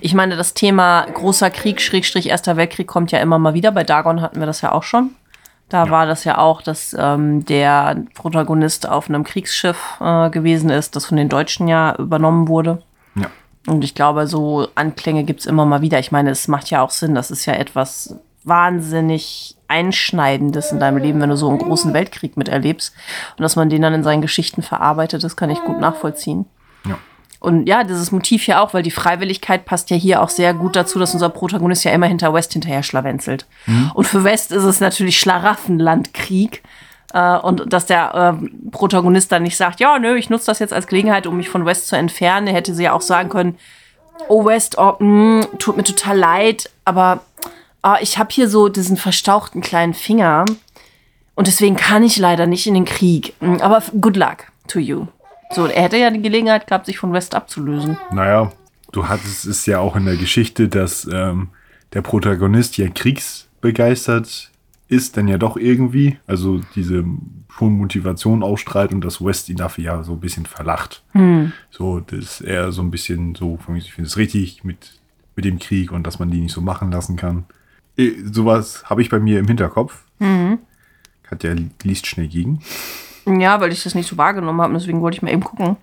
Ich 0.00 0.14
meine, 0.14 0.36
das 0.36 0.54
Thema 0.54 1.02
großer 1.14 1.48
Krieg, 1.50 1.80
Schrägstrich 1.80 2.28
Erster 2.28 2.56
Weltkrieg 2.56 2.88
kommt 2.88 3.12
ja 3.12 3.20
immer 3.20 3.38
mal 3.38 3.54
wieder. 3.54 3.70
Bei 3.70 3.84
Dagon 3.84 4.20
hatten 4.20 4.40
wir 4.40 4.46
das 4.46 4.62
ja 4.62 4.72
auch 4.72 4.82
schon. 4.82 5.10
Da 5.68 5.90
war 5.90 6.06
das 6.06 6.24
ja 6.24 6.38
auch, 6.38 6.62
dass 6.62 6.94
ähm, 6.98 7.44
der 7.46 7.96
Protagonist 8.14 8.88
auf 8.88 9.08
einem 9.08 9.24
Kriegsschiff 9.24 9.98
äh, 10.00 10.30
gewesen 10.30 10.70
ist, 10.70 10.94
das 10.94 11.06
von 11.06 11.16
den 11.16 11.28
Deutschen 11.28 11.68
ja 11.68 11.96
übernommen 11.96 12.48
wurde. 12.48 12.82
Ja. 13.14 13.28
Und 13.66 13.82
ich 13.82 13.94
glaube, 13.94 14.26
so 14.26 14.68
Anklänge 14.74 15.24
gibt's 15.24 15.46
immer 15.46 15.64
mal 15.64 15.80
wieder. 15.80 15.98
Ich 15.98 16.12
meine, 16.12 16.30
es 16.30 16.48
macht 16.48 16.70
ja 16.70 16.82
auch 16.82 16.90
Sinn. 16.90 17.14
Das 17.14 17.30
ist 17.30 17.46
ja 17.46 17.54
etwas 17.54 18.16
wahnsinnig 18.44 19.56
Einschneidendes 19.68 20.70
in 20.70 20.78
deinem 20.78 20.98
Leben, 20.98 21.20
wenn 21.20 21.30
du 21.30 21.36
so 21.36 21.48
einen 21.48 21.58
großen 21.58 21.94
Weltkrieg 21.94 22.36
miterlebst. 22.36 22.94
Und 23.36 23.42
dass 23.42 23.56
man 23.56 23.70
den 23.70 23.82
dann 23.82 23.94
in 23.94 24.04
seinen 24.04 24.22
Geschichten 24.22 24.62
verarbeitet, 24.62 25.24
das 25.24 25.36
kann 25.36 25.50
ich 25.50 25.64
gut 25.64 25.80
nachvollziehen. 25.80 26.44
Und 27.44 27.66
ja, 27.66 27.84
dieses 27.84 28.10
Motiv 28.10 28.46
ja 28.46 28.62
auch, 28.62 28.74
weil 28.74 28.82
die 28.82 28.90
Freiwilligkeit 28.90 29.64
passt 29.64 29.90
ja 29.90 29.96
hier 29.96 30.22
auch 30.22 30.28
sehr 30.30 30.54
gut 30.54 30.74
dazu, 30.74 30.98
dass 30.98 31.14
unser 31.14 31.28
Protagonist 31.28 31.84
ja 31.84 31.92
immer 31.92 32.06
hinter 32.06 32.32
West 32.34 32.52
hinterher 32.52 32.82
schlawenzelt. 32.82 33.46
Und 33.94 34.06
für 34.06 34.24
West 34.24 34.50
ist 34.50 34.64
es 34.64 34.80
natürlich 34.80 35.18
Schlaraffenlandkrieg. 35.20 36.62
Äh, 37.12 37.38
und 37.38 37.72
dass 37.72 37.86
der 37.86 38.38
äh, 38.42 38.70
Protagonist 38.70 39.30
dann 39.30 39.44
nicht 39.44 39.56
sagt, 39.56 39.78
ja, 39.80 39.98
nö, 39.98 40.16
ich 40.16 40.30
nutze 40.30 40.46
das 40.46 40.58
jetzt 40.58 40.72
als 40.72 40.86
Gelegenheit, 40.88 41.26
um 41.26 41.36
mich 41.36 41.48
von 41.48 41.64
West 41.64 41.86
zu 41.86 41.96
entfernen. 41.96 42.48
Er 42.48 42.54
hätte 42.54 42.74
sie 42.74 42.84
ja 42.84 42.92
auch 42.92 43.02
sagen 43.02 43.28
können, 43.28 43.56
oh 44.28 44.44
West, 44.44 44.78
oh, 44.78 44.94
mh, 44.98 45.46
tut 45.58 45.76
mir 45.76 45.84
total 45.84 46.18
leid, 46.18 46.70
aber 46.84 47.20
ah, 47.82 47.98
ich 48.00 48.18
habe 48.18 48.30
hier 48.32 48.48
so 48.48 48.68
diesen 48.68 48.96
verstauchten 48.96 49.60
kleinen 49.60 49.94
Finger 49.94 50.44
Und 51.36 51.46
deswegen 51.46 51.76
kann 51.76 52.02
ich 52.02 52.16
leider 52.16 52.46
nicht 52.46 52.66
in 52.66 52.74
den 52.74 52.84
Krieg. 52.84 53.34
Mm, 53.40 53.56
Aber 53.60 53.82
good 54.00 54.16
luck 54.16 54.46
to 54.68 54.78
you. 54.78 55.06
So, 55.54 55.66
er 55.66 55.82
hätte 55.84 55.96
ja 55.98 56.10
die 56.10 56.20
Gelegenheit 56.22 56.66
gehabt, 56.66 56.86
sich 56.86 56.98
von 56.98 57.12
West 57.12 57.34
abzulösen. 57.34 57.96
Naja, 58.12 58.50
du 58.92 59.08
hattest 59.08 59.46
es 59.46 59.66
ja 59.66 59.78
auch 59.78 59.94
in 59.94 60.04
der 60.04 60.16
Geschichte, 60.16 60.68
dass 60.68 61.08
ähm, 61.12 61.48
der 61.92 62.02
Protagonist 62.02 62.76
ja 62.76 62.88
kriegsbegeistert 62.88 64.50
ist, 64.88 65.16
denn 65.16 65.28
ja 65.28 65.38
doch 65.38 65.56
irgendwie, 65.56 66.18
also 66.26 66.60
diese 66.74 67.04
schon 67.56 67.72
Motivation 67.78 68.42
ausstrahlt 68.42 68.92
und 68.92 69.02
dass 69.04 69.24
West 69.24 69.48
ihn 69.48 69.56
dafür 69.56 69.84
ja 69.84 70.02
so 70.02 70.12
ein 70.14 70.20
bisschen 70.20 70.44
verlacht. 70.44 71.04
So, 71.70 72.00
dass 72.00 72.40
er 72.40 72.72
so 72.72 72.82
ein 72.82 72.90
bisschen 72.90 73.36
so, 73.36 73.56
von 73.58 73.74
mir, 73.74 73.80
ich 73.80 73.92
finde 73.94 74.08
es 74.08 74.16
richtig 74.16 74.64
mit, 74.64 74.98
mit 75.36 75.44
dem 75.44 75.60
Krieg 75.60 75.92
und 75.92 76.04
dass 76.04 76.18
man 76.18 76.30
die 76.32 76.40
nicht 76.40 76.52
so 76.52 76.60
machen 76.60 76.90
lassen 76.90 77.16
kann. 77.16 77.44
Eh, 77.96 78.10
Sowas 78.30 78.82
habe 78.90 79.02
ich 79.02 79.08
bei 79.08 79.20
mir 79.20 79.38
im 79.38 79.46
Hinterkopf. 79.46 80.02
Katja 81.22 81.54
liest 81.84 82.08
schnell 82.08 82.26
gegen. 82.26 82.58
Ja, 83.26 83.60
weil 83.60 83.72
ich 83.72 83.82
das 83.82 83.94
nicht 83.94 84.08
so 84.08 84.16
wahrgenommen 84.16 84.60
habe. 84.60 84.74
Deswegen 84.74 85.00
wollte 85.00 85.16
ich 85.16 85.22
mal 85.22 85.32
eben 85.32 85.44
gucken. 85.44 85.76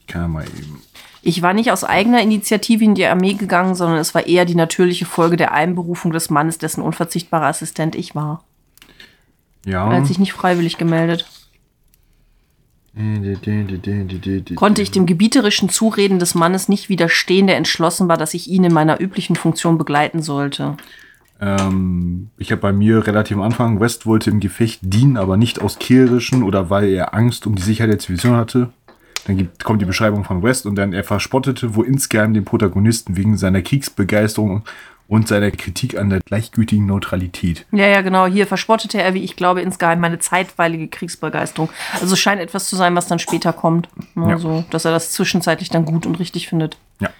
Ich 0.00 0.06
kann 0.06 0.22
ja 0.22 0.28
mal 0.28 0.44
eben. 0.44 0.82
Ich 1.24 1.40
war 1.42 1.54
nicht 1.54 1.70
aus 1.70 1.84
eigener 1.84 2.20
Initiative 2.20 2.82
in 2.82 2.96
die 2.96 3.06
Armee 3.06 3.34
gegangen, 3.34 3.76
sondern 3.76 3.98
es 3.98 4.14
war 4.14 4.26
eher 4.26 4.44
die 4.44 4.56
natürliche 4.56 5.06
Folge 5.06 5.36
der 5.36 5.52
Einberufung 5.52 6.12
des 6.12 6.30
Mannes, 6.30 6.58
dessen 6.58 6.82
unverzichtbarer 6.82 7.46
Assistent 7.46 7.94
ich 7.94 8.16
war. 8.16 8.42
Ja. 9.64 9.88
Er 9.88 10.00
hat 10.00 10.06
sich 10.08 10.18
nicht 10.18 10.32
freiwillig 10.32 10.78
gemeldet. 10.78 11.26
Konnte 14.54 14.82
ich 14.82 14.90
dem 14.90 15.06
gebieterischen 15.06 15.68
Zureden 15.70 16.18
des 16.18 16.34
Mannes 16.34 16.68
nicht 16.68 16.88
widerstehen, 16.88 17.46
der 17.46 17.56
entschlossen 17.56 18.08
war, 18.08 18.18
dass 18.18 18.34
ich 18.34 18.48
ihn 18.48 18.64
in 18.64 18.72
meiner 18.72 19.00
üblichen 19.00 19.36
Funktion 19.36 19.78
begleiten 19.78 20.20
sollte. 20.20 20.76
Ähm, 21.42 22.30
ich 22.38 22.52
habe 22.52 22.62
bei 22.62 22.72
mir 22.72 23.04
relativ 23.04 23.36
am 23.36 23.42
Anfang, 23.42 23.80
West 23.80 24.06
wollte 24.06 24.30
im 24.30 24.38
Gefecht 24.38 24.78
dienen, 24.82 25.16
aber 25.16 25.36
nicht 25.36 25.60
aus 25.60 25.78
kriegerischen 25.80 26.44
oder 26.44 26.70
weil 26.70 26.88
er 26.88 27.14
Angst 27.14 27.48
um 27.48 27.56
die 27.56 27.62
Sicherheit 27.62 27.90
der 27.90 27.98
Zivilisation 27.98 28.36
hatte. 28.36 28.72
Dann 29.26 29.36
gibt, 29.36 29.64
kommt 29.64 29.82
die 29.82 29.86
Beschreibung 29.86 30.24
von 30.24 30.42
West 30.42 30.66
und 30.66 30.76
dann 30.76 30.92
er 30.92 31.04
verspottete 31.04 31.74
wo 31.74 31.82
insgeheim 31.82 32.32
den 32.32 32.44
Protagonisten 32.44 33.16
wegen 33.16 33.36
seiner 33.36 33.60
Kriegsbegeisterung 33.60 34.62
und 35.08 35.28
seiner 35.28 35.50
Kritik 35.50 35.98
an 35.98 36.10
der 36.10 36.20
gleichgültigen 36.20 36.86
Neutralität. 36.86 37.66
Ja, 37.72 37.86
ja, 37.86 38.02
genau. 38.02 38.26
Hier 38.26 38.46
verspottete 38.46 39.02
er, 39.02 39.14
wie 39.14 39.22
ich 39.24 39.36
glaube, 39.36 39.62
insgeheim 39.62 40.00
meine 40.00 40.20
zeitweilige 40.20 40.88
Kriegsbegeisterung. 40.88 41.70
Also 42.00 42.14
es 42.14 42.20
scheint 42.20 42.40
etwas 42.40 42.68
zu 42.68 42.76
sein, 42.76 42.94
was 42.94 43.08
dann 43.08 43.18
später 43.18 43.52
kommt. 43.52 43.88
Ja. 44.14 44.26
Also, 44.26 44.64
dass 44.70 44.84
er 44.84 44.92
das 44.92 45.12
zwischenzeitlich 45.12 45.70
dann 45.70 45.84
gut 45.84 46.06
und 46.06 46.18
richtig 46.18 46.48
findet. 46.48 46.78
Ja. 47.00 47.10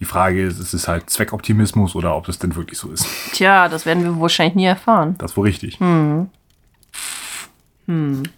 Die 0.00 0.04
Frage 0.04 0.46
ist, 0.46 0.60
ist 0.60 0.74
es 0.74 0.86
halt 0.86 1.10
Zweckoptimismus 1.10 1.94
oder 1.96 2.16
ob 2.16 2.26
das 2.26 2.38
denn 2.38 2.54
wirklich 2.54 2.78
so 2.78 2.90
ist? 2.90 3.06
Tja, 3.32 3.68
das 3.68 3.84
werden 3.84 4.04
wir 4.04 4.20
wahrscheinlich 4.20 4.54
nie 4.54 4.66
erfahren. 4.66 5.16
Das 5.18 5.36
wohl 5.36 5.46
richtig. 5.48 5.78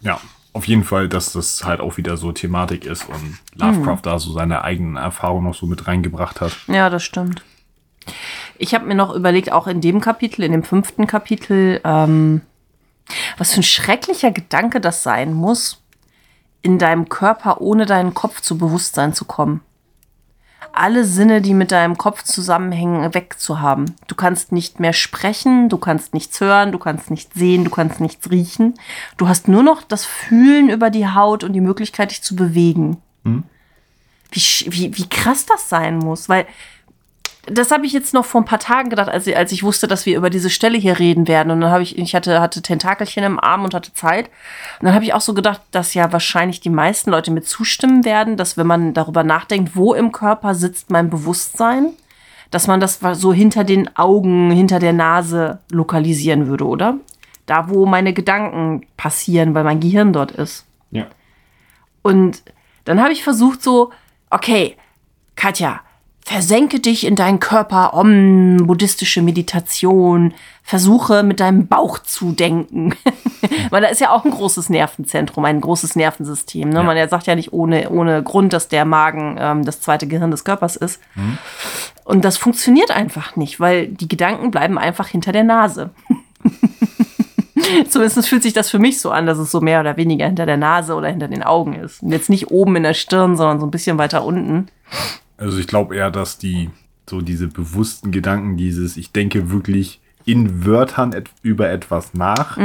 Ja, 0.01 0.21
auf 0.53 0.67
jeden 0.67 0.85
Fall, 0.85 1.09
dass 1.09 1.33
das 1.33 1.65
halt 1.65 1.81
auch 1.81 1.97
wieder 1.97 2.17
so 2.17 2.33
Thematik 2.33 2.85
ist 2.87 3.09
und 3.09 3.39
Lovecraft 3.55 4.01
da 4.03 4.19
so 4.19 4.33
seine 4.33 4.63
eigenen 4.63 4.97
Erfahrungen 4.97 5.45
noch 5.45 5.55
so 5.55 5.67
mit 5.67 5.87
reingebracht 5.87 6.41
hat. 6.41 6.57
Ja, 6.67 6.89
das 6.89 7.03
stimmt. 7.03 7.43
Ich 8.57 8.75
habe 8.75 8.87
mir 8.87 8.95
noch 8.95 9.15
überlegt, 9.15 9.53
auch 9.53 9.67
in 9.67 9.81
dem 9.81 10.01
Kapitel, 10.01 10.43
in 10.43 10.53
dem 10.53 10.65
fünften 10.65 11.07
Kapitel, 11.07 11.81
ähm, 11.85 12.41
was 13.39 13.53
für 13.53 13.61
ein 13.61 13.65
schrecklicher 13.65 14.31
Gedanke 14.31 14.81
das 14.81 15.03
sein 15.03 15.33
muss, 15.33 15.83
in 16.63 16.79
deinem 16.79 17.09
Körper 17.09 17.61
ohne 17.61 17.87
deinen 17.87 18.15
Kopf 18.15 18.41
zu 18.41 18.59
Bewusstsein 18.59 19.15
zu 19.15 19.25
kommen. 19.25 19.63
Alle 20.73 21.05
Sinne, 21.05 21.41
die 21.43 21.55
mit 21.55 21.73
deinem 21.73 21.99
Kopf 21.99 22.23
zusammenhängen, 22.23 23.13
wegzuhaben. 23.13 23.97
Du 24.07 24.15
kannst 24.15 24.53
nicht 24.53 24.79
mehr 24.81 24.93
sprechen, 24.93 25.69
du 25.69 25.79
kannst 25.79 26.15
nichts 26.15 26.41
hören, 26.41 26.71
du 26.73 26.79
kannst 26.79 27.11
nichts 27.11 27.35
sehen, 27.35 27.65
du 27.65 27.71
kannst 27.71 28.01
nichts 28.01 28.31
riechen. 28.31 28.75
Du 29.17 29.29
hast 29.29 29.49
nur 29.49 29.63
noch 29.63 29.83
das 29.83 30.05
Fühlen 30.05 30.69
über 30.71 30.91
die 30.91 31.09
Haut 31.09 31.45
und 31.45 31.53
die 31.55 31.61
Möglichkeit, 31.61 32.11
dich 32.13 32.23
zu 32.23 32.37
bewegen. 32.37 32.99
Wie, 33.25 34.41
sch- 34.41 34.67
wie, 34.71 34.97
wie 34.97 35.09
krass 35.09 35.45
das 35.47 35.69
sein 35.69 35.99
muss, 35.99 36.29
weil 36.29 36.47
das 37.47 37.71
habe 37.71 37.87
ich 37.87 37.93
jetzt 37.93 38.13
noch 38.13 38.25
vor 38.25 38.43
ein 38.43 38.47
paar 38.47 38.59
Tagen 38.59 38.91
gedacht, 38.91 39.09
als, 39.09 39.27
als 39.29 39.53
ich 39.53 39.63
wusste, 39.63 39.89
dass 39.89 40.05
wir 40.05 40.17
über 40.17 40.29
diese 40.29 40.51
Stelle 40.51 40.77
hier 40.77 40.99
reden 40.99 41.27
werden. 41.27 41.51
Und 41.51 41.63
dann 41.63 41.71
habe 41.71 41.83
ich, 41.83 41.99
ich 41.99 42.15
hatte, 42.15 42.41
hatte 42.41 42.61
Tentakelchen 42.61 43.25
im 43.25 43.41
Arm 43.41 43.65
und 43.65 43.73
hatte 43.73 43.95
Zeit. 43.95 44.27
Und 44.79 44.87
dann 44.87 44.95
habe 44.95 45.05
ich 45.05 45.15
auch 45.15 45.23
so 45.23 45.33
gedacht, 45.33 45.63
dass 45.71 45.95
ja 45.95 46.13
wahrscheinlich 46.13 46.61
die 46.61 46.71
meisten 46.71 47.11
Leute 47.11 47.31
mir 47.31 47.43
zustimmen 47.43 48.05
werden, 48.05 48.37
dass 48.37 48.57
wenn 48.57 48.67
man 48.67 48.93
darüber 48.93 49.25
nachdenkt, 49.25 49.75
wo 49.75 49.95
im 49.95 50.13
Körper 50.13 50.55
sitzt 50.55 50.91
mein 50.91 51.09
Bewusstsein, 51.09 51.93
dass 52.51 52.67
man 52.67 52.81
das 52.81 53.01
so 53.13 53.33
hinter 53.33 53.65
den 53.65 53.97
Augen, 53.97 54.51
hinter 54.51 54.79
der 54.79 54.93
Nase 54.93 55.61
lokalisieren 55.71 56.47
würde, 56.47 56.67
oder? 56.67 56.99
Da, 57.47 57.69
wo 57.69 57.87
meine 57.87 58.13
Gedanken 58.13 58.87
passieren, 58.97 59.55
weil 59.55 59.65
mein 59.65 59.81
Gehirn 59.81 60.13
dort 60.13 60.33
ist. 60.33 60.67
Ja. 60.91 61.07
Und 62.03 62.43
dann 62.85 63.01
habe 63.01 63.13
ich 63.13 63.25
versucht 63.25 63.63
so, 63.63 63.93
okay, 64.31 64.77
Katja, 65.37 65.81
versenke 66.25 66.81
dich 66.81 67.07
in 67.07 67.17
deinen 67.17 67.41
Körper, 67.41 67.95
om, 67.95 68.59
buddhistische 68.67 69.23
Meditation, 69.23 70.35
versuche 70.63 71.23
mit 71.23 71.41
deinem 71.41 71.67
Bauch 71.67 71.99
zu 71.99 72.33
denken. 72.33 72.95
Weil 73.71 73.83
da 73.83 73.89
ist 73.89 74.01
ja 74.01 74.13
auch 74.13 74.25
ein 74.25 74.31
großes 74.31 74.69
Nervenzentrum, 74.69 75.45
ein 75.45 75.61
großes 75.61 75.97
Nervensystem. 75.97 76.69
Ne? 76.69 76.77
Ja. 76.77 76.83
Man 76.83 77.09
sagt 77.09 77.27
ja 77.27 77.35
nicht 77.35 77.53
ohne, 77.53 77.91
ohne 77.91 78.23
Grund, 78.23 78.53
dass 78.53 78.69
der 78.69 78.85
Magen 78.85 79.37
ähm, 79.41 79.65
das 79.65 79.81
zweite 79.81 80.07
Gehirn 80.07 80.31
des 80.31 80.45
Körpers 80.45 80.77
ist. 80.77 81.01
Und 82.05 82.25
das 82.25 82.37
funktioniert 82.37 82.91
einfach 82.91 83.37
nicht, 83.37 83.61
weil 83.61 83.89
die 83.89 84.09
Gedanken 84.09 84.51
bleiben 84.51 84.79
einfach 84.79 85.09
hinter 85.09 85.33
der 85.33 85.45
Nase. 85.45 85.91
Zumindest 87.89 88.29
fühlt 88.29 88.43
sich 88.43 88.53
das 88.53 88.71
für 88.71 88.79
mich 88.79 89.01
so 89.01 89.11
an, 89.11 89.27
dass 89.27 89.39
es 89.39 89.51
so 89.51 89.61
mehr 89.61 89.81
oder 89.81 89.97
weniger 89.97 90.27
hinter 90.27 90.47
der 90.47 90.57
Nase 90.57 90.95
oder 90.95 91.09
hinter 91.09 91.29
den 91.29 91.43
Augen 91.43 91.75
ist. 91.75 92.03
Und 92.03 92.11
jetzt 92.13 92.31
nicht 92.31 92.51
oben 92.51 92.77
in 92.77 92.83
der 92.83 92.95
Stirn, 92.95 93.37
sondern 93.37 93.61
so 93.61 93.67
ein 93.67 93.71
bisschen 93.71 93.99
weiter 93.99 94.25
unten. 94.25 94.69
Also 95.41 95.59
ich 95.59 95.67
glaube 95.67 95.97
eher, 95.97 96.11
dass 96.11 96.39
die 96.39 96.69
so 97.09 97.21
diese 97.23 97.49
bewussten 97.49 98.13
Gedanken, 98.13 98.57
dieses, 98.57 98.97
ich 98.97 99.11
denke 99.11 99.51
wirklich 99.51 100.01
in 100.27 100.65
Wörtern 100.67 101.13
et 101.13 101.31
über 101.43 101.71
etwas 101.71 102.15
nach, 102.15 102.57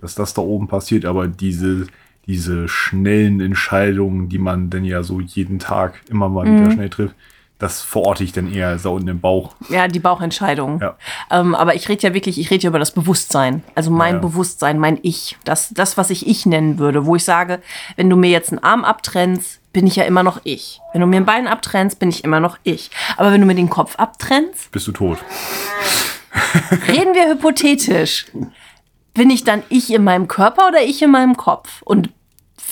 dass 0.00 0.14
das 0.14 0.32
da 0.32 0.40
oben 0.42 0.68
passiert, 0.68 1.04
aber 1.04 1.26
diese, 1.26 1.86
diese 2.26 2.68
schnellen 2.68 3.40
Entscheidungen, 3.40 4.28
die 4.28 4.38
man 4.38 4.70
dann 4.70 4.84
ja 4.84 5.02
so 5.02 5.20
jeden 5.20 5.58
Tag 5.58 6.00
immer 6.08 6.28
mal 6.28 6.46
wieder 6.46 6.70
schnell 6.72 6.88
trifft, 6.88 7.16
das 7.60 7.82
verorte 7.82 8.24
ich 8.24 8.32
dann 8.32 8.52
eher 8.52 8.78
so 8.78 8.94
unten 8.94 9.08
im 9.08 9.20
Bauch. 9.20 9.54
Ja, 9.68 9.86
die 9.86 10.00
Bauchentscheidung. 10.00 10.80
Ja. 10.80 10.96
Ähm, 11.30 11.54
aber 11.54 11.74
ich 11.76 11.88
rede 11.88 12.02
ja 12.02 12.14
wirklich, 12.14 12.40
ich 12.40 12.50
rede 12.50 12.64
ja 12.64 12.68
über 12.70 12.78
das 12.80 12.90
Bewusstsein. 12.90 13.62
Also 13.76 13.90
mein 13.90 14.14
Ja. 14.14 14.20
Bewusstsein, 14.20 14.78
mein 14.78 14.98
Ich. 15.02 15.36
Das, 15.44 15.68
das, 15.70 15.96
was 15.96 16.10
ich 16.10 16.26
Ich 16.26 16.46
nennen 16.46 16.78
würde. 16.78 17.06
Wo 17.06 17.14
ich 17.16 17.24
sage, 17.24 17.60
wenn 17.96 18.10
du 18.10 18.16
mir 18.16 18.30
jetzt 18.30 18.50
einen 18.50 18.64
Arm 18.64 18.84
abtrennst, 18.84 19.60
bin 19.72 19.86
ich 19.86 19.94
ja 19.96 20.04
immer 20.04 20.24
noch 20.24 20.40
ich. 20.42 20.80
Wenn 20.92 21.00
du 21.02 21.06
mir 21.06 21.18
ein 21.18 21.26
Bein 21.26 21.46
abtrennst, 21.46 22.00
bin 22.00 22.08
ich 22.08 22.24
immer 22.24 22.40
noch 22.40 22.58
ich. 22.64 22.90
Aber 23.16 23.30
wenn 23.30 23.40
du 23.40 23.46
mir 23.46 23.54
den 23.54 23.70
Kopf 23.70 23.94
abtrennst, 23.96 24.72
Bist 24.72 24.88
du 24.88 24.92
tot? 24.92 25.18
reden 26.88 27.14
wir 27.14 27.28
hypothetisch. 27.28 28.26
Bin 29.14 29.30
ich 29.30 29.44
dann 29.44 29.62
ich 29.68 29.92
in 29.92 30.04
meinem 30.04 30.28
Körper 30.28 30.68
oder 30.68 30.82
ich 30.82 31.02
in 31.02 31.10
meinem 31.10 31.36
Kopf? 31.36 31.82
Und 31.82 32.10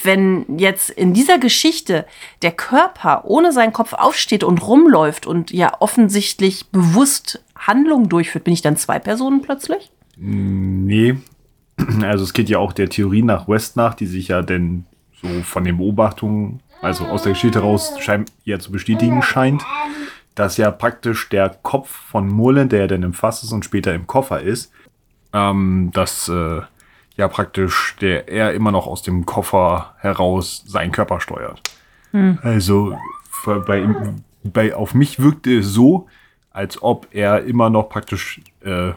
wenn 0.04 0.58
jetzt 0.58 0.90
in 0.90 1.12
dieser 1.12 1.38
Geschichte 1.38 2.06
der 2.42 2.52
Körper 2.52 3.24
ohne 3.24 3.52
seinen 3.52 3.72
Kopf 3.72 3.92
aufsteht 3.92 4.44
und 4.44 4.66
rumläuft 4.66 5.26
und 5.26 5.50
ja 5.50 5.72
offensichtlich 5.80 6.66
bewusst 6.70 7.44
Handlungen 7.56 8.08
durchführt, 8.08 8.44
bin 8.44 8.54
ich 8.54 8.62
dann 8.62 8.76
zwei 8.76 8.98
Personen 8.98 9.42
plötzlich? 9.42 9.90
Nee. 10.16 11.16
Also 12.02 12.24
es 12.24 12.32
geht 12.32 12.48
ja 12.48 12.58
auch 12.58 12.72
der 12.72 12.88
Theorie 12.88 13.22
nach 13.22 13.46
West 13.46 13.76
nach, 13.76 13.94
die 13.94 14.06
sich 14.06 14.28
ja 14.28 14.42
denn 14.42 14.84
so 15.22 15.28
von 15.44 15.62
den 15.62 15.76
Beobachtungen, 15.76 16.60
also 16.82 17.04
aus 17.04 17.22
der 17.22 17.34
Geschichte 17.34 17.60
raus, 17.60 17.92
scheint 18.00 18.32
ja 18.44 18.58
zu 18.58 18.72
bestätigen 18.72 19.22
scheint, 19.22 19.62
dass 20.34 20.56
ja 20.56 20.72
praktisch 20.72 21.28
der 21.28 21.50
Kopf 21.62 21.88
von 21.88 22.28
Mullen, 22.28 22.68
der 22.68 22.80
ja 22.80 22.86
dann 22.88 23.04
im 23.04 23.12
Fass 23.12 23.44
ist 23.44 23.52
und 23.52 23.64
später 23.64 23.94
im 23.94 24.08
Koffer 24.08 24.40
ist, 24.40 24.72
ähm, 25.32 25.90
dass 25.92 26.28
äh, 26.28 26.62
ja 27.18 27.28
praktisch 27.28 27.96
der 28.00 28.28
er 28.30 28.54
immer 28.54 28.70
noch 28.72 28.86
aus 28.86 29.02
dem 29.02 29.26
Koffer 29.26 29.94
heraus 29.98 30.62
seinen 30.66 30.92
Körper 30.92 31.20
steuert. 31.20 31.60
Also 32.42 32.96
für- 33.30 33.60
bei, 33.60 33.86
bei 34.44 34.74
auf 34.74 34.94
mich 34.94 35.18
wirkte 35.20 35.58
es 35.58 35.66
so, 35.66 36.06
als 36.50 36.82
ob 36.82 37.06
er 37.10 37.44
immer 37.44 37.68
noch 37.68 37.90
praktisch 37.90 38.40
äh, 38.64 38.92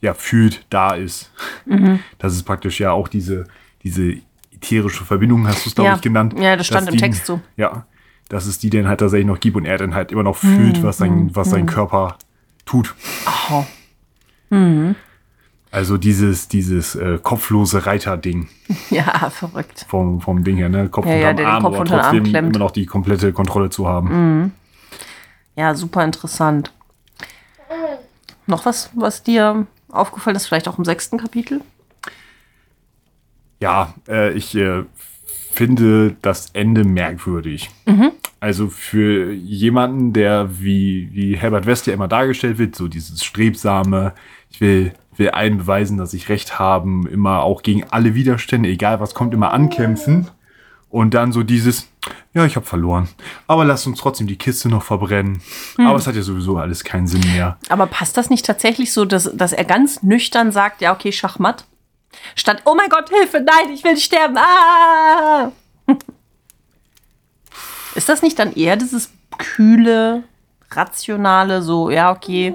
ja 0.00 0.14
fühlt, 0.14 0.64
da 0.70 0.90
ist. 0.94 1.32
Das 2.18 2.32
ist 2.34 2.44
praktisch 2.44 2.78
ja 2.78 2.92
auch 2.92 3.08
diese 3.08 3.44
diese 3.82 4.18
ätherische 4.52 5.04
Verbindung, 5.04 5.46
hast 5.48 5.64
du 5.66 5.70
es 5.70 5.74
glaube 5.74 5.90
Ja. 5.90 5.96
ich 5.96 6.00
genannt. 6.02 6.34
Ja, 6.38 6.54
das 6.56 6.66
stand 6.68 6.86
im 6.88 6.94
die- 6.94 7.00
Text 7.00 7.26
so. 7.26 7.40
Ja, 7.56 7.86
dass 8.28 8.46
es 8.46 8.58
die 8.58 8.70
dann 8.70 8.86
halt 8.88 9.00
tatsächlich 9.00 9.26
noch 9.26 9.40
gibt 9.40 9.56
und 9.56 9.64
er 9.66 9.76
dann 9.78 9.94
halt 9.94 10.12
immer 10.12 10.22
noch 10.22 10.36
fühlt, 10.36 10.82
was 10.82 10.98
sein 10.98 11.30
was 11.34 11.50
sein 11.50 11.66
Körper 11.66 12.16
tut. 12.66 12.94
Oh. 13.50 13.64
Also 15.74 15.96
dieses 15.98 16.46
dieses 16.46 16.94
äh, 16.94 17.18
kopflose 17.20 17.84
Reiter-Ding. 17.84 18.48
Ja, 18.90 19.28
verrückt. 19.30 19.84
vom, 19.88 20.20
vom 20.20 20.44
Ding 20.44 20.56
her, 20.56 20.68
ne? 20.68 20.88
Kopf 20.88 21.04
Ja, 21.04 21.14
ja, 21.14 21.30
unterm 21.30 21.36
der 21.36 21.44
den 21.46 21.52
Arm, 21.52 21.62
Kopf 21.64 21.72
aber 21.74 21.80
unter 21.80 22.04
Arm 22.04 22.16
trotzdem. 22.16 22.44
Mhm. 22.44 22.50
immer 22.50 22.58
noch 22.58 22.70
die 22.70 22.86
komplette 22.86 23.32
Kontrolle 23.32 23.70
zu 23.70 23.88
haben. 23.88 24.52
Ja, 25.56 25.74
super 25.74 26.04
interessant. 26.04 26.72
Noch 28.46 28.64
was, 28.66 28.90
was 28.94 29.24
dir 29.24 29.66
aufgefallen 29.90 30.36
ist, 30.36 30.46
vielleicht 30.46 30.68
auch 30.68 30.78
im 30.78 30.84
sechsten 30.84 31.18
Kapitel? 31.18 31.60
Ja, 33.60 33.94
äh, 34.08 34.32
ich 34.32 34.54
äh, 34.54 34.84
finde 35.52 36.16
das 36.22 36.50
Ende 36.52 36.84
merkwürdig. 36.84 37.70
Also 38.40 38.68
für 38.68 39.32
jemanden, 39.32 40.12
der 40.12 40.60
wie, 40.60 41.08
wie 41.12 41.36
Herbert 41.36 41.66
West 41.66 41.86
ja 41.86 41.94
immer 41.94 42.08
dargestellt 42.08 42.58
wird, 42.58 42.76
so 42.76 42.88
dieses 42.88 43.24
strebsame, 43.24 44.12
ich 44.50 44.60
will, 44.60 44.92
will 45.18 45.30
allen 45.30 45.58
beweisen, 45.58 45.98
dass 45.98 46.14
ich 46.14 46.28
recht 46.28 46.58
haben, 46.58 47.06
immer 47.06 47.42
auch 47.42 47.62
gegen 47.62 47.84
alle 47.90 48.14
Widerstände, 48.14 48.68
egal 48.68 49.00
was 49.00 49.14
kommt, 49.14 49.34
immer 49.34 49.52
ankämpfen. 49.52 50.30
Und 50.90 51.14
dann 51.14 51.32
so 51.32 51.42
dieses, 51.42 51.88
ja, 52.34 52.44
ich 52.44 52.54
habe 52.54 52.66
verloren. 52.66 53.08
Aber 53.48 53.64
lass 53.64 53.84
uns 53.84 53.98
trotzdem 53.98 54.28
die 54.28 54.38
Kiste 54.38 54.68
noch 54.68 54.84
verbrennen. 54.84 55.42
Aber 55.76 55.96
es 55.96 56.06
hat 56.06 56.14
ja 56.14 56.22
sowieso 56.22 56.56
alles 56.56 56.84
keinen 56.84 57.08
Sinn 57.08 57.22
mehr. 57.32 57.58
Aber 57.68 57.86
passt 57.86 58.16
das 58.16 58.30
nicht 58.30 58.46
tatsächlich 58.46 58.92
so, 58.92 59.04
dass, 59.04 59.28
dass 59.34 59.52
er 59.52 59.64
ganz 59.64 60.04
nüchtern 60.04 60.52
sagt, 60.52 60.80
ja, 60.82 60.92
okay, 60.92 61.10
Schachmatt? 61.10 61.64
Statt, 62.36 62.62
oh 62.64 62.76
mein 62.76 62.90
Gott, 62.90 63.10
Hilfe, 63.10 63.40
nein, 63.40 63.74
ich 63.74 63.82
will 63.82 63.96
sterben. 63.96 64.36
Ah! 64.38 65.50
Ist 67.96 68.08
das 68.08 68.22
nicht 68.22 68.38
dann 68.38 68.52
eher 68.52 68.76
dieses 68.76 69.10
kühle, 69.38 70.22
rationale, 70.70 71.62
so, 71.62 71.90
ja, 71.90 72.10
okay, 72.12 72.54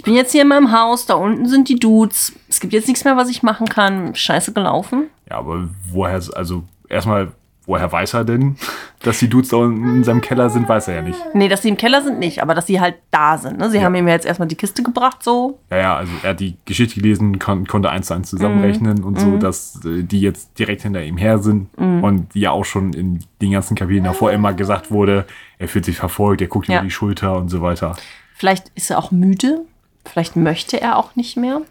ich 0.00 0.04
bin 0.04 0.14
jetzt 0.14 0.32
hier 0.32 0.40
in 0.40 0.48
meinem 0.48 0.72
Haus, 0.72 1.04
da 1.04 1.12
unten 1.12 1.46
sind 1.46 1.68
die 1.68 1.78
Dudes, 1.78 2.32
es 2.48 2.58
gibt 2.58 2.72
jetzt 2.72 2.88
nichts 2.88 3.04
mehr, 3.04 3.18
was 3.18 3.28
ich 3.28 3.42
machen 3.42 3.68
kann, 3.68 4.14
scheiße 4.14 4.54
gelaufen? 4.54 5.10
Ja, 5.28 5.36
aber 5.36 5.68
woher, 5.92 6.18
also 6.36 6.62
erstmal, 6.88 7.32
woher 7.66 7.92
weiß 7.92 8.14
er 8.14 8.24
denn, 8.24 8.56
dass 9.02 9.18
die 9.18 9.28
Dudes 9.28 9.50
da 9.50 9.58
unten 9.58 9.96
in 9.96 10.02
seinem 10.04 10.22
Keller 10.22 10.48
sind, 10.48 10.66
weiß 10.66 10.88
er 10.88 10.94
ja 10.94 11.02
nicht. 11.02 11.18
Nee, 11.34 11.48
dass 11.48 11.60
sie 11.60 11.68
im 11.68 11.76
Keller 11.76 12.00
sind 12.00 12.18
nicht, 12.18 12.42
aber 12.42 12.54
dass 12.54 12.66
sie 12.66 12.80
halt 12.80 12.94
da 13.10 13.36
sind. 13.36 13.58
Ne? 13.58 13.68
Sie 13.68 13.84
haben 13.84 13.94
ihm 13.94 14.08
ja 14.08 14.14
jetzt 14.14 14.24
erstmal 14.24 14.48
die 14.48 14.54
Kiste 14.56 14.82
gebracht, 14.82 15.22
so. 15.22 15.58
Ja, 15.70 15.76
ja, 15.76 15.96
also 15.96 16.12
er 16.22 16.30
hat 16.30 16.40
die 16.40 16.56
Geschichte 16.64 16.94
gelesen, 16.98 17.38
kon 17.38 17.66
konnte 17.66 17.90
eins 17.90 18.06
zu 18.06 18.14
eins 18.14 18.30
zusammenrechnen 18.30 19.04
und 19.04 19.20
so, 19.20 19.36
dass 19.36 19.84
äh, 19.84 20.02
die 20.02 20.22
jetzt 20.22 20.58
direkt 20.58 20.80
hinter 20.80 21.02
ihm 21.02 21.18
her 21.18 21.40
sind 21.40 21.68
und 21.76 22.34
ja 22.34 22.52
auch 22.52 22.64
schon 22.64 22.94
in 22.94 23.22
den 23.42 23.50
ganzen 23.52 23.76
Kapiteln 23.76 24.04
davor 24.04 24.32
immer 24.32 24.54
gesagt 24.54 24.90
wurde, 24.90 25.26
er 25.58 25.68
fühlt 25.68 25.84
sich 25.84 25.98
verfolgt, 25.98 26.40
er 26.40 26.48
guckt 26.48 26.68
Ja. 26.68 26.76
über 26.78 26.84
die 26.84 26.90
Schulter 26.90 27.36
und 27.36 27.50
so 27.50 27.60
weiter. 27.60 27.96
Vielleicht 28.34 28.72
ist 28.74 28.90
er 28.90 28.96
auch 28.98 29.10
müde. 29.10 29.66
Vielleicht 30.04 30.36
möchte 30.36 30.80
er 30.80 30.96
auch 30.96 31.16
nicht 31.16 31.36
mehr. 31.36 31.62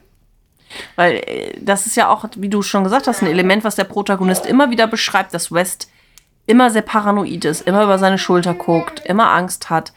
Weil 0.96 1.16
äh, 1.26 1.58
das 1.60 1.86
ist 1.86 1.96
ja 1.96 2.10
auch, 2.10 2.26
wie 2.36 2.50
du 2.50 2.62
schon 2.62 2.84
gesagt 2.84 3.08
hast, 3.08 3.22
ein 3.22 3.28
Element, 3.28 3.64
was 3.64 3.76
der 3.76 3.84
Protagonist 3.86 4.46
immer 4.46 4.70
wieder 4.70 4.88
beschreibt, 4.88 5.34
dass 5.34 5.52
West 5.52 5.90
immer 6.46 6.70
sehr 6.70 6.82
paranoid 6.82 7.46
ist, 7.46 7.62
immer 7.68 7.84
über 7.84 8.00
seine 8.00 8.18
Schulter 8.18 8.54
guckt, 8.54 9.02
immer 9.06 9.32
Angst 9.32 9.70
hat. 9.70 9.94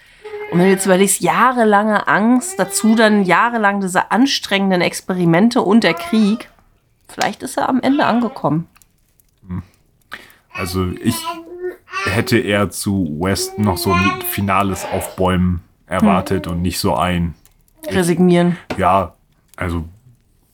Und 0.50 0.58
wenn 0.58 0.66
du 0.66 0.72
jetzt 0.72 0.84
überlegst, 0.84 1.20
jahrelange 1.20 2.08
Angst, 2.08 2.58
dazu 2.58 2.94
dann 2.94 3.24
jahrelang 3.24 3.80
diese 3.80 4.10
anstrengenden 4.10 4.82
Experimente 4.82 5.62
und 5.62 5.82
der 5.82 5.94
Krieg, 5.94 6.50
vielleicht 7.08 7.42
ist 7.42 7.56
er 7.56 7.70
am 7.70 7.80
Ende 7.80 8.04
angekommen. 8.04 8.68
Also 10.52 10.88
ich 11.02 11.16
hätte 12.04 12.38
eher 12.38 12.70
zu 12.70 13.16
West 13.18 13.58
noch 13.58 13.78
so 13.78 13.92
ein 13.92 14.20
finales 14.28 14.84
Aufbäumen 14.84 15.62
erwartet 15.86 16.46
und 16.46 16.60
nicht 16.62 16.78
so 16.78 16.94
ein, 16.94 17.34
Resignieren. 17.88 18.56
ja, 18.78 19.14
also 19.56 19.84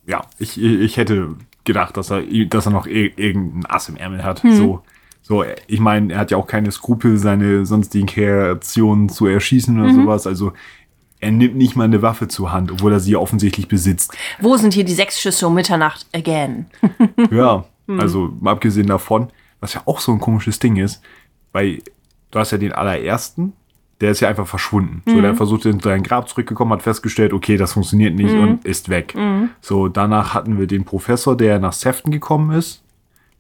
ja, 0.07 0.23
ich, 0.39 0.61
ich 0.61 0.97
hätte 0.97 1.37
gedacht, 1.65 1.97
dass 1.97 2.11
er, 2.11 2.23
dass 2.47 2.67
er 2.67 2.73
noch 2.73 2.87
ir- 2.87 3.13
irgendein 3.17 3.67
Ass 3.67 3.89
im 3.91 3.97
Ärmel 3.97 4.25
hat. 4.25 4.41
So, 4.43 4.83
so, 5.23 5.45
ich 5.67 5.81
meine, 5.81 6.15
er 6.15 6.21
hat 6.21 6.31
ja 6.31 6.39
auch 6.39 6.47
keine 6.47 6.71
Skrupel, 6.73 7.19
seine 7.19 7.67
sonstigen 7.67 8.07
Kreationen 8.07 9.11
zu 9.11 9.27
erschießen 9.27 9.79
oder 9.79 9.93
sowas. 9.93 10.27
Also 10.27 10.53
er 11.21 11.31
nimmt 11.31 11.57
nicht 11.57 11.77
mal 11.77 11.85
eine 11.85 12.01
Waffe 12.01 12.29
zur 12.29 12.53
Hand, 12.53 12.73
obwohl 12.73 12.93
er 12.93 13.01
sie 13.01 13.13
ja 13.13 13.19
offensichtlich 13.19 13.69
besitzt. 13.69 14.17
Wo 14.41 14.57
sind 14.57 14.73
hier 14.73 14.85
die 14.85 14.95
sechs 14.95 15.21
Schüsse 15.21 15.47
um 15.47 15.55
Mitternacht? 15.55 16.07
Again. 16.15 16.67
Ja, 17.31 17.65
also 17.99 18.33
mal 18.41 18.53
abgesehen 18.53 18.87
davon, 18.87 19.29
was 19.61 19.75
ja 19.75 19.83
auch 19.85 20.01
so 20.01 20.13
ein 20.13 20.21
komisches 20.21 20.59
Ding 20.59 20.77
ist, 20.77 21.03
weil 21.53 21.83
du 22.31 22.39
hast 22.39 22.53
ja 22.53 22.59
den 22.59 22.73
allerersten, 22.73 23.53
der 24.01 24.13
ist 24.13 24.21
ja 24.21 24.29
einfach 24.29 24.47
verschwunden. 24.47 25.03
So, 25.07 25.21
der 25.21 25.35
versucht 25.35 25.67
in 25.67 25.81
sein 25.81 26.03
Grab 26.05 26.29
zurückgekommen, 26.29 26.73
hat 26.73 26.83
festgestellt, 26.83 27.33
okay, 27.33 27.57
das 27.57 27.73
funktioniert 27.73 28.15
nicht 28.15 28.33
und 28.35 28.65
ist 28.65 28.89
weg. 28.89 29.15
So, 29.61 29.89
danach 29.89 30.35
hatten 30.35 30.59
wir 30.59 30.67
den 30.69 30.85
Professor, 30.85 31.37
der 31.37 31.59
nach 31.59 31.73
Sefton 31.73 32.13
gekommen 32.13 32.53
ist. 32.57 32.83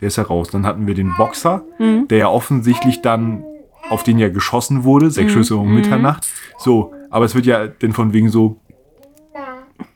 Der 0.00 0.08
ist 0.08 0.16
ja 0.16 0.24
raus. 0.24 0.48
Dann 0.50 0.66
hatten 0.66 0.86
wir 0.86 0.94
den 0.94 1.14
Boxer, 1.16 1.62
der 1.78 2.18
ja 2.18 2.28
offensichtlich 2.28 3.02
dann, 3.02 3.44
auf 3.88 4.02
den 4.02 4.18
ja 4.18 4.28
geschossen 4.28 4.82
wurde, 4.84 5.10
sechs 5.10 5.32
Schüsse 5.32 5.56
um 5.56 5.72
Mitternacht. 5.74 6.26
So, 6.58 6.92
aber 7.10 7.24
es 7.24 7.34
wird 7.34 7.46
ja 7.46 7.66
dann 7.68 7.92
von 7.92 8.12
wegen 8.12 8.28
so, 8.28 8.60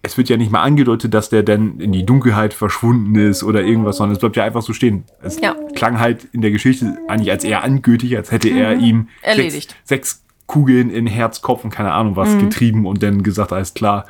es 0.03 0.17
wird 0.17 0.29
ja 0.29 0.37
nicht 0.37 0.51
mal 0.53 0.63
angedeutet, 0.63 1.13
dass 1.15 1.29
der 1.29 1.43
dann 1.43 1.79
in 1.81 1.93
die 1.93 2.05
Dunkelheit 2.07 2.55
verschwunden 2.55 3.15
ist 3.17 3.43
oder 3.43 3.63
irgendwas, 3.63 3.97
sondern 3.97 4.15
es 4.15 4.19
bleibt 4.21 4.37
ja 4.37 4.45
einfach 4.45 4.63
so 4.63 4.73
stehen. 4.73 5.05
Es 5.23 5.41
Ja. 5.41 5.55
klang 5.75 5.99
halt 6.01 6.25
in 6.33 6.41
der 6.41 6.51
Geschichte 6.53 6.97
eigentlich 7.09 7.31
als 7.31 7.45
eher 7.45 7.63
angültig, 7.65 8.17
als 8.17 8.31
hätte 8.31 8.49
er 8.49 8.75
ihm 8.77 8.97
Mhm. 8.97 9.09
Erledigt. 9.23 9.77
Sechs, 9.85 9.85
sechs 9.85 10.22
Kugeln 10.53 10.91
in 10.91 11.07
Herz, 11.07 11.41
Kopf 11.41 11.65
und 11.65 11.71
keine 11.71 11.93
Ahnung 11.93 12.13
Mhm. 12.13 12.17
was 12.17 12.37
getrieben 12.39 12.85
und 12.87 13.03
dann 13.03 13.23
gesagt, 13.23 13.53
alles 13.53 13.73
klar, 13.73 14.05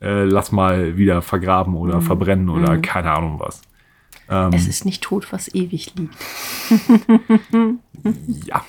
äh, 0.00 0.22
lass 0.24 0.52
mal 0.52 0.96
wieder 0.96 1.22
vergraben 1.22 1.74
oder 1.74 1.96
Mhm. 1.96 2.02
verbrennen 2.02 2.48
oder 2.50 2.78
keine 2.78 3.10
Ahnung 3.10 3.40
was. 3.40 3.60
Ähm, 4.30 4.52
Es 4.52 4.68
ist 4.68 4.84
nicht 4.84 5.02
tot, 5.02 5.26
was 5.32 5.52
ewig 5.54 5.92
liegt. 5.96 6.14
ja. 8.46 8.62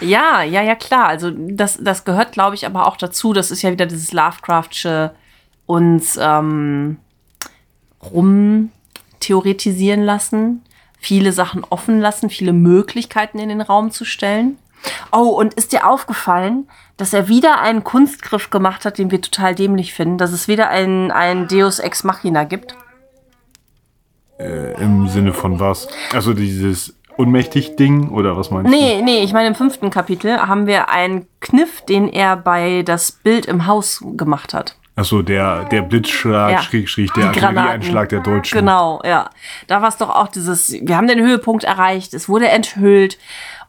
Ja, 0.00 0.42
ja, 0.42 0.62
ja, 0.62 0.74
klar. 0.74 1.06
Also 1.06 1.30
das, 1.30 1.78
das 1.82 2.04
gehört, 2.04 2.32
glaube 2.32 2.54
ich, 2.56 2.66
aber 2.66 2.86
auch 2.86 2.96
dazu. 2.96 3.32
Das 3.32 3.50
ist 3.50 3.62
ja 3.62 3.70
wieder 3.70 3.86
dieses 3.86 4.12
Lovecraftsche 4.12 5.12
uns 5.66 6.18
ähm, 6.20 6.96
rumtheoretisieren 8.12 10.02
lassen, 10.02 10.62
viele 10.98 11.32
Sachen 11.32 11.64
offen 11.68 12.00
lassen, 12.00 12.28
viele 12.30 12.52
Möglichkeiten 12.52 13.38
in 13.38 13.50
den 13.50 13.60
Raum 13.60 13.90
zu 13.90 14.04
stellen. 14.04 14.56
Oh, 15.12 15.28
und 15.28 15.54
ist 15.54 15.72
dir 15.72 15.86
aufgefallen, 15.86 16.68
dass 16.96 17.12
er 17.12 17.28
wieder 17.28 17.60
einen 17.60 17.84
Kunstgriff 17.84 18.50
gemacht 18.50 18.84
hat, 18.84 18.98
den 18.98 19.10
wir 19.10 19.20
total 19.20 19.54
dämlich 19.54 19.94
finden, 19.94 20.18
dass 20.18 20.32
es 20.32 20.48
wieder 20.48 20.68
ein, 20.68 21.10
ein 21.10 21.48
Deus 21.48 21.78
Ex 21.78 22.04
Machina 22.04 22.44
gibt? 22.44 22.76
Äh, 24.38 24.80
Im 24.80 25.08
Sinne 25.08 25.32
von 25.32 25.60
was? 25.60 25.88
Also 26.12 26.32
dieses 26.32 26.94
Unmächtig-Ding 27.16 28.08
oder 28.10 28.36
was 28.36 28.50
meinst 28.50 28.72
du? 28.72 28.76
Nee, 28.76 29.02
nee, 29.02 29.22
ich 29.22 29.32
meine, 29.32 29.48
im 29.48 29.54
fünften 29.54 29.90
Kapitel 29.90 30.38
haben 30.38 30.66
wir 30.66 30.88
einen 30.88 31.26
Kniff, 31.40 31.82
den 31.82 32.08
er 32.08 32.36
bei 32.36 32.82
das 32.82 33.12
Bild 33.12 33.46
im 33.46 33.66
Haus 33.66 34.02
gemacht 34.16 34.54
hat. 34.54 34.76
Achso, 34.96 35.22
der, 35.22 35.64
der 35.64 35.82
Blitzschlag, 35.82 36.52
Ja. 36.52 36.62
Schräg, 36.62 36.88
Schräg, 36.88 37.12
der. 37.14 37.28
Artillerieeinschlag 37.28 38.08
der 38.08 38.20
Deutschen. 38.20 38.58
Genau, 38.58 39.00
ja. 39.04 39.30
Da 39.66 39.80
war 39.82 39.88
es 39.88 39.96
doch 39.96 40.10
auch 40.10 40.28
dieses, 40.28 40.72
wir 40.72 40.96
haben 40.96 41.06
den 41.08 41.20
Höhepunkt 41.20 41.64
erreicht, 41.64 42.12
es 42.12 42.28
wurde 42.28 42.48
enthüllt 42.48 43.18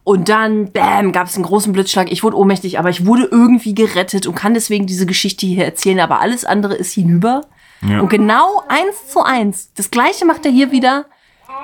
und 0.03 0.29
dann, 0.29 0.71
bam, 0.71 1.11
gab 1.11 1.27
es 1.27 1.35
einen 1.35 1.45
großen 1.45 1.73
Blitzschlag. 1.73 2.11
Ich 2.11 2.23
wurde 2.23 2.37
ohnmächtig, 2.37 2.79
aber 2.79 2.89
ich 2.89 3.05
wurde 3.05 3.27
irgendwie 3.29 3.75
gerettet 3.75 4.25
und 4.25 4.35
kann 4.35 4.53
deswegen 4.53 4.87
diese 4.87 5.05
Geschichte 5.05 5.45
hier 5.45 5.65
erzählen, 5.65 5.99
aber 5.99 6.21
alles 6.21 6.43
andere 6.43 6.75
ist 6.75 6.93
hinüber. 6.93 7.41
Ja. 7.87 7.99
Und 7.99 8.09
genau 8.09 8.63
eins 8.67 9.07
zu 9.09 9.21
eins, 9.23 9.71
das 9.75 9.91
gleiche 9.91 10.25
macht 10.25 10.45
er 10.45 10.51
hier 10.51 10.71
wieder. 10.71 11.05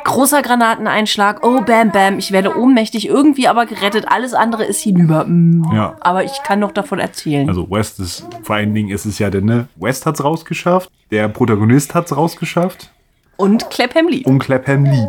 Großer 0.04 0.42
Granateneinschlag, 0.42 1.46
oh 1.46 1.62
bam, 1.62 1.92
bam, 1.92 2.20
ich 2.20 2.32
werde 2.32 2.58
ohnmächtig, 2.58 3.08
irgendwie 3.08 3.48
aber 3.48 3.66
gerettet, 3.66 4.06
alles 4.08 4.34
andere 4.34 4.66
ist 4.66 4.82
hinüber. 4.82 5.26
Mm. 5.26 5.64
Ja. 5.74 5.96
Aber 6.02 6.24
ich 6.24 6.44
kann 6.44 6.60
noch 6.60 6.72
davon 6.72 7.00
erzählen. 7.00 7.48
Also 7.48 7.70
West 7.70 8.00
ist, 8.00 8.26
vor 8.44 8.58
allen 8.58 8.74
Dingen 8.74 8.90
ist 8.90 9.06
es 9.06 9.18
ja 9.18 9.30
denn, 9.30 9.46
ne? 9.46 9.68
West 9.76 10.06
hat's 10.06 10.24
rausgeschafft, 10.24 10.92
der 11.10 11.30
Protagonist 11.30 11.96
hat's 11.96 12.16
rausgeschafft 12.16 12.92
und 13.38 13.70
Clapham 13.70 14.08
Lee. 14.08 14.24
und 14.26 14.40
Clapham 14.40 14.86
Lee 14.86 15.08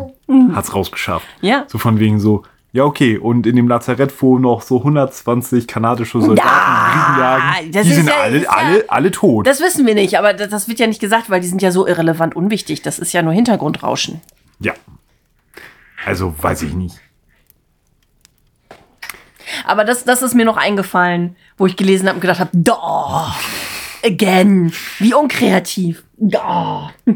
hat's 0.53 0.73
rausgeschafft. 0.73 1.27
Ja. 1.41 1.65
So 1.67 1.77
von 1.77 1.99
wegen 1.99 2.19
so, 2.19 2.43
ja 2.71 2.83
okay, 2.83 3.17
und 3.17 3.47
in 3.47 3.55
dem 3.55 3.67
Lazarett, 3.67 4.13
wo 4.21 4.37
noch 4.39 4.61
so 4.61 4.77
120 4.79 5.67
kanadische 5.67 6.21
Soldaten 6.21 6.47
Frieden 6.49 7.19
jagen, 7.19 7.71
die 7.71 7.77
ist 7.79 7.95
sind 7.95 8.07
ja- 8.07 8.13
alle, 8.21 8.43
ja- 8.43 8.49
alle, 8.49 8.85
alle 8.89 9.11
tot. 9.11 9.47
Das 9.47 9.59
wissen 9.59 9.85
wir 9.87 9.95
nicht, 9.95 10.17
aber 10.19 10.33
das, 10.33 10.49
das 10.49 10.67
wird 10.67 10.79
ja 10.79 10.87
nicht 10.87 11.01
gesagt, 11.01 11.29
weil 11.29 11.41
die 11.41 11.47
sind 11.47 11.61
ja 11.61 11.71
so 11.71 11.87
irrelevant 11.87 12.35
unwichtig. 12.35 12.81
Das 12.81 12.99
ist 12.99 13.11
ja 13.13 13.21
nur 13.21 13.33
Hintergrundrauschen. 13.33 14.21
ja. 14.59 14.73
Also 16.05 16.33
weiß 16.41 16.61
ich 16.61 16.73
nicht. 16.73 16.97
Aber 19.65 19.83
das, 19.83 20.05
das 20.05 20.21
ist 20.21 20.33
mir 20.33 20.45
noch 20.45 20.55
eingefallen, 20.55 21.35
wo 21.57 21.65
ich 21.65 21.75
gelesen 21.75 22.07
habe 22.07 22.15
und 22.15 22.21
gedacht 22.21 22.39
habe, 22.39 22.51
da, 22.53 23.35
again, 24.05 24.71
wie 24.99 25.13
unkreativ. 25.13 26.03
Da. 26.17 26.91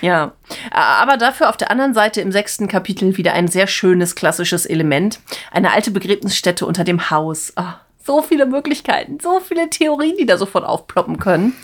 ja, 0.00 0.32
aber 0.70 1.16
dafür 1.16 1.48
auf 1.48 1.56
der 1.56 1.70
anderen 1.70 1.94
Seite 1.94 2.20
im 2.20 2.32
sechsten 2.32 2.68
Kapitel 2.68 3.16
wieder 3.16 3.32
ein 3.32 3.48
sehr 3.48 3.66
schönes 3.66 4.14
klassisches 4.14 4.66
Element. 4.66 5.20
Eine 5.52 5.72
alte 5.72 5.90
Begräbnisstätte 5.90 6.66
unter 6.66 6.84
dem 6.84 7.10
Haus. 7.10 7.52
Ah, 7.56 7.80
so 8.04 8.22
viele 8.22 8.46
Möglichkeiten, 8.46 9.18
so 9.20 9.40
viele 9.40 9.70
Theorien, 9.70 10.16
die 10.18 10.26
da 10.26 10.36
sofort 10.38 10.64
aufploppen 10.64 11.18
können. 11.18 11.54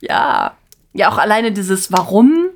Ja, 0.00 0.56
ja, 0.92 1.10
auch 1.10 1.18
alleine 1.18 1.52
dieses 1.52 1.92
Warum 1.92 2.50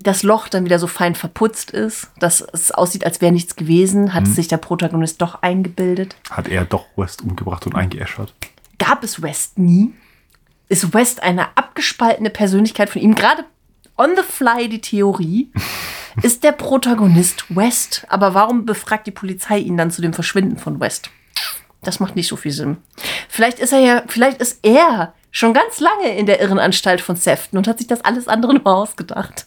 das 0.00 0.22
Loch 0.22 0.48
dann 0.48 0.64
wieder 0.64 0.78
so 0.78 0.86
fein 0.86 1.14
verputzt 1.14 1.72
ist, 1.72 2.10
dass 2.18 2.40
es 2.40 2.70
aussieht, 2.70 3.04
als 3.04 3.20
wäre 3.20 3.32
nichts 3.32 3.56
gewesen, 3.56 4.14
hat 4.14 4.26
sich 4.28 4.46
der 4.46 4.56
Protagonist 4.58 5.20
doch 5.20 5.42
eingebildet. 5.42 6.16
Hat 6.30 6.48
er 6.48 6.64
doch 6.64 6.86
West 6.96 7.22
umgebracht 7.22 7.66
und 7.66 7.74
eingeäschert. 7.74 8.32
Gab 8.78 9.02
es 9.02 9.22
West 9.22 9.58
nie? 9.58 9.92
Ist 10.68 10.92
West 10.92 11.22
eine 11.22 11.56
abgespaltene 11.56 12.30
Persönlichkeit 12.30 12.90
von 12.90 13.00
ihm, 13.02 13.14
gerade 13.14 13.44
on 13.96 14.10
the 14.16 14.22
fly 14.22 14.68
die 14.68 14.80
Theorie, 14.80 15.50
ist 16.22 16.44
der 16.44 16.52
Protagonist 16.52 17.44
West. 17.54 18.06
Aber 18.08 18.34
warum 18.34 18.66
befragt 18.66 19.06
die 19.06 19.12
Polizei 19.12 19.58
ihn 19.58 19.76
dann 19.76 19.90
zu 19.90 20.02
dem 20.02 20.12
Verschwinden 20.12 20.58
von 20.58 20.80
West? 20.80 21.10
Das 21.82 22.00
macht 22.00 22.16
nicht 22.16 22.28
so 22.28 22.36
viel 22.36 22.52
Sinn. 22.52 22.78
Vielleicht 23.28 23.60
ist 23.60 23.72
er 23.72 23.78
ja, 23.78 24.02
vielleicht 24.08 24.40
ist 24.40 24.60
er 24.62 25.14
schon 25.30 25.54
ganz 25.54 25.80
lange 25.80 26.16
in 26.16 26.26
der 26.26 26.40
Irrenanstalt 26.40 27.00
von 27.00 27.16
Sefton 27.16 27.58
und 27.58 27.68
hat 27.68 27.78
sich 27.78 27.86
das 27.86 28.04
alles 28.04 28.26
andere 28.28 28.54
nur 28.54 28.66
ausgedacht. 28.66 29.46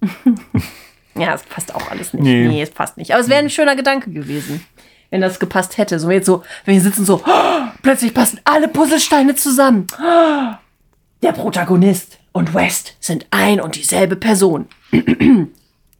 ja, 1.14 1.34
es 1.34 1.42
passt 1.42 1.74
auch 1.74 1.90
alles 1.90 2.12
nicht. 2.12 2.22
Nee. 2.22 2.48
Nee, 2.48 2.62
es 2.62 2.70
passt 2.70 2.96
nicht. 2.96 3.12
Aber 3.12 3.20
es 3.20 3.28
wäre 3.28 3.40
ein 3.40 3.50
schöner 3.50 3.76
Gedanke 3.76 4.10
gewesen, 4.10 4.64
wenn 5.12 5.20
das 5.20 5.38
gepasst 5.38 5.78
hätte. 5.78 6.00
So 6.00 6.10
jetzt 6.10 6.26
so, 6.26 6.42
wenn 6.64 6.74
wir 6.74 6.80
sitzen 6.82 7.04
so, 7.04 7.22
plötzlich 7.82 8.12
passen 8.12 8.40
alle 8.44 8.66
Puzzlesteine 8.66 9.36
zusammen. 9.36 9.86
Der 11.22 11.30
Protagonist 11.32 12.18
und 12.32 12.52
West 12.54 12.96
sind 12.98 13.26
ein 13.30 13.60
und 13.60 13.76
dieselbe 13.76 14.16
Person. 14.16 14.66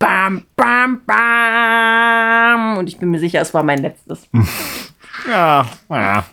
bam, 0.00 0.42
bam, 0.56 1.02
bam. 1.06 2.78
Und 2.78 2.88
ich 2.88 2.98
bin 2.98 3.10
mir 3.12 3.20
sicher, 3.20 3.40
es 3.40 3.54
war 3.54 3.62
mein 3.62 3.78
letztes. 3.78 4.26
Ja, 5.28 5.66
ja. 5.88 6.24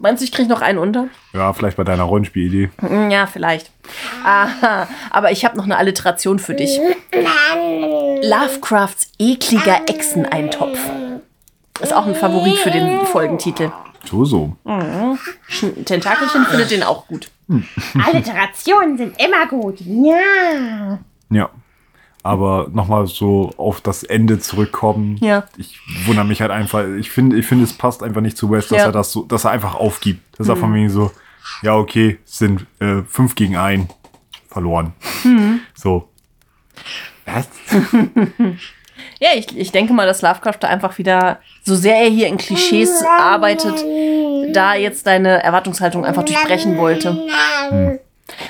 Meinst 0.00 0.20
du, 0.20 0.24
ich 0.24 0.32
kriege 0.32 0.48
noch 0.48 0.62
einen 0.62 0.78
unter? 0.78 1.06
Ja, 1.32 1.52
vielleicht 1.52 1.76
bei 1.76 1.84
deiner 1.84 2.02
Rollenspielidee. 2.04 2.70
Hm, 2.80 3.10
Ja, 3.10 3.26
vielleicht. 3.26 3.70
Aha, 4.24 4.88
aber 5.10 5.30
ich 5.30 5.44
habe 5.44 5.56
noch 5.56 5.64
eine 5.64 5.76
Alliteration 5.76 6.40
für 6.40 6.54
dich. 6.54 6.80
Lovecrafts 8.22 9.12
ekliger 9.18 9.82
Echseneintopf. 9.86 10.78
Ist 11.80 11.92
auch 11.92 12.06
ein 12.06 12.14
Favorit 12.14 12.56
für 12.58 12.70
den 12.70 13.04
Folgentitel. 13.06 13.70
So, 14.04 14.24
so. 14.24 14.56
Sch- 14.66 15.84
Tentakelchen 15.84 16.44
findet 16.46 16.70
den 16.70 16.82
auch 16.82 17.06
gut. 17.08 17.30
Alliterationen 18.04 18.96
sind 18.96 19.20
immer 19.20 19.46
gut. 19.46 19.80
Ja. 19.80 20.98
Ja. 21.30 21.50
Aber 22.22 22.68
nochmal 22.72 23.06
so 23.06 23.50
auf 23.56 23.80
das 23.80 24.02
Ende 24.02 24.38
zurückkommen. 24.38 25.16
Ja. 25.20 25.44
Ich 25.56 25.78
wundere 26.06 26.24
mich 26.24 26.40
halt 26.40 26.50
einfach. 26.50 26.84
Ich 26.98 27.10
finde, 27.10 27.36
ich 27.36 27.46
finde, 27.46 27.64
es 27.64 27.72
passt 27.74 28.02
einfach 28.02 28.20
nicht 28.22 28.36
zu 28.38 28.50
West, 28.50 28.70
dass 28.70 28.78
Ja. 28.78 28.84
er 28.86 28.92
das 28.92 29.12
so, 29.12 29.24
dass 29.24 29.44
er 29.44 29.50
einfach 29.50 29.74
aufgibt. 29.74 30.22
Dass 30.38 30.48
er 30.48 30.56
von 30.56 30.72
wegen 30.74 30.88
so, 30.90 31.10
ja, 31.62 31.74
okay, 31.76 32.18
es 32.24 32.38
sind 32.38 32.66
äh, 32.80 33.02
fünf 33.08 33.34
gegen 33.34 33.56
ein 33.56 33.88
verloren. 34.48 34.92
So. 35.74 36.08
Was? 37.26 37.48
Ja, 39.24 39.30
ich, 39.34 39.56
ich 39.56 39.72
denke 39.72 39.94
mal, 39.94 40.06
dass 40.06 40.20
Lovecraft 40.20 40.58
da 40.60 40.68
einfach 40.68 40.98
wieder, 40.98 41.38
so 41.62 41.74
sehr 41.74 41.96
er 41.96 42.10
hier 42.10 42.26
in 42.26 42.36
Klischees 42.36 43.02
arbeitet, 43.06 43.82
da 44.54 44.74
jetzt 44.74 45.06
deine 45.06 45.42
Erwartungshaltung 45.42 46.04
einfach 46.04 46.24
durchbrechen 46.24 46.76
wollte. 46.76 47.26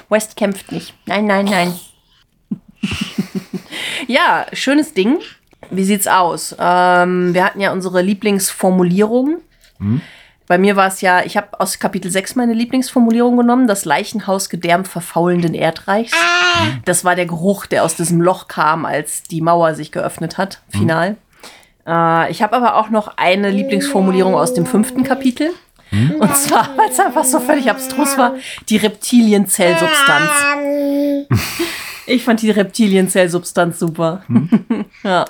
West 0.09 0.35
kämpft 0.35 0.73
nicht. 0.73 0.93
Nein, 1.07 1.27
nein, 1.27 1.45
nein. 1.45 1.79
ja, 4.09 4.47
schönes 4.53 4.95
Ding. 4.95 5.21
Wie 5.71 5.85
sieht's 5.85 6.09
aus? 6.09 6.57
Ähm, 6.59 7.35
wir 7.35 7.45
hatten 7.45 7.61
ja 7.61 7.71
unsere 7.71 8.03
Lieblingsformulierung. 8.03 9.43
Bei 10.47 10.59
mir 10.59 10.77
war 10.77 10.89
es 10.89 11.01
ja, 11.01 11.25
ich 11.25 11.37
habe 11.39 11.59
aus 11.59 11.79
Kapitel 11.79 12.11
6 12.11 12.35
meine 12.35 12.53
Lieblingsformulierung 12.53 13.37
genommen, 13.37 13.67
das 13.67 13.87
Leichenhausgedärm 13.87 14.85
verfaulenden 14.85 15.55
Erdreichs. 15.55 16.13
Das 16.85 17.05
war 17.05 17.17
der 17.17 17.27
Geruch, 17.27 17.65
der 17.67 17.83
aus 17.83 17.97
diesem 17.97 18.21
Loch 18.21 18.47
kam, 18.47 18.85
als 18.85 19.23
die 19.23 19.41
Mauer 19.41 19.75
sich 19.75 19.91
geöffnet 19.91 20.37
hat, 20.37 20.61
final. 20.69 21.17
Äh, 21.87 22.31
ich 22.31 22.43
habe 22.43 22.57
aber 22.57 22.77
auch 22.77 22.91
noch 22.91 23.17
eine 23.17 23.51
Lieblingsformulierung 23.51 24.35
aus 24.35 24.53
dem 24.53 24.67
fünften 24.67 25.03
Kapitel. 25.03 25.51
Und 25.91 26.37
zwar, 26.37 26.69
weil 26.77 26.91
es 26.91 27.01
einfach 27.01 27.25
so 27.25 27.41
völlig 27.41 27.71
abstrus 27.71 28.19
war, 28.19 28.35
die 28.69 28.77
Reptilienzellsubstanz. 28.77 30.31
Ich 32.07 32.25
fand 32.25 32.43
die 32.43 32.51
Reptilienzellsubstanz 32.51 33.79
super. 33.79 34.23
ja. 35.03 35.25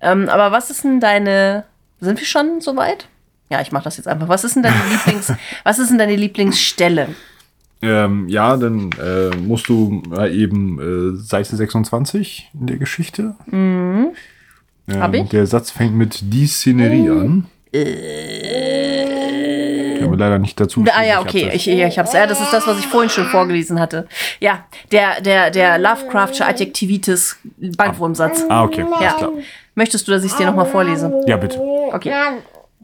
Ähm, 0.00 0.28
aber 0.28 0.50
was 0.50 0.70
ist 0.70 0.84
denn 0.84 0.98
deine. 1.00 1.64
Sind 2.00 2.18
wir 2.18 2.26
schon 2.26 2.60
soweit? 2.60 3.06
Ja, 3.52 3.60
ich 3.60 3.70
mache 3.70 3.84
das 3.84 3.98
jetzt 3.98 4.08
einfach. 4.08 4.30
Was 4.30 4.44
ist 4.44 4.56
denn 4.56 4.62
deine 4.62 4.76
Lieblings, 4.90 5.30
was 5.62 5.78
ist 5.78 5.90
denn 5.90 5.98
deine 5.98 6.16
Lieblingsstelle? 6.16 7.08
Ähm, 7.82 8.26
ja, 8.28 8.56
dann 8.56 8.88
äh, 8.92 9.28
musst 9.36 9.68
du 9.68 10.02
mal 10.08 10.32
eben 10.32 10.80
äh, 10.80 11.18
Seite 11.18 11.54
26 11.54 12.48
in 12.58 12.66
der 12.66 12.78
Geschichte. 12.78 13.34
Ähm, 13.52 14.12
Hab 14.98 15.12
ich? 15.12 15.28
Der 15.28 15.46
Satz 15.46 15.70
fängt 15.70 15.94
mit 15.94 16.20
die 16.22 16.46
Szenerie 16.46 17.10
an. 17.10 17.44
Ich 17.72 17.88
habe 20.02 20.16
leider 20.16 20.38
nicht 20.38 20.58
dazu. 20.58 20.82
Ah 20.90 21.04
ja, 21.04 21.20
okay, 21.20 21.50
Ich 21.52 21.68
ich, 21.68 21.78
ich 21.78 21.98
hab's. 21.98 22.14
Ja, 22.14 22.26
das 22.26 22.40
ist 22.40 22.54
das, 22.54 22.66
was 22.66 22.78
ich 22.78 22.86
vorhin 22.86 23.10
schon 23.10 23.26
vorgelesen 23.26 23.78
hatte. 23.78 24.08
Ja, 24.40 24.64
der, 24.92 25.20
der, 25.20 25.50
der 25.50 25.78
Lovecraftsche 25.78 26.46
Adjektivitis 26.46 27.36
Bandwurmsatz. 27.76 28.46
Ah, 28.48 28.64
okay, 28.64 28.86
Ja. 29.02 29.28
Möchtest 29.74 30.08
du, 30.08 30.12
dass 30.12 30.24
ich 30.24 30.32
es 30.32 30.38
dir 30.38 30.46
nochmal 30.46 30.64
vorlese? 30.66 31.12
Ja, 31.26 31.36
bitte. 31.36 31.60
Okay. 31.60 32.12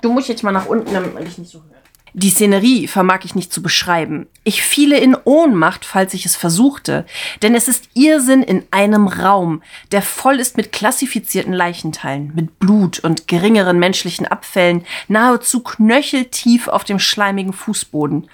Du 0.01 0.13
musst 0.13 0.29
jetzt 0.29 0.43
mal 0.43 0.53
nach 0.53 0.67
unten, 0.67 0.93
damit 0.93 1.27
ich 1.27 1.39
nicht 1.39 1.51
so 1.51 1.59
höre. 1.59 1.79
Die 2.15 2.31
Szenerie 2.31 2.87
vermag 2.89 3.21
ich 3.25 3.35
nicht 3.35 3.53
zu 3.53 3.63
beschreiben. 3.63 4.27
Ich 4.43 4.63
fiele 4.63 4.99
in 4.99 5.17
Ohnmacht, 5.25 5.85
falls 5.85 6.15
ich 6.15 6.25
es 6.25 6.37
versuchte, 6.37 7.05
denn 7.43 7.55
es 7.55 7.69
ist 7.69 7.91
Irrsinn 7.95 8.43
in 8.43 8.65
einem 8.71 9.09
Raum, 9.09 9.63
der 9.93 10.03
voll 10.03 10.41
ist 10.41 10.57
mit 10.57 10.73
klassifizierten 10.73 11.53
Leichenteilen, 11.53 12.33
mit 12.35 12.59
Blut 12.59 12.99
und 13.01 13.29
geringeren 13.29 13.79
menschlichen 13.79 14.27
Abfällen, 14.27 14.85
nahezu 15.07 15.61
knöcheltief 15.61 16.69
auf 16.69 16.85
dem 16.85 16.99
schleimigen 16.99 17.53
Fußboden 17.53 18.29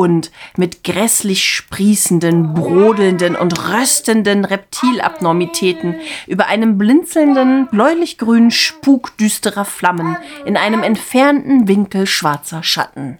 und 0.00 0.30
mit 0.56 0.82
grässlich 0.82 1.44
sprießenden, 1.44 2.54
brodelnden 2.54 3.36
und 3.36 3.68
röstenden 3.68 4.46
Reptilabnormitäten 4.46 5.96
über 6.26 6.46
einem 6.46 6.78
blinzelnden, 6.78 7.68
bläulich-grünen 7.70 8.50
Spuk 8.50 9.14
düsterer 9.18 9.66
Flammen 9.66 10.16
in 10.46 10.56
einem 10.56 10.82
entfernten 10.82 11.68
Winkel 11.68 12.06
schwarzer 12.06 12.62
Schatten. 12.62 13.18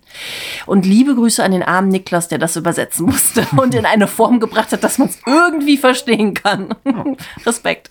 Und 0.64 0.87
liebe 0.87 1.14
Grüße 1.14 1.45
an 1.45 1.53
den 1.53 1.62
armen 1.62 1.89
Niklas, 1.89 2.28
der 2.28 2.39
das 2.39 2.57
übersetzen 2.57 3.05
musste 3.05 3.47
und 3.59 3.74
in 3.74 3.85
eine 3.85 4.07
Form 4.07 4.41
gebracht 4.41 4.72
hat, 4.72 4.83
dass 4.83 4.97
man 4.97 5.09
es 5.09 5.18
irgendwie 5.26 5.76
verstehen 5.76 6.33
kann. 6.33 6.74
Respekt. 7.45 7.91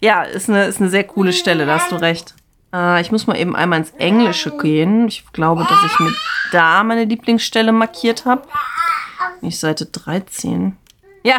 Ja, 0.00 0.24
ist 0.24 0.50
eine, 0.50 0.64
ist 0.64 0.80
eine 0.80 0.90
sehr 0.90 1.04
coole 1.04 1.32
Stelle, 1.32 1.66
da 1.66 1.78
hast 1.78 1.92
du 1.92 1.96
recht. 2.00 2.34
Äh, 2.74 3.00
ich 3.00 3.12
muss 3.12 3.26
mal 3.26 3.38
eben 3.38 3.54
einmal 3.54 3.78
ins 3.78 3.92
Englische 3.92 4.56
gehen. 4.56 5.06
Ich 5.08 5.24
glaube, 5.32 5.64
dass 5.68 5.84
ich 5.84 5.98
mir 6.00 6.12
da 6.52 6.82
meine 6.82 7.04
Lieblingsstelle 7.04 7.72
markiert 7.72 8.26
habe. 8.26 8.42
Nicht 9.40 9.58
Seite 9.58 9.86
13. 9.86 10.76
Ja, 11.22 11.36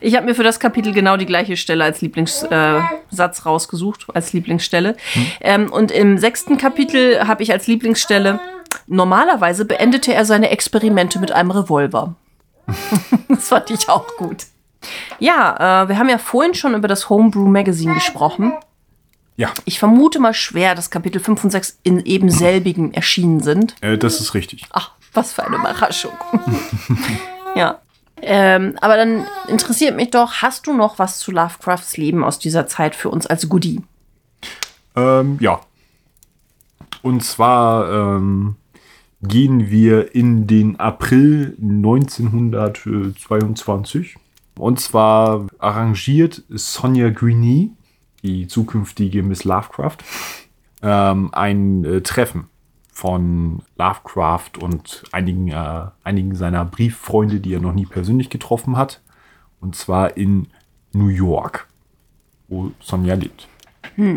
ich 0.00 0.14
habe 0.14 0.26
mir 0.26 0.34
für 0.34 0.42
das 0.42 0.60
Kapitel 0.60 0.92
genau 0.92 1.16
die 1.16 1.26
gleiche 1.26 1.56
Stelle 1.56 1.84
als 1.84 2.00
Lieblingssatz 2.02 2.50
äh, 2.50 3.42
rausgesucht, 3.44 4.06
als 4.14 4.32
Lieblingsstelle. 4.32 4.96
Ähm, 5.40 5.72
und 5.72 5.90
im 5.90 6.18
sechsten 6.18 6.58
Kapitel 6.58 7.26
habe 7.26 7.42
ich 7.42 7.52
als 7.52 7.66
Lieblingsstelle, 7.66 8.38
normalerweise 8.86 9.64
beendete 9.64 10.12
er 10.14 10.24
seine 10.24 10.50
Experimente 10.50 11.18
mit 11.18 11.32
einem 11.32 11.50
Revolver. 11.50 12.14
das 13.28 13.48
fand 13.48 13.70
ich 13.70 13.88
auch 13.88 14.06
gut. 14.16 14.44
Ja, 15.18 15.84
äh, 15.84 15.88
wir 15.88 15.98
haben 15.98 16.08
ja 16.08 16.18
vorhin 16.18 16.54
schon 16.54 16.74
über 16.74 16.88
das 16.88 17.08
Homebrew 17.08 17.46
Magazine 17.46 17.94
gesprochen. 17.94 18.52
Ja, 19.36 19.52
Ich 19.66 19.78
vermute 19.78 20.18
mal 20.18 20.32
schwer, 20.32 20.74
dass 20.74 20.90
Kapitel 20.90 21.20
5 21.20 21.44
und 21.44 21.50
6 21.50 21.80
in 21.82 22.00
eben 22.00 22.30
selbigen 22.30 22.94
erschienen 22.94 23.40
sind. 23.40 23.74
äh, 23.82 23.98
das 23.98 24.18
ist 24.20 24.32
richtig. 24.34 24.64
Ach, 24.70 24.92
was 25.12 25.34
für 25.34 25.44
eine 25.44 25.56
Überraschung. 25.56 26.12
ja. 27.54 27.80
Ähm, 28.22 28.78
aber 28.80 28.96
dann 28.96 29.26
interessiert 29.46 29.94
mich 29.94 30.08
doch, 30.10 30.40
hast 30.40 30.66
du 30.66 30.72
noch 30.72 30.98
was 30.98 31.18
zu 31.18 31.32
Lovecrafts 31.32 31.98
Leben 31.98 32.24
aus 32.24 32.38
dieser 32.38 32.66
Zeit 32.66 32.94
für 32.94 33.10
uns 33.10 33.26
als 33.26 33.46
Goodie? 33.48 33.82
Ähm, 34.94 35.36
ja. 35.40 35.60
Und 37.02 37.22
zwar 37.22 38.16
ähm, 38.16 38.56
gehen 39.22 39.70
wir 39.70 40.14
in 40.14 40.46
den 40.46 40.80
April 40.80 41.54
1922. 41.60 44.16
Und 44.56 44.80
zwar 44.80 45.46
arrangiert 45.58 46.42
Sonja 46.48 47.10
Greenie, 47.10 47.72
die 48.26 48.46
zukünftige 48.48 49.22
Miss 49.22 49.44
Lovecraft, 49.44 49.98
ähm, 50.82 51.30
ein 51.32 51.84
äh, 51.84 52.00
Treffen 52.02 52.48
von 52.92 53.62
Lovecraft 53.76 54.52
und 54.60 55.04
einigen, 55.12 55.48
äh, 55.48 55.84
einigen 56.02 56.34
seiner 56.34 56.64
Brieffreunde, 56.64 57.40
die 57.40 57.54
er 57.54 57.60
noch 57.60 57.74
nie 57.74 57.86
persönlich 57.86 58.30
getroffen 58.30 58.76
hat. 58.76 59.00
Und 59.60 59.76
zwar 59.76 60.16
in 60.16 60.48
New 60.92 61.08
York, 61.08 61.66
wo 62.48 62.72
Sonja 62.80 63.14
lebt. 63.14 63.48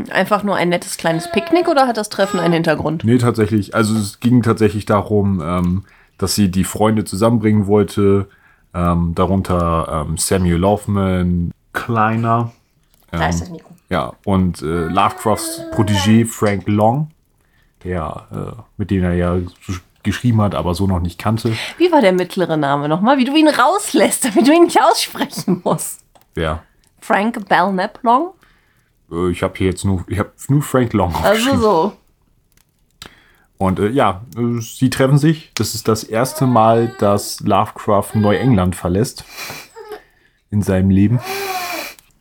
Einfach 0.10 0.44
nur 0.44 0.56
ein 0.56 0.70
nettes 0.70 0.98
kleines 0.98 1.32
Picknick 1.32 1.68
oder 1.68 1.88
hat 1.88 1.98
das 1.98 2.10
Treffen 2.10 2.40
einen 2.40 2.54
Hintergrund? 2.54 3.04
Nee, 3.06 3.18
tatsächlich. 3.18 3.76
Also 3.76 3.96
es 3.96 4.20
ging 4.20 4.42
tatsächlich 4.42 4.86
darum, 4.86 5.42
ähm, 5.42 5.84
dass 6.18 6.36
sie 6.36 6.50
die 6.52 6.66
Freunde 6.66 7.06
zusammenbringen 7.06 7.68
wollte. 7.68 8.28
Ähm, 8.74 9.14
darunter 9.16 10.06
ähm, 10.08 10.18
Samuel 10.18 10.58
Laufman, 10.58 11.52
Kleiner. 11.74 12.52
Da 13.12 13.28
ist 13.30 13.36
Ähm, 13.36 13.40
das 13.40 13.50
Mikro. 13.52 13.69
Ja, 13.90 14.14
und 14.26 14.62
äh, 14.62 14.86
Lovecrafts 14.88 15.64
Protégé 15.74 16.26
Frank 16.26 16.68
Long, 16.68 17.12
der, 17.84 18.28
äh, 18.32 18.62
mit 18.78 18.92
dem 18.92 19.04
er 19.04 19.14
ja 19.14 19.40
geschrieben 20.04 20.42
hat, 20.42 20.56
aber 20.56 20.76
so 20.76 20.88
noch 20.88 21.00
nicht 21.00 21.20
kannte. 21.20 21.54
Wie 21.78 21.92
war 21.92 22.02
der 22.02 22.14
mittlere 22.14 22.58
Name 22.58 22.88
nochmal? 22.88 23.18
Wie 23.18 23.26
du 23.26 23.36
ihn 23.36 23.48
rauslässt, 23.48 24.26
damit 24.36 24.48
du 24.48 24.54
ihn 24.54 24.64
nicht 24.64 24.82
aussprechen 24.82 25.62
musst. 25.64 26.02
Wer? 26.36 26.64
Frank 27.00 27.48
Belknap 27.48 28.00
Long? 28.04 28.34
Äh, 29.12 29.32
ich 29.32 29.44
habe 29.44 29.56
hier 29.58 29.68
jetzt 29.68 29.86
nur, 29.86 30.06
ich 30.08 30.20
habe 30.20 30.32
nur 30.48 30.62
Frank 30.62 30.94
Long 30.94 31.14
Also 31.24 31.58
so. 31.58 31.94
Und 33.58 33.80
äh, 33.80 33.90
ja, 33.90 34.22
äh, 34.38 34.62
sie 34.62 34.90
treffen 34.90 35.18
sich. 35.18 35.52
Das 35.56 35.76
ist 35.76 35.88
das 35.88 36.04
erste 36.04 36.46
Mal, 36.46 36.96
dass 37.00 37.42
Lovecraft 37.42 38.16
Neuengland 38.16 38.76
verlässt 38.76 39.26
in 40.50 40.62
seinem 40.62 40.90
Leben. 40.90 41.20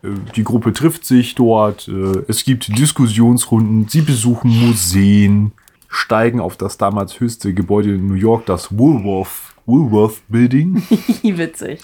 Äh, 0.02 0.08
Die 0.36 0.44
Gruppe 0.44 0.72
trifft 0.72 1.04
sich 1.04 1.34
dort. 1.34 1.88
äh, 1.88 2.22
Es 2.28 2.44
gibt 2.44 2.76
Diskussionsrunden. 2.78 3.88
Sie 3.88 4.02
besuchen 4.02 4.50
Museen, 4.50 5.52
steigen 5.88 6.40
auf 6.40 6.56
das 6.56 6.78
damals 6.78 7.20
höchste 7.20 7.54
Gebäude 7.54 7.94
in 7.94 8.06
New 8.06 8.14
York, 8.14 8.46
das 8.46 8.76
Woolworth, 8.78 9.54
Woolworth 9.66 10.20
Building, 10.28 10.82
Witzig. 11.22 11.80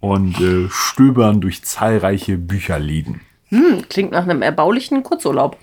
und 0.00 0.40
äh, 0.40 0.68
stöbern 0.70 1.40
durch 1.40 1.62
zahlreiche 1.64 2.36
Bücherläden. 2.38 3.20
Hm, 3.48 3.82
klingt 3.88 4.12
nach 4.12 4.24
einem 4.24 4.42
erbaulichen 4.42 5.02
Kurzurlaub. 5.02 5.56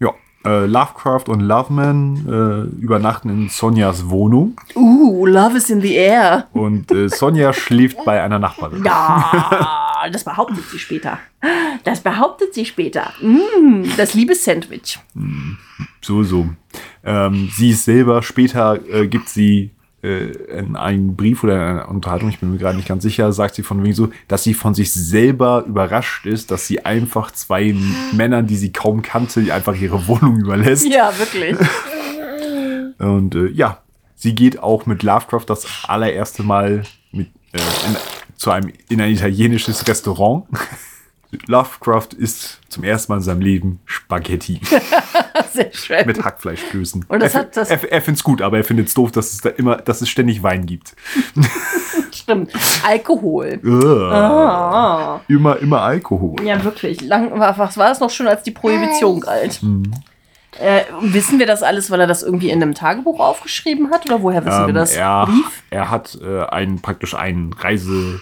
Ja, 0.00 0.10
äh, 0.44 0.66
Lovecraft 0.66 1.24
und 1.28 1.40
Loveman 1.40 2.26
äh, 2.26 2.82
übernachten 2.82 3.30
in 3.30 3.48
Sonjas 3.48 4.08
Wohnung. 4.10 4.56
Uh, 4.74 5.24
Love 5.26 5.56
is 5.56 5.70
in 5.70 5.80
the 5.80 5.94
air. 5.94 6.48
Und 6.52 6.90
Sonja 7.06 7.52
schläft 7.52 8.04
bei 8.04 8.22
einer 8.22 8.38
Nachbarin. 8.38 8.84
Ja, 8.84 9.86
das 10.12 10.24
behauptet 10.24 10.64
sie 10.70 10.78
später. 10.78 11.18
Das 11.84 12.00
behauptet 12.00 12.54
sie 12.54 12.64
später. 12.64 13.12
Mm, 13.20 13.84
das 13.96 14.14
liebe 14.14 14.34
Sandwich. 14.34 14.98
So, 16.00 16.22
so. 16.22 16.48
Ähm, 17.04 17.50
sie 17.54 17.70
ist 17.70 17.84
selber, 17.84 18.22
später 18.22 18.78
äh, 18.90 19.06
gibt 19.06 19.28
sie 19.28 19.70
äh, 20.02 20.30
in 20.58 20.76
einem 20.76 21.16
Brief 21.16 21.42
oder 21.42 21.54
in 21.54 21.60
einer 21.60 21.88
Unterhaltung, 21.88 22.28
ich 22.28 22.38
bin 22.38 22.52
mir 22.52 22.58
gerade 22.58 22.76
nicht 22.76 22.88
ganz 22.88 23.02
sicher, 23.02 23.32
sagt 23.32 23.56
sie 23.56 23.62
von 23.62 23.82
wegen 23.82 23.94
so, 23.94 24.10
dass 24.28 24.44
sie 24.44 24.54
von 24.54 24.74
sich 24.74 24.92
selber 24.92 25.64
überrascht 25.66 26.26
ist, 26.26 26.50
dass 26.50 26.66
sie 26.66 26.84
einfach 26.84 27.32
zwei 27.32 27.74
Männern, 28.12 28.46
die 28.46 28.56
sie 28.56 28.72
kaum 28.72 29.02
kannte, 29.02 29.52
einfach 29.52 29.74
ihre 29.74 30.06
Wohnung 30.06 30.38
überlässt. 30.38 30.86
Ja, 30.86 31.12
wirklich. 31.18 31.56
Und 32.98 33.34
äh, 33.34 33.48
ja, 33.48 33.82
sie 34.14 34.34
geht 34.34 34.58
auch 34.60 34.86
mit 34.86 35.02
Lovecraft 35.02 35.44
das 35.46 35.66
allererste 35.86 36.42
Mal 36.42 36.82
mit, 37.12 37.28
äh, 37.52 37.58
in, 37.58 37.96
zu 38.38 38.50
einem, 38.50 38.72
in 38.88 39.00
ein 39.02 39.10
italienisches 39.12 39.86
Restaurant. 39.86 40.46
Lovecraft 41.46 42.14
isst 42.16 42.58
zum 42.70 42.84
ersten 42.84 43.12
Mal 43.12 43.18
in 43.18 43.22
seinem 43.22 43.42
Leben 43.42 43.80
Spaghetti 43.84 44.62
Sehr 45.52 45.70
schön. 45.74 46.06
mit 46.06 46.24
Hackfleischklößen. 46.24 47.04
Und 47.06 47.20
das 47.22 47.34
er, 47.34 47.40
hat 47.40 47.54
das- 47.54 47.68
er, 47.68 47.92
er 47.92 48.00
findet 48.00 48.20
es 48.20 48.24
gut, 48.24 48.40
aber 48.40 48.56
er 48.56 48.64
findet 48.64 48.88
es 48.88 48.94
doof, 48.94 49.12
dass 49.12 49.32
es 49.34 49.40
da 49.42 49.50
immer, 49.50 49.76
dass 49.76 50.00
es 50.00 50.08
ständig 50.08 50.42
Wein 50.42 50.64
gibt. 50.64 50.96
Stimmt. 52.14 52.50
Alkohol. 52.82 53.60
Ah. 54.10 55.20
Immer, 55.28 55.58
immer 55.58 55.82
Alkohol. 55.82 56.36
Ja, 56.42 56.64
wirklich. 56.64 57.02
Lang, 57.02 57.38
war- 57.38 57.58
was 57.58 57.76
war 57.76 57.90
es 57.92 58.00
noch 58.00 58.08
schon, 58.10 58.26
als 58.26 58.42
die 58.42 58.50
Prohibition 58.52 59.20
galt? 59.20 59.60
Äh, 60.60 60.84
wissen 61.00 61.38
wir 61.38 61.46
das 61.46 61.62
alles, 61.62 61.90
weil 61.90 62.00
er 62.00 62.06
das 62.06 62.22
irgendwie 62.22 62.50
in 62.50 62.60
einem 62.62 62.74
Tagebuch 62.74 63.20
aufgeschrieben 63.20 63.90
hat? 63.90 64.06
Oder 64.06 64.22
woher 64.22 64.44
wissen 64.44 64.62
wir 64.62 64.68
Ähm, 64.68 64.74
das? 64.74 64.92
er, 64.94 65.26
Brief? 65.26 65.62
er 65.70 65.90
hat 65.90 66.18
äh, 66.20 66.44
einen, 66.46 66.80
praktisch 66.82 67.14
einen 67.14 67.52
Reise, 67.52 68.20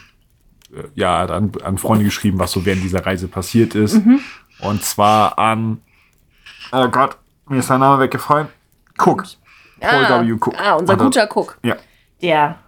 äh, 0.74 0.82
ja, 0.94 1.24
an, 1.24 1.52
an 1.64 1.78
Freunde 1.78 2.04
geschrieben, 2.04 2.38
was 2.38 2.52
so 2.52 2.64
während 2.66 2.82
dieser 2.82 3.04
Reise 3.06 3.28
passiert 3.28 3.74
ist. 3.74 3.94
Mhm. 4.04 4.20
Und 4.60 4.82
zwar 4.84 5.38
an, 5.38 5.80
oh 6.72 6.88
Gott, 6.88 7.16
mir 7.48 7.58
ist 7.58 7.68
sein 7.68 7.80
Name 7.80 8.02
weggefallen. 8.02 8.48
Cook. 8.98 9.24
Paul 9.80 10.04
ah, 10.04 10.20
W. 10.22 10.32
Cook. 10.32 10.54
Ah, 10.58 10.74
unser 10.74 10.92
er- 10.94 10.96
guter 10.98 11.28
Cook. 11.34 11.58
Ja, 11.62 11.76
Der 12.22 12.58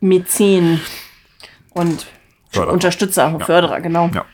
Mäzen 0.00 0.80
und 1.70 2.06
Förderer. 2.50 2.72
Unterstützer 2.72 3.26
und 3.26 3.42
Förderer, 3.44 3.80
genau. 3.80 4.08
ja. 4.14 4.24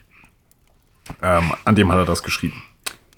Ähm, 1.22 1.53
an 1.64 1.75
dem 1.75 1.91
hat 1.93 1.99
er 1.99 2.05
das 2.07 2.22
geschrieben. 2.22 2.62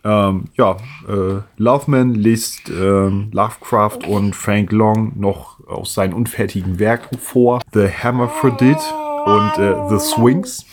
Ähm, 0.06 0.44
ja, 0.54 0.76
äh, 1.08 1.40
Loveman 1.56 2.14
liest 2.14 2.68
ähm, 2.70 3.28
Lovecraft 3.32 4.06
und 4.06 4.36
Frank 4.36 4.70
Long 4.70 5.12
noch 5.18 5.58
aus 5.66 5.94
seinen 5.94 6.12
unfertigen 6.12 6.78
Werken 6.78 7.18
vor. 7.18 7.60
The 7.72 7.86
Hermaphrodite 7.88 8.78
und 9.24 9.58
äh, 9.58 9.74
The 9.90 9.98
Swings. 9.98 10.64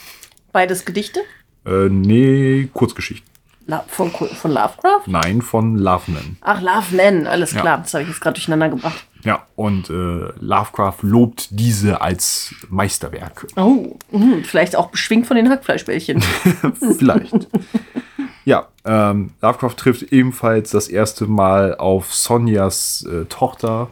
Beides 0.51 0.85
Gedichte? 0.85 1.21
Äh, 1.65 1.89
nee, 1.89 2.69
Kurzgeschichten. 2.73 3.27
La 3.65 3.83
von, 3.87 4.11
von 4.11 4.51
Lovecraft? 4.51 5.07
Nein, 5.07 5.41
von 5.41 5.77
Loveman. 5.77 6.37
Ach, 6.41 6.61
Love 6.61 6.95
Man, 6.95 7.25
alles 7.25 7.53
Ja. 7.53 7.61
klar. 7.61 7.77
Das 7.79 7.93
habe 7.93 8.03
ich 8.03 8.09
jetzt 8.09 8.19
gerade 8.21 8.33
durcheinander 8.35 8.69
gebracht. 8.69 9.07
Ja, 9.23 9.47
und 9.55 9.89
äh, 9.89 10.33
Lovecraft 10.41 10.97
lobt 11.01 11.47
diese 11.51 12.01
als 12.01 12.53
Meisterwerke. 12.69 13.47
Oh, 13.55 13.97
mh, 14.11 14.43
vielleicht 14.43 14.75
auch 14.75 14.89
beschwingt 14.91 15.25
von 15.27 15.37
den 15.37 15.49
Hackfleischbällchen. 15.49 16.21
Vielleicht. 16.97 17.33
ja, 18.45 18.67
ähm, 18.85 19.31
Lovecraft 19.41 19.75
trifft 19.77 20.03
ebenfalls 20.11 20.71
das 20.71 20.87
erste 20.87 21.25
Mal 21.27 21.75
auf 21.75 22.13
Sonjas 22.13 23.05
äh, 23.09 23.25
Tochter 23.25 23.89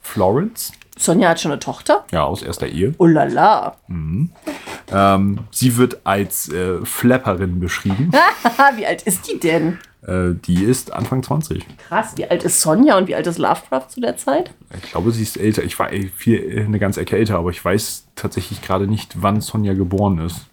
Florence. 0.00 0.72
Sonja 0.96 1.30
hat 1.30 1.40
schon 1.40 1.50
eine 1.50 1.58
Tochter. 1.58 2.04
Ja, 2.12 2.24
aus 2.24 2.42
erster 2.42 2.68
Ehe. 2.68 2.94
Oh 2.98 3.06
la 3.06 3.24
la. 3.24 3.76
Ähm, 3.88 5.38
sie 5.50 5.76
wird 5.76 5.98
als 6.04 6.48
äh, 6.50 6.84
Flapperin 6.84 7.58
beschrieben. 7.58 8.12
Wie 8.76 8.86
alt 8.86 9.02
ist 9.02 9.28
die 9.28 9.40
denn? 9.40 9.78
äh, 10.06 10.34
die 10.34 10.62
ist 10.64 10.92
Anfang 10.92 11.22
20. 11.22 11.64
Krass, 11.78 12.12
wie 12.16 12.26
alt 12.26 12.44
ist 12.44 12.60
Sonja 12.60 12.96
und 12.98 13.08
wie 13.08 13.14
alt 13.14 13.26
ist 13.26 13.38
Lovecraft 13.38 13.88
zu 13.88 14.00
der 14.00 14.16
Zeit? 14.16 14.52
Ich 14.76 14.90
glaube, 14.90 15.10
sie 15.10 15.22
ist 15.22 15.36
älter. 15.36 15.62
Ich 15.62 15.78
war 15.78 15.92
äh, 15.92 16.08
viel, 16.08 16.64
eine 16.66 16.78
ganze 16.78 17.00
Ecke 17.00 17.16
älter, 17.16 17.38
aber 17.38 17.50
ich 17.50 17.64
weiß 17.64 18.06
tatsächlich 18.14 18.62
gerade 18.62 18.86
nicht, 18.86 19.22
wann 19.22 19.40
Sonja 19.40 19.74
geboren 19.74 20.18
ist. 20.18 20.46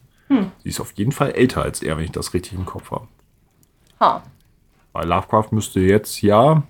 Sie 0.64 0.70
ist 0.70 0.80
auf 0.80 0.94
jeden 0.94 1.12
Fall 1.12 1.32
älter 1.32 1.62
als 1.62 1.84
er, 1.84 1.98
wenn 1.98 2.06
ich 2.06 2.14
das 2.14 2.34
richtig 2.34 2.54
im 2.54 2.66
Kopf 2.66 2.92
habe. 2.92 3.06
Ha. 4.02 4.24
Weil 4.94 5.08
Lovecraft 5.08 5.52
müsste 5.52 5.80
jetzt 5.80 6.22
ja 6.22 6.64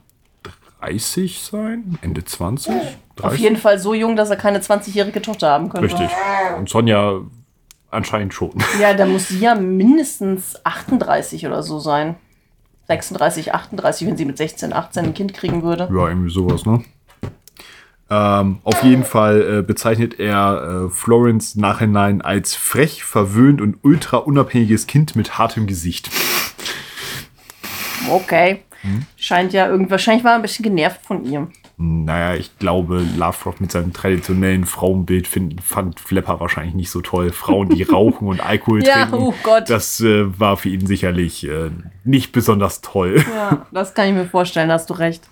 30 0.81 1.41
sein, 1.41 1.97
Ende 2.01 2.23
20. 2.23 2.73
30. 2.73 2.95
Auf 3.23 3.37
jeden 3.37 3.57
Fall 3.57 3.79
so 3.79 3.93
jung, 3.93 4.15
dass 4.15 4.29
er 4.29 4.35
keine 4.35 4.59
20-jährige 4.59 5.21
Tochter 5.21 5.49
haben 5.49 5.69
könnte. 5.69 5.87
Richtig. 5.87 6.09
Und 6.57 6.69
Sonja 6.69 7.21
anscheinend 7.89 8.33
schon. 8.33 8.51
Ja, 8.79 8.93
da 8.93 9.05
muss 9.05 9.29
sie 9.29 9.39
ja 9.39 9.55
mindestens 9.55 10.63
38 10.65 11.47
oder 11.47 11.63
so 11.63 11.79
sein. 11.79 12.15
36, 12.87 13.53
38, 13.53 14.07
wenn 14.07 14.17
sie 14.17 14.25
mit 14.25 14.37
16, 14.37 14.73
18 14.73 15.05
ein 15.05 15.13
Kind 15.13 15.33
kriegen 15.33 15.63
würde. 15.63 15.89
Ja, 15.93 16.09
irgendwie 16.09 16.31
sowas, 16.31 16.65
ne? 16.65 16.83
Ähm, 18.09 18.57
auf 18.63 18.83
jeden 18.83 19.05
Fall 19.05 19.59
äh, 19.59 19.61
bezeichnet 19.61 20.19
er 20.19 20.87
äh, 20.87 20.89
Florence 20.89 21.55
nachhinein 21.55 22.21
als 22.21 22.55
frech, 22.55 23.05
verwöhnt 23.05 23.61
und 23.61 23.77
ultra 23.83 24.17
unabhängiges 24.17 24.85
Kind 24.87 25.15
mit 25.15 25.37
hartem 25.37 25.65
Gesicht. 25.65 26.09
Okay. 28.09 28.63
Scheint 29.15 29.53
ja 29.53 29.67
irgendwie, 29.67 29.91
wahrscheinlich 29.91 30.23
war 30.23 30.31
er 30.31 30.35
ein 30.37 30.41
bisschen 30.41 30.63
genervt 30.63 31.05
von 31.05 31.23
ihr. 31.23 31.47
Naja, 31.77 32.35
ich 32.35 32.57
glaube, 32.59 33.05
Lovecraft 33.17 33.55
mit 33.59 33.71
seinem 33.71 33.91
traditionellen 33.93 34.65
Frauenbild 34.65 35.27
find, 35.27 35.61
fand 35.63 35.99
Flapper 35.99 36.39
wahrscheinlich 36.39 36.75
nicht 36.75 36.91
so 36.91 37.01
toll. 37.01 37.31
Frauen, 37.31 37.69
die 37.69 37.83
rauchen 37.91 38.27
und 38.27 38.39
Alkohol 38.39 38.83
Ja, 38.83 39.05
trinken. 39.05 39.15
oh 39.15 39.33
Gott. 39.43 39.69
Das 39.69 39.99
äh, 40.01 40.39
war 40.39 40.57
für 40.57 40.69
ihn 40.69 40.85
sicherlich 40.85 41.47
äh, 41.47 41.69
nicht 42.03 42.31
besonders 42.31 42.81
toll. 42.81 43.23
Ja, 43.33 43.65
das 43.71 43.93
kann 43.93 44.07
ich 44.09 44.13
mir 44.13 44.25
vorstellen, 44.25 44.71
hast 44.71 44.89
du 44.89 44.93
recht. 44.93 45.27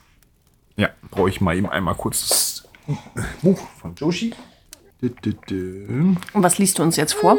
Ja, 0.76 0.90
brauche 1.12 1.30
ich 1.30 1.42
mal 1.42 1.56
eben 1.58 1.70
einmal 1.70 1.96
kurz 1.96 2.28
das 2.28 2.70
Buch 3.42 3.60
von 3.80 3.94
Joshi. 3.96 4.34
Und 5.02 6.18
was 6.34 6.58
liest 6.58 6.78
du 6.80 6.84
uns 6.84 6.96
jetzt 6.98 7.14
vor? 7.14 7.38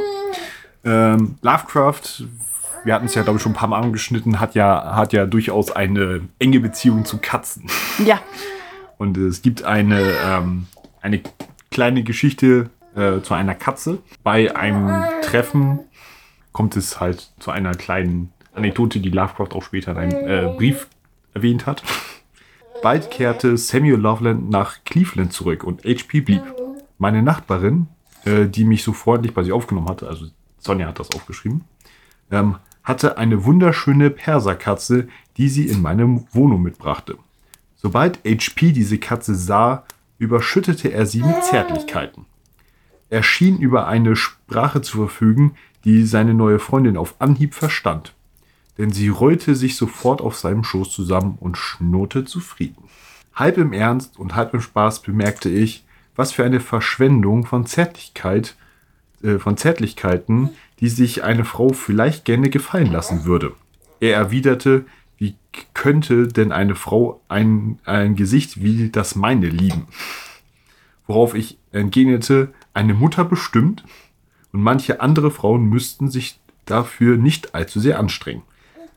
Ähm, 0.84 1.36
Lovecraft, 1.42 2.24
wir 2.84 2.94
hatten 2.94 3.06
es 3.06 3.14
ja, 3.14 3.22
glaube 3.22 3.36
ich, 3.36 3.42
schon 3.42 3.52
ein 3.52 3.56
paar 3.56 3.68
Mal 3.68 3.80
angeschnitten, 3.80 4.40
hat 4.40 4.54
ja, 4.54 4.94
hat 4.94 5.12
ja 5.12 5.26
durchaus 5.26 5.70
eine 5.70 6.22
enge 6.38 6.60
Beziehung 6.60 7.04
zu 7.04 7.18
Katzen. 7.18 7.64
Ja, 8.04 8.20
Und 8.98 9.16
es 9.16 9.42
gibt 9.42 9.64
eine, 9.64 10.00
ähm, 10.26 10.66
eine 11.00 11.20
kleine 11.70 12.02
Geschichte 12.02 12.70
äh, 12.94 13.20
zu 13.20 13.34
einer 13.34 13.54
Katze. 13.54 13.98
Bei 14.22 14.54
einem 14.54 15.04
Treffen 15.22 15.80
kommt 16.52 16.76
es 16.76 17.00
halt 17.00 17.30
zu 17.38 17.50
einer 17.50 17.74
kleinen 17.74 18.32
Anekdote, 18.54 19.00
die 19.00 19.10
Lovecraft 19.10 19.54
auch 19.54 19.62
später 19.62 19.92
in 19.92 19.98
einem 19.98 20.28
äh, 20.28 20.56
Brief 20.56 20.88
erwähnt 21.34 21.66
hat. 21.66 21.82
Bald 22.82 23.10
kehrte 23.10 23.56
Samuel 23.56 23.98
Loveland 23.98 24.50
nach 24.50 24.84
Cleveland 24.84 25.32
zurück 25.32 25.64
und 25.64 25.84
HP 25.84 26.20
blieb. 26.20 26.42
Meine 26.98 27.22
Nachbarin, 27.22 27.86
äh, 28.24 28.46
die 28.46 28.64
mich 28.64 28.82
so 28.82 28.92
freundlich 28.92 29.34
bei 29.34 29.42
sie 29.42 29.52
aufgenommen 29.52 29.88
hatte, 29.88 30.08
also 30.08 30.26
Sonja 30.58 30.88
hat 30.88 30.98
das 30.98 31.10
aufgeschrieben, 31.12 31.64
ähm, 32.30 32.56
hatte 32.82 33.18
eine 33.18 33.44
wunderschöne 33.44 34.10
Perserkatze, 34.10 35.08
die 35.36 35.48
sie 35.48 35.66
in 35.66 35.82
meine 35.82 36.24
Wohnung 36.32 36.62
mitbrachte. 36.62 37.16
Sobald 37.76 38.18
HP 38.24 38.72
diese 38.72 38.98
Katze 38.98 39.34
sah, 39.34 39.84
überschüttete 40.18 40.92
er 40.92 41.06
sie 41.06 41.22
mit 41.22 41.42
Zärtlichkeiten. 41.44 42.26
Er 43.08 43.22
schien 43.22 43.58
über 43.58 43.88
eine 43.88 44.16
Sprache 44.16 44.82
zu 44.82 44.98
verfügen, 44.98 45.56
die 45.84 46.04
seine 46.04 46.34
neue 46.34 46.58
Freundin 46.58 46.96
auf 46.96 47.14
Anhieb 47.20 47.54
verstand. 47.54 48.14
Denn 48.78 48.92
sie 48.92 49.08
rollte 49.08 49.54
sich 49.54 49.76
sofort 49.76 50.20
auf 50.20 50.36
seinem 50.36 50.62
Schoß 50.62 50.92
zusammen 50.92 51.36
und 51.40 51.58
schnurrte 51.58 52.24
zufrieden. 52.24 52.84
Halb 53.34 53.58
im 53.58 53.72
Ernst 53.72 54.18
und 54.18 54.34
halb 54.36 54.54
im 54.54 54.60
Spaß 54.60 55.02
bemerkte 55.02 55.48
ich, 55.48 55.84
was 56.14 56.32
für 56.32 56.44
eine 56.44 56.60
Verschwendung 56.60 57.46
von 57.46 57.66
Zärtlichkeit, 57.66 58.56
äh, 59.22 59.38
von 59.38 59.56
Zärtlichkeiten, 59.56 60.50
die 60.80 60.88
sich 60.88 61.22
eine 61.24 61.44
Frau 61.44 61.70
vielleicht 61.70 62.24
gerne 62.24 62.50
gefallen 62.50 62.90
lassen 62.90 63.24
würde. 63.24 63.52
Er 64.00 64.14
erwiderte, 64.14 64.86
wie 65.18 65.36
könnte 65.74 66.28
denn 66.28 66.52
eine 66.52 66.74
Frau 66.74 67.20
ein, 67.28 67.78
ein 67.84 68.16
Gesicht 68.16 68.62
wie 68.62 68.88
das 68.88 69.14
meine 69.14 69.48
lieben? 69.48 69.86
Worauf 71.06 71.34
ich 71.34 71.58
entgegnete, 71.72 72.52
eine 72.72 72.94
Mutter 72.94 73.24
bestimmt 73.24 73.84
und 74.52 74.62
manche 74.62 75.00
andere 75.00 75.30
Frauen 75.30 75.64
müssten 75.64 76.10
sich 76.10 76.40
dafür 76.64 77.16
nicht 77.16 77.54
allzu 77.54 77.80
sehr 77.80 77.98
anstrengen. 77.98 78.42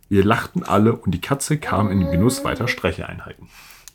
Wir 0.10 0.24
lachten 0.24 0.64
alle 0.64 0.96
und 0.96 1.12
die 1.12 1.22
Katze 1.22 1.58
kam 1.58 1.90
in 1.90 2.00
den 2.00 2.12
Genuss 2.12 2.44
weiter 2.44 2.68
Streicheinheiten. 2.68 3.48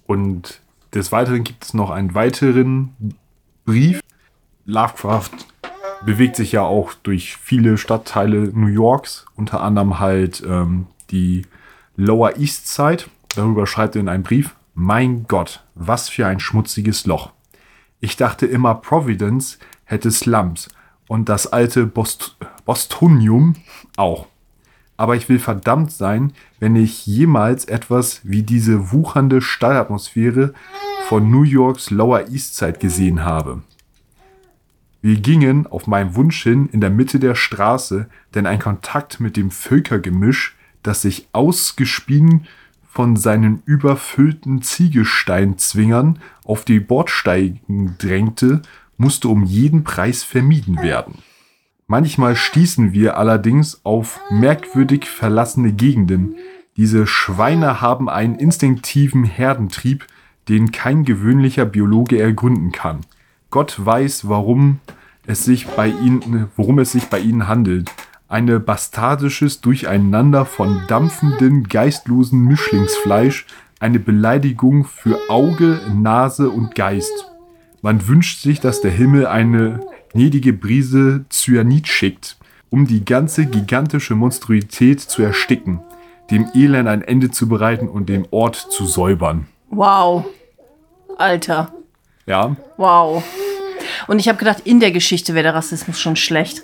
Und 0.07 0.61
des 0.95 1.13
Weiteren 1.13 1.45
gibt 1.45 1.65
es 1.65 1.75
noch 1.75 1.91
einen 1.91 2.15
weiteren 2.15 2.95
Brief. 3.65 4.01
Lovecraft 4.65 5.31
bewegt 6.05 6.37
sich 6.37 6.53
ja 6.53 6.63
auch 6.63 6.95
durch 6.95 7.37
viele 7.37 7.79
Stadtteile 7.79 8.51
New 8.55 8.67
Yorks, 8.67 9.27
unter 9.37 9.61
anderem 9.63 9.99
halt 9.99 10.43
ähm, 10.47 10.87
die 11.11 11.47
Lower 11.97 12.37
East 12.37 12.69
Side. 12.69 13.05
Darüber 13.35 13.67
schreibt 13.67 13.97
er 13.97 14.01
in 14.01 14.09
einem 14.09 14.23
Brief, 14.23 14.55
mein 14.75 15.27
Gott, 15.27 15.65
was 15.75 16.09
für 16.09 16.27
ein 16.27 16.41
schmutziges 16.41 17.07
Loch. 17.07 17.33
Ich 18.01 18.17
dachte 18.17 18.47
immer, 18.47 18.77
Providence 18.77 19.59
hätte 19.85 20.11
Slums 20.11 20.69
und 21.09 21.29
das 21.29 21.49
alte 21.49 21.87
Bost 21.87 22.37
Bostonium 22.65 23.57
auch. 23.97 24.27
Aber 24.97 25.17
ich 25.17 25.29
will 25.29 25.39
verdammt 25.39 25.91
sein, 25.91 26.33
wenn 26.61 26.77
ich 26.77 27.07
jemals 27.07 27.65
etwas 27.65 28.21
wie 28.25 28.43
diese 28.43 28.93
wuchernde 28.93 29.41
Stallatmosphäre 29.41 30.55
von 31.07 31.31
New 31.31 31.45
Yorks 31.45 31.91
Lower 31.91 32.29
East 32.29 32.57
Side 32.57 32.75
gesehen 32.75 33.25
habe. 33.25 33.63
Wir 35.01 35.17
gingen 35.17 35.67
auf 35.67 35.87
meinen 35.87 36.17
Wunsch 36.17 36.43
hin 36.43 36.69
in 36.73 36.81
der 36.81 36.91
Mitte 36.91 37.21
der 37.21 37.35
Straße, 37.35 38.09
denn 38.35 38.47
ein 38.47 38.59
Kontakt 38.59 39.21
mit 39.21 39.37
dem 39.37 39.51
Völkergemisch, 39.51 40.57
das 40.83 41.03
sich 41.03 41.29
ausgespien 41.33 42.47
von 42.91 43.17
seinen 43.17 43.63
überfüllten 43.65 44.63
Ziegelsteinzwingern 44.63 46.19
auf 46.45 46.65
die 46.65 46.81
Bordsteigen 46.81 47.95
drängte, 47.99 48.63
musste 48.97 49.29
um 49.29 49.45
jeden 49.45 49.85
Preis 49.85 50.25
vermieden 50.25 50.83
werden. 50.83 51.19
Manchmal 51.87 52.35
stießen 52.35 52.93
wir 52.93 53.17
allerdings 53.17 53.81
auf 53.85 54.21
merkwürdig 54.31 55.09
verlassene 55.09 55.73
Gegenden. 55.73 56.35
Diese 56.77 57.07
Schweine 57.07 57.81
haben 57.81 58.09
einen 58.11 58.35
instinktiven 58.35 59.25
Herdentrieb, 59.25 60.07
den 60.49 60.73
kein 60.73 61.05
gewöhnlicher 61.05 61.65
Biologe 61.65 62.21
ergründen 62.21 62.73
kann. 62.73 63.01
Gott 63.51 63.85
weiß, 63.85 64.29
warum 64.29 64.81
es 65.27 65.45
sich 65.45 65.67
bei 65.69 65.89
ihnen, 65.89 66.49
worum 66.57 66.79
es 66.79 66.93
sich 66.93 67.07
bei 67.07 67.19
ihnen 67.19 67.49
handelt. 67.49 67.91
Eine 68.29 68.61
bastardisches 68.61 69.63
Durcheinander 69.63 70.45
von 70.45 70.83
dampfenden, 70.87 71.65
geistlosen 71.65 72.41
Mischlingsfleisch, 72.45 73.47
eine 73.81 74.01
Beleidigung 74.01 74.85
für 74.85 75.19
Auge, 75.31 75.81
Nase 75.95 76.51
und 76.51 76.75
Geist. 76.75 77.33
Man 77.81 78.07
wünscht 78.07 78.43
sich, 78.43 78.61
dass 78.61 78.83
der 78.83 78.91
Himmel 78.91 79.27
eine 79.27 79.81
gnädige 80.13 80.53
Brise 80.53 81.25
Cyanid 81.31 81.89
schickt, 81.89 82.37
um 82.71 82.87
die 82.87 83.05
ganze 83.05 83.47
gigantische 83.47 84.15
Monstruität 84.15 85.01
zu 85.01 85.23
ersticken, 85.23 85.81
dem 86.31 86.49
Elend 86.55 86.89
ein 86.89 87.03
Ende 87.03 87.31
zu 87.31 87.49
bereiten 87.49 87.89
und 87.89 88.11
den 88.11 88.27
Ort 88.31 88.57
zu 88.57 88.85
säubern. 88.85 89.47
Wow. 89.71 90.27
Alter. 91.17 91.73
Ja, 92.29 92.55
Wow. 92.77 93.25
Und 94.07 94.19
ich 94.19 94.29
habe 94.29 94.39
gedacht, 94.39 94.61
in 94.65 94.81
der 94.81 94.91
Geschichte 94.93 95.35
wäre 95.35 95.45
der 95.45 95.55
Rassismus 95.55 95.99
schon 95.99 96.17
schlecht. 96.17 96.63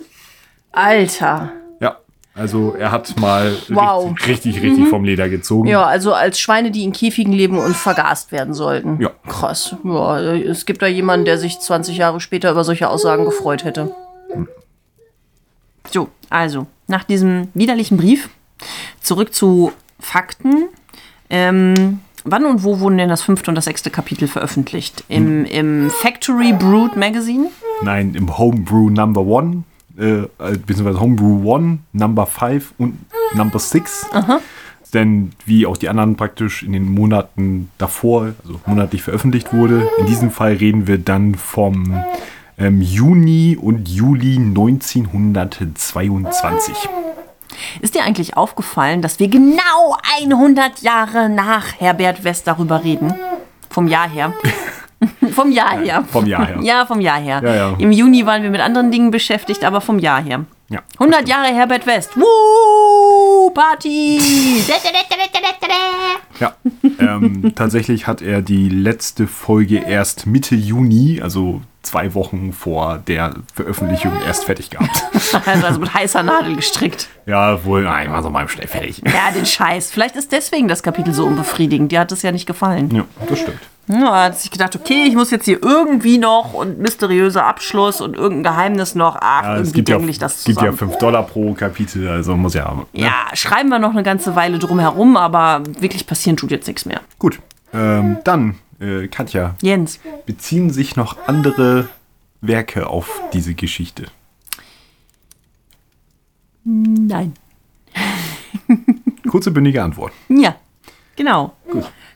Alter. 0.71 1.51
ja. 1.79 1.97
Also 2.33 2.75
er 2.77 2.91
hat 2.91 3.17
mal 3.19 3.55
Wow. 3.69 4.11
richtig, 4.27 4.55
richtig, 4.55 4.61
richtig 4.63 4.87
vom 4.89 5.05
Leder 5.05 5.29
gezogen. 5.29 5.67
Ja, 5.69 5.83
also 5.85 6.13
als 6.13 6.37
Schweine, 6.39 6.69
die 6.69 6.83
in 6.83 6.91
Käfigen 6.91 7.31
leben 7.31 7.57
und 7.57 7.75
vergast 7.77 8.31
werden 8.33 8.53
sollten. 8.53 8.99
Ja. 9.01 9.11
Krass. 9.27 9.73
Ja, 9.85 10.19
es 10.19 10.65
gibt 10.65 10.81
da 10.81 10.87
jemanden, 10.87 11.25
der 11.25 11.37
sich 11.37 11.59
20 11.59 11.95
Jahre 11.97 12.19
später 12.19 12.51
über 12.51 12.63
solche 12.65 12.89
Aussagen 12.89 13.23
gefreut 13.25 13.63
hätte. 13.63 13.95
So, 15.91 16.09
also, 16.29 16.67
nach 16.87 17.03
diesem 17.05 17.49
widerlichen 17.53 17.97
Brief 17.97 18.29
zurück 19.01 19.33
zu 19.33 19.71
Fakten. 19.99 20.67
Ähm, 21.29 21.99
wann 22.25 22.45
und 22.45 22.63
wo 22.63 22.79
wurden 22.79 22.97
denn 22.97 23.09
das 23.09 23.21
fünfte 23.21 23.51
und 23.51 23.55
das 23.55 23.65
sechste 23.65 23.89
Kapitel 23.89 24.27
veröffentlicht? 24.27 25.03
Im, 25.07 25.45
im 25.45 25.89
Factory 25.89 26.53
Brood 26.53 26.97
Magazine? 26.97 27.47
Nein, 27.81 28.15
im 28.15 28.37
Homebrew 28.37 28.89
Number 28.89 29.21
One, 29.21 29.63
äh, 29.97 30.23
äh, 30.23 30.27
beziehungsweise 30.65 30.99
Homebrew 30.99 31.49
One, 31.49 31.79
Number 31.93 32.25
Five 32.25 32.73
und 32.77 32.97
Number 33.33 33.59
Six. 33.59 34.07
Denn 34.93 35.31
wie 35.45 35.65
auch 35.65 35.77
die 35.77 35.87
anderen 35.89 36.15
praktisch 36.15 36.63
in 36.63 36.73
den 36.73 36.89
Monaten 36.89 37.69
davor, 37.77 38.33
also 38.43 38.59
monatlich 38.65 39.03
veröffentlicht 39.03 39.53
wurde, 39.53 39.87
in 39.99 40.05
diesem 40.05 40.31
Fall 40.31 40.53
reden 40.53 40.87
wir 40.87 40.97
dann 40.97 41.35
vom 41.35 42.01
ähm, 42.57 42.81
Juni 42.81 43.57
und 43.59 43.89
Juli 43.89 44.37
1922. 44.37 46.87
Ist 47.81 47.95
dir 47.95 48.03
eigentlich 48.03 48.37
aufgefallen, 48.37 49.01
dass 49.01 49.19
wir 49.19 49.27
genau 49.27 49.97
100 50.21 50.81
Jahre 50.81 51.29
nach 51.29 51.79
Herbert 51.79 52.23
West 52.23 52.47
darüber 52.47 52.83
reden? 52.83 53.13
Vom 53.69 53.87
Jahr 53.87 54.09
her. 54.09 54.33
vom 55.31 55.51
Jahr 55.51 55.79
her. 55.79 56.03
Vom 56.11 56.25
Jahr 56.25 56.45
her. 56.45 56.59
Ja, 56.61 56.85
vom 56.85 57.01
Jahr 57.01 57.19
her. 57.19 57.41
Ja, 57.43 57.55
ja. 57.55 57.75
Im 57.77 57.91
Juni 57.91 58.25
waren 58.25 58.43
wir 58.43 58.49
mit 58.49 58.61
anderen 58.61 58.91
Dingen 58.91 59.11
beschäftigt, 59.11 59.63
aber 59.63 59.81
vom 59.81 59.99
Jahr 59.99 60.23
her. 60.23 60.45
Ja, 60.69 60.81
100 60.97 61.27
Jahre 61.27 61.53
Herbert 61.53 61.85
West. 61.85 62.17
Woo! 62.17 63.51
Party! 63.51 64.19
Ja, 66.39 66.55
ähm, 66.99 67.53
tatsächlich 67.55 68.07
hat 68.07 68.21
er 68.21 68.41
die 68.41 68.69
letzte 68.69 69.27
Folge 69.27 69.77
erst 69.77 70.25
Mitte 70.25 70.55
Juni, 70.55 71.21
also 71.21 71.61
zwei 71.85 72.13
Wochen 72.13 72.53
vor 72.53 72.97
der 73.07 73.35
Veröffentlichung, 73.53 74.11
erst 74.25 74.45
fertig 74.45 74.69
gehabt. 74.69 75.05
also 75.63 75.79
mit 75.79 75.93
heißer 75.93 76.23
Nadel 76.23 76.55
gestrickt. 76.55 77.07
ja, 77.25 77.63
wohl, 77.65 77.83
nein, 77.83 78.11
war 78.11 78.23
so 78.23 78.29
mal 78.29 78.47
schnell 78.47 78.67
fertig. 78.67 79.01
Ja, 79.05 79.31
den 79.33 79.45
Scheiß. 79.45 79.91
Vielleicht 79.91 80.15
ist 80.15 80.31
deswegen 80.31 80.67
das 80.67 80.83
Kapitel 80.83 81.13
so 81.13 81.25
unbefriedigend. 81.25 81.91
Dir 81.91 82.01
hat 82.01 82.11
es 82.11 82.21
ja 82.21 82.31
nicht 82.31 82.45
gefallen. 82.45 82.89
Ja, 82.93 83.05
das 83.27 83.39
stimmt. 83.39 83.59
Ja, 83.87 84.23
hat 84.23 84.39
sich 84.39 84.49
gedacht, 84.49 84.75
okay, 84.75 85.03
ich 85.07 85.13
muss 85.13 85.29
jetzt 85.29 85.45
hier 85.45 85.61
irgendwie 85.61 86.17
noch 86.17 86.53
und 86.53 86.79
mysteriöser 86.79 87.45
Abschluss 87.45 88.01
und 88.01 88.15
irgendein 88.15 88.53
Geheimnis 88.53 88.95
noch. 88.95 89.17
Ach, 89.21 89.43
Ja, 89.43 89.49
irgendwie 89.57 89.67
es 89.67 89.73
gibt 89.73 89.89
ja, 89.89 89.99
ich 89.99 90.19
das 90.19 90.39
es 90.39 90.43
gibt 90.45 90.57
ja 90.57 90.71
zusammen. 90.71 90.91
5 90.91 90.97
Dollar 90.97 91.23
pro 91.23 91.53
Kapitel, 91.53 92.07
also 92.07 92.35
muss 92.35 92.55
ja. 92.55 92.73
Ne? 92.73 92.85
Ja, 92.93 93.13
schreiben 93.33 93.69
wir 93.69 93.77
noch 93.77 93.91
eine 93.91 94.01
ganze 94.01 94.35
Weile 94.35 94.57
drum 94.57 94.79
herum, 94.79 95.17
aber 95.17 95.61
wirklich 95.79 96.07
passieren 96.07 96.35
tut 96.35 96.49
jetzt 96.49 96.65
nichts 96.65 96.85
mehr. 96.85 97.01
Gut, 97.19 97.39
ähm, 97.73 98.17
dann, 98.23 98.55
äh, 98.79 99.07
Katja, 99.07 99.55
Jens, 99.61 99.99
beziehen 100.25 100.69
sich 100.69 100.95
noch 100.95 101.27
andere 101.27 101.89
Werke 102.41 102.87
auf 102.87 103.21
diese 103.33 103.53
Geschichte? 103.53 104.05
nein. 106.65 107.33
Kurze, 109.29 109.51
bündige 109.51 109.83
Antwort. 109.83 110.11
Ja, 110.29 110.55
genau. 111.15 111.53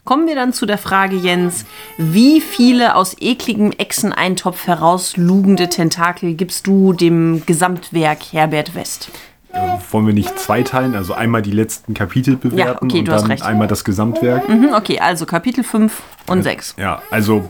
Kommen 0.03 0.27
wir 0.27 0.35
dann 0.35 0.53
zu 0.53 0.65
der 0.65 0.79
Frage, 0.79 1.15
Jens, 1.17 1.65
wie 1.97 2.41
viele 2.41 2.95
aus 2.95 3.15
ekligem 3.19 3.71
Echseneintopf 3.71 4.65
herauslugende 4.65 5.69
Tentakel 5.69 6.33
gibst 6.33 6.65
du 6.65 6.93
dem 6.93 7.45
Gesamtwerk 7.45 8.33
Herbert 8.33 8.73
West? 8.73 9.11
Äh, 9.51 9.77
wollen 9.91 10.05
wir 10.05 10.13
nicht 10.13 10.37
zweiteilen, 10.37 10.93
also 10.95 11.13
einmal 11.13 11.41
die 11.41 11.51
letzten 11.51 11.93
Kapitel 11.95 12.35
bewerten 12.35 12.85
okay, 12.85 12.99
und 12.99 13.07
du 13.07 13.11
hast 13.11 13.23
dann 13.23 13.31
recht. 13.31 13.43
einmal 13.43 13.67
das 13.67 13.83
Gesamtwerk? 13.83 14.47
Hm, 14.47 14.69
okay, 14.75 14.99
also 14.99 15.25
Kapitel 15.25 15.63
5 15.63 16.01
und 16.27 16.43
6. 16.43 16.75
Ja, 16.77 17.01
also 17.09 17.49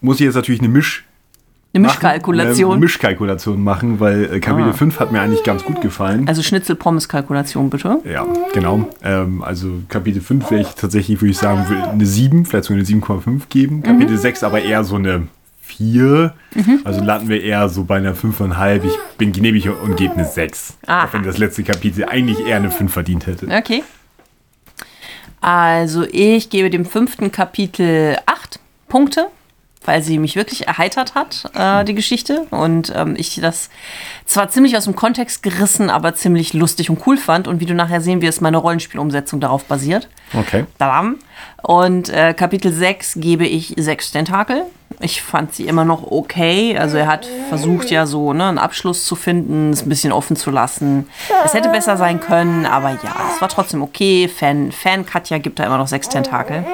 muss 0.00 0.20
ich 0.20 0.26
jetzt 0.26 0.34
natürlich 0.34 0.60
eine 0.60 0.68
Misch 0.68 1.06
Eine 1.72 1.86
Mischkalkulation. 1.86 2.72
Eine 2.72 2.80
Mischkalkulation 2.80 3.62
machen, 3.64 4.00
weil 4.00 4.24
äh, 4.34 4.40
Kapitel 4.40 4.70
Ah. 4.70 4.74
5 4.74 5.00
hat 5.00 5.12
mir 5.12 5.22
eigentlich 5.22 5.42
ganz 5.44 5.64
gut 5.64 5.80
gefallen. 5.80 6.28
also 6.28 6.42
Schnitzel-Pommes-Kalkulation, 6.42 7.70
bitte. 7.70 7.98
ja, 8.04 8.26
genau. 8.52 8.88
Ähm, 9.02 9.42
also 9.42 9.68
Kapitel 9.88 10.20
5 10.20 10.50
wäre 10.50 10.60
ich 10.62 10.68
tatsächlich, 10.74 11.22
würde 11.22 11.30
ich 11.30 11.38
sagen, 11.38 11.64
eine 11.90 12.04
7, 12.04 12.44
vielleicht 12.44 12.64
sogar 12.64 12.78
eine 12.80 12.86
7,5 12.86 13.42
geben. 13.48 13.82
Kapitel 13.82 14.18
6 14.18 14.42
aber 14.44 14.60
eher 14.60 14.84
so 14.84 14.96
eine 14.96 15.28
4. 15.80 16.34
Also 16.84 17.02
landen 17.02 17.28
wir 17.30 17.42
eher 17.42 17.68
so 17.70 17.84
bei 17.84 17.96
einer 17.96 18.14
5,5. 18.14 18.84
Ich 18.84 18.92
bin 19.16 19.32
gnäbig 19.32 19.68
und 19.68 19.96
gebe 19.96 20.14
eine 20.14 20.26
6. 20.26 20.74
Aha. 20.86 21.06
Auch 21.06 21.12
wenn 21.14 21.22
das 21.22 21.38
letzte 21.38 21.62
Kapitel 21.62 22.04
eigentlich 22.04 22.46
eher 22.46 22.56
eine 22.56 22.70
5 22.70 22.92
verdient 22.92 23.26
hätte. 23.26 23.48
Okay. 23.48 23.82
Also 25.40 26.04
ich 26.04 26.50
gebe 26.50 26.68
dem 26.68 26.84
fünften 26.84 27.32
Kapitel 27.32 28.18
8 28.26 28.60
Punkte, 28.88 29.28
weil 29.86 30.02
sie 30.02 30.18
mich 30.18 30.36
wirklich 30.36 30.68
erheitert 30.68 31.14
hat, 31.14 31.50
äh, 31.54 31.82
die 31.86 31.94
Geschichte. 31.94 32.46
Und 32.50 32.92
ähm, 32.94 33.14
ich 33.16 33.40
das 33.40 33.70
zwar 34.26 34.50
ziemlich 34.50 34.76
aus 34.76 34.84
dem 34.84 34.94
Kontext 34.94 35.42
gerissen, 35.42 35.88
aber 35.88 36.14
ziemlich 36.14 36.52
lustig 36.52 36.90
und 36.90 37.06
cool 37.06 37.16
fand. 37.16 37.48
Und 37.48 37.60
wie 37.60 37.66
du 37.66 37.74
nachher 37.74 38.02
sehen 38.02 38.20
wirst, 38.20 38.42
meine 38.42 38.58
Rollenspielumsetzung 38.58 39.40
darauf 39.40 39.64
basiert. 39.64 40.10
Okay. 40.34 40.66
Dadam. 40.76 41.16
Und 41.62 42.10
äh, 42.10 42.34
Kapitel 42.34 42.70
6 42.70 43.14
gebe 43.16 43.46
ich 43.46 43.74
sechs 43.78 44.10
Tentakel. 44.10 44.66
Ich 45.00 45.22
fand 45.22 45.54
sie 45.54 45.66
immer 45.66 45.84
noch 45.84 46.10
okay. 46.10 46.76
Also 46.76 46.98
er 46.98 47.06
hat 47.06 47.26
versucht 47.48 47.90
ja 47.90 48.06
so 48.06 48.32
ne, 48.32 48.48
einen 48.48 48.58
Abschluss 48.58 49.04
zu 49.04 49.16
finden, 49.16 49.72
es 49.72 49.82
ein 49.82 49.88
bisschen 49.88 50.12
offen 50.12 50.36
zu 50.36 50.50
lassen. 50.50 51.08
Es 51.44 51.54
hätte 51.54 51.70
besser 51.70 51.96
sein 51.96 52.20
können, 52.20 52.66
aber 52.66 52.90
ja, 52.90 53.14
es 53.34 53.40
war 53.40 53.48
trotzdem 53.48 53.82
okay. 53.82 54.28
Fan, 54.28 54.72
Fan 54.72 55.06
Katja 55.06 55.38
gibt 55.38 55.58
da 55.58 55.64
immer 55.64 55.78
noch 55.78 55.88
sechs 55.88 56.08
Tentakel. 56.08 56.64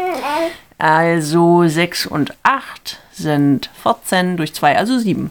Also 0.79 1.67
6 1.67 2.07
und 2.07 2.35
8 2.43 2.99
sind 3.11 3.71
14 3.83 4.37
durch 4.37 4.53
2, 4.53 4.77
also 4.77 4.99
7. 4.99 5.31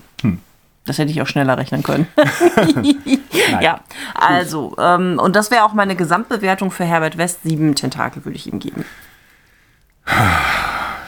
Das 0.85 0.99
hätte 0.99 1.11
ich 1.11 1.21
auch 1.21 1.27
schneller 1.27 1.57
rechnen 1.57 1.81
können. 1.81 2.07
ja, 3.61 3.79
also, 4.13 4.75
ähm, 4.79 5.19
und 5.19 5.35
das 5.35 5.49
wäre 5.49 5.63
auch 5.63 5.73
meine 5.73 5.95
Gesamtbewertung 5.95 6.71
für 6.71 6.85
Herbert 6.85 7.17
West. 7.17 7.39
Sieben 7.43 7.73
Tentakel 7.75 8.23
würde 8.23 8.37
ich 8.37 8.47
ihm 8.47 8.59
geben. 8.59 8.85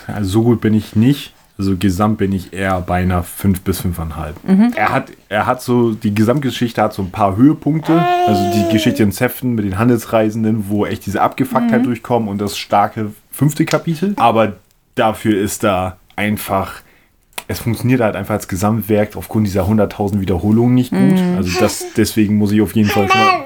Also 0.07 0.29
so 0.29 0.43
gut 0.43 0.61
bin 0.61 0.73
ich 0.73 0.95
nicht. 0.95 1.33
Also 1.57 1.75
gesamt 1.75 2.19
bin 2.19 2.31
ich 2.33 2.53
eher 2.53 2.79
bei 2.81 3.01
einer 3.01 3.23
5 3.23 3.61
bis 3.61 3.81
5,5. 3.81 4.75
Er, 4.75 4.89
hat, 4.89 5.11
er 5.27 5.47
hat 5.47 5.61
so, 5.61 5.91
die 5.93 6.13
Gesamtgeschichte 6.13 6.81
hat 6.81 6.93
so 6.93 7.01
ein 7.01 7.09
paar 7.09 7.35
Höhepunkte. 7.35 7.99
Also 8.27 8.41
die 8.53 8.71
Geschichte 8.71 9.01
in 9.01 9.11
Sefton 9.11 9.55
mit 9.55 9.65
den 9.65 9.79
Handelsreisenden, 9.79 10.69
wo 10.69 10.85
echt 10.85 11.05
diese 11.07 11.21
Abgefucktheit 11.21 11.85
durchkommen 11.85 12.29
und 12.29 12.39
das 12.39 12.57
starke 12.57 13.11
fünfte 13.31 13.65
Kapitel. 13.65 14.13
Aber 14.17 14.53
dafür 14.95 15.41
ist 15.41 15.63
da 15.63 15.97
einfach, 16.15 16.81
es 17.47 17.59
funktioniert 17.59 18.01
halt 18.01 18.15
einfach 18.15 18.35
als 18.35 18.47
Gesamtwerk 18.47 19.15
aufgrund 19.15 19.47
dieser 19.47 19.63
100.000 19.63 20.19
Wiederholungen 20.19 20.75
nicht 20.75 20.91
gut. 20.91 21.19
Also 21.37 21.59
das, 21.59 21.85
deswegen 21.95 22.35
muss 22.35 22.51
ich 22.51 22.61
auf 22.61 22.75
jeden 22.75 22.89
Fall 22.89 23.09
schon 23.09 23.19
mal, 23.19 23.45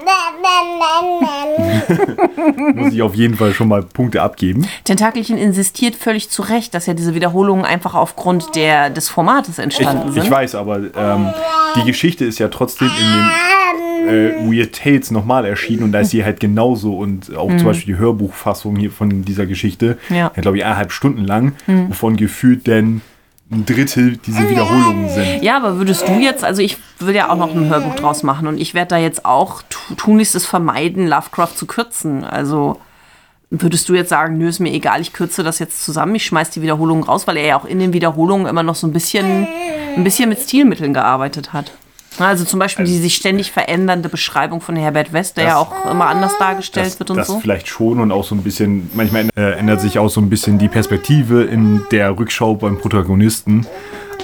muss 2.74 2.92
ich 2.92 3.02
auf 3.02 3.14
jeden 3.14 3.36
Fall 3.36 3.52
schon 3.52 3.68
mal 3.68 3.82
Punkte 3.82 4.22
abgeben. 4.22 4.66
Tentakelchen 4.84 5.38
insistiert 5.38 5.94
völlig 5.96 6.30
zu 6.30 6.42
Recht, 6.42 6.74
dass 6.74 6.86
ja 6.86 6.94
diese 6.94 7.14
Wiederholungen 7.14 7.64
einfach 7.64 7.94
aufgrund 7.94 8.54
der, 8.56 8.90
des 8.90 9.08
Formates 9.08 9.58
entstanden 9.58 10.08
Ich, 10.08 10.14
sind. 10.14 10.24
ich 10.24 10.30
weiß, 10.30 10.54
aber 10.54 10.78
ähm, 10.96 11.28
die 11.76 11.84
Geschichte 11.84 12.24
ist 12.24 12.38
ja 12.38 12.48
trotzdem 12.48 12.88
in 12.88 14.04
den 14.04 14.08
äh, 14.08 14.32
Weird 14.58 14.74
Tales 14.74 15.10
nochmal 15.10 15.44
erschienen 15.44 15.84
und 15.84 15.92
da 15.92 16.00
ist 16.00 16.10
sie 16.10 16.24
halt 16.24 16.40
genauso 16.40 16.96
und 16.96 17.34
auch 17.36 17.48
zum 17.48 17.64
Beispiel 17.64 17.94
die 17.94 18.00
Hörbuchfassung 18.00 18.76
hier 18.76 18.90
von 18.90 19.24
dieser 19.24 19.46
Geschichte, 19.46 19.98
Mhm. 20.08 20.16
Ja. 20.16 20.32
Mhm. 20.34 20.40
glaube 20.42 20.56
ich, 20.58 20.64
eineinhalb 20.64 20.92
Stunden 20.92 21.24
lang, 21.24 21.52
wovon 21.66 22.16
gefühlt 22.16 22.66
denn 22.66 23.00
ein 23.52 23.66
Drittel 23.66 24.16
diese 24.16 24.48
Wiederholungen 24.48 25.08
sind. 25.10 25.42
Ja, 25.42 25.56
aber 25.58 25.76
würdest 25.76 26.08
du 26.08 26.12
jetzt, 26.12 26.42
also 26.42 26.62
ich 26.62 26.78
will 27.00 27.14
ja 27.14 27.30
auch 27.30 27.36
noch 27.36 27.54
ein 27.54 27.68
Hörbuch 27.68 27.94
draus 27.96 28.22
machen 28.22 28.46
und 28.48 28.58
ich 28.58 28.72
werde 28.74 28.88
da 28.88 28.96
jetzt 28.98 29.24
auch 29.26 29.62
tu- 29.68 29.94
tunlichstes 29.94 30.46
vermeiden, 30.46 31.06
Lovecraft 31.06 31.54
zu 31.56 31.66
kürzen. 31.66 32.24
Also 32.24 32.80
würdest 33.50 33.88
du 33.88 33.94
jetzt 33.94 34.08
sagen, 34.08 34.38
nö, 34.38 34.48
ist 34.48 34.60
mir 34.60 34.72
egal, 34.72 35.02
ich 35.02 35.12
kürze 35.12 35.42
das 35.42 35.58
jetzt 35.58 35.84
zusammen, 35.84 36.14
ich 36.14 36.24
schmeiß 36.24 36.50
die 36.50 36.62
Wiederholungen 36.62 37.04
raus, 37.04 37.26
weil 37.26 37.36
er 37.36 37.46
ja 37.46 37.56
auch 37.58 37.66
in 37.66 37.78
den 37.78 37.92
Wiederholungen 37.92 38.46
immer 38.46 38.62
noch 38.62 38.74
so 38.74 38.86
ein 38.86 38.92
bisschen, 38.94 39.46
ein 39.96 40.04
bisschen 40.04 40.30
mit 40.30 40.40
Stilmitteln 40.40 40.94
gearbeitet 40.94 41.52
hat. 41.52 41.72
Also 42.18 42.44
zum 42.44 42.58
Beispiel 42.58 42.84
die 42.84 42.98
sich 42.98 43.14
ständig 43.16 43.50
verändernde 43.52 44.08
Beschreibung 44.08 44.60
von 44.60 44.76
Herbert 44.76 45.12
West, 45.12 45.36
der 45.36 45.44
Das- 45.44 45.52
ja 45.54 45.58
auch 45.58 45.90
immer 45.90 46.06
anders 46.06 46.36
dargestellt 46.38 46.86
Das, 46.86 46.98
wird 46.98 47.10
und 47.10 47.16
das 47.16 47.26
so. 47.26 47.40
vielleicht 47.40 47.68
schon 47.68 48.00
und 48.00 48.12
auch 48.12 48.24
so 48.24 48.34
ein 48.34 48.42
bisschen, 48.42 48.90
manchmal 48.94 49.28
äh, 49.36 49.52
ändert 49.58 49.80
sich 49.80 49.98
auch 49.98 50.08
so 50.08 50.20
ein 50.20 50.28
bisschen 50.30 50.58
die 50.58 50.68
Perspektive 50.68 51.44
in 51.44 51.82
der 51.90 52.16
Rückschau 52.18 52.54
beim 52.56 52.78
Protagonisten. 52.78 53.66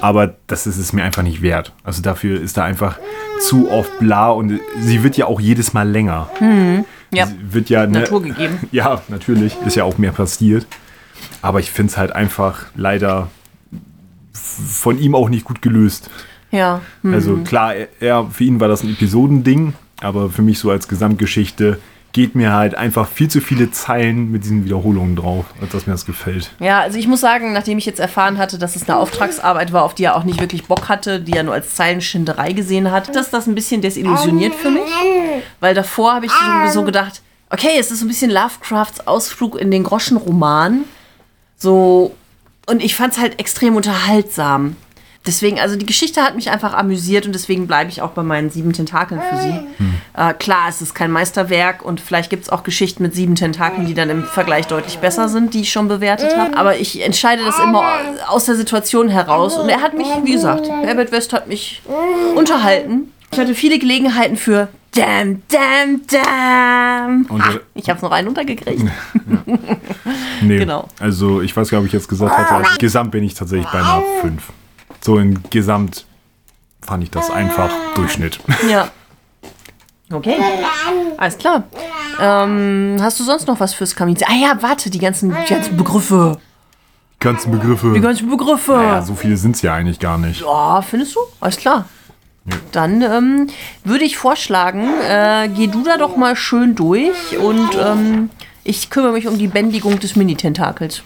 Aber 0.01 0.35
das 0.47 0.67
ist 0.69 0.77
es 0.79 0.93
mir 0.93 1.03
einfach 1.03 1.23
nicht 1.23 1.43
wert. 1.43 1.73
Also 1.83 2.03
dafür 2.03 2.41
ist 2.41 2.57
da 2.57 2.63
einfach 2.65 2.99
zu 3.41 3.69
oft 3.71 3.99
bla 3.99 4.31
und 4.31 4.61
sie 4.81 5.03
wird 5.03 5.17
ja 5.17 5.27
auch 5.27 5.41
jedes 5.41 5.73
Mal 5.73 5.89
länger. 5.89 6.29
Ja, 7.11 7.27
Sie 7.27 7.37
wird 7.55 7.69
ja 7.71 7.87
ne, 7.87 8.01
Natur 8.01 8.23
gegeben. 8.23 8.59
Ja, 8.71 9.01
natürlich. 9.09 9.57
Ist 9.67 9.75
ja 9.77 9.83
auch 9.85 9.99
mehr 9.99 10.13
passiert. 10.13 10.67
Aber 11.43 11.59
ich 11.59 11.71
finde 11.73 11.91
es 11.91 11.97
halt 11.97 12.13
einfach 12.13 12.67
leider 12.77 13.29
von 14.33 14.99
ihm 14.99 15.15
auch 15.15 15.29
nicht 15.29 15.45
gut 15.45 15.63
gelöst. 15.63 16.11
Ja. 16.51 16.81
hm. 17.03 17.15
Also 17.15 17.37
klar, 17.39 17.75
er, 18.01 18.27
für 18.31 18.45
ihn 18.45 18.61
war 18.61 18.69
das 18.69 18.83
ein 18.83 18.91
Episodending, 18.91 19.75
aber 20.01 20.31
für 20.31 20.43
mich 20.43 20.59
so 20.59 20.71
als 20.71 20.89
Gesamtgeschichte 20.89 21.79
geht 22.13 22.35
mir 22.35 22.53
halt 22.53 22.75
einfach 22.75 23.07
viel 23.07 23.29
zu 23.29 23.41
viele 23.41 23.71
Zeilen 23.71 24.33
mit 24.33 24.45
diesen 24.45 24.65
Wiederholungen 24.65 25.15
drauf, 25.15 25.45
als 25.61 25.73
dass 25.73 25.87
mir 25.87 25.93
das 25.93 26.07
gefällt. 26.07 26.51
Ja, 26.59 26.81
also 26.81 26.99
ich 26.99 27.07
muss 27.07 27.21
sagen, 27.21 27.53
nachdem 27.53 27.79
ich 27.79 27.87
jetzt 27.87 28.01
erfahren 28.01 28.39
hatte, 28.39 28.59
dass 28.59 28.77
es 28.77 28.89
eine 28.89 28.99
Auftragsarbeit 28.99 29.73
war, 29.73 29.85
auf 29.85 29.95
die 29.95 30.05
er 30.05 30.17
auch 30.17 30.25
nicht 30.25 30.41
wirklich 30.41 30.65
Bock 30.65 30.89
hatte, 30.89 31.21
die 31.21 31.33
er 31.33 31.43
nur 31.43 31.55
als 31.55 31.75
Zeilenschinderei 31.75 32.53
gesehen 32.53 32.91
hat, 32.91 33.15
dass 33.15 33.31
das 33.31 33.47
ein 33.47 33.55
bisschen 33.55 33.83
desillusioniert 33.83 34.55
für 34.55 34.71
mich. 34.71 34.91
Weil 35.61 35.75
davor 35.75 36.15
habe 36.15 36.27
ich 36.27 36.33
so, 36.33 36.81
so 36.81 36.83
gedacht, 36.85 37.21
okay, 37.51 37.77
es 37.79 37.91
ist 37.91 38.01
so 38.01 38.07
ein 38.07 38.09
bisschen 38.09 38.31
Lovecrafts 38.31 39.07
Ausflug 39.07 39.57
in 39.57 39.71
den 39.71 39.85
Groschenroman. 39.85 40.85
So, 41.57 42.15
und 42.67 42.83
ich 42.83 42.95
fand 42.95 43.13
es 43.13 43.19
halt 43.19 43.39
extrem 43.39 43.77
unterhaltsam. 43.77 44.77
Deswegen, 45.29 45.61
also 45.61 45.77
die 45.77 45.85
Geschichte 45.85 46.23
hat 46.23 46.35
mich 46.37 46.51
einfach 46.51 46.73
amüsiert 46.73 47.27
und 47.27 47.35
deswegen 47.35 47.67
bleibe 47.67 47.91
ich 47.91 48.01
auch 48.01 48.13
bei 48.13 48.23
meinen 48.23 48.49
sieben 48.51 48.73
Tentakeln 48.73 49.21
für 49.21 49.37
sie. 49.37 49.61
Äh, 50.17 50.33
klar, 50.33 50.67
es 50.71 50.81
ist 50.81 50.95
kein 50.95 51.11
Meisterwerk 51.13 51.85
und 51.85 52.01
vielleicht 52.01 52.31
gibt 52.31 52.45
es 52.45 52.49
auch 52.49 52.63
Geschichten 52.63 53.03
mit 53.03 53.15
sieben 53.15 53.35
Tentakeln, 53.35 53.85
die 53.87 53.93
dann 53.93 54.09
im 54.09 54.25
Vergleich 54.25 54.67
deutlich 54.69 54.99
besser 54.99 55.29
sind, 55.29 55.53
die 55.53 55.61
ich 55.61 55.71
schon 55.71 55.87
bewertet 55.87 56.35
habe. 56.37 56.57
Aber 56.57 56.79
ich 56.79 57.05
entscheide 57.05 57.45
das 57.45 57.59
immer 57.59 57.85
aus 58.29 58.47
der 58.47 58.55
Situation 58.57 59.11
heraus. 59.11 59.59
Und 59.59 59.69
er 59.69 59.83
hat 59.83 59.93
mich, 59.97 60.07
wie 60.25 60.33
gesagt, 60.33 60.67
Herbert 60.83 61.13
West 61.13 61.35
hat 61.35 61.47
mich 61.47 61.83
unterhalten. 62.35 63.13
Ich 63.31 63.39
hatte 63.39 63.55
viele 63.55 63.79
Gelegenheiten 63.79 64.39
für 64.39 64.69
Damn, 64.95 65.43
damn, 65.51 66.01
damn. 66.11 67.27
Und 67.27 67.45
der- 67.45 67.61
ich 67.75 67.91
habe 67.91 67.99
es 67.99 68.03
noch 68.03 68.11
einen 68.11 68.29
untergekriegt. 68.29 68.83
Nee, 70.41 70.59
Genau. 70.59 70.89
also 71.01 71.41
ich 71.43 71.55
weiß 71.57 71.69
gar 71.69 71.79
nicht, 71.79 71.85
ob 71.85 71.87
ich 71.89 71.93
jetzt 71.93 72.09
gesagt 72.09 72.37
hatte, 72.37 72.55
also 72.55 72.71
gesamt 72.79 73.11
bin 73.11 73.25
ich 73.25 73.35
tatsächlich 73.35 73.69
bei 73.71 73.79
einer 73.81 74.03
5. 74.23 74.43
So 75.09 75.17
in 75.17 75.43
Gesamt 75.49 76.05
fand 76.83 77.03
ich 77.03 77.11
das 77.11 77.31
einfach 77.31 77.71
Durchschnitt. 77.95 78.39
Ja. 78.69 78.91
Okay. 80.11 80.37
Alles 81.19 81.37
klar. 81.37 81.65
Ähm, 82.19 82.97
hast 82.99 83.21
du 83.21 83.25
sonst 83.25 83.47
noch 83.47 83.61
was 83.61 83.75
fürs 83.75 83.95
Kamin? 83.95 84.17
Ah 84.27 84.33
ja, 84.33 84.57
warte, 84.63 84.89
die 84.89 84.99
ganzen, 84.99 85.37
die 85.47 85.53
ganzen 85.53 85.77
Begriffe. 85.77 86.39
Die 87.17 87.25
ganzen 87.25 87.53
Begriffe. 87.53 87.93
Die 87.95 88.01
ganzen 88.01 88.31
Begriffe. 88.31 88.73
ja, 88.73 89.03
so 89.03 89.15
viele 89.15 89.37
sind 89.37 89.57
es 89.57 89.61
ja 89.61 89.75
eigentlich 89.75 89.99
gar 89.99 90.17
nicht. 90.17 90.41
Ja, 90.41 90.81
findest 90.81 91.15
du? 91.15 91.21
Alles 91.41 91.59
klar. 91.59 91.87
Dann 92.73 93.03
ähm, 93.03 93.49
würde 93.85 94.05
ich 94.05 94.17
vorschlagen, 94.17 94.89
äh, 95.07 95.51
geh 95.55 95.67
du 95.67 95.85
da 95.85 95.99
doch 95.99 96.17
mal 96.17 96.37
schön 96.37 96.75
durch 96.75 97.37
und 97.37 97.77
ähm, 97.79 98.31
ich 98.65 98.89
kümmere 98.89 99.13
mich 99.13 99.27
um 99.27 99.37
die 99.37 99.49
Bändigung 99.49 99.99
des 100.01 100.17
Mini-Tentakels. 100.17 101.03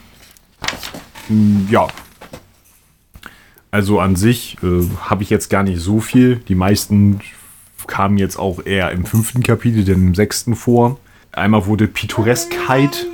Ja. 1.69 1.89
Also 3.73 4.01
an 4.01 4.17
sich 4.17 4.59
äh, 4.63 4.87
habe 5.01 5.23
ich 5.23 5.31
jetzt 5.31 5.49
gar 5.49 5.63
nicht 5.63 5.81
so 5.81 5.99
viel. 6.01 6.37
Die 6.47 6.55
meisten 6.55 7.21
kamen 7.87 8.19
jetzt 8.19 8.39
auch 8.39 8.65
eher 8.67 8.93
im 8.93 9.07
fünften 9.07 9.43
Kapitel, 9.43 9.83
denn 9.85 10.09
im 10.09 10.15
sechsten 10.15 10.55
vor. 10.55 11.01
Einmal 11.33 11.65
wurde 11.65 11.89
Pittoreskheit 11.89 13.07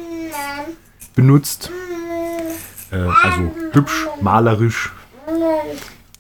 benutzt. 1.15 1.71
Äh, 2.91 2.97
also 2.97 3.53
hübsch, 3.71 4.09
malerisch, 4.21 4.93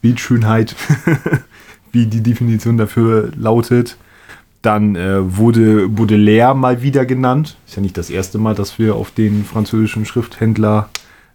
Bildschönheit, 0.02 0.76
wie 1.92 2.06
die 2.06 2.22
Definition 2.22 2.78
dafür 2.78 3.32
lautet. 3.36 3.96
Dann 4.62 4.94
äh, 4.94 5.36
wurde 5.36 5.88
Baudelaire 5.88 6.54
mal 6.54 6.80
wieder 6.80 7.06
genannt. 7.06 7.56
Ist 7.66 7.74
ja 7.74 7.82
nicht 7.82 7.98
das 7.98 8.08
erste 8.08 8.38
Mal, 8.38 8.54
dass 8.54 8.78
wir 8.78 8.94
auf 8.94 9.10
den 9.10 9.44
französischen 9.44 10.04
Schrifthändler 10.04 10.90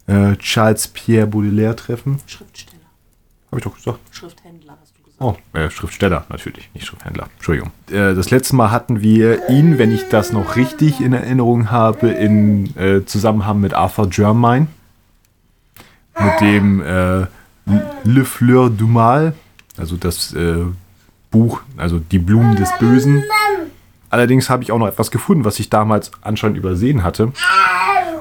äh, 0.06 0.36
Charles 0.36 0.88
Pierre 0.88 1.26
Baudelaire 1.26 1.76
treffen. 1.76 2.18
Schriftsteller. 2.26 2.73
Habe 3.54 3.60
ich 3.60 3.64
doch 3.66 3.76
gesagt. 3.76 4.00
Schrifthändler 4.10 4.76
hast 4.80 4.94
du 4.98 5.04
gesagt. 5.04 5.22
Oh, 5.54 5.56
äh, 5.56 5.70
Schriftsteller 5.70 6.26
natürlich, 6.28 6.68
nicht 6.74 6.86
Schrifthändler. 6.86 7.28
Entschuldigung. 7.36 7.70
Äh, 7.88 8.16
das 8.16 8.32
letzte 8.32 8.56
Mal 8.56 8.72
hatten 8.72 9.00
wir 9.00 9.48
ihn, 9.48 9.78
wenn 9.78 9.92
ich 9.92 10.08
das 10.08 10.32
noch 10.32 10.56
richtig 10.56 11.00
in 11.00 11.12
Erinnerung 11.12 11.70
habe, 11.70 12.08
in 12.08 12.76
äh, 12.76 13.04
Zusammenhang 13.04 13.60
mit 13.60 13.72
Arthur 13.72 14.10
Germain. 14.10 14.66
Mit 16.18 16.40
dem 16.40 16.82
äh, 16.82 17.26
Le 18.02 18.24
Fleur 18.24 18.70
du 18.70 18.88
Mal, 18.88 19.34
also 19.76 19.94
das 19.96 20.34
äh, 20.34 20.64
Buch, 21.30 21.60
also 21.76 22.00
die 22.00 22.18
Blumen 22.18 22.56
des 22.56 22.76
Bösen. 22.80 23.22
Allerdings 24.10 24.50
habe 24.50 24.64
ich 24.64 24.72
auch 24.72 24.78
noch 24.78 24.88
etwas 24.88 25.12
gefunden, 25.12 25.44
was 25.44 25.60
ich 25.60 25.70
damals 25.70 26.10
anscheinend 26.22 26.58
übersehen 26.58 27.04
hatte. 27.04 27.32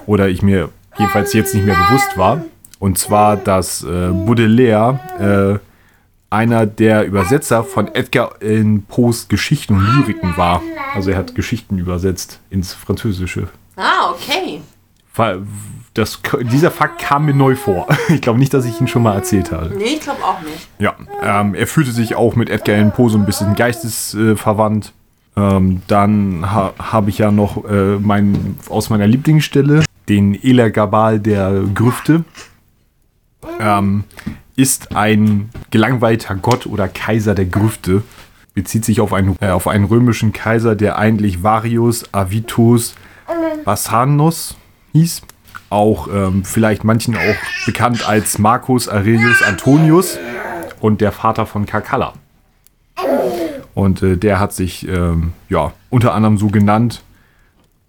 Oder 0.05 0.29
ich 0.29 0.43
mir 0.43 0.69
jedenfalls 0.99 1.33
jetzt 1.33 1.55
nicht 1.55 1.65
mehr 1.65 1.75
bewusst 1.87 2.19
war. 2.19 2.43
Und 2.83 2.97
zwar, 2.97 3.37
dass 3.37 3.81
äh, 3.81 4.09
Baudelaire 4.11 4.99
äh, 5.17 5.57
einer 6.29 6.65
der 6.65 7.05
Übersetzer 7.05 7.63
von 7.63 7.87
Edgar 7.95 8.33
Allan 8.41 8.83
Poes 8.83 9.29
Geschichten 9.29 9.75
und 9.75 9.85
Lyriken 9.85 10.35
war. 10.35 10.61
Also 10.93 11.11
er 11.11 11.17
hat 11.17 11.33
Geschichten 11.33 11.77
übersetzt 11.77 12.41
ins 12.49 12.73
Französische. 12.73 13.47
Ah, 13.77 14.11
okay. 14.11 14.59
Das, 15.93 16.19
dieser 16.41 16.71
Fakt 16.71 17.01
kam 17.01 17.23
mir 17.23 17.33
neu 17.33 17.55
vor. 17.55 17.87
Ich 18.09 18.19
glaube 18.19 18.37
nicht, 18.37 18.53
dass 18.53 18.65
ich 18.65 18.81
ihn 18.81 18.89
schon 18.89 19.03
mal 19.03 19.15
erzählt 19.15 19.53
habe. 19.53 19.73
Nee, 19.77 19.85
ich 19.85 20.01
glaube 20.01 20.21
auch 20.21 20.41
nicht. 20.41 20.67
Ja, 20.79 20.93
ähm, 21.21 21.55
er 21.55 21.67
fühlte 21.67 21.91
sich 21.91 22.15
auch 22.15 22.35
mit 22.35 22.49
Edgar 22.49 22.75
Allan 22.75 22.91
Poe 22.91 23.09
so 23.09 23.17
ein 23.17 23.25
bisschen 23.25 23.55
geistesverwandt. 23.55 24.33
Äh, 24.33 24.35
verwandt. 24.35 24.93
ähm, 25.37 25.81
dann 25.87 26.51
ha 26.51 26.73
habe 26.79 27.11
ich 27.11 27.19
ja 27.19 27.31
noch 27.31 27.63
äh, 27.63 27.97
mein, 27.97 28.57
aus 28.67 28.89
meiner 28.89 29.07
Lieblingsstelle 29.07 29.85
den 30.09 30.37
Elergabal 30.43 31.21
der 31.21 31.63
Grüfte. 31.73 32.25
Ähm, 33.59 34.03
ist 34.55 34.95
ein 34.95 35.49
gelangweilter 35.71 36.35
Gott 36.35 36.65
oder 36.65 36.87
Kaiser 36.87 37.35
der 37.35 37.45
Grüfte. 37.45 38.03
Bezieht 38.53 38.85
sich 38.85 39.01
auf 39.01 39.13
einen, 39.13 39.35
äh, 39.41 39.49
auf 39.49 39.67
einen 39.67 39.85
römischen 39.85 40.31
Kaiser, 40.31 40.75
der 40.75 40.97
eigentlich 40.97 41.41
Varius 41.41 42.13
Avitus 42.13 42.95
Bassanos 43.65 44.55
hieß. 44.93 45.21
Auch 45.69 46.07
ähm, 46.07 46.43
vielleicht 46.45 46.83
manchen 46.83 47.15
auch 47.15 47.65
bekannt 47.65 48.07
als 48.07 48.37
Marcus 48.37 48.87
Aurelius 48.87 49.41
Antonius 49.41 50.19
und 50.79 51.01
der 51.01 51.11
Vater 51.11 51.47
von 51.47 51.65
Carcalla. 51.65 52.13
Und 53.73 54.03
äh, 54.03 54.17
der 54.17 54.39
hat 54.39 54.53
sich 54.53 54.87
ähm, 54.87 55.33
ja 55.49 55.73
unter 55.89 56.13
anderem 56.13 56.37
so 56.37 56.47
genannt. 56.47 57.01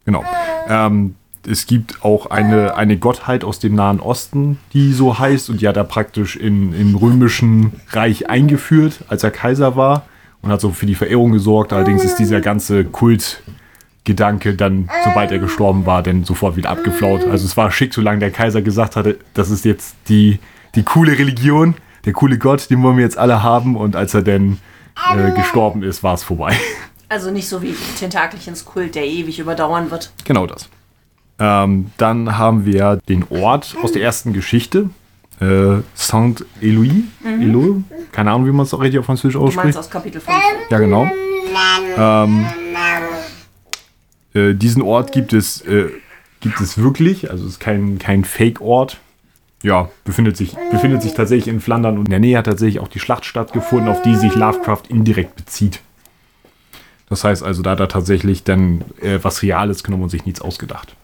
Genau. 0.07 0.25
Ähm, 0.69 1.17
es 1.47 1.67
gibt 1.67 2.05
auch 2.05 2.27
eine, 2.27 2.77
eine 2.77 2.97
Gottheit 2.97 3.45
aus 3.45 3.59
dem 3.59 3.75
Nahen 3.75 4.01
Osten, 4.01 4.59
die 4.73 4.93
so 4.93 5.19
heißt 5.19 5.51
und 5.51 5.61
die 5.61 5.69
hat 5.69 5.77
er 5.77 5.85
praktisch 5.85 6.37
in, 6.37 6.73
im 6.73 6.95
römischen 6.95 7.73
Reich 7.91 8.29
eingeführt, 8.29 9.05
als 9.09 9.25
er 9.25 9.31
Kaiser 9.31 9.77
war 9.77 10.07
und 10.43 10.51
hat 10.51 10.61
so 10.61 10.71
für 10.71 10.87
die 10.87 10.95
Verehrung 10.95 11.33
gesorgt. 11.33 11.73
Allerdings 11.73 12.05
ist 12.05 12.17
dieser 12.17 12.41
ganze 12.41 12.85
Kultgedanke 12.85 14.55
dann, 14.55 14.91
sobald 15.05 15.33
er 15.33 15.39
gestorben 15.39 15.87
war, 15.87 16.03
dann 16.03 16.25
sofort 16.25 16.57
wieder 16.57 16.71
abgeflaut. 16.71 17.27
Also 17.27 17.47
es 17.47 17.57
war 17.57 17.71
schick, 17.71 17.95
solange 17.95 18.21
der 18.21 18.31
Kaiser 18.31 18.63
gesagt 18.63 18.97
hatte, 18.97 19.19
das 19.35 19.51
ist 19.51 19.65
jetzt 19.65 19.97
die, 20.09 20.39
die 20.75 20.83
coole 20.83 21.19
Religion, 21.19 21.75
der 22.05 22.13
coole 22.13 22.39
Gott, 22.39 22.71
den 22.71 22.83
wollen 22.83 22.97
wir 22.97 23.05
jetzt 23.05 23.19
alle 23.19 23.43
haben. 23.43 23.77
Und 23.77 23.97
als 23.97 24.15
er 24.15 24.23
dann 24.23 24.59
äh, 25.17 25.33
gestorben 25.33 25.83
ist, 25.83 26.03
war 26.03 26.15
es 26.15 26.23
vorbei. 26.23 26.55
Also 27.09 27.31
nicht 27.31 27.49
so 27.49 27.63
wie 27.63 27.75
Tentakelchens 27.99 28.65
Kult, 28.65 28.95
der 28.95 29.07
ewig 29.07 29.39
überdauern 29.39 29.91
wird. 29.91 30.11
Genau 30.25 30.47
das. 30.47 30.69
Ähm, 31.39 31.91
dann 31.97 32.39
haben 32.39 32.65
wir 32.65 32.99
den 33.09 33.25
Ort 33.31 33.77
aus 33.83 33.93
der 33.93 34.03
ersten 34.03 34.33
Geschichte. 34.33 34.91
Äh, 35.41 35.79
Saint-Éloi. 35.97 37.03
Éloi? 37.25 37.83
Keine 38.13 38.31
Ahnung, 38.31 38.47
wie 38.47 38.53
man 38.53 38.65
es 38.67 38.73
auch 38.73 38.81
richtig 38.81 39.01
auf 39.01 39.07
Französisch 39.07 39.35
Mhm. 39.35 39.39
Du 39.41 39.57
meinst 39.57 39.59
ausspricht. 39.59 39.79
aus 39.79 39.91
Kapitel 39.91 40.21
5. 40.21 40.37
Ja, 40.71 40.79
genau. 40.79 41.11
Ähm, 41.97 42.47
äh, 44.35 44.55
diesen 44.55 44.83
Ort 44.83 45.13
gibt 45.13 45.33
es, 45.33 45.61
äh, 45.63 45.89
gibt 46.41 46.61
es 46.61 46.79
wirklich. 46.79 47.31
Also 47.31 47.45
es 47.47 47.53
ist 47.53 47.61
kein, 47.61 47.99
kein 47.99 48.25
Fake-Ort. 48.25 48.99
Ja, 49.63 49.89
befindet 50.05 50.37
sich, 50.37 50.55
befindet 50.71 51.01
sich 51.03 51.15
tatsächlich 51.15 51.49
in 51.49 51.61
Flandern 51.61 51.97
und 51.97 52.05
in 52.05 52.11
der 52.11 52.21
Nähe 52.21 52.37
hat 52.37 52.45
tatsächlich 52.45 52.81
auch 52.81 52.89
die 52.89 53.01
Schlacht 53.01 53.25
stattgefunden, 53.25 53.89
auf 53.89 54.03
die 54.03 54.15
sich 54.15 54.35
Lovecraft 54.35 54.83
indirekt 54.91 55.37
bezieht. 55.37 55.81
Das 57.09 57.25
heißt 57.25 57.43
also, 57.43 57.63
da 57.63 57.71
hat 57.71 57.81
er 57.81 57.89
tatsächlich 57.89 58.45
dann 58.45 58.83
äh, 59.01 59.19
was 59.23 59.43
Reales 59.43 59.83
genommen 59.83 60.03
und 60.05 60.09
sich 60.11 60.27
nichts 60.27 60.41
ausgedacht. 60.43 60.95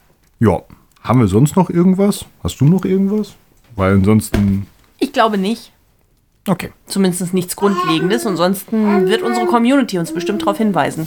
Ja, 0.41 0.63
haben 1.03 1.21
wir 1.21 1.29
sonst 1.29 1.55
noch 1.57 1.69
irgendwas? 1.71 2.25
Hast 2.43 2.61
du 2.61 2.65
noch 2.65 2.85
irgendwas? 2.87 3.35
Weil 3.77 3.93
ansonsten. 3.95 4.67
Ich 4.99 5.13
glaube 5.13 5.37
nicht. 5.37 5.71
Okay. 6.49 6.73
Zumindest 6.87 7.35
nichts 7.35 7.57
Grundlegendes. 7.57 8.27
Ansonsten 8.27 9.07
wird 9.07 9.21
unsere 9.23 9.45
Community 9.47 9.99
uns 9.99 10.13
bestimmt 10.13 10.43
darauf 10.43 10.57
hinweisen. 10.57 11.07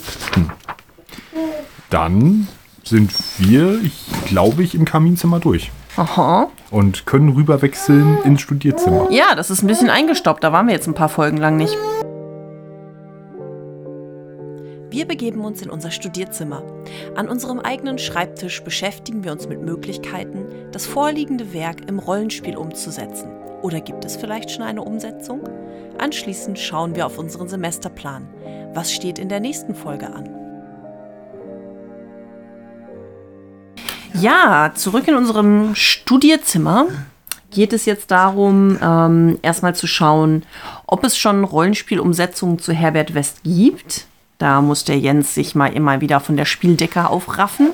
Dann 1.90 2.46
sind 2.84 3.12
wir, 3.38 3.80
ich 3.82 4.06
glaube 4.26 4.62
ich, 4.62 4.74
im 4.74 4.84
Kaminzimmer 4.84 5.40
durch. 5.40 5.70
Aha. 5.96 6.48
und 6.72 7.06
können 7.06 7.28
rüberwechseln 7.28 8.18
ins 8.24 8.40
Studierzimmer. 8.40 9.06
Ja, 9.12 9.36
das 9.36 9.48
ist 9.50 9.62
ein 9.62 9.68
bisschen 9.68 9.90
eingestaubt. 9.90 10.42
Da 10.42 10.52
waren 10.52 10.66
wir 10.66 10.74
jetzt 10.74 10.88
ein 10.88 10.94
paar 10.94 11.08
Folgen 11.08 11.36
lang 11.36 11.56
nicht. 11.56 11.76
Wir 14.94 15.08
begeben 15.08 15.40
uns 15.40 15.60
in 15.60 15.70
unser 15.70 15.90
Studierzimmer. 15.90 16.62
An 17.16 17.28
unserem 17.28 17.58
eigenen 17.58 17.98
Schreibtisch 17.98 18.62
beschäftigen 18.62 19.24
wir 19.24 19.32
uns 19.32 19.48
mit 19.48 19.60
Möglichkeiten, 19.60 20.46
das 20.70 20.86
vorliegende 20.86 21.52
Werk 21.52 21.88
im 21.88 21.98
Rollenspiel 21.98 22.56
umzusetzen. 22.56 23.28
Oder 23.62 23.80
gibt 23.80 24.04
es 24.04 24.14
vielleicht 24.14 24.52
schon 24.52 24.62
eine 24.62 24.82
Umsetzung? 24.82 25.40
Anschließend 25.98 26.60
schauen 26.60 26.94
wir 26.94 27.06
auf 27.06 27.18
unseren 27.18 27.48
Semesterplan. 27.48 28.28
Was 28.72 28.92
steht 28.92 29.18
in 29.18 29.28
der 29.28 29.40
nächsten 29.40 29.74
Folge 29.74 30.06
an? 30.14 30.30
Ja, 34.12 34.70
zurück 34.76 35.08
in 35.08 35.16
unserem 35.16 35.74
Studierzimmer 35.74 36.86
geht 37.50 37.72
es 37.72 37.84
jetzt 37.84 38.12
darum, 38.12 38.78
ähm, 38.80 39.40
erstmal 39.42 39.74
zu 39.74 39.88
schauen, 39.88 40.44
ob 40.86 41.02
es 41.02 41.18
schon 41.18 41.42
Rollenspielumsetzungen 41.42 42.60
zu 42.60 42.72
Herbert 42.72 43.14
West 43.14 43.40
gibt. 43.42 44.06
Da 44.38 44.60
muss 44.60 44.84
der 44.84 44.98
Jens 44.98 45.34
sich 45.34 45.54
mal 45.54 45.72
immer 45.72 46.00
wieder 46.00 46.20
von 46.20 46.36
der 46.36 46.44
Spieldecke 46.44 47.08
aufraffen. 47.08 47.70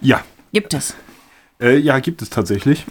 Ja, 0.00 0.22
Gibt 0.52 0.74
es. 0.74 0.94
äh, 1.60 1.76
ja, 1.78 1.98
gibt 1.98 2.22
es 2.22 2.30
tatsächlich. 2.30 2.84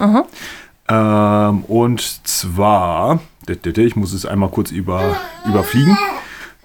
Ähm, 0.87 1.63
und 1.65 2.27
zwar, 2.27 3.21
ich 3.47 3.95
muss 3.95 4.13
es 4.13 4.25
einmal 4.25 4.49
kurz 4.49 4.71
über, 4.71 5.15
überfliegen. 5.45 5.97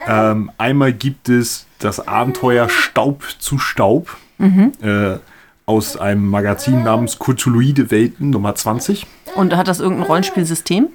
Ähm, 0.06 0.50
einmal 0.58 0.92
gibt 0.92 1.28
es 1.28 1.66
das 1.78 2.06
Abenteuer 2.06 2.68
Staub 2.68 3.24
zu 3.38 3.58
Staub 3.58 4.16
äh, 4.38 5.18
aus 5.66 5.96
einem 5.96 6.28
Magazin 6.28 6.82
namens 6.84 7.18
Cthulhuide 7.18 7.90
Welten 7.90 8.30
Nummer 8.30 8.54
20. 8.54 9.06
Und 9.34 9.54
hat 9.56 9.68
das 9.68 9.80
irgendein 9.80 10.06
Rollenspielsystem? 10.06 10.88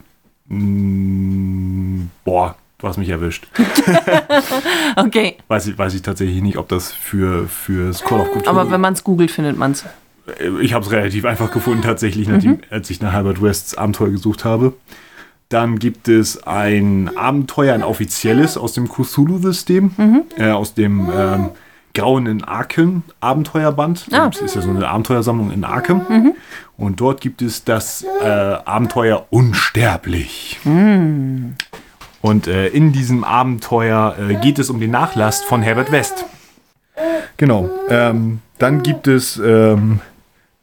Boah, 2.24 2.56
du 2.82 2.88
hast 2.88 2.98
mich 2.98 3.10
erwischt. 3.10 3.48
Okay. 4.96 5.38
Weiß 5.48 5.68
ich, 5.68 5.78
weiß 5.78 5.94
ich 5.94 6.02
tatsächlich 6.02 6.42
nicht, 6.42 6.58
ob 6.58 6.68
das 6.68 6.92
für, 6.92 7.48
für 7.48 7.88
das 7.88 8.02
Call 8.02 8.22
of 8.22 8.32
Cthulhu... 8.32 8.48
Aber 8.48 8.72
wenn 8.72 8.82
man 8.82 8.94
es 8.94 9.04
googelt, 9.04 9.32
findet 9.32 9.58
man 9.58 9.72
es. 9.72 9.86
Ich 10.62 10.74
habe 10.74 10.86
es 10.86 10.92
relativ 10.92 11.26
einfach 11.26 11.52
gefunden, 11.52 11.82
tatsächlich, 11.82 12.28
nachdem, 12.28 12.60
als 12.70 12.90
ich 12.90 13.02
nach 13.02 13.14
Herbert 13.14 13.42
Wests 13.42 13.76
Abenteuer 13.76 14.10
gesucht 14.10 14.46
habe. 14.46 14.74
Dann 15.50 15.80
gibt 15.80 16.08
es 16.08 16.44
ein 16.44 17.12
Abenteuer, 17.16 17.74
ein 17.74 17.84
offizielles 17.84 18.58
aus 18.58 18.74
dem 18.74 18.90
Cthulhu-System, 18.90 20.26
äh, 20.38 20.50
aus 20.50 20.74
dem 20.74 21.10
ähm, 21.14 21.50
Grauen 21.94 22.26
in 22.26 22.44
Arkham 22.44 23.04
Abenteuerband. 23.20 24.08
Ah. 24.12 24.30
Das 24.30 24.42
ist 24.42 24.56
ja 24.56 24.62
so 24.62 24.70
eine 24.70 24.88
Abenteuersammlung 24.88 25.52
in 25.52 25.64
Arkham. 25.64 26.34
Und 26.78 27.00
dort 27.00 27.22
gibt 27.22 27.42
es 27.42 27.64
das 27.64 28.06
äh, 28.24 28.28
Abenteuer 28.28 29.28
Unsterblich. 29.30 30.60
Und 32.22 32.48
äh, 32.48 32.68
in 32.68 32.92
diesem 32.92 33.24
Abenteuer 33.24 34.16
äh, 34.20 34.36
geht 34.36 34.60
es 34.60 34.70
um 34.70 34.80
den 34.80 34.92
Nachlass 34.92 35.44
von 35.44 35.62
Herbert 35.62 35.92
West. 35.92 36.26
Genau. 37.38 37.70
Ähm, 37.90 38.40
dann 38.60 38.84
gibt 38.84 39.08
es 39.08 39.38
ähm, 39.38 40.00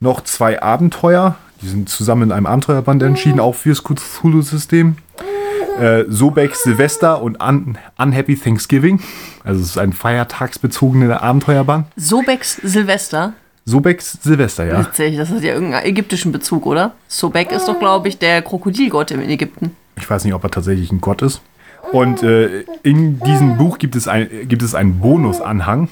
noch 0.00 0.22
zwei 0.22 0.62
Abenteuer. 0.62 1.36
Die 1.60 1.68
sind 1.68 1.88
zusammen 1.88 2.24
in 2.24 2.32
einem 2.32 2.46
Abenteuerband 2.46 3.02
entschieden, 3.02 3.40
auch 3.40 3.56
fürs 3.56 3.82
Cthulhu-System. 3.82 4.96
Äh, 5.80 6.04
Sobek 6.08 6.54
Silvester 6.54 7.22
und 7.22 7.42
Un 7.42 7.78
Unhappy 7.98 8.36
Thanksgiving. 8.36 9.00
Also 9.44 9.60
es 9.60 9.70
ist 9.70 9.78
ein 9.78 9.92
feiertagsbezogener 9.92 11.22
Abenteuerband. 11.22 11.86
Sobex 11.96 12.56
Silvester. 12.62 13.32
Sobek 13.64 14.00
Silvester, 14.00 14.64
ja. 14.64 14.80
Witzig, 14.80 15.16
das 15.16 15.28
hat 15.30 15.42
ja 15.42 15.54
irgendeinen 15.54 15.86
ägyptischen 15.86 16.32
Bezug, 16.32 16.66
oder? 16.66 16.92
Sobek 17.06 17.52
ist 17.52 17.68
doch, 17.68 17.78
glaube 17.78 18.08
ich, 18.08 18.18
der 18.18 18.42
Krokodilgott 18.42 19.10
in 19.10 19.20
Ägypten. 19.20 19.76
Ich 19.98 20.08
weiß 20.08 20.24
nicht, 20.24 20.34
ob 20.34 20.44
er 20.44 20.50
tatsächlich 20.50 20.90
ein 20.92 21.00
Gott 21.00 21.22
ist. 21.22 21.40
Und 21.92 22.22
äh, 22.22 22.64
in 22.82 23.18
diesem 23.20 23.56
Buch 23.56 23.78
gibt 23.78 23.96
es, 23.96 24.08
ein, 24.08 24.28
gibt 24.48 24.62
es 24.62 24.74
einen 24.74 24.98
Bonusanhang, 25.00 25.88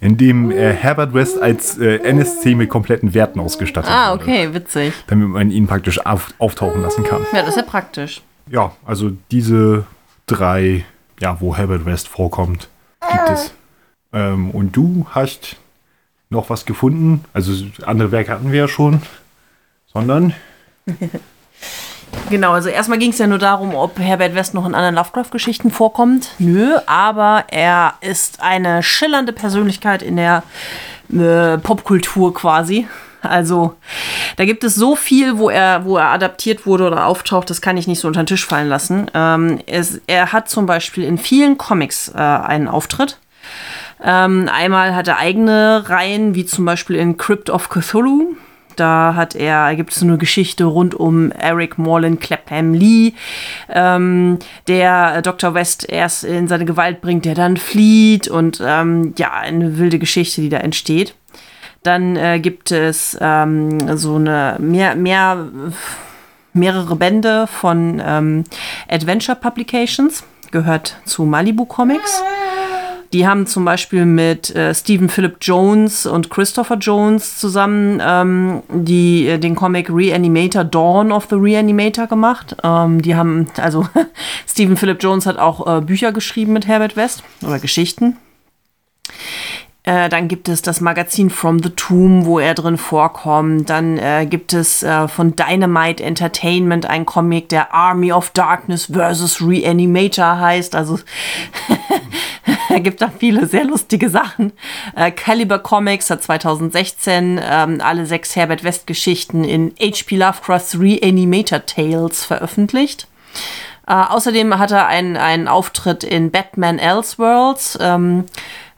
in 0.00 0.16
dem 0.16 0.50
äh, 0.50 0.72
Herbert 0.72 1.12
West 1.14 1.42
als 1.42 1.76
äh, 1.78 1.96
NSC 1.98 2.54
mit 2.54 2.70
kompletten 2.70 3.12
Werten 3.12 3.40
ausgestattet 3.40 3.90
Ah, 3.92 4.12
wurde. 4.12 4.22
okay, 4.22 4.54
witzig. 4.54 4.94
Damit 5.08 5.28
man 5.28 5.50
ihn 5.50 5.66
praktisch 5.66 6.04
auf, 6.06 6.32
auftauchen 6.38 6.80
lassen 6.80 7.04
kann. 7.04 7.22
Ja, 7.32 7.40
das 7.40 7.50
ist 7.50 7.56
ja 7.56 7.62
praktisch. 7.64 8.22
Ja, 8.48 8.72
also 8.86 9.10
diese 9.30 9.84
drei, 10.26 10.84
ja, 11.20 11.40
wo 11.40 11.54
Herbert 11.56 11.84
West 11.84 12.08
vorkommt, 12.08 12.68
gibt 13.10 13.28
es. 13.28 13.52
Ähm, 14.12 14.50
und 14.52 14.74
du 14.76 15.06
hast 15.10 15.56
noch 16.30 16.48
was 16.48 16.64
gefunden. 16.64 17.24
Also 17.34 17.52
andere 17.84 18.10
Werke 18.12 18.30
hatten 18.30 18.52
wir 18.52 18.60
ja 18.60 18.68
schon. 18.68 19.02
Sondern, 19.92 20.32
Genau, 22.28 22.52
also 22.52 22.68
erstmal 22.68 22.98
ging 22.98 23.10
es 23.10 23.18
ja 23.18 23.26
nur 23.26 23.38
darum, 23.38 23.74
ob 23.74 23.98
Herbert 23.98 24.34
West 24.34 24.52
noch 24.52 24.66
in 24.66 24.74
anderen 24.74 24.96
Lovecraft-Geschichten 24.96 25.70
vorkommt. 25.70 26.30
Nö, 26.38 26.76
aber 26.86 27.44
er 27.48 27.94
ist 28.00 28.42
eine 28.42 28.82
schillernde 28.82 29.32
Persönlichkeit 29.32 30.02
in 30.02 30.16
der 30.16 30.42
äh, 31.12 31.58
Popkultur 31.58 32.34
quasi. 32.34 32.88
Also 33.22 33.76
da 34.36 34.44
gibt 34.44 34.64
es 34.64 34.74
so 34.74 34.96
viel, 34.96 35.38
wo 35.38 35.50
er, 35.50 35.84
wo 35.84 35.96
er 35.96 36.06
adaptiert 36.06 36.66
wurde 36.66 36.86
oder 36.86 37.06
auftaucht, 37.06 37.50
das 37.50 37.60
kann 37.60 37.76
ich 37.76 37.86
nicht 37.86 38.00
so 38.00 38.08
unter 38.08 38.22
den 38.22 38.26
Tisch 38.26 38.46
fallen 38.46 38.68
lassen. 38.68 39.10
Ähm, 39.14 39.60
es, 39.66 40.00
er 40.06 40.32
hat 40.32 40.48
zum 40.48 40.66
Beispiel 40.66 41.04
in 41.04 41.18
vielen 41.18 41.58
Comics 41.58 42.08
äh, 42.08 42.18
einen 42.18 42.68
Auftritt. 42.68 43.18
Ähm, 44.02 44.50
einmal 44.52 44.94
hat 44.94 45.08
er 45.08 45.18
eigene 45.18 45.88
Reihen, 45.88 46.34
wie 46.34 46.44
zum 46.44 46.64
Beispiel 46.64 46.96
in 46.96 47.16
Crypt 47.16 47.50
of 47.50 47.68
Cthulhu. 47.68 48.36
Da 48.76 49.14
hat 49.14 49.34
er, 49.34 49.74
gibt 49.74 49.92
es 49.92 50.02
eine 50.02 50.18
Geschichte 50.18 50.64
rund 50.64 50.94
um 50.94 51.32
Eric 51.32 51.78
Morlin 51.78 52.18
Clapham 52.18 52.74
Lee, 52.74 53.14
ähm, 53.68 54.38
der 54.68 55.22
Dr. 55.22 55.54
West 55.54 55.88
erst 55.88 56.24
in 56.24 56.46
seine 56.48 56.64
Gewalt 56.64 57.00
bringt, 57.00 57.24
der 57.24 57.34
dann 57.34 57.56
flieht 57.56 58.28
und 58.28 58.62
ähm, 58.64 59.14
ja, 59.18 59.32
eine 59.32 59.78
wilde 59.78 59.98
Geschichte, 59.98 60.40
die 60.40 60.48
da 60.48 60.58
entsteht. 60.58 61.14
Dann 61.82 62.16
äh, 62.16 62.40
gibt 62.40 62.72
es 62.72 63.16
ähm, 63.20 63.96
so 63.96 64.16
eine 64.16 64.56
mehr, 64.58 64.96
mehr, 64.96 65.48
mehrere 66.52 66.96
Bände 66.96 67.46
von 67.46 68.02
ähm, 68.04 68.44
Adventure 68.88 69.36
Publications, 69.36 70.24
gehört 70.50 70.96
zu 71.04 71.24
Malibu 71.24 71.64
Comics. 71.64 72.22
Die 73.12 73.26
haben 73.26 73.46
zum 73.46 73.64
Beispiel 73.64 74.04
mit 74.04 74.54
äh, 74.54 74.74
Stephen 74.74 75.08
Philip 75.08 75.36
Jones 75.40 76.06
und 76.06 76.30
Christopher 76.30 76.76
Jones 76.76 77.38
zusammen 77.38 78.00
ähm, 78.04 78.62
die, 78.68 79.28
äh, 79.28 79.38
den 79.38 79.54
Comic 79.54 79.88
Reanimator 79.90 80.64
Dawn 80.64 81.12
of 81.12 81.26
the 81.30 81.36
Reanimator 81.36 82.06
gemacht. 82.06 82.56
Ähm, 82.62 83.02
die 83.02 83.14
haben, 83.14 83.46
also 83.56 83.86
Stephen 84.48 84.76
Philip 84.76 85.02
Jones 85.02 85.26
hat 85.26 85.38
auch 85.38 85.78
äh, 85.78 85.80
Bücher 85.80 86.12
geschrieben 86.12 86.52
mit 86.52 86.66
Herbert 86.66 86.96
West 86.96 87.22
oder 87.42 87.58
Geschichten. 87.58 88.16
Äh, 89.86 90.08
dann 90.08 90.26
gibt 90.26 90.48
es 90.48 90.62
das 90.62 90.80
Magazin 90.80 91.30
From 91.30 91.62
the 91.62 91.70
Tomb, 91.70 92.26
wo 92.26 92.40
er 92.40 92.54
drin 92.54 92.76
vorkommt. 92.76 93.70
Dann 93.70 93.98
äh, 93.98 94.26
gibt 94.28 94.52
es 94.52 94.82
äh, 94.82 95.06
von 95.06 95.36
Dynamite 95.36 96.02
Entertainment 96.02 96.86
ein 96.86 97.06
Comic, 97.06 97.50
der 97.50 97.72
Army 97.72 98.12
of 98.12 98.30
Darkness 98.30 98.86
vs. 98.86 99.40
Reanimator 99.40 100.40
heißt. 100.40 100.74
Also 100.74 100.98
er 102.68 102.80
gibt 102.80 103.00
da 103.00 103.10
viele 103.16 103.46
sehr 103.46 103.64
lustige 103.64 104.10
Sachen. 104.10 104.52
Äh, 104.94 105.10
Caliber 105.10 105.58
Comics 105.58 106.10
hat 106.10 106.22
2016 106.22 107.40
ähm, 107.42 107.80
alle 107.80 108.06
sechs 108.06 108.36
Herbert 108.36 108.64
West 108.64 108.86
Geschichten 108.86 109.44
in 109.44 109.74
H.P. 109.80 110.16
Lovecrafts 110.16 110.78
Reanimator 110.78 111.64
Tales 111.64 112.24
veröffentlicht. 112.24 113.08
Äh, 113.86 113.94
außerdem 113.94 114.58
hat 114.58 114.72
er 114.72 114.86
einen, 114.86 115.16
einen 115.16 115.48
Auftritt 115.48 116.04
in 116.04 116.30
Batman 116.30 116.78
Elseworlds. 116.78 117.78
Ähm, 117.80 118.24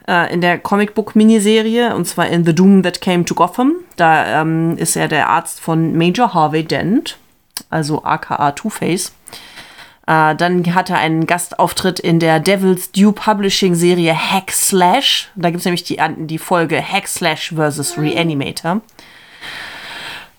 äh, 0.09 0.33
in 0.33 0.41
der 0.41 0.57
Comicbook-Miniserie, 0.57 1.95
und 1.95 2.05
zwar 2.05 2.27
in 2.27 2.43
The 2.43 2.55
Doom 2.55 2.81
That 2.81 2.99
Came 2.99 3.25
to 3.25 3.35
Gotham. 3.35 3.73
Da 3.95 4.41
ähm, 4.41 4.75
ist 4.77 4.95
er 4.95 5.07
der 5.07 5.29
Arzt 5.29 5.59
von 5.59 5.95
Major 5.95 6.33
Harvey 6.33 6.63
Dent, 6.63 7.17
also 7.69 8.03
aka 8.03 8.51
Two-Face. 8.51 9.13
Äh, 10.09 10.35
dann 10.35 10.73
hat 10.73 10.89
er 10.89 10.97
einen 10.97 11.27
Gastauftritt 11.27 11.99
in 11.99 12.19
der 12.19 12.39
Devil's 12.39 12.91
Due 12.91 13.13
Publishing 13.13 13.75
Serie 13.75 14.15
Hack 14.15 14.51
Slash. 14.51 15.29
Da 15.35 15.51
gibt 15.51 15.59
es 15.59 15.65
nämlich 15.65 15.83
die, 15.83 16.01
die 16.17 16.39
Folge 16.39 16.81
Hack 16.81 17.07
Slash 17.07 17.53
vs. 17.55 17.95
Reanimator. 17.99 18.81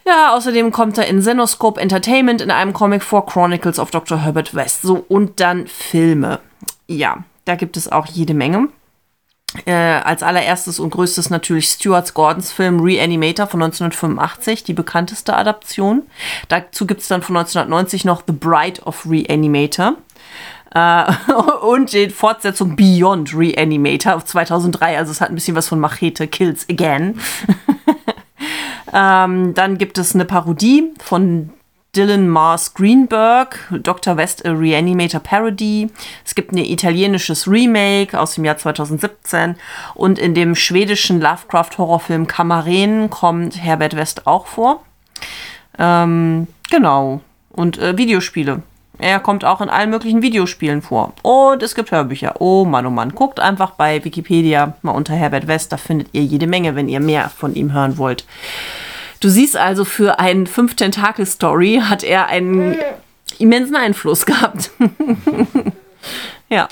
Ja, 0.05 0.35
außerdem 0.35 0.73
kommt 0.73 0.99
er 0.99 1.07
in 1.07 1.23
Zenoscope 1.23 1.81
Entertainment 1.81 2.41
in 2.41 2.51
einem 2.51 2.73
Comic 2.73 3.05
vor, 3.05 3.25
Chronicles 3.27 3.79
of 3.79 3.93
Dr. 3.93 4.25
Herbert 4.25 4.57
West. 4.57 4.83
So, 4.83 5.05
und 5.07 5.39
dann 5.39 5.69
Filme. 5.69 6.41
Ja, 6.89 7.23
da 7.45 7.55
gibt 7.55 7.77
es 7.77 7.93
auch 7.93 8.07
jede 8.07 8.35
Menge. 8.35 8.71
Äh, 9.67 9.73
als 9.73 10.23
allererstes 10.23 10.79
und 10.79 10.91
größtes 10.91 11.29
natürlich 11.29 11.69
Stuart 11.69 12.15
Gordons 12.15 12.53
Film 12.53 12.79
Reanimator 12.81 13.49
von 13.49 13.63
1985, 13.63 14.63
die 14.63 14.75
bekannteste 14.75 15.35
Adaption. 15.37 16.03
Dazu 16.49 16.87
gibt 16.87 17.01
es 17.01 17.09
dann 17.09 17.23
von 17.23 17.37
1990 17.37 18.05
noch 18.05 18.23
The 18.27 18.33
Bride 18.33 18.83
of 18.83 19.07
Reanimator. 19.09 19.95
Äh, 20.73 21.13
und 21.63 21.93
die 21.93 22.11
Fortsetzung 22.11 22.77
Beyond 22.77 23.35
Reanimator 23.35 24.15
auf 24.15 24.25
2003. 24.25 24.97
Also 24.97 25.11
es 25.11 25.21
hat 25.21 25.31
ein 25.31 25.35
bisschen 25.35 25.57
was 25.57 25.69
von 25.69 25.81
Machete 25.81 26.29
Kills 26.29 26.69
Again. 26.71 27.19
ähm, 28.93 29.55
dann 29.55 29.79
gibt 29.79 29.99
es 29.99 30.15
eine 30.15 30.27
Parodie 30.27 30.93
von 31.01 31.51
Dylan 31.97 32.29
Mars 32.29 32.75
Greenberg, 32.75 33.59
Dr. 33.71 34.17
West 34.17 34.47
a 34.47 34.53
Reanimator 34.53 35.21
Parody. 35.21 35.91
Es 36.25 36.37
gibt 36.37 36.53
ein 36.53 36.59
italienisches 36.59 37.49
Remake 37.49 38.19
aus 38.19 38.35
dem 38.35 38.45
Jahr 38.45 38.59
2017 38.59 39.57
und 39.95 40.19
in 40.19 40.35
dem 40.35 40.55
schwedischen 40.55 41.21
Lovecraft-Horrorfilm 41.21 42.29
Kamaren 42.29 43.11
kommt 43.11 43.61
Herbert 43.61 43.97
West 43.97 44.27
auch 44.29 44.47
vor. 44.47 44.85
Ähm, 45.79 46.47
genau. 46.71 47.21
Und 47.51 47.79
äh, 47.79 47.99
Videospiele. 47.99 48.63
Er 48.99 49.19
kommt 49.19 49.45
auch 49.45 49.61
in 49.61 49.71
allen 49.71 49.91
möglichen 49.91 50.23
Videospielen 50.23 50.83
vor. 50.83 51.15
Und 51.23 51.63
es 51.63 51.75
gibt 51.75 51.91
Hörbücher. 51.91 52.35
Oh 52.39 52.65
Mann, 52.67 52.87
oh 52.87 52.91
Mann. 52.91 53.15
Guckt 53.15 53.41
einfach 53.41 53.73
bei 53.73 54.05
Wikipedia 54.05 54.75
mal 54.83 54.93
unter 54.93 55.15
Herbert 55.15 55.49
West. 55.49 55.73
Da 55.73 55.77
findet 55.77 56.09
ihr 56.13 56.23
jede 56.23 56.47
Menge, 56.47 56.77
wenn 56.77 56.89
ihr 56.89 57.01
mehr 57.01 57.31
von 57.31 57.55
ihm 57.55 57.73
hören 57.73 57.99
wollt. 57.99 58.25
Du 59.21 59.29
siehst 59.29 59.57
also, 59.57 59.85
für 59.85 60.19
ein 60.19 60.47
Fünf-Tentakel-Story 60.47 61.83
hat 61.85 62.03
er 62.03 62.29
einen 62.29 62.75
immensen 63.39 63.77
Einfluss 63.77 64.25
gehabt. 64.25 64.71
ja. 66.49 66.69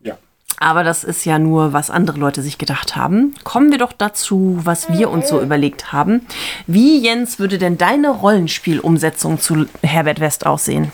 Ja. 0.00 0.16
Aber 0.58 0.84
das 0.84 1.02
ist 1.02 1.24
ja 1.24 1.40
nur, 1.40 1.72
was 1.72 1.90
andere 1.90 2.20
Leute 2.20 2.42
sich 2.42 2.56
gedacht 2.56 2.94
haben. 2.94 3.34
Kommen 3.42 3.72
wir 3.72 3.78
doch 3.78 3.92
dazu, 3.92 4.60
was 4.62 4.92
wir 4.92 5.10
uns 5.10 5.28
so 5.28 5.42
überlegt 5.42 5.92
haben. 5.92 6.20
Wie, 6.68 7.00
Jens, 7.00 7.40
würde 7.40 7.58
denn 7.58 7.76
deine 7.76 8.10
Rollenspielumsetzung 8.10 9.40
zu 9.40 9.66
Herbert 9.82 10.20
West 10.20 10.46
aussehen? 10.46 10.92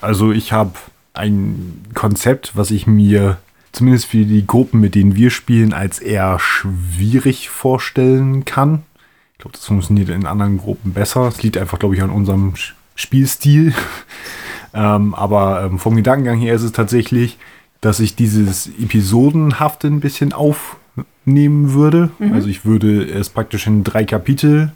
Also 0.00 0.30
ich 0.30 0.52
habe 0.52 0.74
ein 1.12 1.84
Konzept, 1.94 2.56
was 2.56 2.70
ich 2.70 2.86
mir 2.86 3.38
zumindest 3.72 4.06
für 4.06 4.24
die 4.24 4.46
Gruppen, 4.46 4.80
mit 4.80 4.94
denen 4.94 5.16
wir 5.16 5.30
spielen, 5.30 5.72
als 5.72 5.98
eher 5.98 6.38
schwierig 6.38 7.48
vorstellen 7.48 8.44
kann 8.44 8.84
glaube, 9.42 9.56
das 9.56 9.66
funktioniert 9.66 10.08
in 10.08 10.26
anderen 10.26 10.58
Gruppen 10.58 10.92
besser. 10.92 11.26
Es 11.26 11.42
liegt 11.42 11.58
einfach, 11.58 11.78
glaube 11.78 11.96
ich, 11.96 12.02
an 12.02 12.10
unserem 12.10 12.54
Spielstil. 12.94 13.74
ähm, 14.74 15.14
aber 15.14 15.64
ähm, 15.64 15.78
vom 15.78 15.96
Gedankengang 15.96 16.38
her 16.38 16.54
ist 16.54 16.62
es 16.62 16.72
tatsächlich, 16.72 17.38
dass 17.80 18.00
ich 18.00 18.14
dieses 18.14 18.68
Episodenhafte 18.68 19.88
ein 19.88 20.00
bisschen 20.00 20.32
aufnehmen 20.32 21.72
würde. 21.72 22.10
Mhm. 22.18 22.32
Also 22.32 22.48
ich 22.48 22.64
würde 22.64 23.04
es 23.04 23.30
praktisch 23.30 23.66
in 23.66 23.82
drei 23.82 24.04
Kapitel 24.04 24.72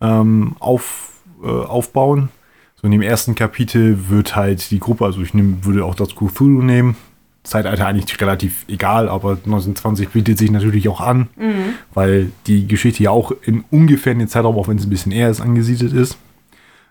ähm, 0.00 0.54
auf, 0.60 1.12
äh, 1.42 1.48
aufbauen. 1.48 2.28
So 2.76 2.86
in 2.86 2.92
dem 2.92 3.02
ersten 3.02 3.34
Kapitel 3.34 4.08
wird 4.08 4.36
halt 4.36 4.70
die 4.70 4.78
Gruppe, 4.78 5.06
also 5.06 5.20
ich 5.20 5.34
nehm, 5.34 5.64
würde 5.64 5.84
auch 5.84 5.96
das 5.96 6.14
Cthulhu 6.14 6.62
nehmen, 6.62 6.94
Zeitalter 7.42 7.86
eigentlich 7.86 8.20
relativ 8.20 8.64
egal, 8.68 9.08
aber 9.08 9.30
1920 9.30 10.10
bietet 10.10 10.38
sich 10.38 10.50
natürlich 10.50 10.88
auch 10.88 11.00
an, 11.00 11.28
mhm. 11.36 11.74
weil 11.94 12.30
die 12.46 12.66
Geschichte 12.66 13.02
ja 13.02 13.10
auch 13.10 13.32
in 13.42 13.64
ungefähr 13.70 14.14
den 14.14 14.28
Zeitraum, 14.28 14.56
auch 14.56 14.68
wenn 14.68 14.76
es 14.76 14.84
ein 14.84 14.90
bisschen 14.90 15.12
eher 15.12 15.30
ist, 15.30 15.40
angesiedelt 15.40 15.92
ist, 15.92 16.18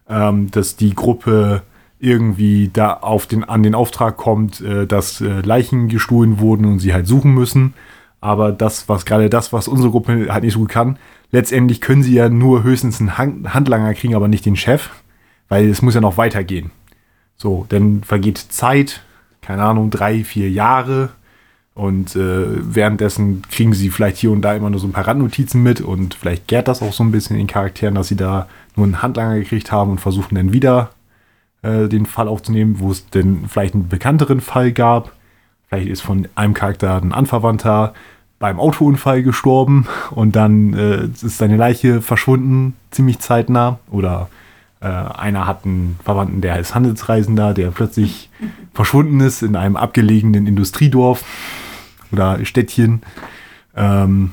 ähm, 0.10 0.50
dass 0.52 0.76
die 0.76 0.96
Gruppe 0.96 1.62
irgendwie 2.00 2.70
da 2.72 2.94
auf 2.94 3.28
den, 3.28 3.44
an 3.44 3.64
den 3.64 3.76
Auftrag 3.76 4.18
kommt, 4.18 4.62
äh, 4.62 4.86
dass 4.86 5.22
äh, 5.22 5.42
Leichen 5.42 5.90
gestohlen 5.90 6.40
wurden 6.40 6.66
und 6.66 6.80
sie 6.80 6.94
halt 6.94 7.08
suchen 7.08 7.34
müssen. 7.34 7.74
Aber 8.20 8.52
das, 8.52 8.90
was 8.90 9.06
gerade 9.06 9.30
das, 9.30 9.54
was 9.54 9.68
unsere 9.68 9.92
Gruppe 9.92 10.28
halt 10.30 10.44
nicht 10.44 10.54
so 10.54 10.60
gut 10.60 10.70
kann, 10.70 10.98
letztendlich 11.32 11.82
können 11.82 12.04
sie 12.04 12.14
ja 12.14 12.30
nur 12.30 12.64
höchstens 12.64 13.00
einen 13.00 13.18
Handlanger 13.18 13.94
kriegen, 13.94 14.16
aber 14.16 14.28
nicht 14.28 14.46
den 14.46 14.56
Chef, 14.56 14.90
weil 15.50 15.70
es 15.70 15.82
muss 15.82 15.96
ja 15.96 16.02
noch 16.02 16.18
weitergehen. 16.18 16.72
So, 17.36 17.66
dann 17.70 18.04
vergeht 18.04 18.38
Zeit, 18.38 19.04
keine 19.48 19.64
Ahnung, 19.64 19.90
drei, 19.90 20.26
vier 20.26 20.52
Jahre. 20.52 21.10
Und 21.74 22.18
äh, 22.18 22.46
währenddessen 22.76 23.44
kriegen 23.50 23.72
sie 23.74 23.90
vielleicht 23.90 24.18
hier 24.18 24.32
und 24.32 24.42
da 24.42 24.54
immer 24.54 24.70
nur 24.70 24.82
so 24.82 24.88
ein 24.88 24.92
paar 24.92 25.08
Randnotizen 25.08 25.64
mit 25.64 25.80
und 25.80 26.16
vielleicht 26.16 26.48
gärt 26.48 26.68
das 26.68 26.82
auch 26.82 26.92
so 26.92 27.04
ein 27.04 27.12
bisschen 27.12 27.38
in 27.38 27.44
den 27.44 27.48
Charakteren, 27.48 27.96
dass 27.96 28.10
sie 28.10 28.18
da 28.18 28.50
nur 28.76 28.86
einen 28.86 29.02
Handlanger 29.02 29.36
gekriegt 29.36 29.72
haben 29.72 29.92
und 29.92 30.02
versuchen 30.02 30.36
dann 30.36 30.52
wieder 30.52 30.90
äh, 31.62 31.88
den 31.88 32.06
Fall 32.06 32.28
aufzunehmen, 32.28 32.80
wo 32.80 32.92
es 32.92 33.10
denn 33.10 33.46
vielleicht 33.48 33.74
einen 33.74 33.88
bekannteren 33.88 34.42
Fall 34.42 34.74
gab. 34.74 35.14
Vielleicht 35.70 35.88
ist 35.88 36.02
von 36.02 36.28
einem 36.36 36.54
Charakter 36.54 37.02
ein 37.02 37.14
Anverwandter 37.14 37.94
beim 38.40 38.60
Autounfall 38.60 39.24
gestorben 39.24 39.88
und 40.12 40.36
dann 40.36 40.74
äh, 40.74 41.06
ist 41.06 41.38
seine 41.38 41.56
Leiche 41.56 42.02
verschwunden, 42.02 42.76
ziemlich 42.92 43.20
zeitnah. 43.20 43.80
Oder 43.92 44.30
äh, 44.80 44.88
einer 44.88 45.48
hat 45.48 45.66
einen 45.66 46.00
Verwandten, 46.04 46.42
der 46.42 46.60
ist 46.60 46.76
Handelsreisender, 46.76 47.54
der 47.54 47.72
plötzlich 47.72 48.30
verschwunden 48.74 49.20
ist 49.22 49.42
in 49.42 49.56
einem 49.56 49.76
abgelegenen 49.76 50.46
Industriedorf 50.46 51.24
oder 52.12 52.44
Städtchen. 52.46 53.02
Ähm, 53.76 54.32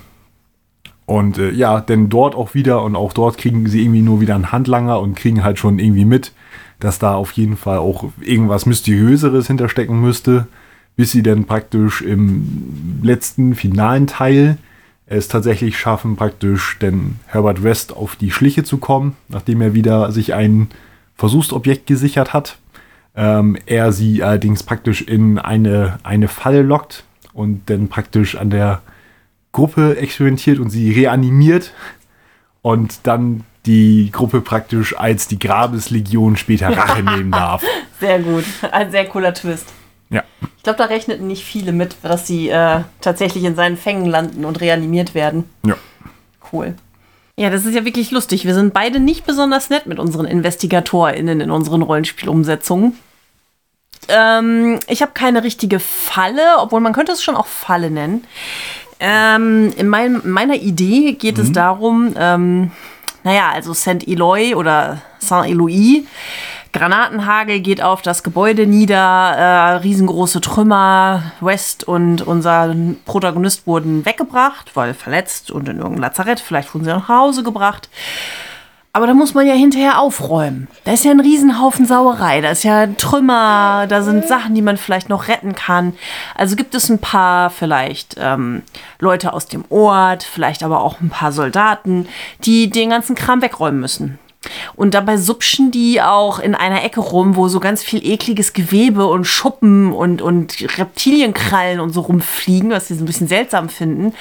und 1.07 1.39
äh, 1.39 1.51
ja, 1.51 1.81
denn 1.81 2.09
dort 2.09 2.35
auch 2.35 2.55
wieder 2.55 2.83
und 2.83 2.97
auch 2.97 3.13
dort 3.13 3.39
kriegen 3.39 3.67
sie 3.69 3.83
irgendwie 3.83 4.03
nur 4.03 4.21
wieder 4.21 4.35
einen 4.35 4.53
Handlanger 4.53 5.01
und 5.01 5.17
kriegen 5.17 5.45
halt 5.45 5.59
schon 5.59 5.79
irgendwie 5.79 6.05
mit, 6.05 6.33
dass 6.81 6.99
da 6.99 7.15
auf 7.15 7.33
jeden 7.33 7.57
Fall 7.57 7.79
auch 7.79 8.05
irgendwas 8.21 8.67
Mysteriöseres 8.67 9.47
hinterstecken 9.47 10.01
müsste, 10.01 10.47
bis 10.97 11.13
sie 11.13 11.23
dann 11.23 11.45
praktisch 11.45 12.03
im 12.03 13.01
letzten 13.03 13.55
finalen 13.55 14.07
Teil 14.07 14.59
es 15.07 15.29
tatsächlich 15.29 15.79
schaffen, 15.79 16.17
praktisch 16.17 16.79
denn 16.81 17.17
Herbert 17.27 17.63
West 17.63 17.95
auf 17.95 18.17
die 18.17 18.31
Schliche 18.31 18.65
zu 18.65 18.79
kommen, 18.79 19.17
nachdem 19.29 19.61
er 19.61 19.75
wieder 19.75 20.13
sich 20.13 20.35
ein 20.35 20.69
Versuchsobjekt 21.17 21.87
gesichert 21.87 22.33
hat. 22.33 22.59
Ähm, 23.17 23.57
er 23.67 23.93
sie 23.93 24.23
allerdings 24.23 24.63
praktisch 24.63 25.03
in 25.03 25.39
eine, 25.39 25.99
eine 26.03 26.29
Falle 26.29 26.63
lockt 26.63 27.05
und 27.33 27.69
dann 27.71 27.89
praktisch 27.89 28.37
an 28.37 28.51
der 28.51 28.83
Gruppe 29.53 29.97
experimentiert 29.97 30.59
und 30.59 30.71
sie 30.71 30.91
reanimiert 30.91 31.73
und 32.63 33.07
dann 33.07 33.45
die 33.67 34.11
Gruppe 34.11 34.41
praktisch 34.41 34.99
als 34.99 35.29
die 35.29 35.39
Grabeslegion 35.39 36.37
später 36.37 36.77
Rache 36.77 37.03
nehmen 37.03 37.31
darf. 37.31 37.63
Sehr 38.01 38.19
gut. 38.21 38.45
Ein 38.71 38.91
sehr 38.91 39.07
cooler 39.07 39.33
Twist. 39.33 39.67
Ja. 40.11 40.23
Ich 40.57 40.63
glaube, 40.63 40.79
da 40.79 40.85
rechneten 40.85 41.27
nicht 41.27 41.45
viele 41.45 41.73
mit, 41.73 41.97
dass 42.03 42.27
sie 42.27 42.49
äh, 42.49 42.81
tatsächlich 43.01 43.45
in 43.45 43.55
seinen 43.55 43.77
Fängen 43.77 44.07
landen 44.07 44.45
und 44.45 44.61
reanimiert 44.61 45.15
werden. 45.15 45.45
Ja. 45.65 45.77
Cool. 46.53 46.75
Ja, 47.37 47.51
das 47.51 47.67
ist 47.67 47.75
ja 47.75 47.85
wirklich 47.85 48.11
lustig. 48.13 48.45
Wir 48.45 48.55
sind 48.55 48.73
beide 48.73 49.01
nicht 49.01 49.27
besonders 49.27 49.69
nett 49.69 49.87
mit 49.87 49.99
unseren 49.99 50.25
InvestigatorInnen 50.25 51.41
in 51.41 51.51
unseren 51.51 51.83
Rollenspielumsetzungen. 51.83 52.97
Ähm, 54.09 54.79
ich 54.87 55.03
habe 55.03 55.13
keine 55.15 55.43
richtige 55.43 55.81
Falle, 55.81 56.59
obwohl 56.59 56.81
man 56.81 56.93
könnte 56.93 57.13
es 57.13 57.23
schon 57.23 57.37
auch 57.37 57.47
Falle 57.47 57.91
nennen. 57.91 58.25
Ähm, 59.01 59.73
in 59.77 59.89
mein, 59.89 60.21
meiner 60.25 60.55
Idee 60.55 61.13
geht 61.13 61.39
es 61.39 61.53
darum, 61.53 62.15
ähm, 62.17 62.71
naja, 63.25 63.51
also 63.53 63.73
Saint 63.73 64.07
Eloy 64.07 64.55
oder 64.55 65.03
Saint 65.19 65.49
Eloy. 65.49 66.07
Granatenhagel 66.75 67.61
geht 67.61 67.81
auf 67.81 68.03
das 68.03 68.25
Gebäude 68.25 68.67
nieder, 68.67 68.97
äh, 68.97 69.77
riesengroße 69.77 70.41
Trümmer. 70.41 71.23
West 71.41 71.85
und 71.85 72.23
unser 72.23 72.75
Protagonist 73.05 73.69
wurden 73.69 74.05
weggebracht, 74.05 74.73
weil 74.75 74.93
verletzt 74.93 75.53
und 75.53 75.69
in 75.69 75.79
irgendein 75.79 76.03
Lazarett. 76.03 76.41
Vielleicht 76.41 76.75
wurden 76.75 76.85
sie 76.85 76.91
nach 76.91 77.09
Hause 77.09 77.45
gebracht. 77.45 77.89
Aber 78.93 79.07
da 79.07 79.15
muss 79.15 79.35
man 79.35 79.47
ja 79.47 79.55
hinterher 79.55 80.01
aufräumen. 80.01 80.67
Da 80.85 80.93
ist 80.93 81.05
ja 81.05 81.13
ein 81.13 81.21
Riesenhaufen 81.21 81.87
Sauerei. 81.87 82.41
Da 82.41 82.51
ist 82.51 82.65
ja 82.65 82.89
Trümmer, 82.89 83.87
da 83.89 84.03
sind 84.03 84.27
Sachen, 84.27 84.55
die 84.57 84.63
man 84.63 84.77
vielleicht 84.77 85.09
noch 85.09 85.29
retten 85.29 85.55
kann. 85.55 85.95
Also 86.35 86.57
gibt 86.57 86.75
es 86.75 86.89
ein 86.89 86.99
paar 86.99 87.51
vielleicht 87.51 88.17
ähm, 88.19 88.63
Leute 88.99 89.33
aus 89.33 89.47
dem 89.47 89.65
Ort, 89.69 90.25
vielleicht 90.25 90.65
aber 90.65 90.83
auch 90.83 91.01
ein 91.01 91.11
paar 91.11 91.31
Soldaten, 91.31 92.09
die 92.45 92.69
den 92.69 92.91
ganzen 92.91 93.15
Kram 93.15 93.43
wegräumen 93.43 93.81
müssen. 93.81 94.19
Und 94.77 94.95
dabei 94.95 95.17
supschen 95.17 95.71
die 95.71 96.01
auch 96.03 96.39
in 96.39 96.55
einer 96.55 96.85
Ecke 96.85 97.01
rum, 97.01 97.37
wo 97.37 97.49
so 97.49 97.61
ganz 97.61 97.83
viel 97.83 98.05
ekliges 98.05 98.53
Gewebe 98.53 99.07
und 99.07 99.25
Schuppen 99.25 99.93
und, 99.93 100.23
und 100.23 100.79
Reptilienkrallen 100.79 101.81
und 101.81 101.93
so 101.93 102.03
rumfliegen, 102.03 102.71
was 102.71 102.89
sie 102.89 102.95
so 102.95 103.03
ein 103.03 103.07
bisschen 103.07 103.29
seltsam 103.29 103.69
finden. 103.69 104.15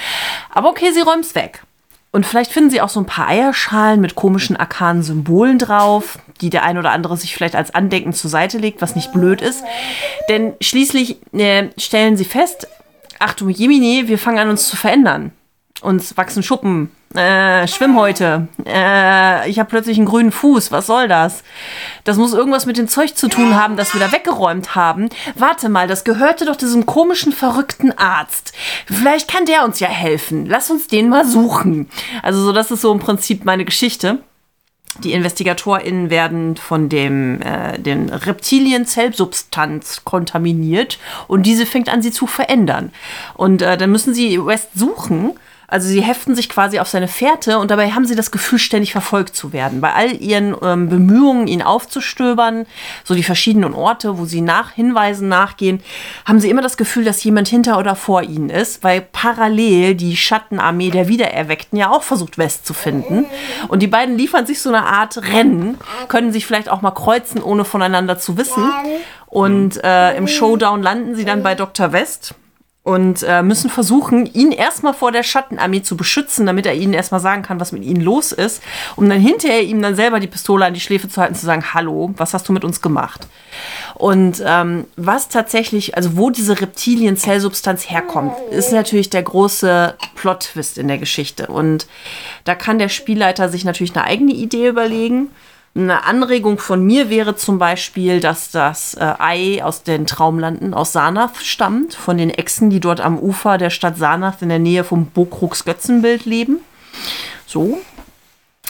Aber 0.50 0.70
okay, 0.70 0.92
sie 0.92 1.02
räumen 1.02 1.22
es 1.22 1.36
weg. 1.36 1.64
Und 2.12 2.28
vielleicht 2.28 2.52
finden 2.52 2.70
sie 2.70 2.80
auch 2.80 2.90
so 2.90 3.00
ein 3.00 3.08
paar 3.08 3.28
Eierschalen 3.28 4.00
mit 4.00 4.14
komischen 4.14 4.56
arkanen 4.56 5.02
Symbolen 5.02 5.58
drauf, 5.58 6.20
die 6.42 6.52
der 6.52 6.64
ein 6.64 6.78
oder 6.78 6.92
andere 6.92 7.18
sich 7.18 7.34
vielleicht 7.34 7.56
als 7.56 7.74
Andenken 7.74 8.14
zur 8.14 8.30
Seite 8.30 8.60
legt, 8.60 8.84
was 8.84 8.96
nicht 8.96 9.12
blöd 9.12 9.42
ist. 9.42 9.64
Denn 10.30 10.54
schließlich 10.62 11.18
äh, 11.34 11.70
stellen 11.76 12.16
sie 12.16 12.26
fest, 12.26 12.68
Achtung 13.18 13.50
Jemine, 13.50 14.08
wir 14.08 14.20
fangen 14.20 14.38
an 14.38 14.50
uns 14.50 14.68
zu 14.68 14.76
verändern. 14.76 15.32
Uns 15.84 16.16
wachsen 16.16 16.44
Schuppen, 16.44 16.92
äh, 17.14 17.68
Schwimmhäute. 17.68 18.48
Äh, 18.66 19.50
ich 19.50 19.60
habe 19.60 19.70
plötzlich 19.70 19.98
einen 19.98 20.08
grünen 20.08 20.32
Fuß. 20.32 20.72
Was 20.72 20.88
soll 20.88 21.10
das? 21.10 21.44
Das 22.06 22.16
muss 22.16 22.34
irgendwas 22.34 22.66
mit 22.66 22.78
dem 22.78 22.88
Zeug 22.88 23.18
zu 23.18 23.28
tun 23.28 23.56
haben, 23.56 23.76
das 23.76 23.94
wir 23.94 24.00
da 24.00 24.14
weggeräumt 24.14 24.76
haben. 24.76 25.10
Warte 25.36 25.68
mal, 25.68 25.88
das 25.88 26.06
gehörte 26.06 26.46
doch 26.46 26.56
diesem 26.56 26.86
komischen, 26.86 27.34
verrückten 27.34 27.92
Arzt. 27.98 28.54
Vielleicht 28.86 29.30
kann 29.30 29.46
der 29.46 29.66
uns 29.66 29.82
ja 29.82 29.90
helfen. 29.90 30.46
Lass 30.46 30.72
uns 30.72 30.88
den 30.88 31.10
mal 31.10 31.26
suchen. 31.26 31.90
Also 32.22 32.42
so, 32.42 32.54
das 32.54 32.72
ist 32.72 32.82
so 32.82 32.94
im 32.94 33.00
Prinzip 33.00 33.44
meine 33.44 33.66
Geschichte. 33.66 34.20
Die 35.00 35.12
InvestigatorInnen 35.14 36.10
werden 36.10 36.56
von 36.56 36.88
dem, 36.88 37.42
äh, 37.42 37.80
den 37.80 38.10
Reptilien-Zellsubstanz 38.10 40.04
kontaminiert 40.06 41.00
und 41.28 41.44
diese 41.44 41.66
fängt 41.66 41.90
an, 41.90 42.02
sie 42.02 42.12
zu 42.12 42.28
verändern. 42.28 42.92
Und 43.34 43.62
äh, 43.64 43.76
dann 43.76 43.92
müssen 43.92 44.14
sie 44.14 44.46
West 44.46 44.70
suchen. 44.76 45.34
Also 45.68 45.88
sie 45.88 46.02
heften 46.02 46.36
sich 46.36 46.50
quasi 46.50 46.80
auf 46.80 46.88
seine 46.88 47.08
Fährte 47.08 47.58
und 47.60 47.72
dabei 47.72 47.92
haben 47.92 48.06
sie 48.06 48.16
das 48.16 48.32
Gefühl, 48.32 48.60
ständig 48.60 48.92
verfolgt 48.92 49.36
zu 49.36 49.54
werden. 49.54 49.82
Bei 49.82 49.94
all 49.94 50.12
ihren 50.14 50.56
ähm, 50.62 50.90
Bemühungen, 50.90 51.48
ihn 51.48 51.62
aufzustöbern, 51.62 52.66
so 53.04 53.16
die 53.16 53.24
verschiedenen 53.24 53.74
Orte, 53.74 54.18
wo 54.18 54.26
sie 54.26 54.42
nach 54.42 54.72
Hinweisen 54.72 55.30
nachgehen, 55.30 55.82
haben 56.26 56.40
sie 56.40 56.50
immer 56.50 56.62
das 56.62 56.78
Gefühl, 56.78 57.06
dass 57.06 57.24
jemand 57.24 57.48
hinter 57.48 57.80
oder 57.80 57.96
vor 57.96 58.24
ihnen 58.24 58.50
ist, 58.50 58.84
weil 58.84 59.02
parallel 59.02 59.96
die 59.96 60.18
Schattenarmee 60.18 60.92
der 60.92 61.08
Wiedererweckten 61.08 61.78
ja 61.78 61.90
auch 61.92 62.04
versucht, 62.04 62.38
West 62.38 62.66
zu 62.66 62.74
finden. 62.74 63.26
Und 63.68 63.80
die 63.80 63.88
beiden 63.88 64.18
liefern 64.18 64.46
sich 64.46 64.62
so 64.62 64.70
eine 64.70 64.86
Art 64.86 65.18
Rennen, 65.18 65.78
können 66.08 66.32
sich 66.32 66.46
vielleicht 66.46 66.70
auch 66.70 66.82
mal 66.82 66.92
kreuzen, 66.92 67.42
ohne 67.42 67.66
voneinander 67.66 68.20
zu 68.20 68.38
wissen. 68.38 68.72
Und 69.28 69.84
äh, 69.84 70.16
im 70.16 70.28
Showdown 70.28 70.84
landen 70.84 71.16
sie 71.16 71.26
dann 71.26 71.42
bei 71.42 71.56
Dr. 71.56 71.92
West 71.92 72.36
und 72.84 73.24
äh, 73.24 73.42
müssen 73.42 73.70
versuchen, 73.70 74.26
ihn 74.34 74.52
erstmal 74.52 74.94
vor 74.94 75.14
der 75.14 75.24
Schattenarmee 75.24 75.84
zu 75.84 75.96
beschützen, 75.96 76.46
damit 76.46 76.66
er 76.66 76.74
ihnen 76.74 76.94
erstmal 76.94 77.22
sagen 77.22 77.42
kann, 77.42 77.62
was 77.62 77.72
mit 77.72 77.84
ihnen 77.86 78.02
los 78.02 78.34
ist, 78.34 78.62
um 78.98 79.08
dann 79.08 79.22
hinterher 79.22 79.64
ihm 79.64 79.82
dann 79.82 79.96
selber 79.96 80.20
die 80.20 80.28
Pistole 80.28 80.66
an 80.66 80.74
die 80.74 80.82
Schläfe 80.82 81.08
zu 81.08 81.22
halten, 81.22 81.36
zu 81.36 81.46
sagen, 81.46 81.74
hallo, 81.74 82.14
was 82.18 82.34
hast 82.34 82.50
du 82.50 82.54
mit 82.54 82.66
uns 82.66 82.82
gemacht? 82.82 83.26
Und 83.96 84.44
ähm, 84.46 84.86
was 84.98 85.30
tatsächlich, 85.30 85.96
also 85.96 86.18
wo 86.18 86.30
diese 86.30 86.60
Reptilien-Zellsubstanz 86.60 87.90
herkommt, 87.90 88.34
ist 88.52 88.74
natürlich 88.74 89.10
der 89.10 89.24
große 89.24 89.96
Plot-Twist 90.16 90.78
in 90.78 90.90
der 90.90 90.98
Geschichte. 90.98 91.48
Und 91.48 91.88
da 92.44 92.54
kann 92.54 92.80
der 92.80 92.90
Spielleiter 92.90 93.48
sich 93.48 93.64
natürlich 93.64 93.96
eine 93.96 94.04
eigene 94.04 94.34
Idee 94.34 94.68
überlegen. 94.68 95.30
Eine 95.76 96.04
Anregung 96.04 96.60
von 96.60 96.86
mir 96.86 97.10
wäre 97.10 97.36
zum 97.36 97.58
Beispiel, 97.58 98.20
dass 98.20 98.52
das 98.52 98.94
äh, 98.94 99.14
Ei 99.18 99.64
aus 99.64 99.82
den 99.82 100.06
Traumlanden 100.06 100.76
aus 100.76 100.92
Sarnath 100.92 101.38
stammt, 101.38 101.96
von 101.96 102.18
den 102.18 102.30
Echsen, 102.30 102.70
die 102.70 102.80
dort 102.80 103.02
am 103.02 103.18
Ufer 103.18 103.58
der 103.58 103.72
Stadt 103.72 103.98
Sarnath 103.98 104.44
in 104.44 104.50
der 104.50 104.60
Nähe 104.60 104.84
vom 104.84 105.08
Bokruks 105.08 105.66
Götzenbild 105.66 106.26
leben. 106.26 106.60
So. 107.48 107.80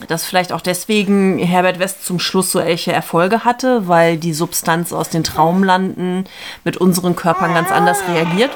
Dass 0.07 0.23
vielleicht 0.23 0.53
auch 0.53 0.61
deswegen 0.61 1.39
Herbert 1.39 1.77
West 1.77 2.05
zum 2.05 2.19
Schluss 2.19 2.53
solche 2.53 2.93
Erfolge 2.93 3.43
hatte, 3.43 3.87
weil 3.87 4.17
die 4.17 4.33
Substanz 4.33 4.93
aus 4.93 5.09
den 5.09 5.25
Traumlanden 5.25 6.25
mit 6.63 6.77
unseren 6.77 7.17
Körpern 7.17 7.53
ganz 7.53 7.69
anders 7.69 7.99
reagiert. 8.07 8.51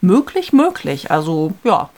Möglich, 0.00 0.52
möglich. 0.52 1.10
Also 1.10 1.52
ja, 1.64 1.90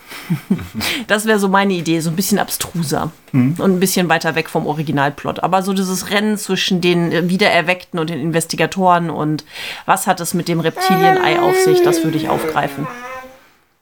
das 1.06 1.26
wäre 1.26 1.38
so 1.38 1.48
meine 1.48 1.74
Idee, 1.74 2.00
so 2.00 2.10
ein 2.10 2.16
bisschen 2.16 2.38
abstruser 2.38 3.12
und 3.32 3.60
ein 3.60 3.80
bisschen 3.80 4.08
weiter 4.08 4.34
weg 4.34 4.48
vom 4.48 4.66
Originalplot. 4.66 5.42
Aber 5.42 5.62
so 5.62 5.72
dieses 5.72 6.10
Rennen 6.10 6.38
zwischen 6.38 6.80
den 6.80 7.28
Wiedererweckten 7.28 8.00
und 8.00 8.10
den 8.10 8.20
Investigatoren 8.20 9.10
und 9.10 9.44
was 9.86 10.06
hat 10.06 10.20
es 10.20 10.34
mit 10.34 10.48
dem 10.48 10.60
Reptilienei 10.60 11.40
auf 11.40 11.56
sich, 11.56 11.82
das 11.82 12.02
würde 12.02 12.16
ich 12.16 12.28
aufgreifen. 12.28 12.86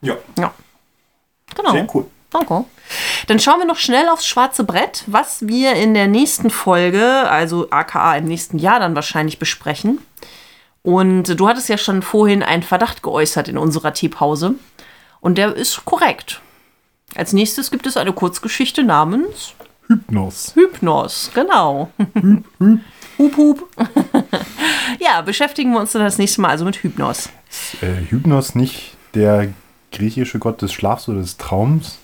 Ja. 0.01 0.17
Ja, 0.37 0.53
genau. 1.55 1.73
Sehr 1.73 1.87
cool. 1.95 2.07
Danke. 2.31 2.65
Dann 3.27 3.41
schauen 3.41 3.59
wir 3.59 3.67
noch 3.67 3.79
schnell 3.79 4.09
aufs 4.09 4.27
schwarze 4.27 4.65
Brett, 4.65 5.05
was 5.07 5.47
wir 5.47 5.75
in 5.75 5.95
der 5.95 6.09
nächsten 6.09 6.51
Folge, 6.51 7.05
also 7.05 7.71
aka 7.71 8.17
im 8.17 8.27
nächsten 8.27 8.59
Jahr 8.59 8.81
dann 8.81 8.95
wahrscheinlich 8.95 9.39
besprechen. 9.39 9.99
Und 10.83 11.39
du 11.39 11.49
hattest 11.49 11.69
ja 11.69 11.79
schon 11.79 12.03
vorhin 12.03 12.43
einen 12.43 12.63
Verdacht 12.63 13.03
geäußert 13.03 13.49
in 13.49 13.59
unserer 13.59 13.93
Teepause. 13.93 14.55
Und 15.21 15.39
der 15.39 15.55
ist 15.55 15.85
korrekt. 15.85 16.41
Als 17.15 17.33
nächstes 17.33 17.71
gibt 17.71 17.87
es 17.87 17.97
eine 17.97 18.13
Kurzgeschichte 18.13 18.85
namens 18.85 19.55
Hypnos. 19.89 20.55
Hypnos. 20.55 21.31
Genau. 21.35 21.91
hup, 23.19 23.37
hup. 23.37 23.69
ja, 25.01 25.23
beschäftigen 25.23 25.73
wir 25.73 25.81
uns 25.81 25.93
dann 25.93 26.03
das 26.03 26.19
nächste 26.19 26.43
Mal 26.43 26.51
also 26.51 26.65
mit 26.65 26.83
Hypnos. 26.83 27.31
Ist 27.51 27.83
äh, 27.83 28.11
Hypnos 28.11 28.55
nicht 28.55 28.97
der 29.15 29.49
griechische 29.91 30.39
Gott 30.39 30.61
des 30.61 30.73
Schlafs 30.73 31.09
oder 31.09 31.21
des 31.21 31.39
Traums? 31.39 31.99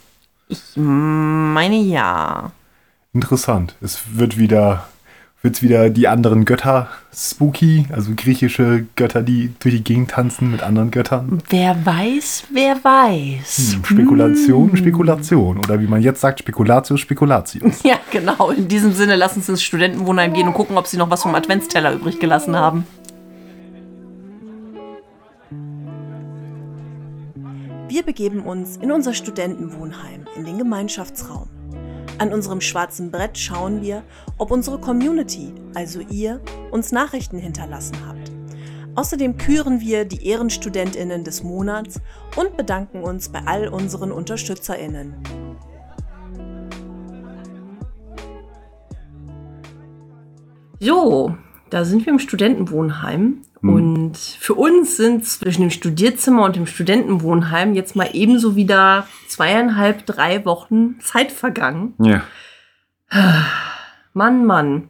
Ich 0.49 0.61
meine 0.77 1.77
ja. 1.77 2.53
Interessant. 3.13 3.77
Es 3.83 4.01
wird 4.17 4.39
wieder 4.39 4.89
wird's 5.45 5.63
wieder 5.63 5.91
die 5.91 6.09
anderen 6.09 6.47
Götter 6.47 6.89
spooky, 7.15 7.87
also 7.93 8.13
griechische 8.17 8.87
Götter, 8.97 9.23
die 9.23 9.53
durch 9.61 9.75
die 9.75 9.85
Gegend 9.85 10.11
tanzen 10.11 10.51
mit 10.51 10.63
anderen 10.63 10.91
Göttern. 10.91 11.43
Wer 11.51 11.77
weiß, 11.85 12.45
wer 12.51 12.83
weiß. 12.83 13.75
Hm, 13.75 13.85
Spekulation, 13.85 14.77
Spekulation. 14.77 15.59
Oder 15.59 15.81
wie 15.81 15.87
man 15.87 16.01
jetzt 16.01 16.23
sagt, 16.23 16.41
Spekulatius, 16.41 16.99
Spekulatius. 17.01 17.83
Ja, 17.83 17.97
genau. 18.11 18.51
In 18.51 18.69
diesem 18.69 18.93
Sinne, 18.95 19.17
lassen 19.17 19.43
Sie 19.43 19.53
ins 19.53 19.63
Studentenwohnheim 19.63 20.33
gehen 20.33 20.49
und 20.49 20.55
gucken, 20.55 20.79
ob 20.79 20.87
Sie 20.87 20.97
noch 20.97 21.11
was 21.11 21.23
vom 21.23 21.35
Adventsteller 21.35 21.93
übrig 21.93 22.19
gelassen 22.19 22.57
haben. 22.57 22.87
Wir 27.89 28.03
begeben 28.03 28.41
uns 28.41 28.79
in 28.79 28.91
unser 28.91 29.13
Studentenwohnheim, 29.13 30.27
in 30.37 30.47
den 30.47 30.57
Gemeinschaftsraum. 30.57 31.54
An 32.19 32.33
unserem 32.33 32.61
schwarzen 32.61 33.11
Brett 33.11 33.37
schauen 33.37 33.83
wir, 33.83 34.05
ob 34.39 34.53
unsere 34.53 34.79
Community, 34.79 35.53
also 35.75 36.01
ihr, 36.01 36.41
uns 36.71 36.93
Nachrichten 36.93 37.39
hinterlassen 37.39 37.97
habt. 38.07 38.31
Außerdem 38.95 39.37
küren 39.37 39.81
wir 39.81 40.05
die 40.05 40.25
Ehrenstudentinnen 40.29 41.25
des 41.25 41.43
Monats 41.43 42.01
und 42.37 42.57
bedanken 42.57 43.03
uns 43.03 43.29
bei 43.29 43.41
all 43.45 43.67
unseren 43.67 44.13
Unterstützerinnen. 44.13 45.15
So, 50.79 51.35
da 51.71 51.85
sind 51.85 52.07
wir 52.07 52.13
im 52.13 52.19
Studentenwohnheim. 52.19 53.43
Hm. 53.61 53.75
Und 53.75 54.17
für 54.17 54.55
uns 54.55 54.97
sind 54.97 55.25
zwischen 55.25 55.63
dem 55.63 55.71
Studierzimmer 55.71 56.45
und 56.45 56.57
dem 56.57 56.67
Studentenwohnheim 56.67 57.75
jetzt 57.75 57.97
mal 57.97 58.11
ebenso 58.13 58.57
wieder 58.57 59.07
zweieinhalb, 59.29 60.07
drei 60.07 60.45
Wochen 60.45 61.01
Zeit 61.01 61.33
vergangen. 61.33 61.95
Ja. 61.99 62.23
Mann, 64.13 64.45
Mann. 64.47 64.89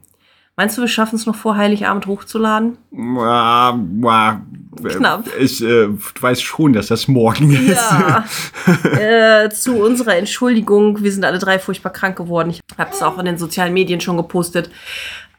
Meinst 0.57 0.79
du, 0.79 0.83
wir 0.83 0.89
schaffen 0.89 1.17
es 1.17 1.27
noch 1.27 1.35
vor 1.35 1.57
Heiligabend 1.57 2.07
hochzuladen? 2.07 2.79
Mua, 2.91 3.73
mua. 3.73 4.41
Knapp. 4.83 5.25
Ich 5.39 5.63
äh, 5.63 5.89
weiß 6.21 6.43
schon, 6.43 6.73
dass 6.73 6.89
das 6.89 7.09
morgen 7.09 7.51
ist. 7.53 7.91
Ja. 7.91 8.25
äh, 9.45 9.51
zu 9.51 9.77
unserer 9.77 10.17
Entschuldigung, 10.17 11.03
wir 11.03 11.13
sind 11.13 11.25
alle 11.25 11.39
drei 11.39 11.59
furchtbar 11.59 11.93
krank 11.93 12.17
geworden. 12.17 12.51
Ich 12.51 12.61
habe 12.77 12.91
es 12.93 13.03
auch 13.03 13.19
in 13.19 13.25
den 13.25 13.39
sozialen 13.39 13.73
Medien 13.73 14.01
schon 14.01 14.17
gepostet. 14.17 14.71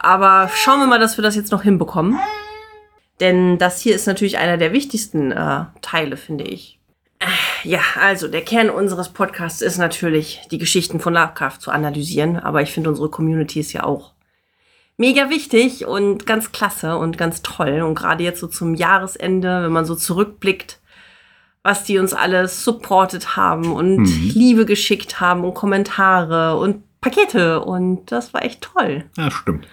Aber 0.06 0.50
schauen 0.54 0.80
wir 0.80 0.88
mal, 0.88 1.00
dass 1.00 1.18
wir 1.18 1.24
das 1.24 1.36
jetzt 1.36 1.52
noch 1.52 1.64
hinbekommen. 1.64 2.20
Denn 3.20 3.58
das 3.58 3.82
hier 3.82 3.96
ist 3.96 4.08
natürlich 4.08 4.38
einer 4.38 4.58
der 4.58 4.72
wichtigsten 4.74 5.32
äh, 5.32 5.66
Teile, 5.82 6.16
finde 6.18 6.44
ich. 6.44 6.80
Äh, 7.20 7.26
Ja, 7.68 7.80
also 8.00 8.28
der 8.28 8.42
Kern 8.44 8.70
unseres 8.70 9.10
Podcasts 9.10 9.62
ist 9.62 9.78
natürlich, 9.78 10.42
die 10.52 10.58
Geschichten 10.60 11.00
von 11.00 11.14
Lovecraft 11.14 11.60
zu 11.60 11.72
analysieren. 11.72 12.38
Aber 12.38 12.62
ich 12.62 12.72
finde, 12.72 12.90
unsere 12.90 13.10
Community 13.10 13.60
ist 13.62 13.74
ja 13.74 13.84
auch 13.84 14.12
mega 14.98 15.30
wichtig 15.30 15.86
und 15.88 16.26
ganz 16.28 16.52
klasse 16.52 16.98
und 16.98 17.18
ganz 17.18 17.42
toll. 17.42 17.82
Und 17.82 17.96
gerade 17.96 18.24
jetzt 18.24 18.42
so 18.42 18.48
zum 18.48 18.76
Jahresende, 18.76 19.64
wenn 19.64 19.72
man 19.72 19.86
so 19.86 19.96
zurückblickt, 19.96 20.80
was 21.64 21.84
die 21.84 21.98
uns 21.98 22.14
alles 22.14 22.64
supportet 22.64 23.36
haben 23.38 23.72
und 23.74 23.98
Mhm. 23.98 24.32
Liebe 24.36 24.66
geschickt 24.66 25.20
haben 25.20 25.44
und 25.46 25.56
Kommentare 25.56 26.58
und 26.58 26.84
Pakete. 27.02 27.62
Und 27.62 28.12
das 28.12 28.34
war 28.36 28.44
echt 28.44 28.62
toll. 28.62 29.06
Ja, 29.18 29.32
stimmt. 29.32 29.68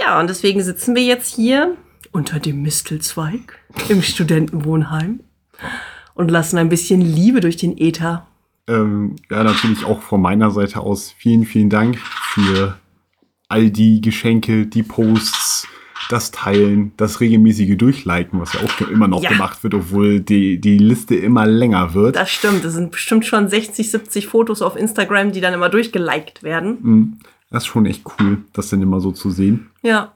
Ja, 0.00 0.20
und 0.20 0.28
deswegen 0.30 0.62
sitzen 0.62 0.94
wir 0.94 1.02
jetzt 1.02 1.34
hier 1.34 1.76
unter 2.12 2.38
dem 2.38 2.62
Mistelzweig 2.62 3.58
im 3.88 4.02
Studentenwohnheim 4.02 5.20
und 6.14 6.30
lassen 6.30 6.58
ein 6.58 6.68
bisschen 6.68 7.00
Liebe 7.00 7.40
durch 7.40 7.56
den 7.56 7.76
Äther. 7.78 8.26
Ähm, 8.68 9.16
ja, 9.30 9.42
natürlich 9.44 9.84
auch 9.84 10.02
von 10.02 10.20
meiner 10.20 10.50
Seite 10.50 10.80
aus 10.80 11.14
vielen, 11.18 11.44
vielen 11.44 11.70
Dank 11.70 11.98
für 11.98 12.76
all 13.48 13.70
die 13.70 14.00
Geschenke, 14.00 14.66
die 14.66 14.82
Posts, 14.82 15.66
das 16.10 16.30
Teilen, 16.30 16.92
das 16.96 17.20
regelmäßige 17.20 17.76
Durchliken, 17.76 18.40
was 18.40 18.52
ja 18.54 18.60
auch 18.60 18.88
immer 18.88 19.08
noch 19.08 19.22
Ja. 19.22 19.30
gemacht 19.30 19.62
wird, 19.62 19.74
obwohl 19.74 20.20
die, 20.20 20.60
die 20.60 20.78
Liste 20.78 21.14
immer 21.16 21.46
länger 21.46 21.94
wird. 21.94 22.16
Das 22.16 22.30
stimmt, 22.30 22.64
es 22.64 22.74
sind 22.74 22.90
bestimmt 22.92 23.26
schon 23.26 23.48
60, 23.48 23.90
70 23.90 24.26
Fotos 24.26 24.62
auf 24.62 24.76
Instagram, 24.76 25.32
die 25.32 25.40
dann 25.40 25.54
immer 25.54 25.68
durchgeliked 25.68 26.42
werden. 26.42 26.78
Mhm. 26.80 27.18
Das 27.50 27.62
ist 27.64 27.68
schon 27.68 27.86
echt 27.86 28.02
cool, 28.20 28.44
das 28.52 28.68
dann 28.68 28.82
immer 28.82 29.00
so 29.00 29.10
zu 29.12 29.30
sehen. 29.30 29.70
Ja. 29.82 30.12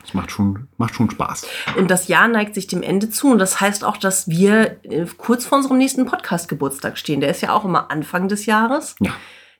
Das 0.00 0.12
macht 0.14 0.30
schon, 0.30 0.68
macht 0.76 0.94
schon 0.94 1.10
Spaß. 1.10 1.46
Und 1.78 1.90
das 1.90 2.06
Jahr 2.06 2.28
neigt 2.28 2.54
sich 2.54 2.66
dem 2.66 2.82
Ende 2.82 3.08
zu. 3.10 3.30
Und 3.32 3.38
das 3.38 3.60
heißt 3.60 3.82
auch, 3.82 3.96
dass 3.96 4.28
wir 4.28 4.76
äh, 4.84 5.06
kurz 5.16 5.46
vor 5.46 5.56
unserem 5.58 5.78
nächsten 5.78 6.04
Podcast-Geburtstag 6.06 6.98
stehen. 6.98 7.20
Der 7.20 7.30
ist 7.30 7.40
ja 7.40 7.52
auch 7.52 7.64
immer 7.64 7.90
Anfang 7.90 8.28
des 8.28 8.46
Jahres. 8.46 8.94
Ja. 9.00 9.12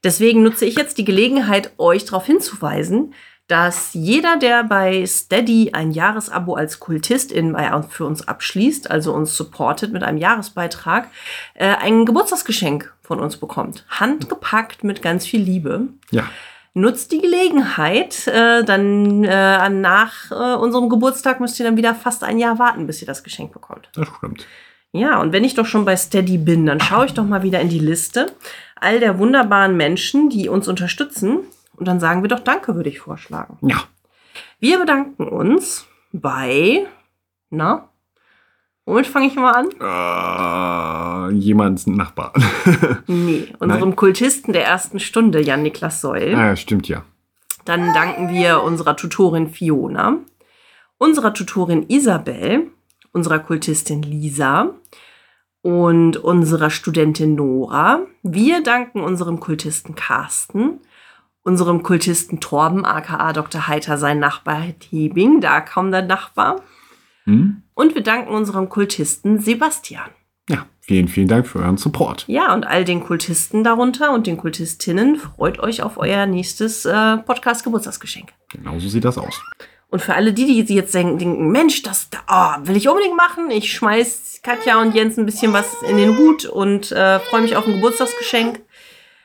Deswegen 0.04 0.42
nutze 0.42 0.66
ich 0.66 0.76
jetzt 0.76 0.98
die 0.98 1.04
Gelegenheit, 1.06 1.72
euch 1.78 2.04
darauf 2.04 2.26
hinzuweisen, 2.26 3.14
dass 3.48 3.94
jeder, 3.94 4.36
der 4.36 4.64
bei 4.64 5.06
Steady 5.06 5.70
ein 5.72 5.90
Jahresabo 5.92 6.54
als 6.54 6.80
Kultistin 6.80 7.52
bei- 7.54 7.82
für 7.88 8.04
uns 8.04 8.26
abschließt, 8.28 8.90
also 8.90 9.14
uns 9.14 9.36
supportet 9.36 9.92
mit 9.92 10.02
einem 10.02 10.18
Jahresbeitrag, 10.18 11.08
äh, 11.54 11.74
ein 11.76 12.04
Geburtstagsgeschenk 12.04 12.92
von 13.02 13.20
uns 13.20 13.36
bekommt. 13.38 13.84
Handgepackt 13.88 14.84
mit 14.84 15.00
ganz 15.00 15.24
viel 15.26 15.40
Liebe. 15.40 15.88
Ja. 16.10 16.24
Nutzt 16.78 17.10
die 17.10 17.22
Gelegenheit, 17.22 18.26
äh, 18.26 18.62
dann 18.62 19.24
äh, 19.24 19.70
nach 19.70 20.30
äh, 20.30 20.56
unserem 20.56 20.90
Geburtstag 20.90 21.40
müsst 21.40 21.58
ihr 21.58 21.64
dann 21.64 21.78
wieder 21.78 21.94
fast 21.94 22.22
ein 22.22 22.38
Jahr 22.38 22.58
warten, 22.58 22.86
bis 22.86 23.00
ihr 23.00 23.06
das 23.06 23.24
Geschenk 23.24 23.50
bekommt. 23.50 23.88
Das 23.94 24.06
stimmt. 24.18 24.46
Ja, 24.92 25.18
und 25.18 25.32
wenn 25.32 25.42
ich 25.42 25.54
doch 25.54 25.64
schon 25.64 25.86
bei 25.86 25.96
Steady 25.96 26.36
bin, 26.36 26.66
dann 26.66 26.78
schaue 26.80 27.06
ich 27.06 27.14
doch 27.14 27.24
mal 27.24 27.42
wieder 27.42 27.60
in 27.60 27.70
die 27.70 27.78
Liste 27.78 28.26
all 28.78 29.00
der 29.00 29.18
wunderbaren 29.18 29.74
Menschen, 29.78 30.28
die 30.28 30.50
uns 30.50 30.68
unterstützen. 30.68 31.38
Und 31.76 31.88
dann 31.88 31.98
sagen 31.98 32.20
wir 32.20 32.28
doch 32.28 32.40
Danke, 32.40 32.74
würde 32.74 32.90
ich 32.90 33.00
vorschlagen. 33.00 33.56
Ja. 33.62 33.84
Wir 34.60 34.78
bedanken 34.78 35.28
uns 35.28 35.86
bei, 36.12 36.86
na, 37.48 37.88
womit 38.86 39.06
fange 39.06 39.26
ich 39.26 39.34
mal 39.36 39.52
an? 39.52 41.30
Äh, 41.30 41.34
jemand 41.36 41.86
Nachbar. 41.86 42.32
Nee, 43.06 43.48
unserem 43.58 43.94
Kultisten 43.96 44.52
der 44.52 44.64
ersten 44.64 44.98
Stunde, 45.00 45.40
Jan-Niklas 45.42 46.00
Seul. 46.00 46.34
ah, 46.34 46.46
ja, 46.48 46.56
stimmt 46.56 46.88
ja. 46.88 47.02
Dann 47.64 47.92
danken 47.92 48.30
wir 48.30 48.62
unserer 48.62 48.96
Tutorin 48.96 49.48
Fiona, 49.50 50.18
unserer 50.98 51.34
Tutorin 51.34 51.84
Isabel, 51.88 52.70
unserer 53.12 53.40
Kultistin 53.40 54.02
Lisa 54.02 54.70
und 55.62 56.16
unserer 56.16 56.70
Studentin 56.70 57.34
Nora. 57.34 58.02
Wir 58.22 58.62
danken 58.62 59.00
unserem 59.00 59.40
Kultisten 59.40 59.96
Carsten, 59.96 60.80
unserem 61.42 61.82
Kultisten 61.82 62.40
Torben, 62.40 62.84
aka 62.84 63.32
Dr. 63.32 63.66
Heiter, 63.66 63.98
sein 63.98 64.20
Nachbar 64.20 64.62
Hebing, 64.90 65.40
da 65.40 65.60
kaum 65.60 65.90
der 65.90 66.02
Nachbar. 66.02 66.62
Hm? 67.24 67.62
Und 67.76 67.94
wir 67.94 68.02
danken 68.02 68.34
unserem 68.34 68.70
Kultisten 68.70 69.38
Sebastian. 69.38 70.08
Ja, 70.48 70.64
vielen, 70.80 71.08
vielen 71.08 71.28
Dank 71.28 71.46
für 71.46 71.58
euren 71.58 71.76
Support. 71.76 72.24
Ja, 72.26 72.54
und 72.54 72.66
all 72.66 72.86
den 72.86 73.04
Kultisten 73.04 73.64
darunter 73.64 74.12
und 74.12 74.26
den 74.26 74.38
Kultistinnen 74.38 75.16
freut 75.16 75.58
euch 75.58 75.82
auf 75.82 75.98
euer 75.98 76.24
nächstes 76.24 76.86
äh, 76.86 77.18
Podcast-Geburtstagsgeschenk. 77.18 78.32
Genau 78.50 78.78
so 78.78 78.88
sieht 78.88 79.04
das 79.04 79.18
aus. 79.18 79.42
Und 79.88 80.00
für 80.00 80.14
alle 80.14 80.32
die, 80.32 80.64
die 80.64 80.74
jetzt 80.74 80.94
denken, 80.94 81.50
Mensch, 81.50 81.82
das 81.82 82.08
da, 82.08 82.56
oh, 82.62 82.66
will 82.66 82.78
ich 82.78 82.88
unbedingt 82.88 83.14
machen. 83.14 83.50
Ich 83.50 83.70
schmeiß 83.74 84.40
Katja 84.42 84.80
und 84.80 84.94
Jens 84.94 85.18
ein 85.18 85.26
bisschen 85.26 85.52
was 85.52 85.82
in 85.82 85.98
den 85.98 86.16
Hut 86.16 86.46
und 86.46 86.92
äh, 86.92 87.18
freue 87.20 87.42
mich 87.42 87.56
auf 87.56 87.66
ein 87.66 87.74
Geburtstagsgeschenk. 87.74 88.62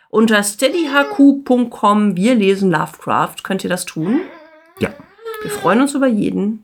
Unter 0.09 0.43
steadyhq.com, 0.43 2.17
wir 2.17 2.35
lesen 2.35 2.69
Lovecraft, 2.69 3.43
könnt 3.43 3.63
ihr 3.63 3.69
das 3.69 3.85
tun. 3.85 4.19
Ja, 4.79 4.89
Wir 5.41 5.51
freuen 5.51 5.79
uns 5.79 5.95
über 5.95 6.07
jeden, 6.07 6.63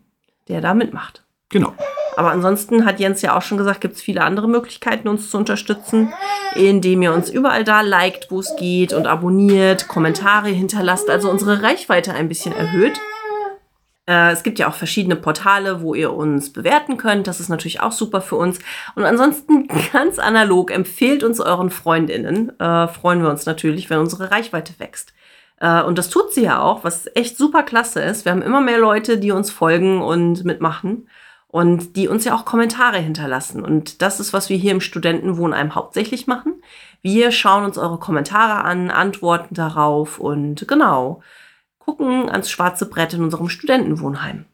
der 0.50 0.60
da 0.60 0.74
mitmacht. 0.74 1.24
Genau. 1.50 1.74
Aber 2.18 2.32
ansonsten 2.32 2.84
hat 2.84 3.00
Jens 3.00 3.22
ja 3.22 3.38
auch 3.38 3.44
schon 3.44 3.60
gesagt, 3.60 3.80
gibt 3.80 3.96
es 3.96 4.02
viele 4.02 4.24
andere 4.24 4.48
Möglichkeiten, 4.48 5.08
uns 5.08 5.30
zu 5.30 5.38
unterstützen, 5.38 6.12
indem 6.56 7.04
ihr 7.04 7.14
uns 7.14 7.30
überall 7.30 7.64
da 7.64 7.82
liked, 7.82 8.32
wo 8.32 8.40
es 8.40 8.56
geht 8.58 8.92
und 8.92 9.06
abonniert, 9.06 9.88
Kommentare 9.88 10.50
hinterlasst, 10.50 11.12
also 11.12 11.30
unsere 11.30 11.62
Reichweite 11.62 12.16
ein 12.16 12.28
bisschen 12.28 12.56
erhöht. 12.56 13.00
Äh, 14.08 14.32
es 14.32 14.42
gibt 14.42 14.58
ja 14.58 14.68
auch 14.68 14.74
verschiedene 14.74 15.16
Portale, 15.16 15.82
wo 15.82 15.94
ihr 15.94 16.12
uns 16.12 16.52
bewerten 16.52 16.98
könnt. 16.98 17.28
Das 17.28 17.40
ist 17.40 17.50
natürlich 17.50 17.82
auch 17.82 17.92
super 17.92 18.22
für 18.22 18.38
uns. 18.38 18.58
Und 18.96 19.06
ansonsten 19.06 19.68
ganz 19.94 20.18
analog, 20.18 20.72
empfehlt 20.72 21.24
uns 21.24 21.40
euren 21.40 21.70
Freundinnen. 21.70 22.60
Äh, 22.60 22.88
freuen 22.88 23.22
wir 23.22 23.30
uns 23.30 23.46
natürlich, 23.46 23.92
wenn 23.92 24.00
unsere 24.00 24.32
Reichweite 24.32 24.74
wächst. 24.80 25.14
Äh, 25.60 25.84
und 25.84 26.00
das 26.00 26.10
tut 26.10 26.34
sie 26.34 26.46
ja 26.46 26.62
auch, 26.62 26.84
was 26.84 27.06
echt 27.14 27.38
super 27.38 27.62
klasse 27.62 28.02
ist. 28.02 28.26
Wir 28.26 28.32
haben 28.32 28.42
immer 28.42 28.62
mehr 28.62 28.80
Leute, 28.80 29.20
die 29.20 29.32
uns 29.32 29.52
folgen 29.52 30.02
und 30.02 30.46
mitmachen 30.46 31.08
und 31.58 31.96
die 31.96 32.08
uns 32.08 32.24
ja 32.24 32.36
auch 32.36 32.46
Kommentare 32.46 33.00
hinterlassen. 33.00 33.66
Und 33.66 34.04
das 34.04 34.20
ist, 34.20 34.32
was 34.32 34.48
wir 34.48 34.58
hier 34.58 34.72
im 34.72 34.80
Studentenwohnheim 34.80 35.74
hauptsächlich 35.74 36.28
machen. 36.28 36.62
Wir 37.02 37.32
schauen 37.32 37.66
uns 37.66 37.80
eure 37.80 37.98
Kommentare 37.98 38.64
an, 38.64 38.92
antworten 38.92 39.56
darauf 39.56 40.20
und 40.20 40.68
genau, 40.68 41.24
gucken 41.80 42.30
ans 42.30 42.52
schwarze 42.52 42.88
Brett 42.88 43.16
in 43.16 43.24
unserem 43.24 43.50
Studentenwohnheim. 43.50 44.46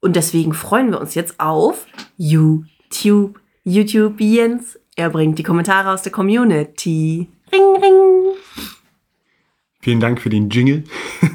Und 0.00 0.14
deswegen 0.14 0.54
freuen 0.54 0.92
wir 0.92 1.00
uns 1.00 1.16
jetzt 1.16 1.40
auf 1.40 1.88
YouTube. 2.16 3.40
YouTube 3.64 4.20
Jens. 4.20 4.78
Er 4.94 5.10
bringt 5.10 5.36
die 5.36 5.42
Kommentare 5.42 5.90
aus 5.90 6.02
der 6.02 6.12
Community. 6.12 7.26
Ring, 7.52 7.82
ring. 7.82 8.36
Vielen 9.80 9.98
Dank 9.98 10.20
für 10.20 10.30
den 10.30 10.48
Jingle. 10.48 10.84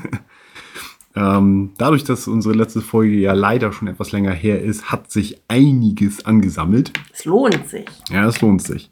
ähm, 1.16 1.72
dadurch, 1.78 2.04
dass 2.04 2.28
unsere 2.28 2.54
letzte 2.54 2.82
Folge 2.82 3.16
ja 3.16 3.34
leider 3.34 3.72
schon 3.72 3.88
etwas 3.88 4.12
länger 4.12 4.32
her 4.32 4.62
ist, 4.62 4.92
hat 4.92 5.12
sich 5.12 5.42
einiges 5.48 6.26
angesammelt. 6.26 6.92
Es 7.14 7.26
lohnt 7.26 7.68
sich. 7.68 7.86
Ja, 8.10 8.28
es 8.28 8.42
lohnt 8.42 8.62
sich. 8.62 8.92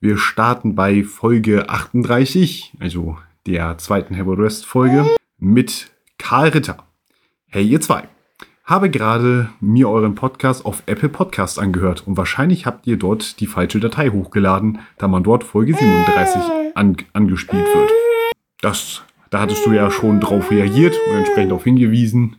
Wir 0.00 0.18
starten 0.18 0.74
bei 0.74 1.02
Folge 1.02 1.68
38, 1.68 2.74
also 2.78 3.16
der 3.46 3.78
zweiten 3.78 4.14
Herbert 4.14 4.38
West 4.38 4.66
Folge, 4.66 5.06
mit 5.38 5.90
Karl 6.18 6.48
Ritter. 6.48 6.84
Hey 7.46 7.66
ihr 7.66 7.80
zwei, 7.80 8.08
habe 8.64 8.88
gerade 8.88 9.50
mir 9.60 9.88
euren 9.88 10.14
Podcast 10.14 10.64
auf 10.64 10.82
Apple 10.86 11.08
Podcast 11.08 11.58
angehört 11.58 12.06
und 12.06 12.16
wahrscheinlich 12.16 12.66
habt 12.66 12.86
ihr 12.86 12.96
dort 12.96 13.40
die 13.40 13.46
falsche 13.46 13.80
Datei 13.80 14.10
hochgeladen, 14.10 14.78
da 14.98 15.08
man 15.08 15.22
dort 15.22 15.44
Folge 15.44 15.74
37 15.74 16.42
an, 16.74 16.96
angespielt 17.12 17.66
wird. 17.66 17.90
Das, 18.60 19.02
da 19.34 19.40
hattest 19.40 19.66
du 19.66 19.72
ja 19.72 19.90
schon 19.90 20.20
drauf 20.20 20.52
reagiert 20.52 20.94
und 21.08 21.16
entsprechend 21.16 21.50
darauf 21.50 21.64
hingewiesen, 21.64 22.36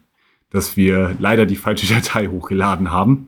dass 0.49 0.77
wir 0.77 1.13
leider 1.19 1.45
die 1.45 1.57
falsche 1.57 1.93
Datei 1.93 2.27
hochgeladen 2.27 2.89
haben. 2.89 3.27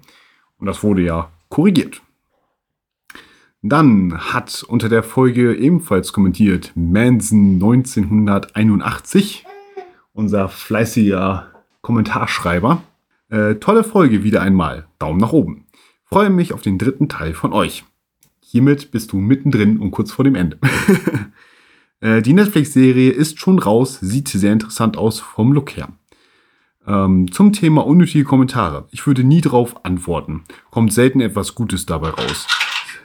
Und 0.57 0.67
das 0.67 0.83
wurde 0.83 1.01
ja 1.01 1.29
korrigiert. 1.49 2.01
Dann 3.61 4.17
hat 4.17 4.63
unter 4.63 4.87
der 4.87 5.03
Folge 5.03 5.53
ebenfalls 5.53 6.13
kommentiert 6.13 6.71
Manson 6.75 7.55
1981, 7.55 9.45
unser 10.13 10.47
fleißiger 10.47 11.47
Kommentarschreiber. 11.81 12.81
Äh, 13.27 13.55
tolle 13.55 13.83
Folge 13.83 14.23
wieder 14.23 14.41
einmal. 14.41 14.87
Daumen 14.97 15.19
nach 15.19 15.33
oben. 15.33 15.65
Freue 16.05 16.29
mich 16.29 16.53
auf 16.53 16.61
den 16.61 16.77
dritten 16.77 17.09
Teil 17.09 17.33
von 17.33 17.51
euch. 17.51 17.83
Hiermit 18.39 18.91
bist 18.91 19.11
du 19.11 19.17
mittendrin 19.17 19.77
und 19.77 19.91
kurz 19.91 20.13
vor 20.13 20.23
dem 20.23 20.35
Ende. 20.35 20.57
äh, 22.01 22.21
die 22.21 22.33
Netflix-Serie 22.33 23.11
ist 23.11 23.39
schon 23.39 23.59
raus, 23.59 23.99
sieht 23.99 24.27
sehr 24.27 24.53
interessant 24.53 24.97
aus 24.97 25.19
vom 25.19 25.53
Look 25.53 25.75
her. 25.75 25.89
Ähm, 26.85 27.31
zum 27.31 27.51
Thema 27.51 27.85
unnötige 27.85 28.23
Kommentare. 28.23 28.87
Ich 28.91 29.05
würde 29.05 29.23
nie 29.23 29.41
drauf 29.41 29.85
antworten. 29.85 30.43
Kommt 30.71 30.93
selten 30.93 31.19
etwas 31.19 31.53
Gutes 31.53 31.85
dabei 31.85 32.09
raus. 32.09 32.47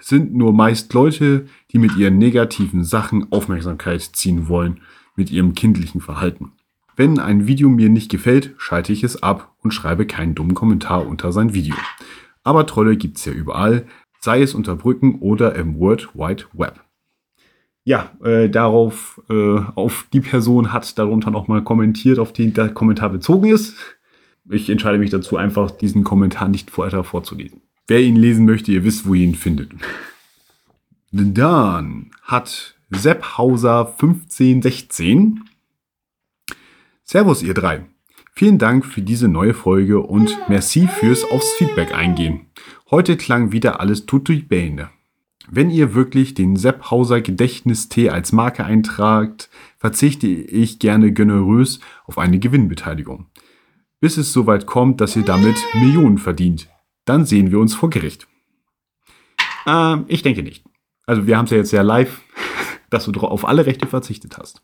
Sind 0.00 0.34
nur 0.34 0.52
meist 0.52 0.92
Leute, 0.94 1.46
die 1.72 1.78
mit 1.78 1.96
ihren 1.96 2.18
negativen 2.18 2.84
Sachen 2.84 3.32
Aufmerksamkeit 3.32 4.02
ziehen 4.02 4.48
wollen, 4.48 4.80
mit 5.16 5.30
ihrem 5.30 5.54
kindlichen 5.54 6.00
Verhalten. 6.00 6.52
Wenn 6.94 7.18
ein 7.18 7.46
Video 7.46 7.68
mir 7.68 7.88
nicht 7.88 8.10
gefällt, 8.10 8.54
schalte 8.58 8.92
ich 8.92 9.02
es 9.02 9.22
ab 9.22 9.54
und 9.62 9.72
schreibe 9.72 10.06
keinen 10.06 10.34
dummen 10.34 10.54
Kommentar 10.54 11.06
unter 11.06 11.32
sein 11.32 11.54
Video. 11.54 11.74
Aber 12.44 12.66
Trolle 12.66 12.96
gibt's 12.96 13.24
ja 13.24 13.32
überall, 13.32 13.86
sei 14.20 14.42
es 14.42 14.54
unter 14.54 14.76
Brücken 14.76 15.16
oder 15.20 15.54
im 15.54 15.78
World 15.78 16.10
Wide 16.14 16.44
Web. 16.52 16.81
Ja, 17.84 18.12
äh, 18.22 18.48
darauf, 18.48 19.20
äh, 19.28 19.58
auf 19.74 20.06
die 20.12 20.20
Person 20.20 20.72
hat 20.72 20.98
darunter 20.98 21.30
nochmal 21.30 21.62
kommentiert, 21.62 22.18
auf 22.18 22.32
die 22.32 22.52
der 22.52 22.68
Kommentar 22.68 23.10
bezogen 23.10 23.48
ist. 23.48 23.76
Ich 24.48 24.70
entscheide 24.70 24.98
mich 24.98 25.10
dazu, 25.10 25.36
einfach 25.36 25.70
diesen 25.70 26.04
Kommentar 26.04 26.48
nicht 26.48 26.76
weiter 26.78 27.02
vorzulesen. 27.02 27.60
Wer 27.88 28.00
ihn 28.00 28.16
lesen 28.16 28.44
möchte, 28.44 28.70
ihr 28.70 28.84
wisst, 28.84 29.06
wo 29.06 29.14
ihr 29.14 29.24
ihn 29.24 29.34
findet. 29.34 29.72
Dann 31.10 32.10
hat 32.22 32.76
Sepp 32.90 33.36
Hauser 33.36 33.88
1516. 33.88 35.44
Servus, 37.02 37.42
ihr 37.42 37.54
drei. 37.54 37.84
Vielen 38.34 38.58
Dank 38.58 38.86
für 38.86 39.02
diese 39.02 39.28
neue 39.28 39.54
Folge 39.54 40.00
und 40.00 40.38
merci 40.48 40.86
fürs 40.86 41.24
aufs 41.24 41.52
Feedback 41.54 41.94
eingehen. 41.94 42.46
Heute 42.90 43.16
klang 43.16 43.52
wieder 43.52 43.80
alles 43.80 44.06
tutti 44.06 44.36
bene. 44.36 44.90
Wenn 45.50 45.70
ihr 45.70 45.94
wirklich 45.94 46.34
den 46.34 46.56
Sepp 46.56 46.90
Hauser 46.90 47.20
Gedächtnistee 47.20 48.10
als 48.10 48.32
Marke 48.32 48.64
eintragt, 48.64 49.50
verzichte 49.78 50.26
ich 50.26 50.78
gerne 50.78 51.12
generös 51.12 51.80
auf 52.04 52.18
eine 52.18 52.38
Gewinnbeteiligung. 52.38 53.26
Bis 54.00 54.16
es 54.16 54.32
soweit 54.32 54.66
kommt, 54.66 55.00
dass 55.00 55.16
ihr 55.16 55.24
damit 55.24 55.56
Millionen 55.74 56.18
verdient. 56.18 56.68
Dann 57.04 57.26
sehen 57.26 57.50
wir 57.50 57.58
uns 57.58 57.74
vor 57.74 57.90
Gericht. 57.90 58.26
Ähm, 59.66 60.04
ich 60.08 60.22
denke 60.22 60.42
nicht. 60.42 60.64
Also 61.06 61.26
wir 61.26 61.36
haben 61.36 61.46
es 61.46 61.50
ja 61.50 61.56
jetzt 61.56 61.72
ja 61.72 61.82
live, 61.82 62.20
dass 62.90 63.06
du 63.06 63.20
auf 63.20 63.46
alle 63.46 63.66
Rechte 63.66 63.86
verzichtet 63.86 64.38
hast. 64.38 64.62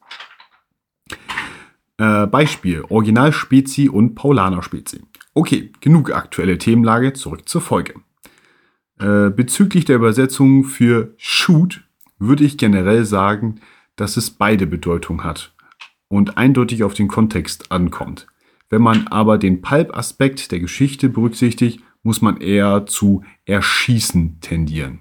Äh, 1.98 2.26
Beispiel, 2.28 2.84
Original-Spezi 2.88 3.88
und 3.88 4.14
Paulaner-Spezi. 4.14 5.02
Okay, 5.34 5.72
genug 5.80 6.12
aktuelle 6.12 6.58
Themenlage, 6.58 7.12
zurück 7.12 7.48
zur 7.48 7.60
Folge. 7.60 7.94
Äh, 8.98 9.30
bezüglich 9.30 9.84
der 9.84 9.96
Übersetzung 9.96 10.64
für 10.64 11.14
Shoot 11.16 11.84
würde 12.18 12.44
ich 12.44 12.58
generell 12.58 13.04
sagen, 13.04 13.60
dass 13.96 14.16
es 14.16 14.30
beide 14.30 14.66
Bedeutung 14.66 15.24
hat 15.24 15.52
und 16.08 16.36
eindeutig 16.36 16.82
auf 16.82 16.94
den 16.94 17.08
Kontext 17.08 17.70
ankommt. 17.70 18.26
Wenn 18.70 18.82
man 18.82 19.06
aber 19.08 19.38
den 19.38 19.62
Pulp-Aspekt 19.62 20.50
der 20.52 20.60
Geschichte 20.60 21.08
berücksichtigt, 21.08 21.80
muss 22.02 22.22
man 22.22 22.40
eher 22.40 22.86
zu 22.86 23.22
Erschießen 23.44 24.40
tendieren. 24.40 25.00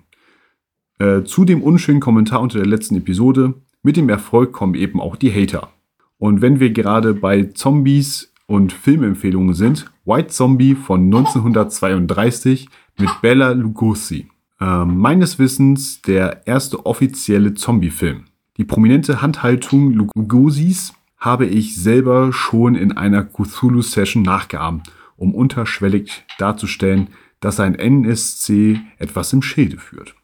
Äh, 1.00 1.24
zu 1.24 1.46
dem 1.46 1.62
unschönen 1.62 2.00
Kommentar 2.00 2.42
unter 2.42 2.60
der 2.60 2.68
letzten 2.68 2.96
Episode, 2.96 3.56
mit 3.84 3.98
dem 3.98 4.10
Erfolg 4.10 4.52
kommen 4.52 4.76
eben 4.76 5.00
auch 5.00 5.16
die 5.16 5.32
Hater. 5.32 5.70
Und 6.18 6.42
wenn 6.42 6.60
wir 6.60 6.72
gerade 6.72 7.14
bei 7.14 7.44
Zombies 7.44 8.34
und 8.48 8.74
Filmempfehlungen 8.74 9.54
sind, 9.54 9.92
White 10.06 10.30
Zombie 10.30 10.74
von 10.74 11.06
1932 11.06 12.70
mit 13.00 13.10
Bella 13.22 13.52
Lugosi. 13.52 14.28
Äh, 14.60 14.86
meines 14.86 15.40
Wissens 15.40 16.02
der 16.02 16.48
erste 16.48 16.86
offizielle 16.86 17.54
Zombie-Film. 17.54 18.26
Die 18.58 18.66
prominente 18.66 19.22
Handhaltung 19.22 19.92
Lugosis 19.94 20.94
habe 21.18 21.46
ich 21.46 21.76
selber 21.76 22.34
schon 22.34 22.76
in 22.76 22.92
einer 22.92 23.24
Cthulhu-Session 23.24 24.24
nachgeahmt, 24.24 24.92
um 25.16 25.36
unterschwellig 25.36 26.26
darzustellen, 26.40 27.10
dass 27.40 27.60
ein 27.60 27.76
NSC 27.76 28.80
etwas 28.98 29.32
im 29.34 29.44
Schilde 29.44 29.78
führt. 29.78 30.16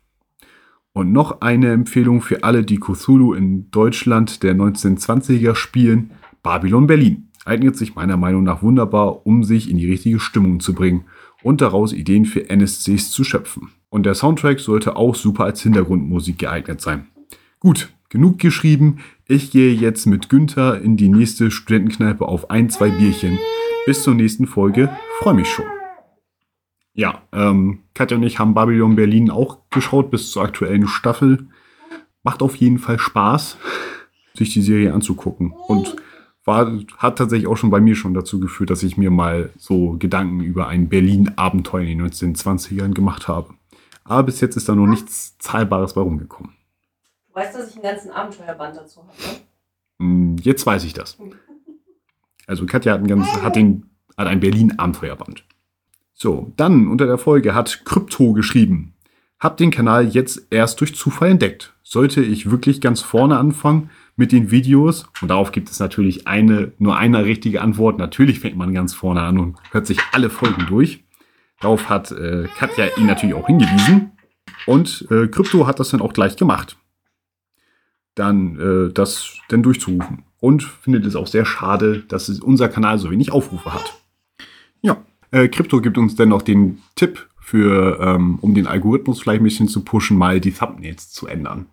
Und 0.94 1.12
noch 1.12 1.42
eine 1.42 1.72
Empfehlung 1.72 2.22
für 2.22 2.44
alle, 2.44 2.64
die 2.64 2.80
Cthulhu 2.80 3.34
in 3.34 3.70
Deutschland 3.72 4.44
der 4.44 4.56
1920er 4.56 5.56
spielen, 5.56 6.12
Babylon 6.42 6.88
Berlin. 6.88 7.30
Eignet 7.46 7.76
sich 7.76 7.96
meiner 7.96 8.18
Meinung 8.18 8.44
nach 8.44 8.64
wunderbar, 8.64 9.26
um 9.26 9.44
sich 9.44 9.70
in 9.70 9.78
die 9.78 9.90
richtige 9.90 10.20
Stimmung 10.20 10.60
zu 10.60 10.74
bringen 10.74 11.06
und 11.44 11.62
daraus 11.62 11.94
Ideen 11.94 12.26
für 12.26 12.50
NSCs 12.50 13.12
zu 13.12 13.24
schöpfen. 13.24 13.72
Und 13.90 14.06
der 14.06 14.16
Soundtrack 14.16 14.60
sollte 14.60 14.96
auch 14.96 15.16
super 15.16 15.44
als 15.44 15.62
Hintergrundmusik 15.62 16.40
geeignet 16.40 16.82
sein. 16.82 17.08
Gut, 17.60 17.94
genug 18.10 18.40
geschrieben. 18.40 19.00
Ich 19.28 19.52
gehe 19.52 19.74
jetzt 19.74 20.06
mit 20.06 20.30
Günther 20.30 20.82
in 20.82 20.98
die 20.98 21.10
nächste 21.10 21.52
Studentenkneipe 21.52 22.28
auf 22.28 22.50
ein, 22.50 22.70
zwei 22.70 22.90
Bierchen. 22.90 23.38
Bis 23.86 24.04
zur 24.04 24.16
nächsten 24.16 24.48
Folge. 24.48 24.90
Freue 25.20 25.36
mich 25.36 25.48
schon. 25.48 25.66
Ja, 26.94 27.24
ähm, 27.32 27.80
Katja 27.94 28.18
und 28.18 28.24
ich 28.24 28.40
haben 28.40 28.54
Babylon 28.54 28.96
Berlin 28.96 29.30
auch 29.30 29.60
geschaut 29.72 30.12
bis 30.12 30.32
zur 30.32 30.44
aktuellen 30.44 30.88
Staffel. 30.88 31.48
Macht 32.24 32.42
auf 32.42 32.56
jeden 32.56 32.78
Fall 32.78 33.00
Spaß, 33.00 33.58
sich 34.36 34.54
die 34.54 34.62
Serie 34.62 34.94
anzugucken. 34.94 35.54
Und 35.68 35.96
war, 36.46 36.80
hat 36.98 37.18
tatsächlich 37.18 37.48
auch 37.48 37.56
schon 37.56 37.70
bei 37.70 37.80
mir 37.80 37.96
schon 37.96 38.14
dazu 38.14 38.40
geführt, 38.40 38.70
dass 38.70 38.84
ich 38.84 38.98
mir 38.98 39.12
mal 39.12 39.52
so 39.58 39.96
Gedanken 39.98 40.42
über 40.42 40.68
ein 40.68 40.90
Berlin-Abenteuer 40.90 41.84
in 41.84 42.00
den 42.00 42.08
1920ern 42.10 42.94
gemacht 42.94 43.28
habe. 43.28 43.54
Aber 44.04 44.24
bis 44.24 44.42
jetzt 44.42 44.58
ist 44.58 44.68
da 44.68 44.76
noch 44.76 44.88
nichts 44.88 45.38
Zahlbares 45.38 45.94
bei 45.94 46.02
rumgekommen. 46.02 46.54
Du 47.30 47.36
weißt, 47.36 47.56
dass 47.56 47.70
ich 47.70 47.76
einen 47.76 47.84
ganzen 47.84 48.12
Abenteuerband 48.12 48.76
dazu 48.76 49.02
habe, 49.02 49.12
ne? 49.18 50.06
Mm, 50.06 50.36
Jetzt 50.42 50.66
weiß 50.66 50.84
ich 50.84 50.94
das. 50.94 51.18
Also 52.46 52.66
Katja 52.66 52.92
hat, 52.92 53.00
ein 53.00 53.08
ganz, 53.08 53.26
hat, 53.42 53.56
den, 53.56 53.90
hat 54.18 54.28
ein 54.28 54.42
Berlin-Abenteuerband. 54.42 55.46
So, 56.14 56.52
dann 56.58 56.90
unter 56.90 57.06
der 57.06 57.18
Folge 57.18 57.56
hat 57.56 57.86
Krypto 57.86 58.34
geschrieben. 58.34 58.96
Hab 59.40 59.56
den 59.56 59.72
Kanal 59.72 60.10
jetzt 60.10 60.48
erst 60.50 60.82
durch 60.82 60.94
Zufall 60.94 61.30
entdeckt. 61.30 61.74
Sollte 61.84 62.22
ich 62.22 62.52
wirklich 62.52 62.82
ganz 62.82 63.00
vorne 63.00 63.38
anfangen 63.38 63.92
mit 64.16 64.32
den 64.32 64.52
Videos? 64.52 65.06
Und 65.22 65.30
darauf 65.30 65.52
gibt 65.52 65.70
es 65.70 65.80
natürlich 65.80 66.28
eine, 66.28 66.72
nur 66.78 66.98
eine 66.98 67.26
richtige 67.26 67.62
Antwort. 67.62 67.98
Natürlich 67.98 68.40
fängt 68.40 68.58
man 68.58 68.74
ganz 68.74 68.94
vorne 68.94 69.22
an 69.22 69.38
und 69.40 69.58
hört 69.72 69.88
sich 69.88 70.00
alle 70.12 70.30
Folgen 70.30 70.66
durch. 70.68 71.04
Darauf 71.60 71.90
hat 71.90 72.12
äh, 72.12 72.48
Katja 72.58 72.88
ihn 72.98 73.06
natürlich 73.06 73.36
auch 73.36 73.48
hingewiesen. 73.48 74.12
Und 74.66 75.08
äh, 75.10 75.28
Krypto 75.28 75.66
hat 75.68 75.80
das 75.80 75.90
dann 75.90 76.02
auch 76.02 76.14
gleich 76.14 76.36
gemacht. 76.36 76.78
Dann 78.16 78.60
äh, 78.60 78.94
das 78.94 79.38
dann 79.50 79.64
durchzurufen. 79.64 80.24
Und 80.40 80.64
findet 80.64 81.06
es 81.06 81.16
auch 81.16 81.28
sehr 81.28 81.46
schade, 81.46 82.04
dass 82.08 82.28
es 82.28 82.42
unser 82.42 82.68
Kanal 82.68 83.00
so 83.00 83.10
wenig 83.10 83.32
Aufrufe 83.32 83.74
hat. 83.74 84.02
Ja, 84.82 84.98
äh, 85.32 85.48
Krypto 85.48 85.80
gibt 85.80 85.98
uns 85.98 86.16
dann 86.16 86.30
noch 86.30 86.42
den 86.42 86.80
Tipp 86.96 87.30
für, 87.40 88.00
ähm, 88.02 88.40
um 88.42 88.54
den 88.54 88.68
Algorithmus 88.68 89.22
vielleicht 89.22 89.42
ein 89.42 89.46
bisschen 89.46 89.68
zu 89.68 89.84
pushen, 89.84 90.18
mal 90.18 90.40
die 90.40 90.52
Thumbnails 90.52 91.12
zu 91.12 91.28
ändern. 91.28 91.68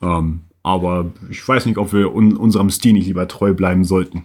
Ähm, 0.00 0.42
aber 0.62 1.12
ich 1.30 1.46
weiß 1.46 1.66
nicht, 1.66 1.78
ob 1.78 1.92
wir 1.92 2.14
un 2.14 2.36
unserem 2.36 2.70
Stil 2.70 2.92
nicht 2.94 3.06
lieber 3.06 3.26
treu 3.28 3.54
bleiben 3.54 3.84
sollten. 3.84 4.24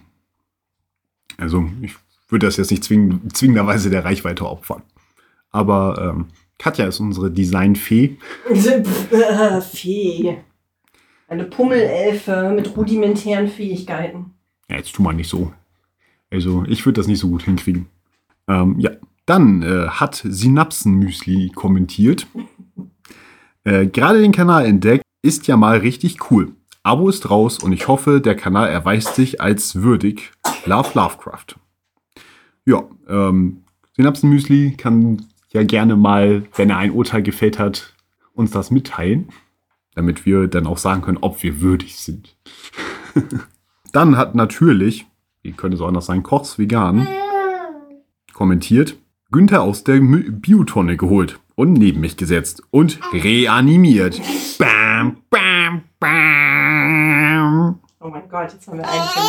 Also 1.36 1.68
ich 1.82 1.94
würde 2.28 2.46
das 2.46 2.56
jetzt 2.56 2.70
nicht 2.70 2.84
zwing 2.84 3.20
zwingenderweise 3.32 3.90
der 3.90 4.04
Reichweite 4.04 4.46
opfern. 4.46 4.82
Aber 5.50 6.14
ähm, 6.14 6.26
Katja 6.58 6.86
ist 6.86 7.00
unsere 7.00 7.30
Designfee. 7.30 8.18
Fee. 9.72 10.38
Eine 11.28 11.44
Pummelelfe 11.44 12.52
mit 12.54 12.76
rudimentären 12.76 13.48
Fähigkeiten. 13.48 14.32
Ja, 14.68 14.76
jetzt 14.76 14.94
tu 14.94 15.02
mal 15.02 15.12
nicht 15.12 15.28
so. 15.28 15.52
Also 16.30 16.64
ich 16.68 16.84
würde 16.84 17.00
das 17.00 17.06
nicht 17.06 17.20
so 17.20 17.28
gut 17.28 17.42
hinkriegen. 17.42 17.86
Ähm, 18.48 18.76
ja, 18.78 18.90
dann 19.26 19.62
äh, 19.62 19.88
hat 19.88 20.22
Synapsenmüsli 20.24 21.52
kommentiert. 21.54 22.26
Äh, 23.64 23.86
Gerade 23.86 24.20
den 24.20 24.32
Kanal 24.32 24.66
entdeckt, 24.66 25.04
ist 25.22 25.46
ja 25.46 25.56
mal 25.56 25.78
richtig 25.78 26.30
cool. 26.30 26.52
Abo 26.82 27.08
ist 27.08 27.28
raus 27.28 27.58
und 27.58 27.72
ich 27.72 27.88
hoffe, 27.88 28.20
der 28.20 28.34
Kanal 28.34 28.68
erweist 28.68 29.14
sich 29.14 29.40
als 29.40 29.82
würdig. 29.82 30.32
Love 30.64 30.90
Lovecraft. 30.94 31.56
Ja, 32.64 32.84
ähm, 33.08 33.64
Synapsenmüsli 33.96 34.74
kann 34.76 35.26
ja 35.50 35.64
gerne 35.64 35.96
mal, 35.96 36.44
wenn 36.56 36.70
er 36.70 36.78
ein 36.78 36.92
Urteil 36.92 37.22
gefällt 37.22 37.58
hat, 37.58 37.94
uns 38.32 38.50
das 38.52 38.70
mitteilen, 38.70 39.28
damit 39.94 40.24
wir 40.24 40.46
dann 40.46 40.66
auch 40.66 40.78
sagen 40.78 41.02
können, 41.02 41.18
ob 41.20 41.42
wir 41.42 41.60
würdig 41.60 41.96
sind. 41.96 42.36
dann 43.92 44.16
hat 44.16 44.34
natürlich, 44.34 45.06
wie 45.42 45.52
könnte 45.52 45.76
es 45.76 45.80
auch 45.80 45.88
anders 45.88 46.06
sein, 46.06 46.22
Kochs 46.22 46.58
Vegan 46.58 47.08
kommentiert, 48.32 48.96
Günther 49.30 49.62
aus 49.62 49.84
der 49.84 50.00
Biotonne 50.00 50.96
geholt 50.96 51.40
und 51.54 51.72
neben 51.72 52.00
mich 52.00 52.16
gesetzt 52.16 52.62
und 52.70 53.00
reanimiert. 53.12 54.20
Bam, 54.58 54.77
bam, 55.30 55.82
bam. 55.98 57.78
Oh 58.00 58.08
mein 58.08 58.28
Gott, 58.28 58.52
jetzt 58.52 58.68
haben 58.68 58.78
wir 58.78 58.88
einen 58.88 59.08
von 59.08 59.22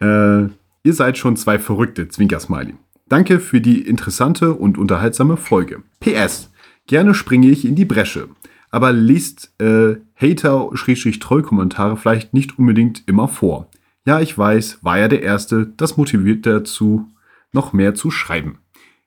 Jens. 0.00 0.50
Äh, 0.50 0.62
Ihr 0.84 0.94
seid 0.94 1.16
schon 1.16 1.36
zwei 1.36 1.60
verrückte 1.60 2.08
Zwinkersmiley. 2.08 2.74
Danke 3.08 3.38
für 3.38 3.60
die 3.60 3.86
interessante 3.86 4.52
und 4.54 4.78
unterhaltsame 4.78 5.36
Folge. 5.36 5.84
PS. 6.00 6.50
Gerne 6.88 7.14
springe 7.14 7.46
ich 7.48 7.64
in 7.64 7.76
die 7.76 7.84
Bresche. 7.84 8.28
Aber 8.70 8.92
liest 8.92 9.52
äh, 9.60 9.96
Hater-Troll-Kommentare 10.16 11.96
vielleicht 11.96 12.34
nicht 12.34 12.58
unbedingt 12.58 13.04
immer 13.06 13.28
vor. 13.28 13.68
Ja, 14.06 14.20
ich 14.20 14.36
weiß, 14.36 14.82
war 14.82 14.98
ja 14.98 15.06
der 15.06 15.22
Erste. 15.22 15.72
Das 15.76 15.96
motiviert 15.96 16.46
dazu, 16.46 17.06
noch 17.52 17.72
mehr 17.72 17.94
zu 17.94 18.10
schreiben. 18.10 18.58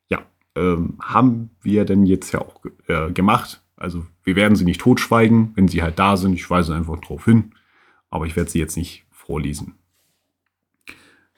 Ja, 0.08 0.20
ähm, 0.56 0.98
haben 1.02 1.50
wir 1.62 1.84
denn 1.84 2.06
jetzt 2.06 2.32
ja 2.32 2.40
auch 2.40 2.62
äh, 2.88 3.12
gemacht. 3.12 3.62
Also 3.76 4.06
wir 4.26 4.36
werden 4.36 4.56
sie 4.56 4.66
nicht 4.66 4.82
totschweigen, 4.82 5.52
wenn 5.56 5.70
sie 5.70 5.82
halt 5.82 5.98
da 6.00 6.18
sind. 6.18 6.34
Ich 6.34 6.50
weise 6.50 6.76
einfach 6.76 7.00
drauf 7.00 7.26
hin. 7.26 7.52
Aber 8.10 8.26
ich 8.26 8.36
werde 8.36 8.50
sie 8.50 8.60
jetzt 8.60 8.76
nicht 8.76 9.06
vorlesen. 9.12 9.76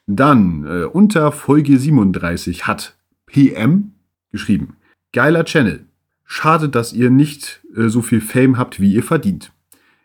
Dann 0.08 0.66
äh, 0.66 0.86
unter 0.86 1.32
Folge 1.32 1.78
37 1.78 2.66
hat 2.66 2.98
PM 3.26 3.92
geschrieben. 4.32 4.78
Geiler 5.12 5.44
Channel. 5.44 5.86
Schade, 6.24 6.70
dass 6.70 6.94
ihr 6.94 7.10
nicht 7.10 7.62
äh, 7.76 7.90
so 7.90 8.02
viel 8.02 8.22
Fame 8.22 8.58
habt, 8.58 8.80
wie 8.80 8.94
ihr 8.94 9.04
verdient. 9.04 9.52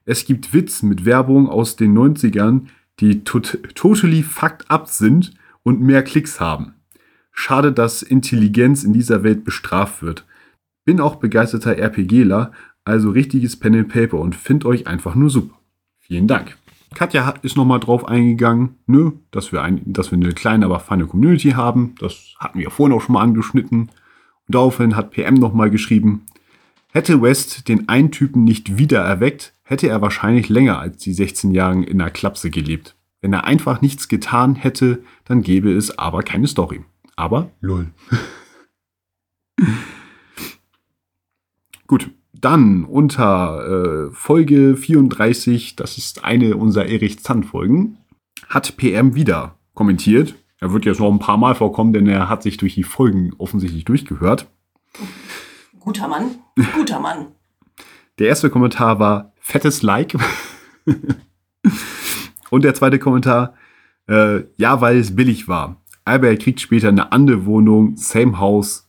Es 0.04 0.24
gibt 0.24 0.52
Witz 0.52 0.82
mit 0.82 1.04
Werbung 1.04 1.48
aus 1.48 1.76
den 1.76 1.96
90ern, 1.96 2.66
die 2.98 3.22
tot 3.22 3.58
totally 3.76 4.22
fucked 4.24 4.68
up 4.70 4.88
sind 4.88 5.32
und 5.62 5.80
mehr 5.80 6.02
Klicks 6.02 6.40
haben. 6.40 6.74
Schade, 7.32 7.72
dass 7.72 8.02
Intelligenz 8.02 8.82
in 8.82 8.92
dieser 8.92 9.22
Welt 9.22 9.44
bestraft 9.44 10.02
wird. 10.02 10.26
Bin 10.84 11.00
auch 11.00 11.16
begeisterter 11.16 11.78
RPGler, 11.78 12.52
also 12.84 13.10
richtiges 13.10 13.58
Pen 13.58 13.74
and 13.76 13.88
Paper 13.88 14.18
und 14.18 14.34
find 14.34 14.64
euch 14.64 14.86
einfach 14.86 15.14
nur 15.14 15.30
super. 15.30 15.58
Vielen 15.98 16.26
Dank. 16.26 16.56
Katja 16.94 17.34
ist 17.42 17.56
nochmal 17.56 17.80
drauf 17.80 18.06
eingegangen, 18.06 18.76
ne, 18.86 19.12
dass 19.30 19.52
wir, 19.52 19.62
ein, 19.62 19.80
dass 19.86 20.10
wir 20.10 20.18
eine 20.18 20.32
kleine, 20.32 20.66
aber 20.66 20.80
feine 20.80 21.06
Community 21.06 21.50
haben. 21.50 21.94
Das 21.98 22.34
hatten 22.38 22.58
wir 22.58 22.70
vorhin 22.70 22.96
auch 22.96 23.00
schon 23.00 23.14
mal 23.14 23.22
angeschnitten. 23.22 23.80
Und 23.82 24.54
daraufhin 24.54 24.96
hat 24.96 25.12
PM 25.12 25.34
nochmal 25.34 25.70
geschrieben, 25.70 26.26
hätte 26.92 27.22
West 27.22 27.68
den 27.68 27.88
einen 27.88 28.10
Typen 28.10 28.44
nicht 28.44 28.76
wieder 28.76 29.00
erweckt, 29.00 29.54
hätte 29.62 29.88
er 29.88 30.02
wahrscheinlich 30.02 30.48
länger 30.48 30.78
als 30.78 30.98
die 30.98 31.14
16 31.14 31.52
Jahre 31.52 31.82
in 31.82 31.98
der 31.98 32.10
Klapse 32.10 32.50
gelebt. 32.50 32.96
Wenn 33.20 33.32
er 33.32 33.44
einfach 33.44 33.80
nichts 33.80 34.08
getan 34.08 34.56
hätte, 34.56 35.02
dann 35.24 35.42
gäbe 35.42 35.72
es 35.72 35.96
aber 35.98 36.22
keine 36.22 36.48
Story. 36.48 36.84
Aber 37.16 37.50
lol. 37.60 37.90
Gut, 41.86 42.10
dann 42.42 42.84
unter 42.84 44.08
äh, 44.08 44.10
Folge 44.12 44.76
34, 44.76 45.76
das 45.76 45.96
ist 45.96 46.24
eine 46.24 46.56
unserer 46.56 46.86
Erich 46.86 47.20
Zand 47.20 47.46
Folgen, 47.46 47.98
hat 48.48 48.76
PM 48.76 49.14
wieder 49.14 49.56
kommentiert. 49.74 50.34
Er 50.58 50.72
wird 50.72 50.84
jetzt 50.84 51.00
noch 51.00 51.10
ein 51.10 51.18
paar 51.18 51.38
Mal 51.38 51.54
vorkommen, 51.54 51.92
denn 51.92 52.06
er 52.06 52.28
hat 52.28 52.42
sich 52.42 52.56
durch 52.56 52.74
die 52.74 52.82
Folgen 52.82 53.32
offensichtlich 53.38 53.84
durchgehört. 53.84 54.48
Guter 55.80 56.08
Mann, 56.08 56.36
guter 56.74 57.00
Mann. 57.00 57.28
Der 58.18 58.28
erste 58.28 58.50
Kommentar 58.50 58.98
war 58.98 59.32
fettes 59.40 59.82
Like. 59.82 60.16
Und 62.50 62.64
der 62.64 62.74
zweite 62.74 62.98
Kommentar, 62.98 63.54
äh, 64.08 64.42
ja, 64.56 64.80
weil 64.80 64.98
es 64.98 65.16
billig 65.16 65.48
war. 65.48 65.80
Aber 66.04 66.28
er 66.28 66.36
kriegt 66.36 66.60
später 66.60 66.88
eine 66.88 67.12
andere 67.12 67.46
Wohnung, 67.46 67.96
same 67.96 68.38
House, 68.38 68.88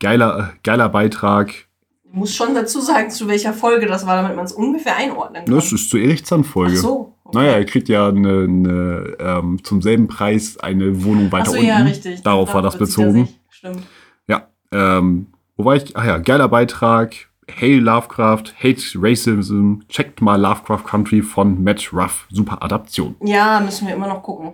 geiler, 0.00 0.54
geiler 0.62 0.88
Beitrag, 0.88 1.67
Ich 2.10 2.14
muss 2.14 2.34
schon 2.34 2.54
dazu 2.54 2.80
sagen, 2.80 3.10
zu 3.10 3.28
welcher 3.28 3.52
Folge 3.52 3.86
das 3.86 4.06
war, 4.06 4.16
damit 4.22 4.34
man 4.34 4.46
es 4.46 4.52
ungefähr 4.52 4.96
einordnen 4.96 5.44
kann. 5.44 5.54
Das 5.54 5.72
ist 5.72 5.90
zur 5.90 6.00
Erich 6.00 6.24
Zahn 6.24 6.42
Ach 6.42 6.68
so. 6.70 7.12
okay. 7.24 7.38
Naja, 7.38 7.52
er 7.52 7.64
kriegt 7.66 7.88
ja 7.88 8.08
eine, 8.08 8.44
eine, 8.44 9.16
ähm, 9.20 9.62
zum 9.62 9.82
selben 9.82 10.08
Preis 10.08 10.58
eine 10.58 11.04
Wohnung 11.04 11.26
Ach 11.28 11.32
weiter 11.32 11.50
so, 11.50 11.56
unten. 11.56 11.66
ja, 11.66 11.78
richtig. 11.78 12.22
Darauf 12.22 12.54
war 12.54 12.62
das 12.62 12.78
bezogen. 12.78 13.28
Stimmt. 13.50 13.82
Ja. 14.26 14.48
Ähm, 14.72 15.26
wo 15.56 15.66
war 15.66 15.76
ich? 15.76 15.96
Ach 15.96 16.04
ja, 16.04 16.18
geiler 16.18 16.48
Beitrag. 16.48 17.14
Hey 17.50 17.78
Lovecraft, 17.78 18.52
Hate 18.62 18.82
Racism, 18.96 19.80
checkt 19.88 20.20
mal 20.20 20.40
Lovecraft 20.40 20.84
Country 20.84 21.22
von 21.22 21.62
Matt 21.62 21.92
Ruff. 21.92 22.26
Super 22.30 22.62
Adaption. 22.62 23.16
Ja, 23.22 23.58
müssen 23.60 23.86
wir 23.88 23.94
immer 23.94 24.06
noch 24.06 24.22
gucken. 24.22 24.52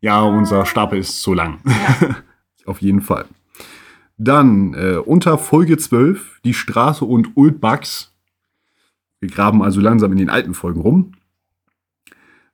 Ja, 0.00 0.22
unser 0.22 0.64
Stapel 0.66 1.00
ist 1.00 1.20
zu 1.20 1.34
lang. 1.34 1.58
Ja. 1.64 2.16
Auf 2.66 2.80
jeden 2.80 3.00
Fall. 3.00 3.26
Dann 4.24 4.74
äh, 4.74 4.98
unter 4.98 5.36
Folge 5.36 5.76
12, 5.76 6.42
die 6.44 6.54
Straße 6.54 7.04
und 7.04 7.36
Old 7.36 7.60
Bugs. 7.60 8.14
Wir 9.18 9.28
graben 9.28 9.64
also 9.64 9.80
langsam 9.80 10.12
in 10.12 10.18
den 10.18 10.30
alten 10.30 10.54
Folgen 10.54 10.80
rum. 10.80 11.12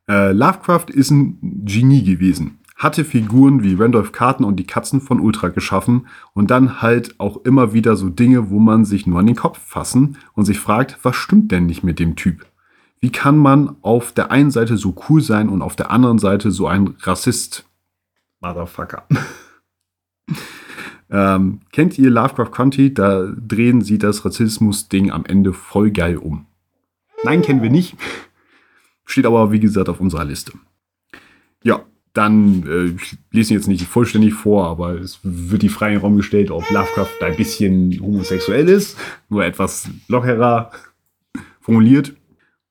Äh, 0.09 0.32
Lovecraft 0.32 0.86
ist 0.89 1.11
ein 1.11 1.39
Genie 1.66 2.05
gewesen. 2.05 2.61
Hatte 2.74 3.05
Figuren 3.05 3.62
wie 3.62 3.74
Randolph 3.74 4.12
Carton 4.12 4.47
und 4.47 4.57
die 4.57 4.66
Katzen 4.66 5.03
von 5.03 5.20
Ultra 5.20 5.49
geschaffen 5.49 6.07
und 6.32 6.51
dann 6.51 6.81
halt 6.81 7.20
auch 7.20 7.45
immer 7.45 7.74
wieder 7.74 7.97
so 7.97 8.09
Dinge, 8.09 8.49
wo 8.49 8.59
man 8.61 8.86
sich 8.86 9.07
nur 9.07 9.19
an 9.19 9.27
den 9.27 9.36
Kopf 9.36 9.59
fassen 9.59 10.16
und 10.32 10.47
sich 10.47 10.59
fragt, 10.59 10.99
was 11.03 11.16
stimmt 11.16 11.53
denn 11.53 11.66
nicht 11.66 11.85
mit 11.85 11.99
dem 11.99 12.16
Typ? 12.16 12.47
Wie 12.99 13.11
kann 13.11 13.36
man 13.36 13.77
auf 13.82 14.12
der 14.12 14.31
einen 14.31 14.51
Seite 14.51 14.78
so 14.78 14.97
cool 15.11 15.20
sein 15.20 15.51
und 15.51 15.61
auf 15.61 15.77
der 15.77 15.90
anderen 15.90 16.19
Seite 16.19 16.51
so 16.51 16.66
ein 16.66 16.95
Rassist? 17.01 17.66
Motherfucker. 18.40 19.07
ähm, 21.10 21.60
kennt 21.72 21.98
ihr 21.98 22.10
Lovecraft 22.10 22.52
Country? 22.52 22.93
Da 22.93 23.32
drehen 23.36 23.80
sie 23.82 23.98
das 23.98 24.24
Rassismus-Ding 24.24 25.10
am 25.10 25.24
Ende 25.24 25.52
voll 25.52 25.90
geil 25.90 26.16
um. 26.16 26.47
Nein, 27.24 27.43
kennen 27.43 27.62
wir 27.62 27.70
nicht. 27.70 27.97
Steht 29.05 29.26
aber, 29.26 29.51
wie 29.52 29.60
gesagt, 29.60 29.89
auf 29.89 30.01
unserer 30.01 30.24
Liste. 30.24 30.52
Ja, 31.64 31.85
dann, 32.12 32.66
äh, 32.66 32.85
ich 33.02 33.16
lese 33.30 33.55
jetzt 33.55 33.68
nicht 33.68 33.86
vollständig 33.86 34.35
vor, 34.35 34.66
aber 34.66 34.94
es 34.94 35.20
wird 35.22 35.62
die 35.62 35.68
Frage 35.68 35.94
in 35.94 35.98
den 35.98 36.05
Raum 36.05 36.16
gestellt, 36.16 36.51
ob 36.51 36.68
Lovecraft 36.70 37.22
ein 37.22 37.36
bisschen 37.36 37.98
homosexuell 38.01 38.68
ist, 38.68 38.98
nur 39.28 39.44
etwas 39.44 39.89
lockerer 40.09 40.70
formuliert. 41.60 42.14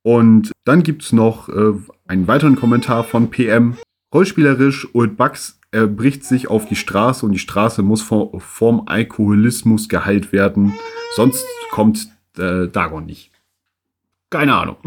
Und 0.03 0.51
dann 0.64 0.84
gibt 0.84 1.03
es 1.03 1.11
noch 1.11 1.49
äh, 1.49 1.73
einen 2.07 2.27
weiteren 2.27 2.55
Kommentar 2.55 3.03
von 3.03 3.30
PM. 3.30 3.76
Rollspielerisch, 4.14 4.88
Old 4.93 5.18
Bugs 5.18 5.56
er 5.72 5.88
bricht 5.88 6.23
sich 6.23 6.48
auf 6.48 6.65
die 6.65 6.76
Straße 6.76 7.26
und 7.26 7.34
die 7.34 7.39
Straße 7.39 7.81
muss 7.81 8.02
vor, 8.02 8.39
vom 8.39 8.84
Alkoholismus 8.88 9.89
geheilt 9.89 10.31
werden. 10.31 10.73
Sonst 11.15 11.45
kommt 11.72 12.07
äh, 12.38 12.68
Dagon 12.68 13.06
nicht. 13.06 13.31
Keine 14.30 14.56
Ahnung. 14.56 14.77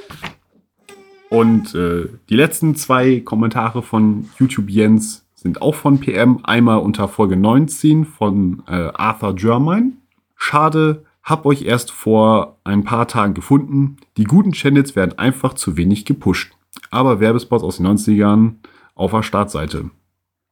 und 1.30 1.74
äh, 1.74 2.08
die 2.28 2.36
letzten 2.36 2.74
zwei 2.76 3.20
Kommentare 3.20 3.82
von 3.82 4.28
YouTube 4.38 4.70
Jens 4.70 5.26
sind 5.34 5.62
auch 5.62 5.74
von 5.74 6.00
PM. 6.00 6.44
Einmal 6.44 6.78
unter 6.78 7.08
Folge 7.08 7.36
19 7.36 8.04
von 8.04 8.62
äh, 8.66 8.90
Arthur 8.94 9.34
Germain. 9.34 9.98
Schade, 10.34 11.04
hab 11.22 11.46
euch 11.46 11.62
erst 11.62 11.90
vor 11.90 12.58
ein 12.64 12.84
paar 12.84 13.06
Tagen 13.06 13.34
gefunden. 13.34 13.98
Die 14.16 14.24
guten 14.24 14.52
Channels 14.52 14.96
werden 14.96 15.18
einfach 15.18 15.54
zu 15.54 15.76
wenig 15.76 16.04
gepusht. 16.04 16.52
Aber 16.90 17.20
Werbespots 17.20 17.64
aus 17.64 17.76
den 17.76 17.86
90ern 17.86 18.54
auf 18.98 19.12
der 19.12 19.22
Startseite. 19.22 19.90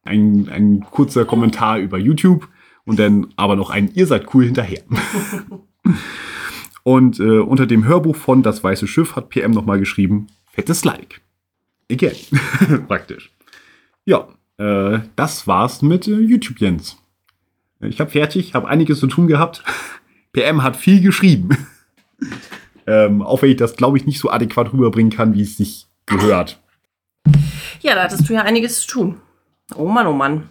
Ein, 0.03 0.49
ein 0.49 0.81
kurzer 0.89 1.25
Kommentar 1.25 1.77
über 1.79 1.97
YouTube 1.97 2.47
und 2.85 2.97
dann 2.97 3.27
aber 3.35 3.55
noch 3.55 3.69
ein 3.69 3.91
Ihr 3.93 4.07
seid 4.07 4.33
cool 4.33 4.45
hinterher. 4.45 4.83
und 6.83 7.19
äh, 7.19 7.39
unter 7.39 7.67
dem 7.67 7.85
Hörbuch 7.85 8.15
von 8.15 8.41
Das 8.41 8.63
Weiße 8.63 8.87
Schiff 8.87 9.15
hat 9.15 9.29
PM 9.29 9.51
nochmal 9.51 9.79
geschrieben, 9.79 10.27
fettes 10.51 10.85
Like. 10.85 11.21
Again. 11.91 12.15
Praktisch. 12.87 13.31
Ja, 14.05 14.29
äh, 14.57 14.99
das 15.15 15.45
war's 15.45 15.81
mit 15.81 16.07
äh, 16.07 16.17
YouTube 16.17 16.59
Jens. 16.59 16.97
Ich 17.81 17.99
habe 17.99 18.09
fertig, 18.09 18.53
habe 18.53 18.67
einiges 18.67 18.99
zu 18.99 19.07
tun 19.07 19.27
gehabt. 19.27 19.63
PM 20.31 20.63
hat 20.63 20.77
viel 20.77 21.01
geschrieben. 21.01 21.49
ähm, 22.87 23.21
auch 23.21 23.41
wenn 23.41 23.51
ich 23.51 23.57
das, 23.57 23.75
glaube 23.75 23.97
ich, 23.97 24.05
nicht 24.05 24.19
so 24.19 24.31
adäquat 24.31 24.71
rüberbringen 24.71 25.11
kann, 25.11 25.33
wie 25.33 25.41
es 25.41 25.57
sich 25.57 25.87
gehört. 26.05 26.61
Ja, 27.81 27.95
da 27.95 28.03
hattest 28.03 28.27
du 28.27 28.33
ja 28.33 28.41
einiges 28.41 28.81
zu 28.81 28.87
tun. 28.87 29.21
Oh 29.75 29.85
Mann, 29.85 30.07
oh 30.07 30.13
Mann. 30.13 30.49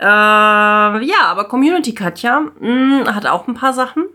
Äh, 0.00 0.04
ja, 0.04 1.22
aber 1.24 1.48
Community 1.48 1.94
Katja 1.94 2.40
mh, 2.60 3.14
hat 3.14 3.26
auch 3.26 3.48
ein 3.48 3.54
paar 3.54 3.72
Sachen. 3.72 4.06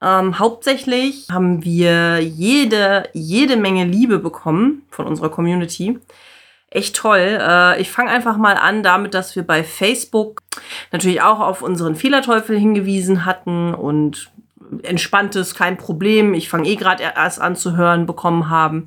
Ähm, 0.00 0.38
hauptsächlich 0.38 1.26
haben 1.30 1.64
wir 1.64 2.20
jede, 2.20 3.08
jede 3.14 3.56
Menge 3.56 3.84
Liebe 3.84 4.18
bekommen 4.18 4.82
von 4.90 5.06
unserer 5.06 5.30
Community. 5.30 5.98
Echt 6.70 6.96
toll. 6.96 7.38
Äh, 7.40 7.80
ich 7.80 7.90
fange 7.90 8.10
einfach 8.10 8.36
mal 8.36 8.54
an 8.54 8.82
damit, 8.82 9.14
dass 9.14 9.34
wir 9.34 9.42
bei 9.42 9.64
Facebook 9.64 10.42
natürlich 10.92 11.22
auch 11.22 11.40
auf 11.40 11.62
unseren 11.62 11.96
Fehlerteufel 11.96 12.58
hingewiesen 12.58 13.24
hatten 13.24 13.74
und 13.74 14.30
entspanntes, 14.82 15.54
kein 15.54 15.76
Problem, 15.76 16.34
ich 16.34 16.48
fange 16.48 16.68
eh 16.68 16.76
gerade 16.76 17.02
erst 17.02 17.40
an 17.40 17.56
zu 17.56 17.76
hören, 17.76 18.06
bekommen 18.06 18.50
haben. 18.50 18.84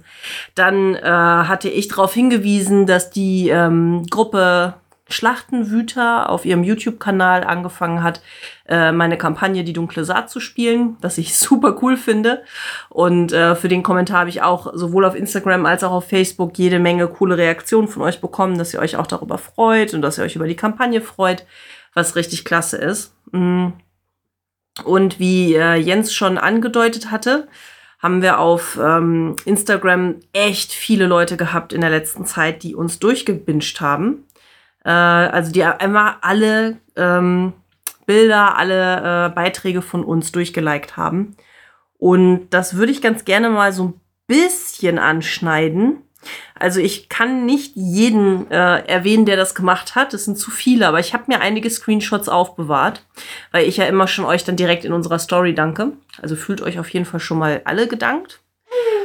Dann 0.55 0.95
äh, 0.95 1.01
hatte 1.01 1.69
ich 1.69 1.87
darauf 1.87 2.13
hingewiesen, 2.13 2.85
dass 2.85 3.09
die 3.09 3.49
ähm, 3.49 4.05
Gruppe 4.09 4.75
Schlachtenwüter 5.11 6.29
auf 6.29 6.45
ihrem 6.45 6.63
YouTube-Kanal 6.63 7.43
angefangen 7.43 8.03
hat, 8.03 8.21
äh, 8.67 8.91
meine 8.91 9.17
Kampagne 9.17 9.63
Die 9.63 9.73
dunkle 9.73 10.03
Saat 10.03 10.29
zu 10.29 10.39
spielen, 10.39 10.97
was 11.01 11.17
ich 11.17 11.35
super 11.37 11.77
cool 11.81 11.97
finde. 11.97 12.43
Und 12.89 13.33
äh, 13.33 13.55
für 13.55 13.67
den 13.67 13.83
Kommentar 13.83 14.19
habe 14.19 14.29
ich 14.29 14.41
auch 14.41 14.71
sowohl 14.73 15.05
auf 15.05 15.15
Instagram 15.15 15.65
als 15.65 15.83
auch 15.83 15.91
auf 15.91 16.07
Facebook 16.07 16.57
jede 16.57 16.79
Menge 16.79 17.07
coole 17.07 17.37
Reaktionen 17.37 17.87
von 17.87 18.01
euch 18.03 18.21
bekommen, 18.21 18.57
dass 18.57 18.73
ihr 18.73 18.79
euch 18.79 18.95
auch 18.95 19.07
darüber 19.07 19.37
freut 19.37 19.93
und 19.93 20.01
dass 20.01 20.17
ihr 20.17 20.23
euch 20.23 20.35
über 20.35 20.47
die 20.47 20.55
Kampagne 20.55 21.01
freut, 21.01 21.45
was 21.93 22.15
richtig 22.15 22.45
klasse 22.45 22.77
ist. 22.77 23.13
Mm. 23.31 23.69
Und 24.83 25.19
wie 25.19 25.55
äh, 25.55 25.75
Jens 25.75 26.13
schon 26.13 26.37
angedeutet 26.37 27.11
hatte, 27.11 27.47
haben 27.99 28.21
wir 28.21 28.39
auf 28.39 28.79
ähm, 28.81 29.35
Instagram 29.45 30.15
echt 30.33 30.71
viele 30.71 31.05
Leute 31.05 31.37
gehabt 31.37 31.71
in 31.71 31.81
der 31.81 31.91
letzten 31.91 32.25
Zeit, 32.25 32.63
die 32.63 32.75
uns 32.75 32.99
durchgebinscht 32.99 33.79
haben. 33.79 34.25
Äh, 34.83 34.89
also 34.89 35.51
die 35.51 35.63
einmal 35.63 36.15
alle 36.21 36.77
ähm, 36.95 37.53
Bilder, 38.05 38.57
alle 38.57 39.27
äh, 39.27 39.29
Beiträge 39.29 39.81
von 39.81 40.03
uns 40.03 40.31
durchgeliked 40.31 40.97
haben. 40.97 41.35
Und 41.97 42.49
das 42.49 42.75
würde 42.75 42.91
ich 42.91 43.01
ganz 43.01 43.25
gerne 43.25 43.49
mal 43.49 43.71
so 43.71 43.85
ein 43.85 44.01
bisschen 44.25 44.97
anschneiden. 44.97 46.01
Also 46.55 46.79
ich 46.79 47.09
kann 47.09 47.45
nicht 47.45 47.75
jeden 47.75 48.49
äh, 48.51 48.85
erwähnen, 48.85 49.25
der 49.25 49.37
das 49.37 49.55
gemacht 49.55 49.95
hat. 49.95 50.13
Das 50.13 50.25
sind 50.25 50.37
zu 50.37 50.51
viele, 50.51 50.87
aber 50.87 50.99
ich 50.99 51.13
habe 51.13 51.23
mir 51.27 51.41
einige 51.41 51.69
Screenshots 51.69 52.29
aufbewahrt, 52.29 53.03
weil 53.51 53.67
ich 53.67 53.77
ja 53.77 53.85
immer 53.85 54.07
schon 54.07 54.25
euch 54.25 54.43
dann 54.43 54.55
direkt 54.55 54.85
in 54.85 54.93
unserer 54.93 55.19
Story 55.19 55.55
danke. 55.55 55.93
Also 56.21 56.35
fühlt 56.35 56.61
euch 56.61 56.79
auf 56.79 56.89
jeden 56.89 57.05
Fall 57.05 57.19
schon 57.19 57.39
mal 57.39 57.61
alle 57.65 57.87
gedankt. 57.87 58.39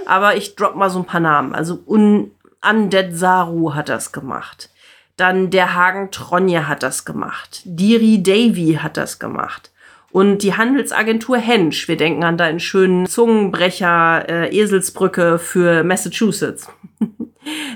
Aber 0.06 0.36
ich 0.36 0.54
drop 0.54 0.76
mal 0.76 0.90
so 0.90 1.00
ein 1.00 1.06
paar 1.06 1.20
Namen. 1.20 1.54
Also 1.54 1.82
Un 1.86 2.30
Undead 2.68 3.16
Saru 3.16 3.74
hat 3.74 3.88
das 3.88 4.12
gemacht. 4.12 4.70
Dann 5.16 5.50
der 5.50 5.74
Hagen 5.74 6.10
Tronje 6.10 6.68
hat 6.68 6.82
das 6.82 7.04
gemacht. 7.04 7.62
Diri 7.64 8.22
Davy 8.22 8.78
hat 8.82 8.96
das 8.96 9.18
gemacht. 9.18 9.70
Und 10.10 10.38
die 10.38 10.54
Handelsagentur 10.54 11.36
Hensch, 11.36 11.88
wir 11.88 11.96
denken 11.96 12.24
an 12.24 12.38
deinen 12.38 12.60
schönen 12.60 13.06
Zungenbrecher 13.06 14.28
äh, 14.28 14.56
Eselsbrücke 14.56 15.38
für 15.38 15.84
Massachusetts. 15.84 16.68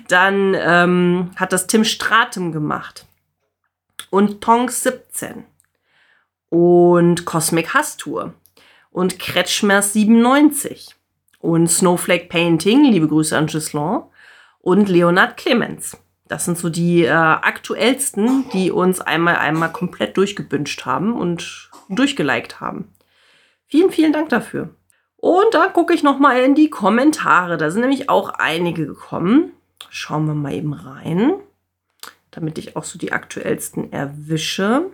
Dann 0.09 0.57
ähm, 0.59 1.31
hat 1.37 1.53
das 1.53 1.67
Tim 1.67 1.85
Stratem 1.85 2.53
gemacht. 2.53 3.07
Und 4.11 4.41
Tongs 4.41 4.83
17. 4.83 5.45
Und 6.49 7.25
Cosmic 7.25 7.75
Hastur. 7.75 8.35
Und 8.91 9.19
Kretschmers 9.19 9.93
97. 9.93 10.95
Und 11.39 11.69
Snowflake 11.69 12.27
Painting, 12.27 12.85
liebe 12.85 13.09
Grüße 13.09 13.37
an 13.37 13.47
Gislon. 13.47 14.03
Und 14.61 14.89
Leonard 14.89 15.37
Clemens. 15.37 15.97
Das 16.29 16.45
sind 16.45 16.59
so 16.59 16.69
die 16.69 17.05
äh, 17.05 17.11
aktuellsten, 17.11 18.49
die 18.51 18.71
uns 18.71 19.01
einmal 19.01 19.37
einmal 19.37 19.73
komplett 19.73 20.17
durchgebünscht 20.17 20.87
haben 20.87 21.13
und 21.13 21.71
durchgeliked 21.89 22.61
haben. 22.61 22.93
Vielen, 23.67 23.91
vielen 23.91 24.13
Dank 24.13 24.29
dafür. 24.29 24.71
Und 25.17 25.53
da 25.53 25.67
gucke 25.67 25.93
ich 25.93 26.03
noch 26.03 26.19
mal 26.19 26.39
in 26.41 26.55
die 26.55 26.71
Kommentare. 26.71 27.57
Da 27.57 27.71
sind 27.71 27.83
nämlich 27.83 28.09
auch 28.09 28.31
einige 28.31 28.87
gekommen. 28.87 29.53
Schauen 29.89 30.27
wir 30.27 30.35
mal 30.35 30.53
eben 30.53 30.73
rein, 30.73 31.33
damit 32.31 32.59
ich 32.59 32.77
auch 32.77 32.85
so 32.85 32.99
die 32.99 33.13
aktuellsten 33.13 33.93
erwische. 33.93 34.87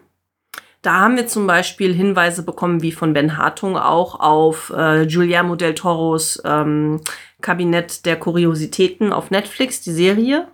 Da 0.82 1.00
haben 1.00 1.16
wir 1.16 1.26
zum 1.26 1.46
Beispiel 1.46 1.92
Hinweise 1.92 2.44
bekommen, 2.44 2.82
wie 2.82 2.92
von 2.92 3.12
Ben 3.12 3.36
Hartung 3.36 3.76
auch, 3.76 4.20
auf 4.20 4.70
äh, 4.70 5.06
Guillermo 5.06 5.56
del 5.56 5.74
Toros 5.74 6.40
ähm, 6.44 7.00
Kabinett 7.40 8.06
der 8.06 8.16
Kuriositäten 8.16 9.12
auf 9.12 9.30
Netflix, 9.30 9.80
die 9.80 9.92
Serie 9.92 10.46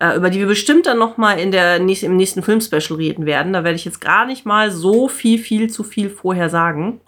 äh, 0.00 0.16
über 0.16 0.30
die 0.30 0.38
wir 0.38 0.46
bestimmt 0.46 0.86
dann 0.86 0.98
noch 0.98 1.16
mal 1.16 1.38
in 1.38 1.50
der 1.50 1.78
nächsten, 1.78 2.06
im 2.06 2.16
nächsten 2.16 2.42
Filmspecial 2.42 2.96
reden 2.96 3.26
werden. 3.26 3.52
Da 3.52 3.64
werde 3.64 3.76
ich 3.76 3.84
jetzt 3.84 4.00
gar 4.00 4.26
nicht 4.26 4.44
mal 4.44 4.70
so 4.70 5.08
viel, 5.08 5.38
viel 5.38 5.70
zu 5.70 5.84
viel 5.84 6.10
vorher 6.10 6.50
sagen. 6.50 7.00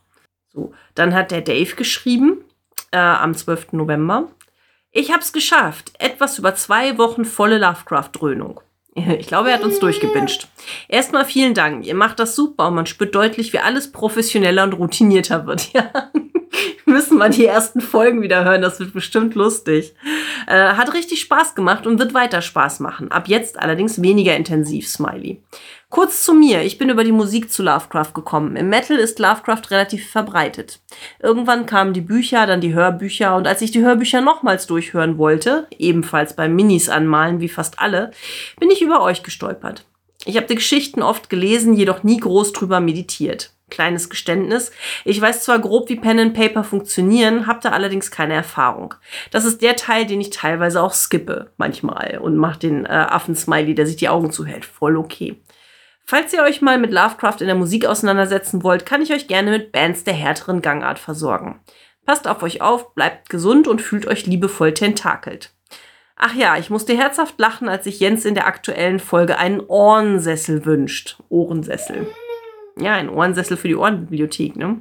So, 0.52 0.72
dann 0.94 1.14
hat 1.14 1.30
der 1.30 1.42
Dave 1.42 1.76
geschrieben 1.76 2.38
äh, 2.90 2.98
am 2.98 3.34
12. 3.34 3.72
November. 3.72 4.28
Ich 4.98 5.12
habe 5.12 5.22
es 5.22 5.32
geschafft. 5.32 5.92
Etwas 6.00 6.40
über 6.40 6.56
zwei 6.56 6.98
Wochen 6.98 7.24
volle 7.24 7.58
Lovecraft-Dröhnung. 7.58 8.60
Ich 8.96 9.28
glaube, 9.28 9.50
er 9.50 9.54
hat 9.54 9.62
uns 9.62 9.78
durchgebinscht. 9.78 10.48
Erstmal 10.88 11.24
vielen 11.24 11.54
Dank. 11.54 11.86
Ihr 11.86 11.94
macht 11.94 12.18
das 12.18 12.34
super 12.34 12.66
und 12.66 12.74
man 12.74 12.86
spürt 12.86 13.14
deutlich, 13.14 13.52
wie 13.52 13.60
alles 13.60 13.92
professioneller 13.92 14.64
und 14.64 14.72
routinierter 14.72 15.46
wird. 15.46 15.70
Ja. 15.72 16.10
Müssen 16.86 17.18
wir 17.18 17.28
die 17.28 17.46
ersten 17.46 17.80
Folgen 17.80 18.22
wieder 18.22 18.44
hören. 18.44 18.62
Das 18.62 18.80
wird 18.80 18.92
bestimmt 18.92 19.34
lustig. 19.34 19.94
Äh, 20.46 20.74
hat 20.74 20.94
richtig 20.94 21.20
Spaß 21.20 21.54
gemacht 21.54 21.86
und 21.86 21.98
wird 21.98 22.14
weiter 22.14 22.42
Spaß 22.42 22.80
machen. 22.80 23.10
Ab 23.10 23.28
jetzt 23.28 23.58
allerdings 23.58 24.02
weniger 24.02 24.36
intensiv, 24.36 24.88
Smiley. 24.88 25.42
Kurz 25.90 26.24
zu 26.24 26.34
mir. 26.34 26.62
Ich 26.62 26.76
bin 26.76 26.90
über 26.90 27.04
die 27.04 27.12
Musik 27.12 27.50
zu 27.50 27.62
Lovecraft 27.62 28.12
gekommen. 28.14 28.56
Im 28.56 28.68
Metal 28.68 28.98
ist 28.98 29.18
Lovecraft 29.18 29.70
relativ 29.70 30.10
verbreitet. 30.10 30.80
Irgendwann 31.18 31.66
kamen 31.66 31.94
die 31.94 32.02
Bücher, 32.02 32.46
dann 32.46 32.60
die 32.60 32.74
Hörbücher 32.74 33.36
und 33.36 33.46
als 33.46 33.62
ich 33.62 33.70
die 33.70 33.80
Hörbücher 33.80 34.20
nochmals 34.20 34.66
durchhören 34.66 35.16
wollte, 35.16 35.66
ebenfalls 35.78 36.36
beim 36.36 36.54
Minis 36.54 36.88
anmalen 36.88 37.40
wie 37.40 37.48
fast 37.48 37.78
alle, 37.80 38.10
bin 38.60 38.70
ich 38.70 38.82
über 38.82 39.02
euch 39.02 39.22
gestolpert. 39.22 39.86
Ich 40.26 40.36
habe 40.36 40.46
die 40.46 40.56
Geschichten 40.56 41.02
oft 41.02 41.30
gelesen, 41.30 41.74
jedoch 41.74 42.02
nie 42.02 42.18
groß 42.18 42.52
drüber 42.52 42.80
meditiert. 42.80 43.52
Kleines 43.70 44.08
Geständnis. 44.08 44.72
Ich 45.04 45.20
weiß 45.20 45.44
zwar 45.44 45.58
grob, 45.58 45.88
wie 45.88 45.96
Pen 45.96 46.18
and 46.18 46.34
Paper 46.34 46.64
funktionieren, 46.64 47.46
habe 47.46 47.60
da 47.62 47.70
allerdings 47.70 48.10
keine 48.10 48.34
Erfahrung. 48.34 48.94
Das 49.30 49.44
ist 49.44 49.62
der 49.62 49.76
Teil, 49.76 50.06
den 50.06 50.20
ich 50.20 50.30
teilweise 50.30 50.82
auch 50.82 50.94
skippe, 50.94 51.52
manchmal, 51.56 52.18
und 52.18 52.36
mache 52.36 52.58
den 52.58 52.86
äh, 52.86 52.88
Affen-Smiley, 52.88 53.74
der 53.74 53.86
sich 53.86 53.96
die 53.96 54.08
Augen 54.08 54.32
zuhält. 54.32 54.64
Voll 54.64 54.96
okay. 54.96 55.40
Falls 56.04 56.32
ihr 56.32 56.42
euch 56.42 56.62
mal 56.62 56.78
mit 56.78 56.90
Lovecraft 56.90 57.40
in 57.40 57.48
der 57.48 57.54
Musik 57.54 57.84
auseinandersetzen 57.84 58.62
wollt, 58.62 58.86
kann 58.86 59.02
ich 59.02 59.12
euch 59.12 59.28
gerne 59.28 59.50
mit 59.50 59.72
Bands 59.72 60.04
der 60.04 60.14
härteren 60.14 60.62
Gangart 60.62 60.98
versorgen. 60.98 61.60
Passt 62.06 62.26
auf 62.26 62.42
euch 62.42 62.62
auf, 62.62 62.94
bleibt 62.94 63.28
gesund 63.28 63.68
und 63.68 63.82
fühlt 63.82 64.06
euch 64.06 64.24
liebevoll 64.24 64.72
tentakelt. 64.72 65.52
Ach 66.16 66.34
ja, 66.34 66.56
ich 66.56 66.70
musste 66.70 66.96
herzhaft 66.96 67.38
lachen, 67.38 67.68
als 67.68 67.84
sich 67.84 68.00
Jens 68.00 68.24
in 68.24 68.34
der 68.34 68.46
aktuellen 68.46 68.98
Folge 68.98 69.36
einen 69.36 69.60
Ohrensessel 69.60 70.64
wünscht. 70.64 71.18
Ohrensessel. 71.28 72.08
Ja, 72.80 72.94
ein 72.94 73.08
Ohrensessel 73.08 73.56
für 73.56 73.68
die 73.68 73.76
Ohrenbibliothek, 73.76 74.56
ne? 74.56 74.80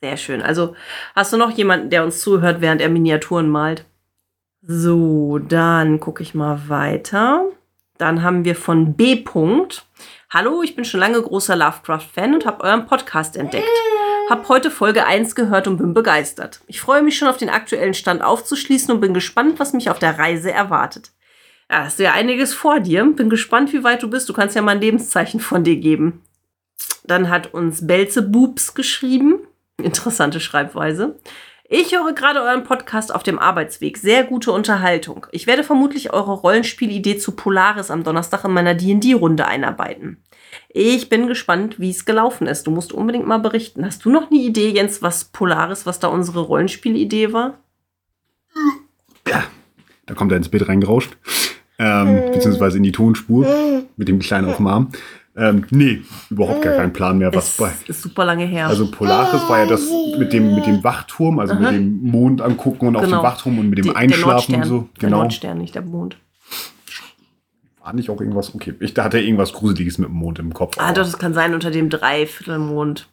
Sehr 0.00 0.16
schön. 0.16 0.42
Also 0.42 0.76
hast 1.16 1.32
du 1.32 1.36
noch 1.36 1.50
jemanden, 1.50 1.90
der 1.90 2.04
uns 2.04 2.20
zuhört, 2.20 2.60
während 2.60 2.80
er 2.80 2.88
Miniaturen 2.88 3.48
malt? 3.48 3.84
So, 4.62 5.38
dann 5.38 5.98
gucke 5.98 6.22
ich 6.22 6.34
mal 6.34 6.68
weiter. 6.68 7.44
Dann 7.96 8.22
haben 8.22 8.44
wir 8.44 8.54
von 8.54 8.94
B. 8.94 9.14
-Punkt. 9.14 9.82
Hallo, 10.30 10.62
ich 10.62 10.76
bin 10.76 10.84
schon 10.84 11.00
lange 11.00 11.20
großer 11.20 11.56
Lovecraft-Fan 11.56 12.34
und 12.34 12.46
habe 12.46 12.62
euren 12.62 12.86
Podcast 12.86 13.36
entdeckt. 13.36 13.68
Hab 14.30 14.48
heute 14.48 14.70
Folge 14.70 15.06
1 15.06 15.34
gehört 15.34 15.66
und 15.66 15.78
bin 15.78 15.94
begeistert. 15.94 16.60
Ich 16.66 16.80
freue 16.80 17.02
mich 17.02 17.16
schon 17.16 17.28
auf 17.28 17.38
den 17.38 17.48
aktuellen 17.48 17.94
Stand 17.94 18.22
aufzuschließen 18.22 18.94
und 18.94 19.00
bin 19.00 19.14
gespannt, 19.14 19.58
was 19.58 19.72
mich 19.72 19.90
auf 19.90 19.98
der 19.98 20.18
Reise 20.18 20.52
erwartet. 20.52 21.12
Ja, 21.70 21.84
hast 21.84 21.98
du 21.98 22.04
ja 22.04 22.12
einiges 22.12 22.54
vor 22.54 22.78
dir. 22.78 23.04
Bin 23.04 23.30
gespannt, 23.30 23.72
wie 23.72 23.84
weit 23.84 24.02
du 24.02 24.10
bist. 24.10 24.28
Du 24.28 24.32
kannst 24.32 24.54
ja 24.54 24.62
mal 24.62 24.72
ein 24.72 24.80
Lebenszeichen 24.80 25.40
von 25.40 25.64
dir 25.64 25.76
geben. 25.76 26.22
Dann 27.04 27.30
hat 27.30 27.54
uns 27.54 27.86
Belzebubs 27.86 28.74
geschrieben. 28.74 29.40
Interessante 29.76 30.40
Schreibweise. 30.40 31.18
Ich 31.70 31.94
höre 31.94 32.14
gerade 32.14 32.40
euren 32.40 32.64
Podcast 32.64 33.14
auf 33.14 33.22
dem 33.22 33.38
Arbeitsweg. 33.38 33.98
Sehr 33.98 34.24
gute 34.24 34.52
Unterhaltung. 34.52 35.26
Ich 35.32 35.46
werde 35.46 35.62
vermutlich 35.62 36.14
eure 36.14 36.32
Rollenspielidee 36.32 37.18
zu 37.18 37.32
Polaris 37.32 37.90
am 37.90 38.04
Donnerstag 38.04 38.44
in 38.44 38.52
meiner 38.52 38.74
D&D-Runde 38.74 39.46
einarbeiten. 39.46 40.22
Ich 40.70 41.10
bin 41.10 41.26
gespannt, 41.26 41.78
wie 41.78 41.90
es 41.90 42.06
gelaufen 42.06 42.46
ist. 42.46 42.66
Du 42.66 42.70
musst 42.70 42.94
unbedingt 42.94 43.26
mal 43.26 43.38
berichten. 43.38 43.84
Hast 43.84 44.02
du 44.06 44.10
noch 44.10 44.30
eine 44.30 44.40
Idee, 44.40 44.70
Jens, 44.70 45.02
was 45.02 45.26
Polaris, 45.26 45.84
was 45.84 45.98
da 45.98 46.08
unsere 46.08 46.40
Rollenspielidee 46.40 47.34
war? 47.34 47.58
Ja, 49.28 49.44
da 50.06 50.14
kommt 50.14 50.32
er 50.32 50.38
ins 50.38 50.48
Bild 50.48 50.66
reingerauscht. 50.68 51.18
Ähm, 51.78 52.32
beziehungsweise 52.32 52.78
in 52.78 52.82
die 52.82 52.92
Tonspur 52.92 53.84
mit 53.96 54.08
dem 54.08 54.18
Kleinen 54.20 54.48
auf 54.48 54.56
dem 54.56 54.66
Arm. 54.66 54.90
Ähm, 55.38 55.64
nee, 55.70 56.02
überhaupt 56.30 56.62
gar 56.62 56.74
keinen 56.74 56.92
Plan 56.92 57.16
mehr, 57.18 57.32
was 57.32 57.50
Es 57.50 57.56
bei. 57.58 57.70
ist 57.86 58.02
super 58.02 58.24
lange 58.24 58.44
her. 58.44 58.66
Also 58.66 58.90
Polaris 58.90 59.48
war 59.48 59.60
ja 59.60 59.66
das 59.66 59.88
mit 60.18 60.32
dem, 60.32 60.54
mit 60.56 60.66
dem 60.66 60.82
Wachturm, 60.82 61.38
also 61.38 61.54
mit 61.54 61.62
Aha. 61.64 61.70
dem 61.72 62.00
Mond 62.02 62.40
angucken 62.42 62.88
und 62.88 62.96
auf 62.96 63.04
Genau. 63.04 63.20
dem 63.20 63.22
Wachturm 63.22 63.58
und 63.58 63.68
mit 63.70 63.78
dem 63.78 63.84
Die- 63.84 63.94
Einschlafen 63.96 64.56
und 64.56 64.64
so. 64.64 64.74
Nordstern. 64.74 64.90
Der 65.00 65.08
Genau. 65.08 65.22
Nordstern, 65.22 65.58
nicht 65.58 65.74
der 65.76 65.82
Mond. 65.82 66.16
War 67.82 67.92
nicht 67.94 68.10
auch 68.10 68.20
irgendwas? 68.20 68.54
Okay, 68.54 68.74
ich 68.80 68.94
da 68.94 69.04
hatte 69.04 69.20
irgendwas 69.20 69.52
Gruseliges 69.52 69.98
mit 69.98 70.08
dem 70.08 70.14
Mond 70.16 70.38
im 70.40 70.52
Kopf. 70.52 70.76
Ah, 70.78 70.88
doch, 70.92 71.02
das 71.04 71.18
kann 71.18 71.32
sein 71.34 71.54
unter 71.54 71.70
dem 71.70 71.88
Dreiviertelmond. 71.88 73.08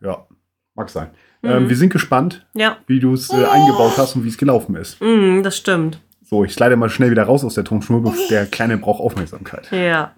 Ja, 0.00 0.26
mag 0.74 0.88
sein. 0.88 1.10
Mhm. 1.42 1.50
Ähm, 1.50 1.68
wir 1.68 1.76
sind 1.76 1.92
gespannt, 1.92 2.46
Ja, 2.54 2.78
wie 2.86 3.00
du 3.00 3.12
es 3.12 3.30
äh, 3.30 3.44
eingebaut 3.44 3.92
hast 3.98 4.16
und 4.16 4.24
wie 4.24 4.28
es 4.28 4.38
gelaufen 4.38 4.74
ist. 4.76 5.00
mm, 5.00 5.42
das 5.42 5.56
stimmt. 5.56 6.00
So, 6.22 6.44
ich 6.44 6.52
slide 6.54 6.76
mal 6.76 6.88
schnell 6.90 7.10
wieder 7.10 7.24
raus 7.24 7.44
aus 7.44 7.54
der 7.54 7.64
Tonschnur, 7.64 8.14
der 8.30 8.46
Kleine 8.46 8.78
braucht 8.78 9.00
Aufmerksamkeit. 9.00 9.68
Ja. 9.72 10.12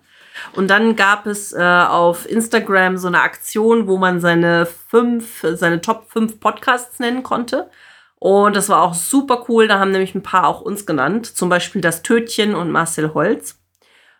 Und 0.55 0.69
dann 0.69 0.97
gab 0.97 1.27
es 1.27 1.53
äh, 1.53 1.61
auf 1.61 2.29
Instagram 2.29 2.97
so 2.97 3.09
eine 3.09 3.21
Aktion, 3.21 3.87
wo 3.87 3.97
man 3.97 4.21
seine 4.21 4.67
fünf, 4.67 5.45
seine 5.55 5.81
Top 5.81 6.11
5 6.11 6.41
Podcasts 6.41 6.99
nennen 6.99 7.23
konnte. 7.23 7.71
Und 8.17 8.55
das 8.55 8.69
war 8.69 8.83
auch 8.83 8.95
super 8.95 9.47
cool. 9.49 9.67
Da 9.67 9.79
haben 9.79 9.91
nämlich 9.91 10.15
ein 10.15 10.23
paar 10.23 10.47
auch 10.47 10.61
uns 10.61 10.87
genannt. 10.87 11.27
Zum 11.27 11.49
Beispiel 11.49 11.81
das 11.81 12.03
Tötchen 12.03 12.55
und 12.55 12.71
Marcel 12.71 13.15
Holz. 13.15 13.59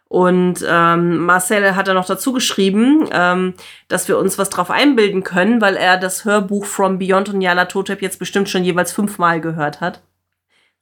Und 0.09 0.63
ähm, 0.69 1.25
Marcel 1.25 1.75
hat 1.75 1.89
dann 1.89 1.95
noch 1.95 2.05
dazu 2.05 2.35
geschrieben, 2.35 3.09
ähm, 3.13 3.55
dass 3.89 4.09
wir 4.09 4.19
uns 4.19 4.37
was 4.37 4.51
drauf 4.51 4.71
einbilden 4.71 5.23
können, 5.23 5.63
weil 5.63 5.75
er 5.77 5.97
das 5.97 6.27
Hörbuch 6.27 6.67
From 6.67 6.99
Beyond 6.99 7.31
und 7.31 7.41
Yala 7.41 7.65
Totep 7.65 8.03
jetzt 8.03 8.19
bestimmt 8.19 8.51
schon 8.51 8.63
jeweils 8.63 8.93
fünfmal 8.93 9.41
gehört 9.41 9.81
hat. 9.81 10.03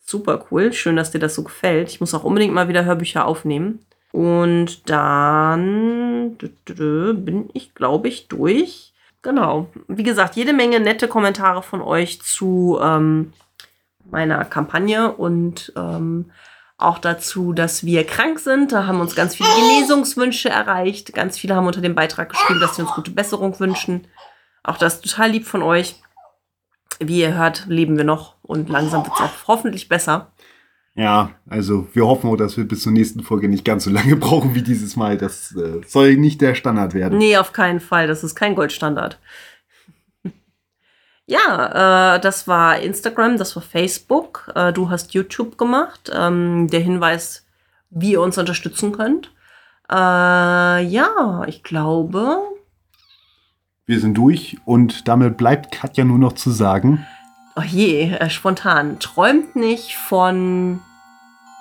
Super 0.00 0.46
cool. 0.50 0.72
Schön, 0.72 0.96
dass 0.96 1.12
dir 1.12 1.20
das 1.20 1.36
so 1.36 1.44
gefällt. 1.44 1.90
Ich 1.90 2.00
muss 2.00 2.12
auch 2.12 2.24
unbedingt 2.24 2.54
mal 2.54 2.66
wieder 2.66 2.84
Hörbücher 2.84 3.24
aufnehmen. 3.24 3.86
Und 4.12 4.90
dann 4.90 6.36
bin 6.36 7.48
ich, 7.52 7.74
glaube 7.74 8.08
ich, 8.08 8.28
durch. 8.28 8.92
Genau. 9.22 9.68
Wie 9.86 10.02
gesagt, 10.02 10.36
jede 10.36 10.52
Menge 10.52 10.80
nette 10.80 11.06
Kommentare 11.06 11.62
von 11.62 11.82
euch 11.82 12.20
zu 12.22 12.78
ähm, 12.82 13.32
meiner 14.10 14.44
Kampagne 14.44 15.12
und 15.12 15.72
ähm, 15.76 16.32
auch 16.78 16.98
dazu, 16.98 17.52
dass 17.52 17.84
wir 17.84 18.06
krank 18.06 18.40
sind. 18.40 18.72
Da 18.72 18.86
haben 18.86 19.00
uns 19.00 19.14
ganz 19.14 19.36
viele 19.36 19.48
Genesungswünsche 19.50 20.48
erreicht. 20.48 21.12
Ganz 21.12 21.38
viele 21.38 21.54
haben 21.54 21.66
unter 21.66 21.82
dem 21.82 21.94
Beitrag 21.94 22.30
geschrieben, 22.30 22.60
dass 22.60 22.76
sie 22.76 22.82
uns 22.82 22.92
gute 22.92 23.10
Besserung 23.10 23.60
wünschen. 23.60 24.08
Auch 24.62 24.78
das 24.78 24.94
ist 24.94 25.04
total 25.04 25.30
lieb 25.30 25.46
von 25.46 25.62
euch. 25.62 25.96
Wie 26.98 27.20
ihr 27.20 27.34
hört, 27.34 27.66
leben 27.66 27.96
wir 27.96 28.04
noch 28.04 28.34
und 28.42 28.68
langsam 28.68 29.04
wird 29.04 29.14
es 29.14 29.20
auch 29.20 29.48
hoffentlich 29.48 29.88
besser. 29.88 30.32
Ja, 31.00 31.30
also 31.48 31.88
wir 31.94 32.06
hoffen 32.06 32.28
auch, 32.28 32.36
dass 32.36 32.58
wir 32.58 32.68
bis 32.68 32.82
zur 32.82 32.92
nächsten 32.92 33.22
Folge 33.22 33.48
nicht 33.48 33.64
ganz 33.64 33.84
so 33.84 33.90
lange 33.90 34.16
brauchen 34.16 34.54
wie 34.54 34.60
dieses 34.60 34.96
Mal. 34.96 35.16
Das 35.16 35.56
äh, 35.56 35.80
soll 35.86 36.16
nicht 36.16 36.42
der 36.42 36.54
Standard 36.54 36.92
werden. 36.92 37.16
Nee, 37.16 37.38
auf 37.38 37.54
keinen 37.54 37.80
Fall. 37.80 38.06
Das 38.06 38.22
ist 38.22 38.34
kein 38.34 38.54
Goldstandard. 38.54 39.18
ja, 41.26 42.16
äh, 42.16 42.20
das 42.20 42.46
war 42.46 42.80
Instagram, 42.80 43.38
das 43.38 43.56
war 43.56 43.62
Facebook. 43.62 44.52
Äh, 44.54 44.74
du 44.74 44.90
hast 44.90 45.14
YouTube 45.14 45.56
gemacht. 45.56 46.12
Ähm, 46.14 46.68
der 46.68 46.80
Hinweis, 46.80 47.46
wie 47.88 48.12
ihr 48.12 48.20
uns 48.20 48.36
unterstützen 48.36 48.92
könnt. 48.92 49.32
Äh, 49.90 49.94
ja, 49.94 51.44
ich 51.46 51.62
glaube, 51.62 52.40
Wir 53.86 54.00
sind 54.00 54.18
durch 54.18 54.58
und 54.66 55.08
damit 55.08 55.38
bleibt 55.38 55.72
Katja 55.72 56.04
nur 56.04 56.18
noch 56.18 56.34
zu 56.34 56.50
sagen, 56.50 57.06
Oh 57.56 57.62
je, 57.62 58.12
äh, 58.12 58.28
spontan. 58.28 58.98
Träumt 59.00 59.56
nicht 59.56 59.96
von 59.96 60.80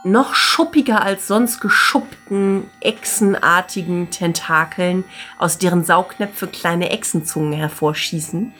noch 0.03 0.33
schuppiger 0.33 1.01
als 1.01 1.27
sonst 1.27 1.59
geschuppten, 1.59 2.69
echsenartigen 2.79 4.09
Tentakeln, 4.09 5.03
aus 5.37 5.57
deren 5.57 5.83
Saugnäpfe 5.83 6.47
kleine 6.47 6.89
Echsenzungen 6.89 7.53
hervorschießen. 7.53 8.53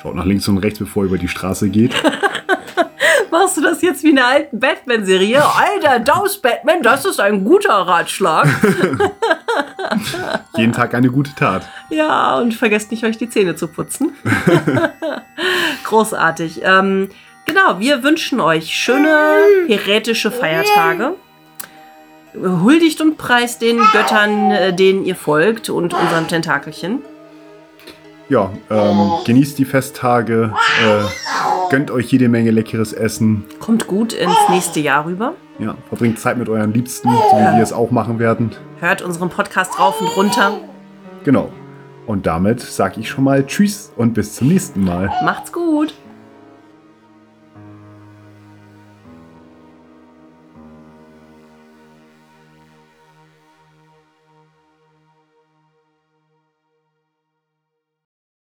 schaut 0.00 0.14
nach 0.14 0.24
links 0.24 0.48
und 0.48 0.58
rechts, 0.58 0.78
bevor 0.78 1.04
ihr 1.04 1.08
über 1.08 1.18
die 1.18 1.28
Straße 1.28 1.68
geht. 1.68 1.94
Machst 3.30 3.56
du 3.56 3.62
das 3.62 3.80
jetzt 3.80 4.04
wie 4.04 4.10
in 4.10 4.18
einer 4.18 4.28
alten 4.28 4.60
Batman-Serie? 4.60 5.42
Alter, 5.42 6.00
Daus 6.00 6.36
Batman, 6.36 6.82
das 6.82 7.06
ist 7.06 7.18
ein 7.18 7.44
guter 7.44 7.72
Ratschlag. 7.72 8.46
Jeden 10.56 10.72
Tag 10.72 10.94
eine 10.94 11.08
gute 11.08 11.34
Tat. 11.34 11.66
Ja, 11.88 12.36
und 12.38 12.52
vergesst 12.52 12.90
nicht, 12.90 13.04
euch 13.04 13.16
die 13.16 13.30
Zähne 13.30 13.56
zu 13.56 13.68
putzen. 13.68 14.12
Großartig. 15.84 16.60
Ähm, 16.62 17.08
genau, 17.46 17.78
wir 17.78 18.02
wünschen 18.02 18.40
euch 18.40 18.74
schöne 18.74 19.36
heretische 19.68 20.30
Feiertage. 20.30 21.14
Huldigt 22.34 23.00
und 23.00 23.18
preist 23.18 23.60
den 23.60 23.78
Göttern, 23.92 24.50
äh, 24.50 24.72
denen 24.72 25.04
ihr 25.04 25.16
folgt 25.16 25.68
und 25.68 25.92
unserem 25.92 26.28
Tentakelchen. 26.28 27.02
Ja, 28.28 28.50
ähm, 28.70 29.10
genießt 29.26 29.58
die 29.58 29.66
Festtage, 29.66 30.54
äh, 30.82 31.70
gönnt 31.70 31.90
euch 31.90 32.06
jede 32.06 32.30
Menge 32.30 32.50
leckeres 32.50 32.94
Essen. 32.94 33.44
Kommt 33.60 33.86
gut 33.86 34.14
ins 34.14 34.36
nächste 34.48 34.80
Jahr 34.80 35.04
rüber. 35.04 35.34
Ja, 35.58 35.74
verbringt 35.88 36.18
Zeit 36.18 36.38
mit 36.38 36.48
euren 36.48 36.72
Liebsten, 36.72 37.10
so 37.10 37.36
wie 37.36 37.56
wir 37.56 37.62
es 37.62 37.74
auch 37.74 37.90
machen 37.90 38.18
werden. 38.18 38.52
Hört 38.80 39.02
unseren 39.02 39.28
Podcast 39.28 39.78
rauf 39.78 40.00
und 40.00 40.08
runter. 40.16 40.60
Genau. 41.24 41.52
Und 42.06 42.26
damit 42.26 42.60
sage 42.60 43.00
ich 43.00 43.08
schon 43.08 43.24
mal 43.24 43.46
Tschüss 43.46 43.92
und 43.96 44.14
bis 44.14 44.34
zum 44.34 44.48
nächsten 44.48 44.82
Mal. 44.82 45.12
Macht's 45.22 45.52
gut. 45.52 45.94